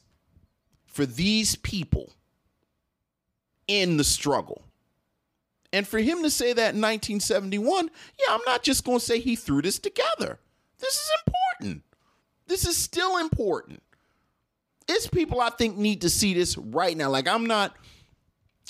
for 0.86 1.06
these 1.06 1.56
people 1.56 2.14
in 3.68 3.98
the 3.98 4.04
struggle. 4.04 4.64
And 5.72 5.88
for 5.88 5.98
him 5.98 6.22
to 6.22 6.30
say 6.30 6.54
that 6.54 6.76
in 6.76 6.82
1971, 6.82 7.90
yeah, 8.20 8.36
I'm 8.36 8.41
not 8.45 8.62
just 8.62 8.86
going 8.86 9.00
to 9.00 9.04
say 9.06 9.20
he 9.20 9.36
threw 9.36 9.62
this 9.62 9.80
together. 9.80 10.40
This 10.80 10.94
is 10.94 11.12
important. 11.26 11.84
This 12.48 12.68
is 12.68 12.78
still 12.78 13.18
important. 13.18 13.82
It's 14.88 15.07
people 15.07 15.40
I 15.40 15.49
think 15.49 15.78
need 15.78 16.02
to 16.02 16.10
see 16.10 16.34
this 16.34 16.57
right 16.57 16.95
now. 16.95 17.10
Like, 17.10 17.28
I'm 17.28 17.45
not, 17.45 17.76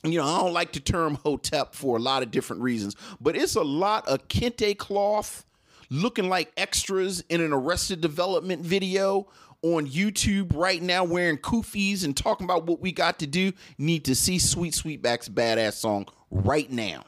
you 0.04 0.20
know, 0.20 0.26
I 0.26 0.40
don't 0.42 0.54
like 0.54 0.74
the 0.74 0.80
term 0.80 1.16
hotep 1.16 1.74
for 1.74 1.98
a 1.98 2.00
lot 2.00 2.24
of 2.24 2.32
different 2.32 2.62
reasons, 2.62 2.96
but 3.20 3.36
it's 3.36 3.56
a 3.56 3.64
lot 3.64 4.08
of 4.08 4.28
kente 4.28 4.78
cloth 4.78 5.46
looking 5.90 6.30
like 6.30 6.52
extras 6.58 7.22
in 7.30 7.42
an 7.42 7.54
arrested 7.54 8.02
development 8.02 8.62
video 8.62 9.28
on 9.64 9.88
YouTube 9.88 10.56
right 10.56 10.82
now 10.82 11.04
wearing 11.04 11.38
kufis 11.38 12.04
and 12.04 12.16
talking 12.16 12.46
about 12.46 12.66
what 12.66 12.82
we 12.82 12.92
got 12.92 13.20
to 13.20 13.28
do. 13.28 13.52
Need 13.78 14.06
to 14.06 14.16
see 14.16 14.38
Sweet 14.38 14.74
Sweetback's 14.74 15.30
badass 15.30 15.74
song 15.74 16.08
right 16.30 16.70
now 16.70 17.06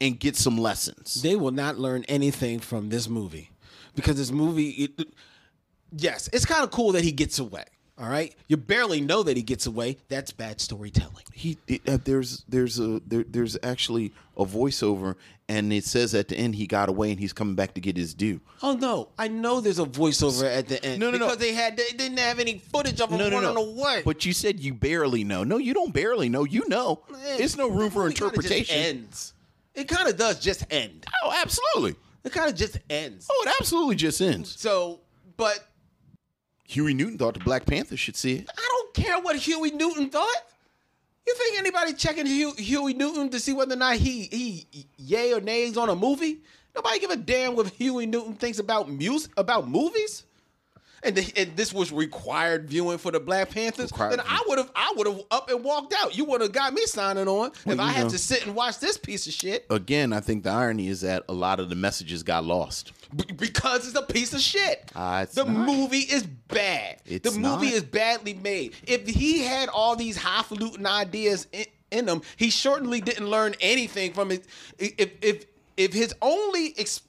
and 0.00 0.18
get 0.18 0.34
some 0.34 0.58
lessons. 0.58 1.22
They 1.22 1.36
will 1.36 1.52
not 1.52 1.78
learn 1.78 2.04
anything 2.08 2.58
from 2.58 2.88
this 2.88 3.08
movie 3.08 3.50
because 3.94 4.16
this 4.16 4.32
movie, 4.32 4.70
it, 4.70 5.14
yes, 5.96 6.28
it's 6.32 6.44
kind 6.44 6.64
of 6.64 6.70
cool 6.70 6.92
that 6.92 7.04
he 7.04 7.12
gets 7.12 7.38
away. 7.38 7.64
All 7.98 8.08
right, 8.08 8.34
you 8.48 8.56
barely 8.56 9.00
know 9.00 9.22
that 9.22 9.36
he 9.36 9.42
gets 9.42 9.66
away. 9.66 9.98
That's 10.08 10.32
bad 10.32 10.60
storytelling. 10.60 11.24
He 11.32 11.58
it, 11.68 11.82
uh, 11.86 11.98
there's 12.02 12.42
there's 12.48 12.80
a 12.80 13.00
there, 13.06 13.24
there's 13.28 13.56
actually 13.62 14.12
a 14.36 14.44
voiceover 14.44 15.16
and 15.48 15.72
it 15.72 15.84
says 15.84 16.14
at 16.14 16.28
the 16.28 16.36
end 16.36 16.54
he 16.54 16.66
got 16.66 16.88
away 16.88 17.10
and 17.10 17.20
he's 17.20 17.32
coming 17.34 17.54
back 17.54 17.74
to 17.74 17.80
get 17.80 17.96
his 17.96 18.14
due. 18.14 18.40
Oh 18.62 18.74
no, 18.74 19.10
I 19.18 19.28
know 19.28 19.60
there's 19.60 19.78
a 19.78 19.84
voiceover 19.84 20.44
at 20.44 20.68
the 20.68 20.82
end. 20.84 21.00
No, 21.00 21.10
no, 21.10 21.18
no. 21.18 21.26
because 21.26 21.38
they 21.38 21.52
had 21.52 21.76
they 21.76 21.88
didn't 21.96 22.18
have 22.18 22.38
any 22.38 22.58
footage 22.58 23.00
of 23.00 23.10
him 23.10 23.20
running 23.20 23.56
away. 23.56 24.02
But 24.04 24.24
you 24.24 24.32
said 24.32 24.60
you 24.60 24.72
barely 24.72 25.24
know. 25.24 25.44
No, 25.44 25.58
you 25.58 25.74
don't 25.74 25.92
barely 25.92 26.28
know. 26.30 26.44
You 26.44 26.66
know. 26.68 27.02
Man, 27.10 27.38
There's 27.38 27.56
no 27.56 27.68
room 27.68 27.90
for 27.90 28.08
it 28.08 28.14
kinda 28.14 28.34
just 28.34 28.36
interpretation. 28.36 28.76
ends. 28.76 29.34
It 29.74 29.88
kind 29.88 30.08
of 30.08 30.16
does 30.16 30.40
just 30.40 30.64
end. 30.70 31.04
Oh, 31.22 31.34
absolutely. 31.36 31.96
It 32.24 32.32
kind 32.32 32.48
of 32.48 32.56
just 32.56 32.78
ends. 32.88 33.26
Oh, 33.30 33.44
it 33.46 33.54
absolutely 33.60 33.96
just 33.96 34.20
ends. 34.20 34.58
So, 34.58 35.00
but 35.36 35.58
Huey 36.72 36.94
Newton 36.94 37.18
thought 37.18 37.34
the 37.34 37.40
Black 37.40 37.66
Panther 37.66 37.98
should 37.98 38.16
see 38.16 38.36
it. 38.36 38.50
I 38.56 38.68
don't 38.70 38.94
care 38.94 39.20
what 39.20 39.36
Huey 39.36 39.72
Newton 39.72 40.08
thought. 40.08 40.42
You 41.26 41.34
think 41.34 41.58
anybody 41.58 41.92
checking 41.92 42.24
Hugh, 42.26 42.54
Huey 42.56 42.94
Newton 42.94 43.28
to 43.28 43.38
see 43.38 43.52
whether 43.52 43.74
or 43.74 43.76
not 43.76 43.96
he 43.96 44.22
he 44.32 44.66
yay 44.96 45.34
or 45.34 45.40
nays 45.40 45.76
on 45.76 45.90
a 45.90 45.94
movie? 45.94 46.38
Nobody 46.74 46.98
give 46.98 47.10
a 47.10 47.16
damn 47.16 47.54
what 47.54 47.68
Huey 47.68 48.06
Newton 48.06 48.34
thinks 48.34 48.58
about 48.58 48.90
music 48.90 49.32
about 49.36 49.68
movies. 49.68 50.24
And, 51.04 51.16
the, 51.16 51.32
and 51.36 51.56
this 51.56 51.72
was 51.72 51.90
required 51.90 52.68
viewing 52.68 52.98
for 52.98 53.10
the 53.10 53.18
Black 53.18 53.50
Panthers. 53.50 53.90
Required 53.90 54.12
then 54.12 54.20
I 54.26 54.42
would 54.46 54.58
have 54.58 54.70
I 54.76 54.94
would 54.96 55.06
have 55.08 55.20
up 55.32 55.50
and 55.50 55.64
walked 55.64 55.92
out. 55.98 56.16
You 56.16 56.24
would 56.26 56.40
have 56.40 56.52
got 56.52 56.72
me 56.72 56.82
signing 56.86 57.26
on 57.26 57.50
if 57.66 57.80
I 57.80 57.88
had 57.90 58.04
know. 58.04 58.10
to 58.10 58.18
sit 58.18 58.46
and 58.46 58.54
watch 58.54 58.78
this 58.78 58.96
piece 58.96 59.26
of 59.26 59.32
shit 59.32 59.66
Again, 59.68 60.12
I 60.12 60.20
think 60.20 60.44
the 60.44 60.50
irony 60.50 60.86
is 60.88 61.00
that 61.00 61.24
a 61.28 61.32
lot 61.32 61.58
of 61.58 61.68
the 61.68 61.74
messages 61.74 62.22
got 62.22 62.44
lost. 62.44 62.92
B- 63.16 63.24
because 63.36 63.88
it's 63.88 63.98
a 63.98 64.02
piece 64.02 64.32
of 64.32 64.40
shit. 64.40 64.90
Ah, 64.94 65.22
it's 65.22 65.34
the 65.34 65.44
not. 65.44 65.66
movie 65.66 65.98
is 65.98 66.22
bad. 66.22 67.00
It's 67.04 67.28
the 67.28 67.38
movie 67.38 67.66
not. 67.66 67.74
is 67.74 67.82
badly 67.82 68.34
made. 68.34 68.74
If 68.86 69.08
he 69.08 69.42
had 69.42 69.68
all 69.70 69.96
these 69.96 70.16
highfalutin 70.16 70.86
ideas 70.86 71.48
in, 71.52 71.64
in 71.90 72.08
him, 72.08 72.22
he 72.36 72.50
certainly 72.50 73.00
didn't 73.00 73.28
learn 73.28 73.54
anything 73.60 74.12
from 74.12 74.30
it. 74.30 74.44
If 74.78 75.10
if 75.20 75.46
if 75.76 75.92
his 75.92 76.14
only 76.22 76.74
ex- 76.78 77.02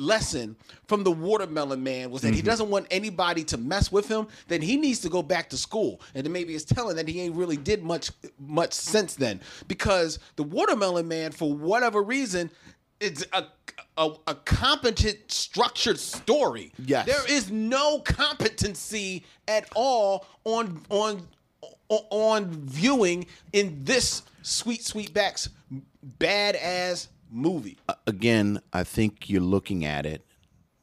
lesson 0.00 0.56
from 0.88 1.04
the 1.04 1.10
watermelon 1.12 1.82
man 1.82 2.10
was 2.10 2.22
that 2.22 2.28
Mm-hmm. 2.28 2.36
he 2.36 2.42
doesn't 2.42 2.70
want 2.70 2.86
anybody 2.90 3.44
to 3.44 3.58
mess 3.58 3.92
with 3.92 4.08
him, 4.08 4.26
then 4.48 4.62
he 4.62 4.76
needs 4.76 5.00
to 5.00 5.08
go 5.08 5.22
back 5.22 5.50
to 5.50 5.56
school. 5.56 6.00
And 6.14 6.24
then 6.24 6.32
maybe 6.32 6.54
it's 6.54 6.64
telling 6.64 6.96
that 6.96 7.06
he 7.08 7.20
ain't 7.20 7.34
really 7.36 7.56
did 7.56 7.82
much 7.82 8.10
much 8.38 8.72
since 8.72 9.14
then 9.16 9.40
because 9.68 10.18
the 10.36 10.42
watermelon 10.42 11.06
man, 11.08 11.32
for 11.32 11.52
whatever 11.52 12.02
reason, 12.02 12.50
it's 13.00 13.24
a 13.32 13.44
a, 13.96 14.12
a 14.28 14.34
competent 14.34 15.18
structured 15.30 15.98
story. 15.98 16.72
Yes. 16.84 17.06
there 17.06 17.26
is 17.36 17.50
no 17.50 17.98
competency 18.00 19.24
at 19.48 19.68
all 19.74 20.26
on 20.44 20.82
on 20.88 21.26
on- 21.88 22.50
viewing 22.52 23.26
in 23.52 23.84
this 23.84 24.22
sweet 24.42 24.80
sweetback's 24.82 25.48
badass 26.18 27.08
movie. 27.30 27.78
Again, 28.06 28.60
I 28.72 28.84
think 28.84 29.28
you're 29.30 29.40
looking 29.40 29.84
at 29.84 30.06
it 30.06 30.24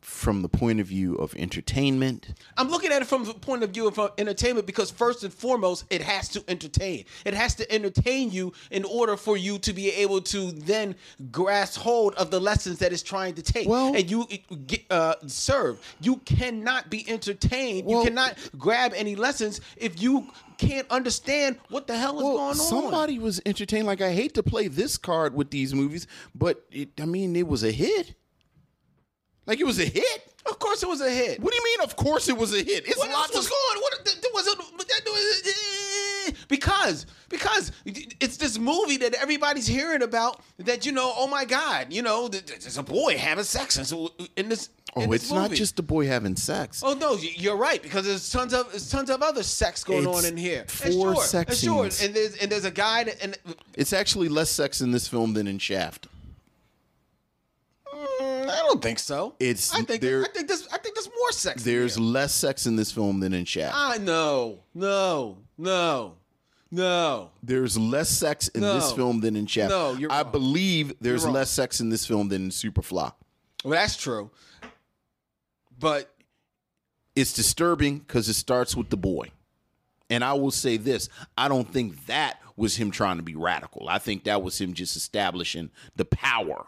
from 0.07 0.41
the 0.41 0.48
point 0.48 0.80
of 0.80 0.88
view 0.88 1.15
of 1.15 1.36
entertainment. 1.36 2.34
I'm 2.56 2.69
looking 2.69 2.94
at 2.94 3.02
it 3.02 3.06
from 3.10 3.26
the 3.26 3.34
point 3.34 3.61
of 3.64 3.72
view 3.72 3.90
of 3.90 3.99
uh, 3.99 4.10
entertainment 4.18 4.65
because 4.65 4.90
first 4.90 5.24
and 5.26 5.34
foremost, 5.34 5.84
it 5.90 6.02
has 6.02 6.30
to 6.30 6.44
entertain. 6.48 7.03
It 7.26 7.34
has 7.34 7.56
to 7.56 7.69
entertain 7.69 8.32
you 8.32 8.53
in 8.72 8.86
order 8.86 9.18
for 9.18 9.36
you 9.36 9.60
to 9.60 9.74
be 9.74 9.90
able 9.91 10.22
to 10.22 10.52
then 10.53 10.95
grasp 11.30 11.78
hold 11.82 12.14
of 12.15 12.32
the 12.32 12.40
lessons 12.40 12.80
that 12.80 12.94
it's 12.94 13.03
trying 13.03 13.34
to 13.36 13.41
take. 13.41 13.68
Well- 13.68 13.94
and 13.95 14.10
you 14.10 14.22
uh, 14.22 14.56
get 14.65 14.86
uh, 14.90 15.15
serve. 15.28 15.80
You 15.99 16.18
cannot 16.18 16.90
be 16.90 17.07
entertained. 17.10 17.86
Well- 17.86 17.99
you 17.99 18.07
cannot 18.07 18.38
grab 18.57 18.94
any 18.95 19.15
lessons 19.18 19.60
if 19.76 20.02
you 20.02 20.28
can't 20.58 20.90
understand 20.90 21.58
what 21.70 21.88
the 21.88 21.98
hell 21.98 22.18
is 22.18 22.24
going 22.24 22.38
on. 22.38 22.56
somebody 22.56 23.20
was 23.20 23.42
entertained. 23.46 23.88
Like 23.88 24.02
I 24.02 24.12
hate 24.12 24.34
to 24.36 24.44
play 24.44 24.68
this 24.68 24.98
card 24.98 25.34
with 25.34 25.52
these 25.52 25.74
movies, 25.74 26.08
but 26.36 26.66
it, 26.72 26.90
I 27.00 27.06
mean, 27.06 27.36
it 27.36 27.48
was 27.48 27.64
a 27.64 27.72
hit. 27.72 28.16
Like 29.46 29.60
it 29.60 29.66
was 29.66 29.80
a 29.80 29.86
hit. 29.86 30.34
Of 30.46 30.60
course, 30.60 30.82
it 30.84 30.90
was 30.90 31.02
a 31.02 31.10
hit. 31.10 31.40
What 31.42 31.52
do 31.52 31.58
you 31.58 31.64
mean? 31.64 31.84
Of 31.84 31.96
course, 31.96 32.30
it 32.30 32.38
was 32.38 32.54
a 32.54 32.58
hit. 32.58 32.86
It's 32.88 32.98
What 32.98 33.10
else 33.10 33.18
lots 33.34 33.36
was 33.36 33.46
of 33.46 33.52
going? 33.52 33.82
What 33.82 34.06
there 34.06 34.32
was 34.34 34.48
a 34.48 34.56
but 34.78 34.88
that 34.88 35.02
was 35.06 35.44
eh, 35.48 36.32
because 36.48 37.06
because 37.30 37.72
it's 37.86 38.38
this 38.38 38.57
movie 38.57 38.98
that 38.98 39.14
everybody's 39.15 39.68
hearing 39.68 40.02
about 40.02 40.41
that 40.60 40.86
you 40.86 40.91
know. 40.91 41.14
Oh 41.15 41.28
my 41.28 41.45
God, 41.45 41.88
you 41.91 42.02
know, 42.02 42.28
th- 42.28 42.45
th- 42.45 42.60
there's 42.61 42.78
a 42.78 42.84
boy 42.84 43.18
having 43.18 43.44
sex 43.44 43.78
in 43.78 43.86
so- 43.86 44.11
in 44.36 44.49
this. 44.49 44.69
Oh, 44.95 45.11
it's 45.11 45.30
not 45.32 45.52
just 45.52 45.76
the 45.76 45.84
boy 45.84 46.07
having 46.07 46.36
sex. 46.36 46.82
Oh 46.84 46.94
no, 46.94 47.15
you're 47.18 47.56
right 47.57 47.82
because 47.84 48.06
there's 48.06 48.30
tons 48.32 48.53
of 48.53 48.72
there's 48.72 48.90
tons 48.90 49.10
of 49.11 49.22
other 49.22 49.44
sex 49.44 49.84
going 49.84 50.07
It's 50.07 50.18
on 50.18 50.26
in 50.26 50.38
here. 50.38 50.61
And 50.61 50.69
four 50.95 51.14
sure, 51.15 51.24
sex 51.24 51.52
and 51.52 51.60
sure, 51.60 51.84
and 52.07 52.15
there's 52.15 52.36
and 52.38 52.52
there's 52.52 52.65
a 52.65 52.72
guy 52.72 53.03
that, 53.03 53.22
and 53.22 53.38
It's 53.76 53.94
actually 53.94 54.28
less 54.30 54.49
sex 54.49 54.82
in 54.82 54.91
this 54.91 55.07
film 55.07 55.34
than 55.34 55.48
in 55.48 55.60
Shaft. 55.60 56.07
mm, 57.94 58.49
I 58.49 58.56
don't 58.68 58.82
think 58.82 58.99
so. 58.99 59.36
It's- 59.40 59.72
I 59.74 59.82
think 59.84 60.02
there- 60.02 60.24
I 60.24 60.28
think 60.30 60.48
there's 60.48 60.68
I 60.69 60.78
think 60.78 60.95
there's 60.95 61.10
more 61.10 61.32
sex. 61.32 61.64
There's 61.64 61.95
here. 61.95 62.03
less 62.03 62.34
sex 62.34 62.65
in 62.65 62.76
this 62.76 62.91
film 62.91 63.19
than 63.19 63.34
in 63.34 63.45
Shaft. 63.45 63.76
I 63.78 63.98
know 63.98 64.60
no 64.74 65.38
no 65.57 66.16
no. 66.72 67.31
There's 67.44 67.77
less 67.77 68.10
sex 68.10 68.48
in 68.49 68.61
this 68.61 68.91
film 68.91 69.22
than 69.22 69.35
in 69.35 69.45
Shaft. 69.48 69.69
No, 69.72 69.94
you're 69.94 70.11
I 70.11 70.22
wrong. 70.22 70.31
believe 70.31 70.94
there's 71.02 71.23
wrong. 71.26 71.34
less 71.34 71.49
sex 71.49 71.80
in 71.80 71.89
this 71.89 72.06
film 72.06 72.30
than 72.30 72.45
in 72.45 72.49
Superfly. 72.49 73.11
Well, 73.64 73.72
that's 73.80 73.98
true. 73.98 74.31
But 75.80 76.14
It's 77.15 77.34
disturbing 77.34 77.99
because 77.99 78.30
it 78.30 78.34
starts 78.35 78.76
with 78.76 78.89
the 78.89 78.98
boy. 78.98 79.31
And 80.10 80.23
I 80.23 80.34
will 80.34 80.52
say 80.52 80.77
this 80.77 81.10
I 81.38 81.48
don't 81.48 81.72
think 81.72 82.06
that 82.06 82.39
was 82.56 82.76
him 82.77 82.91
trying 82.91 83.18
to 83.18 83.23
be 83.23 83.35
radical. 83.35 83.88
I 83.89 83.99
think 83.99 84.23
that 84.23 84.41
was 84.41 84.60
him 84.60 84.73
just 84.73 84.95
establishing 84.95 85.69
the 85.95 86.06
power 86.06 86.65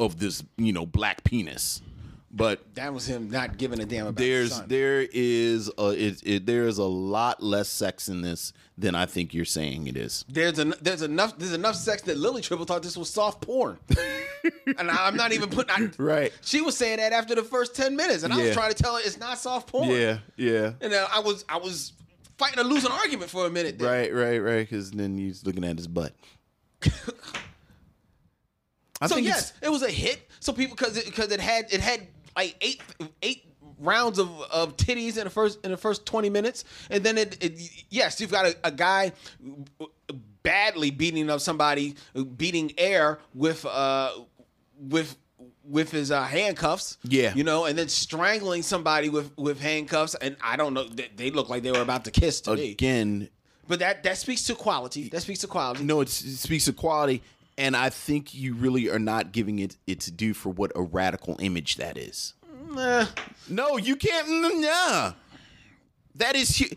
of 0.00 0.18
this, 0.18 0.42
you 0.56 0.72
know, 0.72 0.86
black 0.86 1.24
penis. 1.24 1.82
But 2.36 2.74
that 2.74 2.92
was 2.92 3.06
him 3.06 3.30
not 3.30 3.58
giving 3.58 3.78
a 3.78 3.86
damn 3.86 4.08
about 4.08 4.18
there's 4.18 4.60
there 4.62 5.06
is 5.12 5.70
a 5.78 5.90
it, 5.90 6.20
it 6.24 6.46
there 6.46 6.64
is 6.64 6.78
a 6.78 6.84
lot 6.84 7.40
less 7.40 7.68
sex 7.68 8.08
in 8.08 8.22
this 8.22 8.52
than 8.76 8.96
I 8.96 9.06
think 9.06 9.32
you're 9.32 9.44
saying 9.44 9.86
it 9.86 9.96
is. 9.96 10.24
there's 10.28 10.58
en- 10.58 10.74
there's 10.82 11.02
enough 11.02 11.38
there's 11.38 11.52
enough 11.52 11.76
sex 11.76 12.02
that 12.02 12.16
Lily 12.16 12.42
Triple 12.42 12.64
thought 12.66 12.82
this 12.82 12.96
was 12.96 13.08
soft 13.08 13.40
porn, 13.40 13.78
and 14.78 14.90
I, 14.90 15.06
am 15.06 15.16
not 15.16 15.32
even 15.32 15.48
putting 15.48 15.70
I, 15.70 15.90
Right. 15.96 16.32
She 16.40 16.60
was 16.60 16.76
saying 16.76 16.96
that 16.96 17.12
after 17.12 17.36
the 17.36 17.44
first 17.44 17.76
ten 17.76 17.94
minutes, 17.94 18.24
and 18.24 18.32
I 18.32 18.38
was 18.38 18.52
trying 18.52 18.72
to 18.72 18.82
tell 18.82 18.96
her 18.96 19.00
it's 19.04 19.18
not 19.18 19.38
soft 19.38 19.68
porn. 19.68 19.90
Yeah, 19.90 20.18
yeah. 20.36 20.72
and 20.80 20.92
I 20.92 21.20
was 21.20 21.44
I 21.48 21.58
was 21.58 21.92
fighting 22.36 22.58
a 22.58 22.64
losing 22.64 22.90
argument 22.90 23.30
for 23.30 23.46
a 23.46 23.50
minute. 23.50 23.78
There. 23.78 23.88
Right, 23.88 24.12
right, 24.12 24.38
right. 24.38 24.68
Because 24.68 24.90
then 24.90 25.16
he's 25.16 25.46
looking 25.46 25.62
at 25.62 25.76
his 25.76 25.86
butt. 25.86 26.12
I 29.00 29.06
so 29.06 29.14
think 29.14 29.26
yes, 29.28 29.52
it 29.62 29.68
was 29.68 29.82
a 29.82 29.90
hit. 29.90 30.28
So 30.40 30.52
people 30.52 30.76
because 30.76 30.96
it, 30.96 31.04
because 31.06 31.30
it 31.30 31.40
had 31.40 31.72
it 31.72 31.80
had 31.80 32.08
like 32.36 32.56
eight 32.60 32.82
eight 33.22 33.44
rounds 33.78 34.18
of, 34.18 34.28
of 34.52 34.76
titties 34.76 35.16
in 35.16 35.24
the 35.24 35.30
first 35.30 35.64
in 35.64 35.70
the 35.70 35.76
first 35.76 36.06
twenty 36.06 36.30
minutes, 36.30 36.64
and 36.90 37.04
then 37.04 37.18
it, 37.18 37.42
it 37.42 37.84
yes 37.90 38.20
you've 38.20 38.30
got 38.30 38.46
a, 38.46 38.56
a 38.64 38.70
guy 38.70 39.12
badly 40.42 40.90
beating 40.90 41.30
up 41.30 41.40
somebody, 41.40 41.94
beating 42.36 42.72
air 42.78 43.18
with 43.34 43.64
uh 43.66 44.12
with 44.78 45.16
with 45.66 45.90
his 45.90 46.10
uh, 46.10 46.22
handcuffs. 46.22 46.98
Yeah. 47.04 47.34
you 47.34 47.42
know, 47.42 47.64
and 47.64 47.76
then 47.78 47.88
strangling 47.88 48.62
somebody 48.62 49.08
with 49.08 49.36
with 49.36 49.60
handcuffs, 49.60 50.14
and 50.14 50.36
I 50.42 50.56
don't 50.56 50.74
know 50.74 50.84
they, 50.84 51.08
they 51.16 51.30
look 51.30 51.48
like 51.48 51.62
they 51.62 51.72
were 51.72 51.80
about 51.80 52.04
to 52.04 52.10
kiss 52.10 52.40
to 52.42 52.54
me. 52.54 52.72
again. 52.72 53.30
But 53.66 53.78
that 53.78 54.02
that 54.02 54.18
speaks 54.18 54.42
to 54.44 54.54
quality. 54.54 55.08
That 55.08 55.22
speaks 55.22 55.40
to 55.40 55.46
quality. 55.46 55.84
No, 55.84 56.02
it's, 56.02 56.22
it 56.22 56.36
speaks 56.36 56.66
to 56.66 56.74
quality, 56.74 57.22
and 57.56 57.76
I 57.76 57.90
think 57.90 58.34
you 58.34 58.54
really 58.54 58.88
are 58.90 58.98
not 58.98 59.32
giving 59.32 59.58
it 59.58 59.76
its 59.86 60.06
due 60.06 60.34
for 60.34 60.50
what 60.50 60.72
a 60.74 60.82
radical 60.82 61.36
image 61.40 61.76
that 61.76 61.96
is. 61.96 62.34
Nah. 62.70 63.06
No, 63.48 63.76
you 63.76 63.96
can't. 63.96 64.28
Nah, 64.60 65.12
that 66.16 66.34
is 66.36 66.58
hu- 66.58 66.74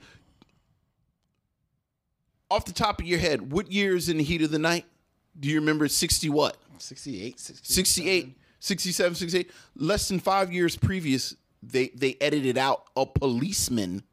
off 2.49 2.65
the 2.65 2.73
top 2.73 2.99
of 2.99 3.07
your 3.07 3.19
head. 3.19 3.51
What 3.51 3.71
year 3.71 3.95
is 3.95 4.09
in 4.09 4.17
the 4.17 4.23
heat 4.23 4.41
of 4.41 4.51
the 4.51 4.59
night? 4.59 4.85
Do 5.39 5.49
you 5.49 5.59
remember? 5.59 5.87
Sixty 5.87 6.29
what? 6.29 6.57
68, 6.79 7.39
67. 7.39 7.73
68, 7.75 8.37
67, 8.59 9.15
68. 9.15 9.51
Less 9.75 10.07
than 10.07 10.19
five 10.19 10.51
years 10.53 10.75
previous, 10.75 11.35
they 11.63 11.87
they 11.89 12.15
edited 12.21 12.57
out 12.57 12.83
a 12.95 13.05
policeman 13.05 14.03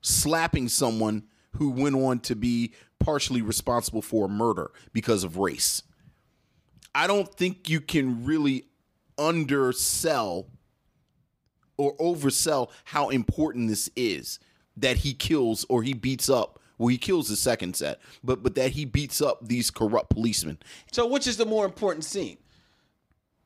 slapping 0.00 0.68
someone 0.68 1.24
who 1.56 1.70
went 1.70 1.96
on 1.96 2.20
to 2.20 2.36
be 2.36 2.72
partially 3.00 3.42
responsible 3.42 4.02
for 4.02 4.26
a 4.26 4.28
murder 4.28 4.70
because 4.92 5.24
of 5.24 5.36
race. 5.36 5.82
I 6.94 7.06
don't 7.06 7.32
think 7.34 7.68
you 7.68 7.80
can 7.80 8.24
really 8.24 8.66
undersell 9.18 10.46
or 11.76 11.96
oversell 11.96 12.70
how 12.84 13.08
important 13.08 13.68
this 13.68 13.90
is 13.96 14.38
that 14.76 14.98
he 14.98 15.12
kills 15.12 15.64
or 15.68 15.82
he 15.82 15.92
beats 15.92 16.28
up 16.30 16.58
well 16.78 16.88
he 16.88 16.96
kills 16.96 17.28
the 17.28 17.36
second 17.36 17.76
set 17.76 18.00
but 18.24 18.42
but 18.42 18.54
that 18.54 18.70
he 18.70 18.84
beats 18.84 19.20
up 19.20 19.46
these 19.46 19.70
corrupt 19.70 20.08
policemen 20.10 20.58
So, 20.92 21.06
which 21.06 21.26
is 21.26 21.36
the 21.36 21.44
more 21.44 21.64
important 21.66 22.04
scene? 22.04 22.38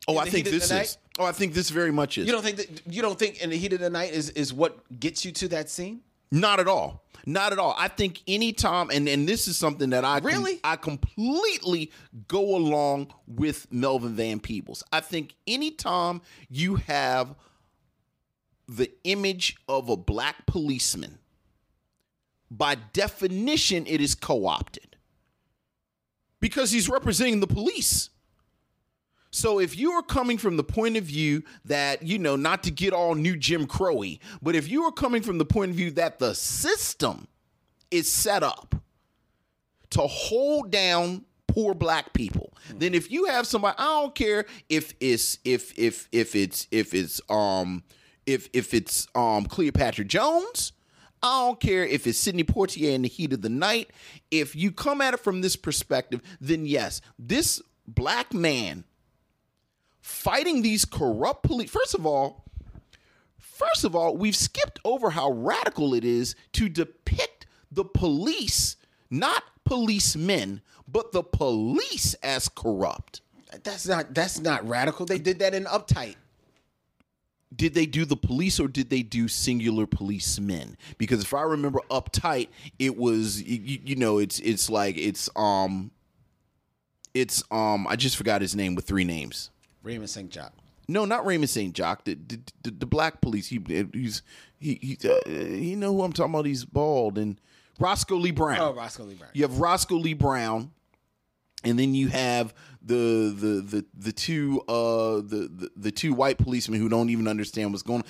Oh, 0.07 0.19
I 0.19 0.29
think 0.29 0.45
this 0.47 0.71
is. 0.71 0.99
Oh, 1.19 1.25
I 1.25 1.33
think 1.33 1.55
this 1.55 1.71
very 1.71 1.91
much 1.93 2.19
is. 2.19 2.27
You 2.27 2.33
don't 2.33 2.43
think 2.43 2.57
that 2.59 2.83
you 2.93 3.03
don't 3.03 3.19
think 3.19 3.43
in 3.43 3.51
the 3.51 3.57
heat 3.57 3.73
of 3.73 3.81
the 3.81 3.91
night 3.91 4.13
is 4.13 4.31
is 4.31 4.53
what 4.53 4.79
gets 5.01 5.25
you 5.25 5.33
to 5.33 5.49
that 5.49 5.71
scene? 5.71 6.01
Not 6.35 6.59
at 6.59 6.67
all. 6.67 7.05
Not 7.27 7.53
at 7.53 7.59
all. 7.59 7.75
I 7.79 7.89
think 7.89 8.23
anytime, 8.27 8.91
and 8.91 9.09
and 9.09 9.27
this 9.27 9.49
is 9.49 9.57
something 9.57 9.91
that 9.91 10.05
I 10.05 10.21
com- 10.21 10.27
Really? 10.27 10.61
I 10.63 10.77
completely 10.77 11.91
go 12.29 12.57
along 12.57 13.15
with 13.27 13.71
Melvin 13.73 14.15
Van 14.15 14.41
Peebles. 14.41 14.83
I 14.93 15.01
think 15.01 15.35
anytime 15.47 16.21
you 16.51 16.75
have 16.75 17.35
the 18.69 18.91
image 19.05 19.57
of 19.69 19.89
a 19.89 19.97
black 19.97 20.45
policeman, 20.47 21.19
by 22.51 22.75
definition, 22.75 23.87
it 23.87 24.01
is 24.01 24.15
co-opted 24.15 24.97
because 26.41 26.73
he's 26.73 26.89
representing 26.89 27.41
the 27.41 27.47
police. 27.47 28.11
So 29.35 29.59
if 29.59 29.77
you 29.77 29.91
are 29.91 30.03
coming 30.03 30.39
from 30.39 30.57
the 30.57 30.63
point 30.63 30.97
of 30.97 31.03
view 31.03 31.43
that, 31.65 32.05
you 32.05 32.21
know, 32.21 32.37
not 32.37 32.63
to 32.63 32.71
get 32.71 32.93
all 32.93 33.17
new 33.17 33.37
Jim 33.37 33.67
Crowy, 33.67 34.21
but 34.41 34.55
if 34.55 34.71
you 34.71 34.85
are 34.85 34.93
coming 34.93 35.23
from 35.23 35.39
the 35.39 35.45
point 35.45 35.73
of 35.73 35.77
view 35.77 35.91
that 35.91 36.21
the 36.21 36.37
system 36.37 37.27
is 37.91 38.11
set 38.11 38.45
up 38.45 38.77
to 39.91 40.03
hold 40.03 40.71
down 40.71 41.25
poor 41.49 41.75
black 41.75 42.13
people, 42.13 42.53
then 42.77 42.95
if 42.95 43.11
you 43.11 43.25
have 43.25 43.45
somebody, 43.45 43.75
I 43.77 44.03
don't 44.03 44.15
care 44.15 44.47
if 44.69 44.95
it's 45.01 45.41
if 45.45 45.77
if 45.77 46.09
if 46.13 46.37
it's 46.37 46.69
if 46.71 46.95
it's 46.95 47.21
um 47.29 47.83
if 48.27 48.49
if 48.53 48.73
it's 48.73 49.09
um 49.17 49.47
Cleopatra 49.47 50.05
Jones, 50.05 50.73
I 51.25 51.41
don't 51.41 51.59
care 51.59 51.85
if 51.85 52.07
it's 52.07 52.19
Sidney 52.19 52.45
Poitier 52.45 52.95
in 52.95 53.03
the 53.03 53.09
heat 53.09 53.33
of 53.33 53.43
the 53.43 53.49
night. 53.49 53.91
If 54.31 54.55
you 54.55 54.71
come 54.71 55.01
at 55.01 55.13
it 55.13 55.19
from 55.19 55.41
this 55.41 55.57
perspective, 55.57 56.23
then 56.41 56.67
yes, 56.67 57.01
this 57.19 57.61
black 57.89 58.33
man 58.33 58.85
fighting 60.05 60.61
these 60.61 60.85
corrupt 60.85 61.45
police. 61.45 61.71
First 61.71 61.95
of 61.95 62.05
all, 62.05 62.45
first 63.39 63.85
of 63.85 63.97
all, 63.97 64.15
we've 64.15 64.37
skipped 64.37 64.79
over 64.85 65.09
how 65.09 65.31
radical 65.31 65.95
it 65.95 66.05
is 66.05 66.37
to 66.53 66.69
depict 66.69 67.47
the 67.73 67.87
police, 67.87 68.77
not 69.09 69.43
policemen, 69.65 70.61
but 70.87 71.13
the 71.13 71.23
police 71.23 72.13
as 72.23 72.51
corrupt. 72.51 73.23
That's 73.63 73.89
not 73.89 74.15
that's 74.15 74.39
not 74.41 74.69
radical. 74.69 75.07
They 75.07 75.19
did 75.19 75.39
that 75.39 75.55
in 75.55 75.65
Uptight. 75.65 76.17
Did 77.57 77.73
they 77.73 77.87
do 77.87 78.05
the 78.05 78.17
police 78.17 78.61
or 78.61 78.69
did 78.69 78.91
they 78.91 79.03
do 79.03 79.27
singular 79.27 79.87
policemen? 79.87 80.77
Because 80.99 81.23
if 81.23 81.33
I 81.33 81.43
remember 81.43 81.81
uptight, 81.89 82.49
it 82.79 82.97
was 82.97 83.41
you, 83.41 83.79
you 83.85 83.97
know 83.97 84.19
it's 84.19 84.39
it's 84.41 84.69
like 84.69 84.99
it's 84.99 85.31
um 85.35 85.93
it's 87.15 87.43
um 87.51 87.87
I 87.87 87.97
just 87.97 88.17
forgot 88.17 88.43
his 88.43 88.55
name 88.55 88.75
with 88.75 88.87
three 88.87 89.05
names. 89.05 89.51
Raymond 89.85 90.11
St. 90.11 90.31
Jacques. 90.33 90.55
No, 90.89 91.05
not 91.05 91.25
Raymond 91.25 91.51
St. 91.51 91.75
Jacques. 91.75 92.05
The, 92.05 92.15
the, 92.15 92.41
the, 92.63 92.71
the 92.71 92.87
black 92.87 93.21
police. 93.21 93.47
He 93.47 93.61
he's 93.93 94.23
he 94.59 94.79
he 94.83 95.09
uh, 95.09 95.31
you 95.31 95.77
know 95.77 95.95
who 95.95 96.03
I'm 96.03 96.13
talking 96.13 96.33
about. 96.35 96.47
He's 96.47 96.65
bald 96.65 97.17
and 97.17 97.41
Roscoe 97.79 98.17
Lee 98.17 98.33
Browne. 98.33 98.61
Oh, 98.61 98.75
Roscoe 98.75 99.05
Lee 99.05 99.15
Browne. 99.15 99.31
You 99.33 99.43
have 99.43 99.61
Roscoe 99.61 99.97
Lee 99.97 100.15
Browne, 100.15 100.73
and 101.63 101.79
then 101.79 101.95
you 101.95 102.09
have 102.09 102.55
the 102.83 103.35
the 103.35 103.61
the 103.63 103.85
the 103.95 104.13
two 104.13 104.61
uh 104.69 105.17
the, 105.17 105.51
the 105.55 105.71
the 105.77 105.91
two 105.91 106.13
white 106.13 106.39
policemen 106.39 106.81
who 106.81 106.89
don't 106.89 107.11
even 107.11 107.27
understand 107.27 107.71
what's 107.73 107.83
going 107.83 108.03
on. 108.03 108.07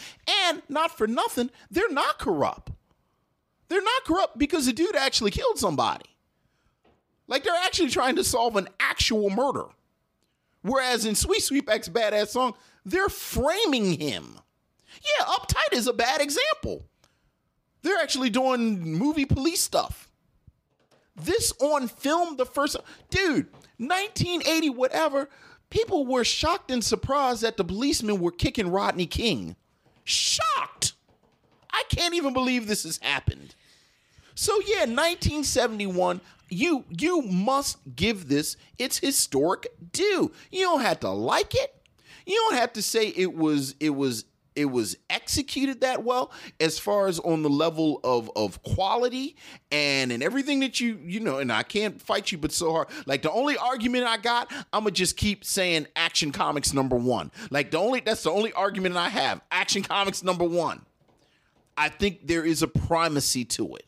And 0.51 0.63
not 0.69 0.97
for 0.97 1.07
nothing, 1.07 1.51
they're 1.71 1.93
not 1.93 2.19
corrupt. 2.19 2.73
They're 3.69 3.83
not 3.83 4.05
corrupt 4.05 4.39
because 4.39 4.67
the 4.67 4.73
dude 4.73 4.97
actually 4.97 5.31
killed 5.31 5.59
somebody. 5.59 6.05
Like 7.27 7.45
they're 7.45 7.55
actually 7.65 7.91
trying 7.91 8.17
to 8.17 8.25
solve 8.25 8.57
an 8.57 8.69
actual 8.81 9.31
murder. 9.31 9.67
Whereas 10.65 11.05
in 11.05 11.15
Sweet 11.15 11.43
Sweetback's 11.43 11.91
Badass 11.91 12.29
Song, 12.29 12.55
they're 12.87 13.11
framing 13.11 14.01
him. 14.01 14.39
Yeah, 15.03 15.27
Uptight 15.27 15.75
is 15.75 15.87
a 15.87 15.93
bad 15.93 16.23
example. 16.23 16.87
They're 17.83 18.01
actually 18.01 18.31
doing 18.31 18.81
movie 18.97 19.27
police 19.27 19.61
stuff. 19.61 20.11
This 21.15 21.53
on 21.61 21.87
film, 21.89 22.39
the 22.39 22.47
first 22.47 22.79
dude, 23.11 23.49
1980, 23.77 24.71
whatever. 24.71 25.29
People 25.69 26.07
were 26.07 26.25
shocked 26.25 26.71
and 26.71 26.83
surprised 26.83 27.43
that 27.43 27.59
the 27.59 27.65
policemen 27.65 28.19
were 28.19 28.33
kicking 28.33 28.71
Rodney 28.71 29.07
King. 29.07 29.57
Shocked. 30.03 30.95
I 31.71 31.83
can't 31.91 32.15
even 32.15 32.33
believe 32.33 32.67
this 32.67 32.85
has 32.85 32.99
happened. 33.03 33.55
So 34.35 34.55
yeah, 34.61 34.87
1971. 34.87 36.23
You 36.55 36.85
you 36.89 37.23
must 37.23 37.79
give 37.97 38.29
this 38.29 38.57
its 38.79 38.99
historic 38.99 39.67
due. 39.93 40.33
You 40.51 40.63
don't 40.63 40.83
have 40.83 41.01
to 41.01 41.11
like 41.11 41.55
it. 41.55 41.75
You 42.27 42.37
don't 42.49 42.59
have 42.61 42.73
to 42.75 42.83
say 42.83 43.09
it 43.09 43.35
was 43.35 43.75
it 43.81 43.91
was 43.91 44.25
it 44.57 44.67
was 44.67 44.97
executed 45.11 45.81
that 45.81 46.05
well 46.05 46.31
as 46.61 46.79
far 46.79 47.09
as 47.09 47.19
on 47.19 47.43
the 47.43 47.51
level 47.51 48.01
of 48.05 48.31
of 48.37 48.63
quality 48.63 49.37
and 49.73 50.13
and 50.13 50.23
everything 50.23 50.61
that 50.61 50.79
you 50.79 50.99
you 51.05 51.19
know 51.19 51.39
and 51.39 51.53
I 51.53 51.65
can't 51.65 52.01
fight 52.01 52.31
you 52.31 52.39
but 52.39 52.53
so 52.53 52.73
hard. 52.73 52.89
Like 53.07 53.23
the 53.23 53.33
only 53.33 53.57
argument 53.57 54.05
I 54.05 54.17
got 54.17 54.53
I'm 54.73 54.85
gonna 54.85 54.93
just 54.93 55.17
keep 55.17 55.45
saying 55.45 55.89
action 55.97 56.31
comics 56.31 56.73
number 56.73 56.97
1 56.97 57.33
like 57.51 57.73
the 57.73 57.79
only 57.79 58.01
that's 58.01 58.23
the 58.23 58.31
only 58.31 58.53
argument 58.53 58.97
I 58.97 59.09
have. 59.09 59.41
Action 59.51 59.83
comics 59.83 60.23
number 60.23 60.45
1 60.45 60.87
I 61.77 61.89
think 61.89 62.29
there 62.29 62.45
is 62.45 62.63
a 62.63 62.69
primacy 62.69 63.45
to 63.45 63.75
it. 63.75 63.87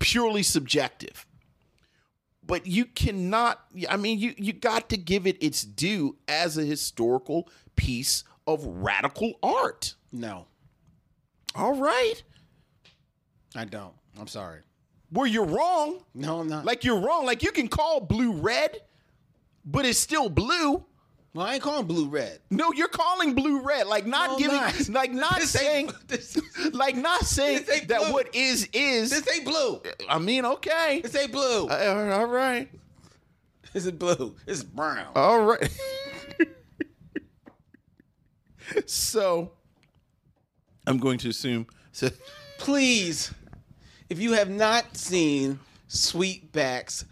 Purely 0.00 0.42
subjective 0.42 1.27
but 2.48 2.66
you 2.66 2.84
cannot 2.84 3.60
i 3.88 3.96
mean 3.96 4.18
you 4.18 4.34
you 4.36 4.52
got 4.52 4.88
to 4.88 4.96
give 4.96 5.24
it 5.28 5.40
its 5.40 5.62
due 5.62 6.16
as 6.26 6.58
a 6.58 6.64
historical 6.64 7.48
piece 7.76 8.24
of 8.48 8.64
radical 8.66 9.34
art 9.42 9.94
No, 10.10 10.46
all 11.54 11.74
right 11.76 12.20
I 13.54 13.64
don't. 13.64 13.94
I'm 14.18 14.26
sorry. 14.26 14.60
where 15.10 15.26
you're 15.26 15.44
wrong 15.46 16.02
No, 16.14 16.40
I'm 16.40 16.48
not. 16.48 16.64
like 16.64 16.82
you're 16.84 17.00
wrong 17.00 17.24
like 17.26 17.42
you 17.44 17.52
can 17.52 17.68
call 17.68 18.00
blue 18.00 18.32
red 18.32 18.78
but 19.64 19.84
it's 19.86 19.98
still 19.98 20.28
blue 20.28 20.84
well, 21.34 21.46
I 21.46 21.54
ain't 21.54 21.62
calling 21.62 21.86
blue 21.86 22.08
red. 22.08 22.40
no 22.50 22.72
you're 22.72 22.88
calling 22.88 23.34
blue 23.34 23.62
red 23.62 23.86
like 23.86 24.06
not 24.06 24.30
No, 24.30 24.38
giving 24.38 24.56
not. 24.56 24.88
like 24.90 25.12
not 25.12 25.38
This 25.38 25.50
saying 25.50 25.90
this, 26.08 26.38
like 26.72 26.96
not 26.96 27.22
saying 27.22 27.64
that 27.88 28.12
what 28.12 28.34
is 28.34 28.68
is 28.72 29.10
this 29.10 29.34
ain't 29.36 29.44
blue. 29.44 29.80
i 30.08 30.18
mean 30.18 30.44
okay 30.44 31.00
This 31.02 31.14
ain't 31.14 31.32
blue. 31.32 31.68
Uh, 31.68 32.16
all 32.18 32.26
right 32.26 32.68
This 33.72 33.86
is 33.86 33.92
blue. 33.92 34.34
This 34.46 34.58
is 34.58 34.64
brown. 34.64 35.12
All 35.14 35.40
right. 35.44 35.68
so 38.86 39.52
I'm 40.86 40.98
going 40.98 41.18
to 41.18 41.28
assume 41.28 41.66
so 41.92 42.08
Please, 42.58 43.32
if 44.08 44.18
you 44.18 44.32
have 44.32 44.50
not 44.50 44.96
seen 44.96 45.60
Sweetback's 45.88 47.04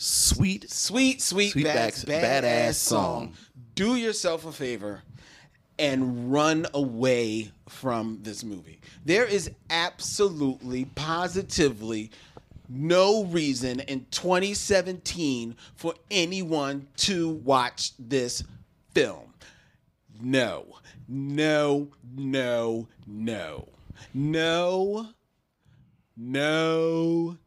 sweet 0.00 0.70
Sweet 0.70 1.18
Sweetback's 1.18 2.04
Sweetback's 2.04 2.04
badass 2.04 2.42
badass 2.42 2.74
song. 2.74 3.34
song, 3.34 3.34
do 3.74 3.96
yourself 3.96 4.46
a 4.46 4.52
favor 4.52 5.02
and 5.78 6.32
run 6.32 6.66
away 6.74 7.52
from 7.68 8.18
this 8.22 8.42
movie. 8.42 8.80
There 9.04 9.24
is 9.24 9.50
absolutely, 9.70 10.86
positively 10.94 12.10
no 12.68 13.24
reason 13.24 13.80
in 13.80 14.06
2017 14.10 15.56
for 15.74 15.94
anyone 16.10 16.86
to 16.96 17.30
watch 17.30 17.92
this 17.98 18.44
film. 18.94 19.34
No, 20.20 20.76
no, 21.08 21.88
no, 22.16 22.86
no, 23.06 23.68
no, 24.14 25.08
no, 26.16 27.38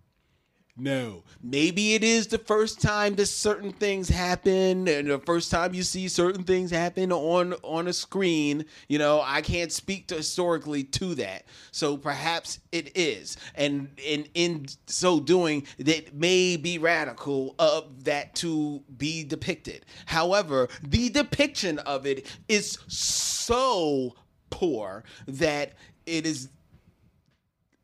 No. 0.75 1.23
Maybe 1.43 1.93
it 1.93 2.03
is 2.03 2.27
the 2.27 2.39
first 2.39 2.81
time 2.81 3.13
that 3.15 3.27
certain 3.27 3.71
things 3.71 4.09
happen 4.09 4.87
and 4.87 5.07
the 5.07 5.19
first 5.19 5.51
time 5.51 5.75
you 5.75 5.83
see 5.83 6.07
certain 6.07 6.43
things 6.43 6.71
happen 6.71 7.11
on 7.11 7.53
on 7.61 7.87
a 7.87 7.93
screen. 7.93 8.65
You 8.87 8.97
know, 8.97 9.21
I 9.23 9.41
can't 9.41 9.71
speak 9.71 10.07
to 10.07 10.15
historically 10.15 10.83
to 10.85 11.13
that. 11.15 11.45
So 11.71 11.95
perhaps 11.95 12.59
it 12.71 12.97
is. 12.97 13.37
And 13.53 13.89
in 14.03 14.27
in 14.33 14.65
so 14.87 15.19
doing, 15.19 15.67
that 15.77 16.15
may 16.15 16.57
be 16.57 16.79
radical 16.79 17.53
of 17.59 18.05
that 18.05 18.33
to 18.37 18.81
be 18.97 19.23
depicted. 19.23 19.85
However, 20.07 20.69
the 20.81 21.09
depiction 21.09 21.77
of 21.79 22.07
it 22.07 22.25
is 22.49 22.79
so 22.87 24.15
poor 24.49 25.03
that 25.27 25.73
it 26.07 26.25
is 26.25 26.49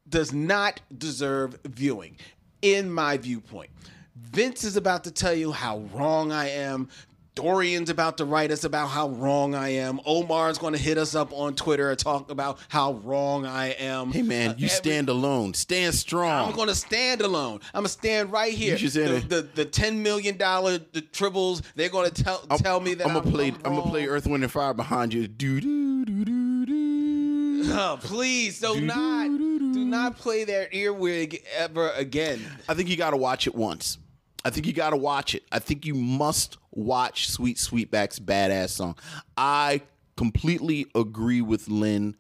does 0.09 0.33
not 0.33 0.81
deserve 0.97 1.59
viewing, 1.65 2.17
in 2.61 2.91
my 2.91 3.17
viewpoint. 3.17 3.69
Vince 4.15 4.63
is 4.63 4.75
about 4.77 5.03
to 5.05 5.11
tell 5.11 5.33
you 5.33 5.51
how 5.51 5.79
wrong 5.93 6.31
I 6.31 6.49
am. 6.49 6.89
Dorian's 7.35 7.89
about 7.89 8.17
to 8.17 8.25
write 8.25 8.51
us 8.51 8.65
about 8.65 8.87
how 8.87 9.07
wrong 9.09 9.55
I 9.55 9.69
am. 9.69 10.01
Omar's 10.05 10.57
going 10.57 10.73
to 10.73 10.79
hit 10.79 10.97
us 10.97 11.15
up 11.15 11.31
on 11.31 11.55
Twitter 11.55 11.89
and 11.89 11.97
talk 11.97 12.29
about 12.29 12.59
how 12.67 12.93
wrong 12.95 13.45
I 13.45 13.67
am. 13.67 14.11
Hey 14.11 14.23
man, 14.23 14.41
you 14.41 14.49
Uh, 14.49 14.53
every- 14.65 14.67
stand 14.69 15.07
alone. 15.07 15.53
Stand 15.53 15.95
strong. 15.95 16.49
I'm 16.49 16.55
going 16.55 16.67
to 16.67 16.75
stand 16.75 17.21
alone. 17.21 17.61
I'm 17.73 17.83
going 17.83 17.85
to 17.85 17.89
stand 17.89 18.33
right 18.33 18.51
here. 18.51 18.75
You 18.75 18.89
should 18.89 19.29
the, 19.29 19.35
the, 19.35 19.41
the 19.55 19.65
ten 19.65 20.03
million 20.03 20.35
dollar 20.35 20.79
the 20.79 21.01
tribbles. 21.01 21.61
They're 21.75 21.87
going 21.87 22.11
to 22.11 22.23
tell 22.23 22.39
tell 22.57 22.81
me 22.81 22.95
that 22.95 23.05
I'm 23.07 23.15
I'm, 23.15 23.23
gonna 23.23 23.35
play. 23.35 23.47
I'm, 23.49 23.55
I'm, 23.63 23.75
gonna 23.75 23.89
play. 23.89 24.07
Earth, 24.07 24.27
Wind, 24.27 24.43
and 24.43 24.51
Fire 24.51 24.73
behind 24.73 25.13
you. 25.13 25.29
Do 25.29 25.61
do 25.61 26.03
do 26.05 26.25
do 26.25 26.65
do. 26.65 27.28
Oh, 27.65 27.99
please 28.01 28.59
do 28.59 28.81
not 28.81 29.27
do 29.27 29.85
not 29.85 30.17
play 30.17 30.43
that 30.45 30.73
earwig 30.73 31.43
ever 31.55 31.91
again. 31.91 32.41
I 32.67 32.73
think 32.73 32.89
you 32.89 32.97
got 32.97 33.11
to 33.11 33.17
watch 33.17 33.47
it 33.47 33.55
once. 33.55 33.97
I 34.45 34.49
think 34.49 34.65
you 34.65 34.73
got 34.73 34.91
to 34.91 34.97
watch 34.97 35.35
it. 35.35 35.43
I 35.51 35.59
think 35.59 35.85
you 35.85 35.93
must 35.93 36.57
watch 36.71 37.29
Sweet 37.29 37.57
Sweetback's 37.57 38.19
badass 38.19 38.69
song. 38.69 38.95
I 39.35 39.81
completely 40.15 40.85
agree 40.95 41.41
with 41.41 41.67
Lynn 41.67 42.15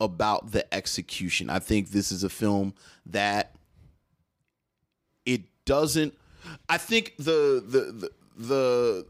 about 0.00 0.52
the 0.52 0.72
execution. 0.74 1.50
I 1.50 1.58
think 1.58 1.90
this 1.90 2.12
is 2.12 2.22
a 2.22 2.28
film 2.28 2.74
that 3.06 3.56
it 5.24 5.42
doesn't 5.64 6.14
I 6.68 6.78
think 6.78 7.14
the 7.18 7.62
the 7.66 7.92
the 7.92 8.10
the, 8.38 9.06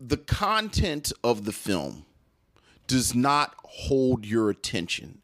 the 0.00 0.16
content 0.16 1.12
of 1.24 1.44
the 1.44 1.52
film 1.52 2.06
does 2.90 3.14
not 3.14 3.54
hold 3.64 4.26
your 4.26 4.50
attention. 4.50 5.22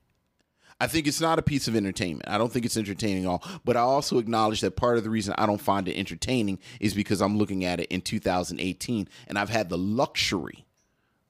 I 0.79 0.87
think 0.87 1.07
it's 1.07 1.21
not 1.21 1.39
a 1.39 1.43
piece 1.43 1.69
of 1.69 1.77
entertainment. 1.77 2.29
I 2.29 2.39
don't 2.39 2.53
think 2.53 2.65
it's 2.67 2.77
entertaining 2.77 3.25
at 3.25 3.29
all. 3.29 3.43
But 3.65 3.77
I 3.77 3.81
also 3.81 4.19
acknowledge 4.19 4.61
that 4.61 4.77
part 4.77 4.99
of 4.99 5.05
the 5.05 5.11
reason 5.11 5.35
I 5.37 5.47
don't 5.47 5.61
find 5.61 5.89
it 5.89 5.97
entertaining 5.97 6.59
is 6.81 6.95
because 6.95 7.21
I'm 7.21 7.39
looking 7.39 7.65
at 7.65 7.81
it 7.81 7.89
in 7.89 8.03
2018 8.03 9.09
and 9.27 9.39
I've 9.39 9.49
had 9.49 9.69
the 9.69 9.79
luxury 9.79 10.67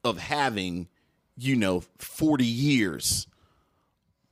of 0.05 0.19
having, 0.19 0.89
you 1.37 1.57
know, 1.57 1.85
40 1.99 2.45
years 2.45 3.29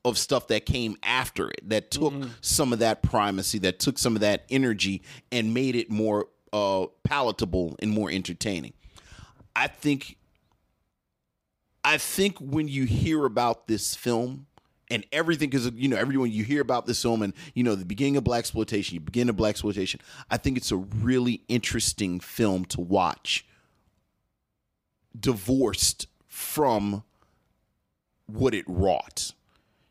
of 0.05 0.19
stuff 0.19 0.49
that 0.49 0.67
came 0.67 0.97
after 1.03 1.49
it 1.49 1.69
that 1.71 1.91
took 1.91 2.13
some 2.43 2.73
of 2.73 2.81
that 2.81 3.03
primacy, 3.03 3.59
that 3.61 3.79
took 3.79 3.99
some 3.99 4.17
of 4.17 4.21
that 4.21 4.45
energy 4.51 5.03
and 5.33 5.55
made 5.55 5.75
it 5.77 5.91
more 5.91 6.27
uh, 6.53 6.87
palatable 7.05 7.77
and 7.79 7.91
more 7.91 8.11
entertaining. 8.11 8.75
I 9.57 9.69
think 9.69 10.19
I 11.85 11.99
think 11.99 12.39
when 12.39 12.67
you 12.67 12.85
hear 12.85 13.27
about 13.27 13.69
this 13.69 13.95
film 13.95 14.47
and 14.91 15.07
everything, 15.13 15.51
because 15.51 15.71
you 15.75 15.89
know 15.89 15.97
everyone 15.97 16.31
you 16.31 16.43
hear 16.43 16.63
about 16.63 16.87
this 16.87 17.01
film 17.03 17.23
and 17.23 17.35
you 17.55 17.63
know 17.63 17.75
the 17.75 17.85
beginning 17.85 18.17
of 18.17 18.25
blaxploitation, 18.25 18.93
you 18.93 19.01
begin 19.01 19.29
of 19.29 19.37
blaxploitation. 19.37 20.01
I 20.31 20.39
think 20.39 20.57
it's 20.57 20.73
a 20.73 20.77
really 20.77 21.43
interesting 21.49 22.21
film 22.21 22.65
to 22.67 22.81
watch, 22.81 23.47
divorced 25.19 26.07
from 26.27 27.05
what 28.27 28.55
it 28.55 28.65
wrought. 28.67 29.33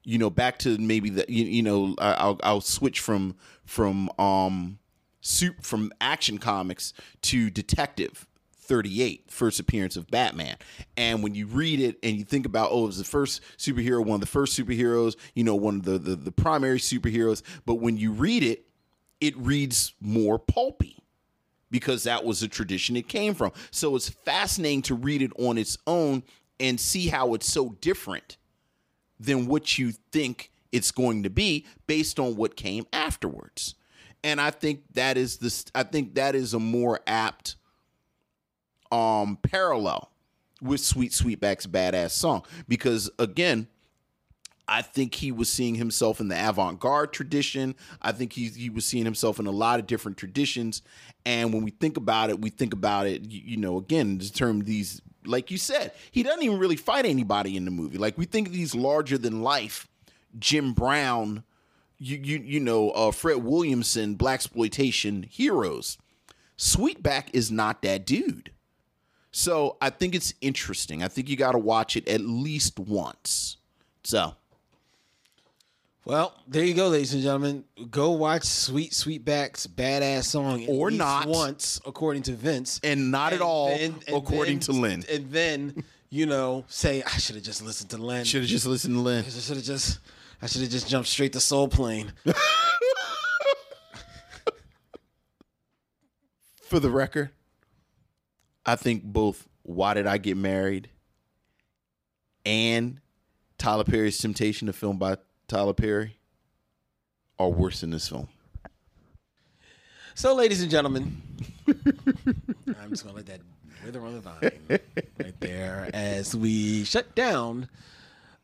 You 0.03 0.17
know, 0.17 0.29
back 0.29 0.57
to 0.59 0.77
maybe 0.79 1.11
the 1.11 1.25
you, 1.29 1.45
you 1.45 1.61
know 1.61 1.95
I'll 1.99 2.39
I'll 2.43 2.61
switch 2.61 2.99
from 2.99 3.35
from 3.65 4.09
um 4.17 4.79
soup 5.21 5.63
from 5.63 5.91
action 6.01 6.37
comics 6.39 6.91
to 7.21 7.49
detective 7.49 8.27
38 8.63 9.29
first 9.29 9.59
appearance 9.59 9.95
of 9.95 10.07
batman. 10.07 10.57
And 10.97 11.21
when 11.23 11.35
you 11.35 11.47
read 11.47 11.79
it 11.79 11.97
and 12.03 12.17
you 12.17 12.23
think 12.23 12.45
about 12.45 12.69
oh 12.71 12.83
it 12.83 12.87
was 12.87 12.97
the 12.97 13.03
first 13.03 13.41
superhero 13.57 14.03
one 14.03 14.15
of 14.15 14.21
the 14.21 14.27
first 14.27 14.57
superheroes 14.57 15.15
you 15.35 15.43
know 15.43 15.55
one 15.55 15.77
of 15.77 15.83
the 15.83 15.97
the, 15.97 16.15
the 16.15 16.31
primary 16.31 16.79
superheroes. 16.79 17.41
But 17.65 17.75
when 17.75 17.97
you 17.97 18.11
read 18.11 18.43
it 18.43 18.65
it 19.21 19.37
reads 19.37 19.93
more 20.01 20.37
pulpy 20.37 20.97
because 21.71 22.03
that 22.03 22.23
was 22.23 22.39
the 22.41 22.47
tradition 22.47 22.95
it 22.95 23.07
came 23.07 23.33
from. 23.33 23.51
So 23.71 23.95
it's 23.95 24.09
fascinating 24.09 24.83
to 24.83 24.95
read 24.95 25.21
it 25.21 25.31
on 25.39 25.57
its 25.57 25.77
own 25.87 26.23
and 26.59 26.79
see 26.79 27.07
how 27.07 27.33
it's 27.33 27.51
so 27.51 27.69
different 27.81 28.37
than 29.19 29.47
what 29.47 29.77
you 29.77 29.91
think 30.11 30.51
it's 30.71 30.91
going 30.91 31.23
to 31.23 31.29
be 31.29 31.65
based 31.87 32.19
on 32.19 32.35
what 32.35 32.55
came 32.55 32.85
afterwards. 32.93 33.75
And 34.23 34.39
I 34.39 34.51
think 34.51 34.83
that 34.93 35.17
is 35.17 35.37
this 35.37 35.65
I 35.73 35.83
think 35.83 36.15
that 36.15 36.35
is 36.35 36.53
a 36.53 36.59
more 36.59 36.99
apt 37.07 37.55
um 38.93 39.37
parallel 39.41 40.09
with 40.61 40.79
Sweet 40.79 41.11
Sweetback's 41.11 41.67
badass 41.67 42.11
song 42.11 42.43
because 42.67 43.09
again 43.19 43.67
I 44.67 44.81
think 44.81 45.15
he 45.15 45.31
was 45.31 45.49
seeing 45.49 45.75
himself 45.75 46.21
in 46.21 46.29
the 46.29 46.49
avant-garde 46.49 47.11
tradition. 47.11 47.75
I 48.01 48.13
think 48.13 48.33
he 48.33 48.47
he 48.47 48.69
was 48.69 48.85
seeing 48.85 49.05
himself 49.05 49.39
in 49.39 49.45
a 49.45 49.51
lot 49.51 49.79
of 49.79 49.87
different 49.87 50.17
traditions. 50.17 50.81
And 51.25 51.53
when 51.53 51.63
we 51.63 51.71
think 51.71 51.97
about 51.97 52.29
it, 52.29 52.39
we 52.39 52.49
think 52.49 52.73
about 52.73 53.05
it, 53.07 53.29
you, 53.29 53.41
you 53.43 53.57
know, 53.57 53.77
again, 53.77 54.17
the 54.19 54.29
term 54.29 54.61
these 54.61 55.01
like 55.25 55.51
you 55.51 55.57
said, 55.57 55.91
he 56.11 56.23
doesn't 56.23 56.43
even 56.43 56.59
really 56.59 56.75
fight 56.75 57.05
anybody 57.05 57.55
in 57.57 57.65
the 57.65 57.71
movie. 57.71 57.97
Like 57.97 58.17
we 58.17 58.25
think 58.25 58.51
these 58.51 58.73
larger 58.73 59.17
than 59.17 59.41
life 59.41 59.87
Jim 60.39 60.73
Brown, 60.73 61.43
you 61.97 62.17
you 62.17 62.39
you 62.39 62.59
know, 62.59 62.91
uh, 62.91 63.11
Fred 63.11 63.43
Williamson, 63.43 64.15
blaxploitation 64.15 65.25
heroes. 65.25 65.97
Sweetback 66.57 67.27
is 67.33 67.51
not 67.51 67.81
that 67.81 68.05
dude. 68.05 68.51
So 69.35 69.77
I 69.81 69.89
think 69.89 70.13
it's 70.13 70.33
interesting. 70.41 71.01
I 71.03 71.07
think 71.07 71.27
you 71.27 71.35
got 71.35 71.53
to 71.53 71.57
watch 71.57 71.97
it 71.97 72.07
at 72.07 72.21
least 72.21 72.79
once. 72.79 73.57
So 74.03 74.35
Well, 76.05 76.35
there 76.47 76.63
you 76.63 76.75
go, 76.75 76.89
ladies 76.89 77.13
and 77.15 77.23
gentlemen. 77.23 77.63
Go 77.89 78.11
watch 78.11 78.43
Sweet 78.43 78.91
Sweetback's 78.91 79.65
badass 79.65 80.25
song, 80.25 80.63
at 80.63 80.69
Or 80.69 80.89
least 80.89 80.99
not. 80.99 81.27
once, 81.27 81.81
according 81.85 82.21
to 82.23 82.33
Vince, 82.33 82.79
and 82.83 83.09
not 83.09 83.33
at 83.33 83.41
all 83.41 83.69
then- 83.69 83.99
according 84.07 84.59
then- 84.59 84.65
to 84.67 84.71
Lynn. 84.73 85.03
And 85.09 85.31
then 85.31 85.83
you 86.11 86.27
know, 86.27 86.63
say 86.67 87.01
I 87.01 87.17
should 87.17 87.33
have 87.35 87.43
just 87.43 87.63
listened 87.63 87.89
to 87.89 87.97
Lynn. 87.97 88.23
Should 88.25 88.41
have 88.43 88.49
just 88.49 88.67
listened 88.67 88.93
to 88.95 88.99
Lynn. 89.01 89.25
I 89.25 89.29
should 89.29 89.55
have 89.55 89.65
just, 89.65 89.97
I 90.43 90.45
should 90.45 90.61
have 90.61 90.69
just 90.69 90.87
jumped 90.87 91.09
straight 91.09 91.33
to 91.33 91.39
Soul 91.39 91.67
Plane. 91.67 92.13
For 96.61 96.79
the 96.79 96.91
record, 96.91 97.31
I 98.65 98.75
think 98.75 99.03
both 99.03 99.47
Why 99.63 99.93
Did 99.93 100.07
I 100.07 100.17
Get 100.17 100.37
Married 100.37 100.89
and 102.45 102.99
Tyler 103.57 103.83
Perry's 103.83 104.17
Temptation, 104.17 104.67
a 104.69 104.73
film 104.73 104.97
by 104.97 105.17
Tyler 105.47 105.73
Perry, 105.73 106.17
are 107.39 107.49
worse 107.49 107.81
than 107.81 107.91
this 107.91 108.07
film. 108.09 108.27
So, 110.15 110.35
ladies 110.35 110.61
and 110.61 110.69
gentlemen, 110.69 111.21
I'm 111.67 112.89
just 112.89 113.03
gonna 113.03 113.15
let 113.15 113.25
that 113.27 113.39
wither 113.85 114.01
on 114.01 114.13
the 114.13 114.19
vine 114.19 114.79
right 115.19 115.39
there 115.39 115.89
as 115.93 116.35
we 116.35 116.83
shut 116.83 117.15
down 117.15 117.67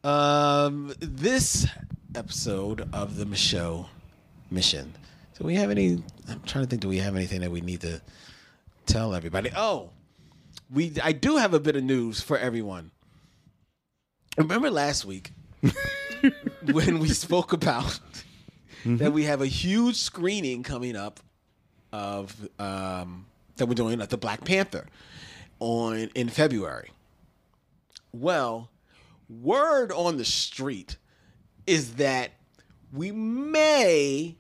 um, 0.03 0.93
this 0.99 1.67
episode 2.15 2.89
of 2.93 3.17
the 3.17 3.35
show 3.35 3.85
mission. 4.49 4.93
Do 5.37 5.45
we 5.45 5.55
have 5.55 5.69
any? 5.69 6.03
I'm 6.27 6.41
trying 6.41 6.65
to 6.65 6.69
think. 6.69 6.81
Do 6.81 6.89
we 6.89 6.97
have 6.97 7.15
anything 7.15 7.41
that 7.41 7.51
we 7.51 7.61
need 7.61 7.81
to 7.81 8.01
tell 8.85 9.13
everybody? 9.13 9.51
Oh, 9.55 9.91
we. 10.71 10.93
I 11.01 11.11
do 11.11 11.37
have 11.37 11.53
a 11.53 11.59
bit 11.59 11.75
of 11.75 11.83
news 11.83 12.21
for 12.21 12.37
everyone. 12.37 12.91
Remember 14.37 14.69
last 14.69 15.05
week 15.05 15.31
when 16.71 16.99
we 16.99 17.09
spoke 17.09 17.51
about 17.53 17.99
that 18.85 19.11
we 19.11 19.23
have 19.23 19.41
a 19.41 19.47
huge 19.47 19.97
screening 19.97 20.63
coming 20.63 20.95
up 20.95 21.19
of 21.91 22.47
um, 22.59 23.25
that 23.57 23.65
we're 23.65 23.73
doing 23.73 24.01
at 24.01 24.09
the 24.09 24.17
Black 24.17 24.45
Panther 24.45 24.87
on 25.59 26.09
in 26.15 26.29
February. 26.29 26.91
Well, 28.11 28.69
word 29.29 29.91
on 29.91 30.17
the 30.17 30.25
street 30.25 30.97
is 31.67 31.95
that 31.95 32.31
we 32.91 33.11
may 33.11 34.35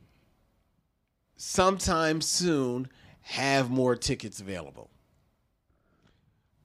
sometime 1.35 2.21
soon 2.21 2.87
have 3.21 3.69
more 3.69 3.95
tickets 3.95 4.39
available. 4.39 4.89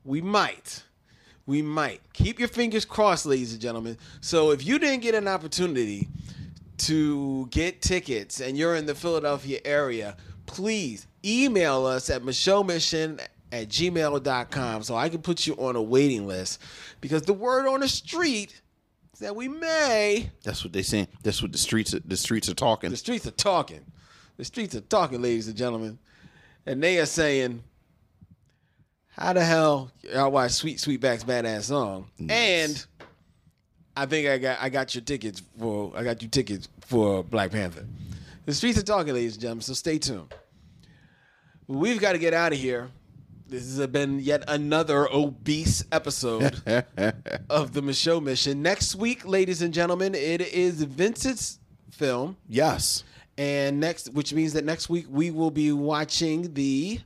We 0.05 0.21
might. 0.21 0.83
We 1.47 1.63
might. 1.63 2.01
Keep 2.13 2.39
your 2.39 2.49
fingers 2.49 2.85
crossed, 2.85 3.27
ladies 3.27 3.53
and 3.53 3.61
gentlemen. 3.61 3.99
So 4.21 4.51
if 4.51 4.65
you 4.65 4.79
didn't 4.79 5.03
get 5.03 5.15
an 5.15 5.29
opportunity 5.29 6.09
to 6.79 7.47
get 7.51 7.83
tickets 7.83 8.41
and 8.41 8.57
you're 8.57 8.75
in 8.77 8.87
the 8.87 8.95
Philadelphia 8.95 9.61
area, 9.65 10.17
please 10.47 11.07
email 11.25 11.87
us 11.87 12.11
at 12.11 12.23
micheauxmission 12.23 13.21
at 13.53 13.69
gmail.com 13.69 14.83
so 14.83 14.97
I 14.97 15.09
can 15.09 15.23
put 15.23 15.47
you 15.47 15.55
on 15.55 15.77
a 15.77 15.83
waiting 15.83 16.27
list 16.27 16.61
because 17.01 17.23
the 17.23 17.33
word 17.33 17.67
on 17.69 17.81
the 17.81 17.89
street 17.89 18.61
is 19.13 19.21
that 19.21 19.37
we 19.37 19.49
may 19.49 20.31
That's 20.43 20.65
what 20.65 20.73
they 20.73 20.83
saying. 20.83 21.09
That's 21.23 21.41
what 21.41 21.53
the 21.53 21.59
streets 21.59 21.95
the 22.05 22.17
streets 22.17 22.49
are 22.49 22.55
talking. 22.55 22.91
the 22.91 22.97
streets 22.97 23.27
are 23.27 23.31
talking. 23.33 23.85
The 24.37 24.45
streets 24.45 24.75
are 24.75 24.81
talking, 24.81 25.23
ladies 25.23 25.47
and 25.47 25.57
gentlemen. 25.57 25.99
And 26.67 26.83
they 26.83 26.99
are 26.99 27.07
saying, 27.07 27.63
how 29.17 29.33
the 29.33 29.45
hell 29.45 29.91
y'all 30.03 30.31
watch 30.31 30.53
Sweet 30.53 30.79
Sweetback's 30.79 31.25
badass 31.25 31.65
song? 31.65 32.09
And 32.29 32.85
I 33.97 34.07
think 34.07 34.29
I 34.29 34.39
got 34.39 34.59
I 34.61 34.69
got 34.69 34.95
your 34.95 35.03
tickets 35.03 35.43
for 35.59 35.93
I 35.97 36.03
got 36.03 36.23
you 36.23 36.29
tickets 36.29 36.69
for 36.81 37.23
Black 37.23 37.51
Panther. 37.51 37.87
The 38.47 38.53
streets 38.53 38.79
are 38.79 38.83
talking, 38.83 39.15
ladies 39.15 39.35
and 39.35 39.43
gentlemen, 39.43 39.63
so 39.63 39.73
stay 39.73 39.99
tuned. 39.99 40.33
We've 41.67 42.01
got 42.01 42.13
to 42.13 42.19
get 42.19 42.35
out 42.35 42.53
of 42.53 42.59
here. 42.59 42.91
This 43.47 43.77
has 43.77 43.87
been 43.87 44.21
yet 44.21 44.43
another 44.49 45.09
obese 45.11 45.85
episode 45.93 46.43
of 47.51 47.73
the 47.73 47.81
Micheaux 47.83 48.23
Mission. 48.23 48.63
Next 48.63 48.97
week, 48.97 49.27
ladies 49.27 49.63
and 49.63 49.73
gentlemen, 49.73 50.15
it 50.15 50.41
is 50.41 50.83
Vincent's 50.83 51.59
film. 51.91 52.37
yes. 52.49 53.05
And 53.37 53.81
next, 53.81 54.13
which 54.13 54.33
means 54.33 54.53
that 54.53 54.65
next 54.65 54.89
week 54.89 55.07
we 55.11 55.31
will 55.31 55.51
be 55.51 55.73
watching 55.73 56.55
the 56.55 57.01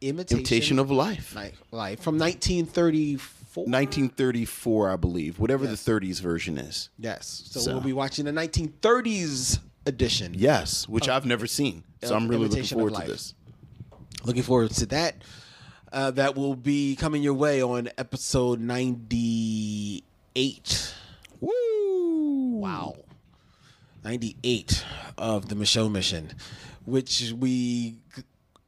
Imitation, 0.00 0.38
Imitation 0.38 0.78
of 0.78 0.90
Life. 0.90 1.34
Life, 1.34 1.60
Life 1.70 2.00
from 2.00 2.18
1934. 2.18 3.64
1934, 3.64 4.90
I 4.90 4.96
believe. 4.96 5.38
Whatever 5.38 5.64
Yes. 5.64 5.82
the 5.82 5.90
30s 5.90 6.20
version 6.20 6.56
is. 6.56 6.88
Yes. 6.98 7.42
So, 7.50 7.60
So. 7.60 7.72
we'll 7.72 7.80
be 7.82 7.92
watching 7.92 8.24
the 8.24 8.32
1930s 8.32 9.58
edition. 9.86 10.34
Yes, 10.36 10.88
which 10.88 11.08
I've 11.08 11.26
never 11.26 11.46
seen. 11.46 11.82
So 12.02 12.14
I'm 12.14 12.28
really 12.28 12.44
looking 12.44 12.58
Imitation 12.58 12.80
of 12.80 12.88
forward 12.88 13.06
to 13.06 13.12
this. 13.12 13.34
Looking 14.24 14.42
forward 14.42 14.70
to 14.72 14.86
that. 14.86 15.22
Uh, 15.92 16.10
that 16.12 16.36
will 16.36 16.54
be 16.54 16.94
coming 16.96 17.22
your 17.22 17.34
way 17.34 17.60
on 17.62 17.88
episode 17.98 18.60
98. 18.60 20.94
Woo! 21.40 22.58
Wow. 22.60 22.96
98 24.04 24.84
of 25.18 25.48
the 25.48 25.54
Micheaux 25.56 25.90
Mission, 25.90 26.32
which 26.84 27.32
we 27.36 27.96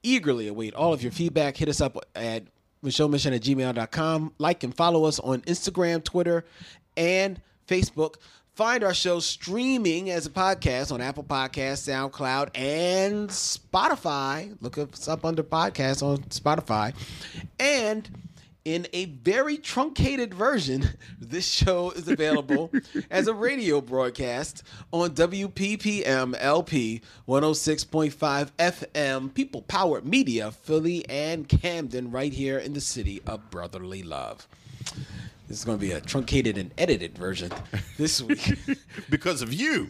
eagerly 0.02 0.48
await 0.48 0.74
all 0.74 0.92
of 0.92 1.02
your 1.02 1.12
feedback. 1.12 1.56
Hit 1.56 1.68
us 1.68 1.80
up 1.80 1.96
at 2.14 2.44
MicheauxMission 2.84 3.34
at 3.34 3.42
gmail.com. 3.42 4.32
Like 4.38 4.62
and 4.62 4.74
follow 4.74 5.04
us 5.04 5.18
on 5.20 5.40
Instagram, 5.42 6.02
Twitter, 6.02 6.44
and 6.96 7.40
Facebook. 7.66 8.16
Find 8.54 8.84
our 8.84 8.92
show 8.92 9.18
streaming 9.18 10.10
as 10.10 10.26
a 10.26 10.30
podcast 10.30 10.92
on 10.92 11.00
Apple 11.00 11.24
Podcasts, 11.24 11.88
SoundCloud, 11.88 12.50
and 12.54 13.30
Spotify. 13.30 14.54
Look 14.60 14.76
us 14.76 15.08
up 15.08 15.24
under 15.24 15.42
podcasts 15.42 16.02
on 16.02 16.18
Spotify. 16.24 16.94
And 17.58 18.10
in 18.64 18.86
a 18.92 19.06
very 19.06 19.56
truncated 19.56 20.32
version, 20.34 20.88
this 21.20 21.46
show 21.46 21.90
is 21.90 22.08
available 22.08 22.70
as 23.10 23.26
a 23.26 23.34
radio 23.34 23.80
broadcast 23.80 24.62
on 24.92 25.10
WPPM 25.10 26.36
LP 26.38 27.00
106.5 27.28 28.50
FM, 28.58 29.34
People 29.34 29.62
Powered 29.62 30.06
Media, 30.06 30.50
Philly 30.50 31.08
and 31.08 31.48
Camden, 31.48 32.10
right 32.10 32.32
here 32.32 32.58
in 32.58 32.72
the 32.72 32.80
city 32.80 33.20
of 33.26 33.50
brotherly 33.50 34.02
love. 34.02 34.46
This 35.48 35.58
is 35.58 35.64
going 35.64 35.78
to 35.78 35.84
be 35.84 35.92
a 35.92 36.00
truncated 36.00 36.56
and 36.56 36.70
edited 36.78 37.18
version 37.18 37.50
this 37.98 38.22
week. 38.22 38.54
Because 39.10 39.42
of 39.42 39.52
you. 39.52 39.88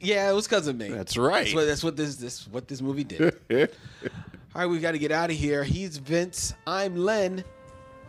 yeah, 0.00 0.30
it 0.30 0.34
was 0.34 0.46
because 0.46 0.66
of 0.66 0.76
me. 0.76 0.88
That's 0.88 1.16
right. 1.16 1.44
That's 1.44 1.54
what, 1.54 1.66
that's 1.66 1.84
what 1.84 1.96
this 1.96 2.16
this 2.16 2.46
what 2.48 2.68
this 2.68 2.80
movie 2.80 3.04
did. 3.04 3.34
All 3.50 4.60
right, 4.60 4.66
we've 4.66 4.82
got 4.82 4.92
to 4.92 4.98
get 4.98 5.10
out 5.10 5.30
of 5.30 5.36
here. 5.36 5.64
He's 5.64 5.96
Vince. 5.96 6.54
I'm 6.66 6.96
Len. 6.96 7.42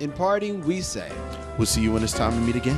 In 0.02 0.12
parting, 0.12 0.60
we 0.66 0.82
say. 0.82 1.10
We'll 1.58 1.66
see 1.66 1.82
you 1.82 1.94
when 1.94 2.04
it's 2.04 2.12
time 2.12 2.34
to 2.34 2.40
meet 2.40 2.58
again. 2.58 2.78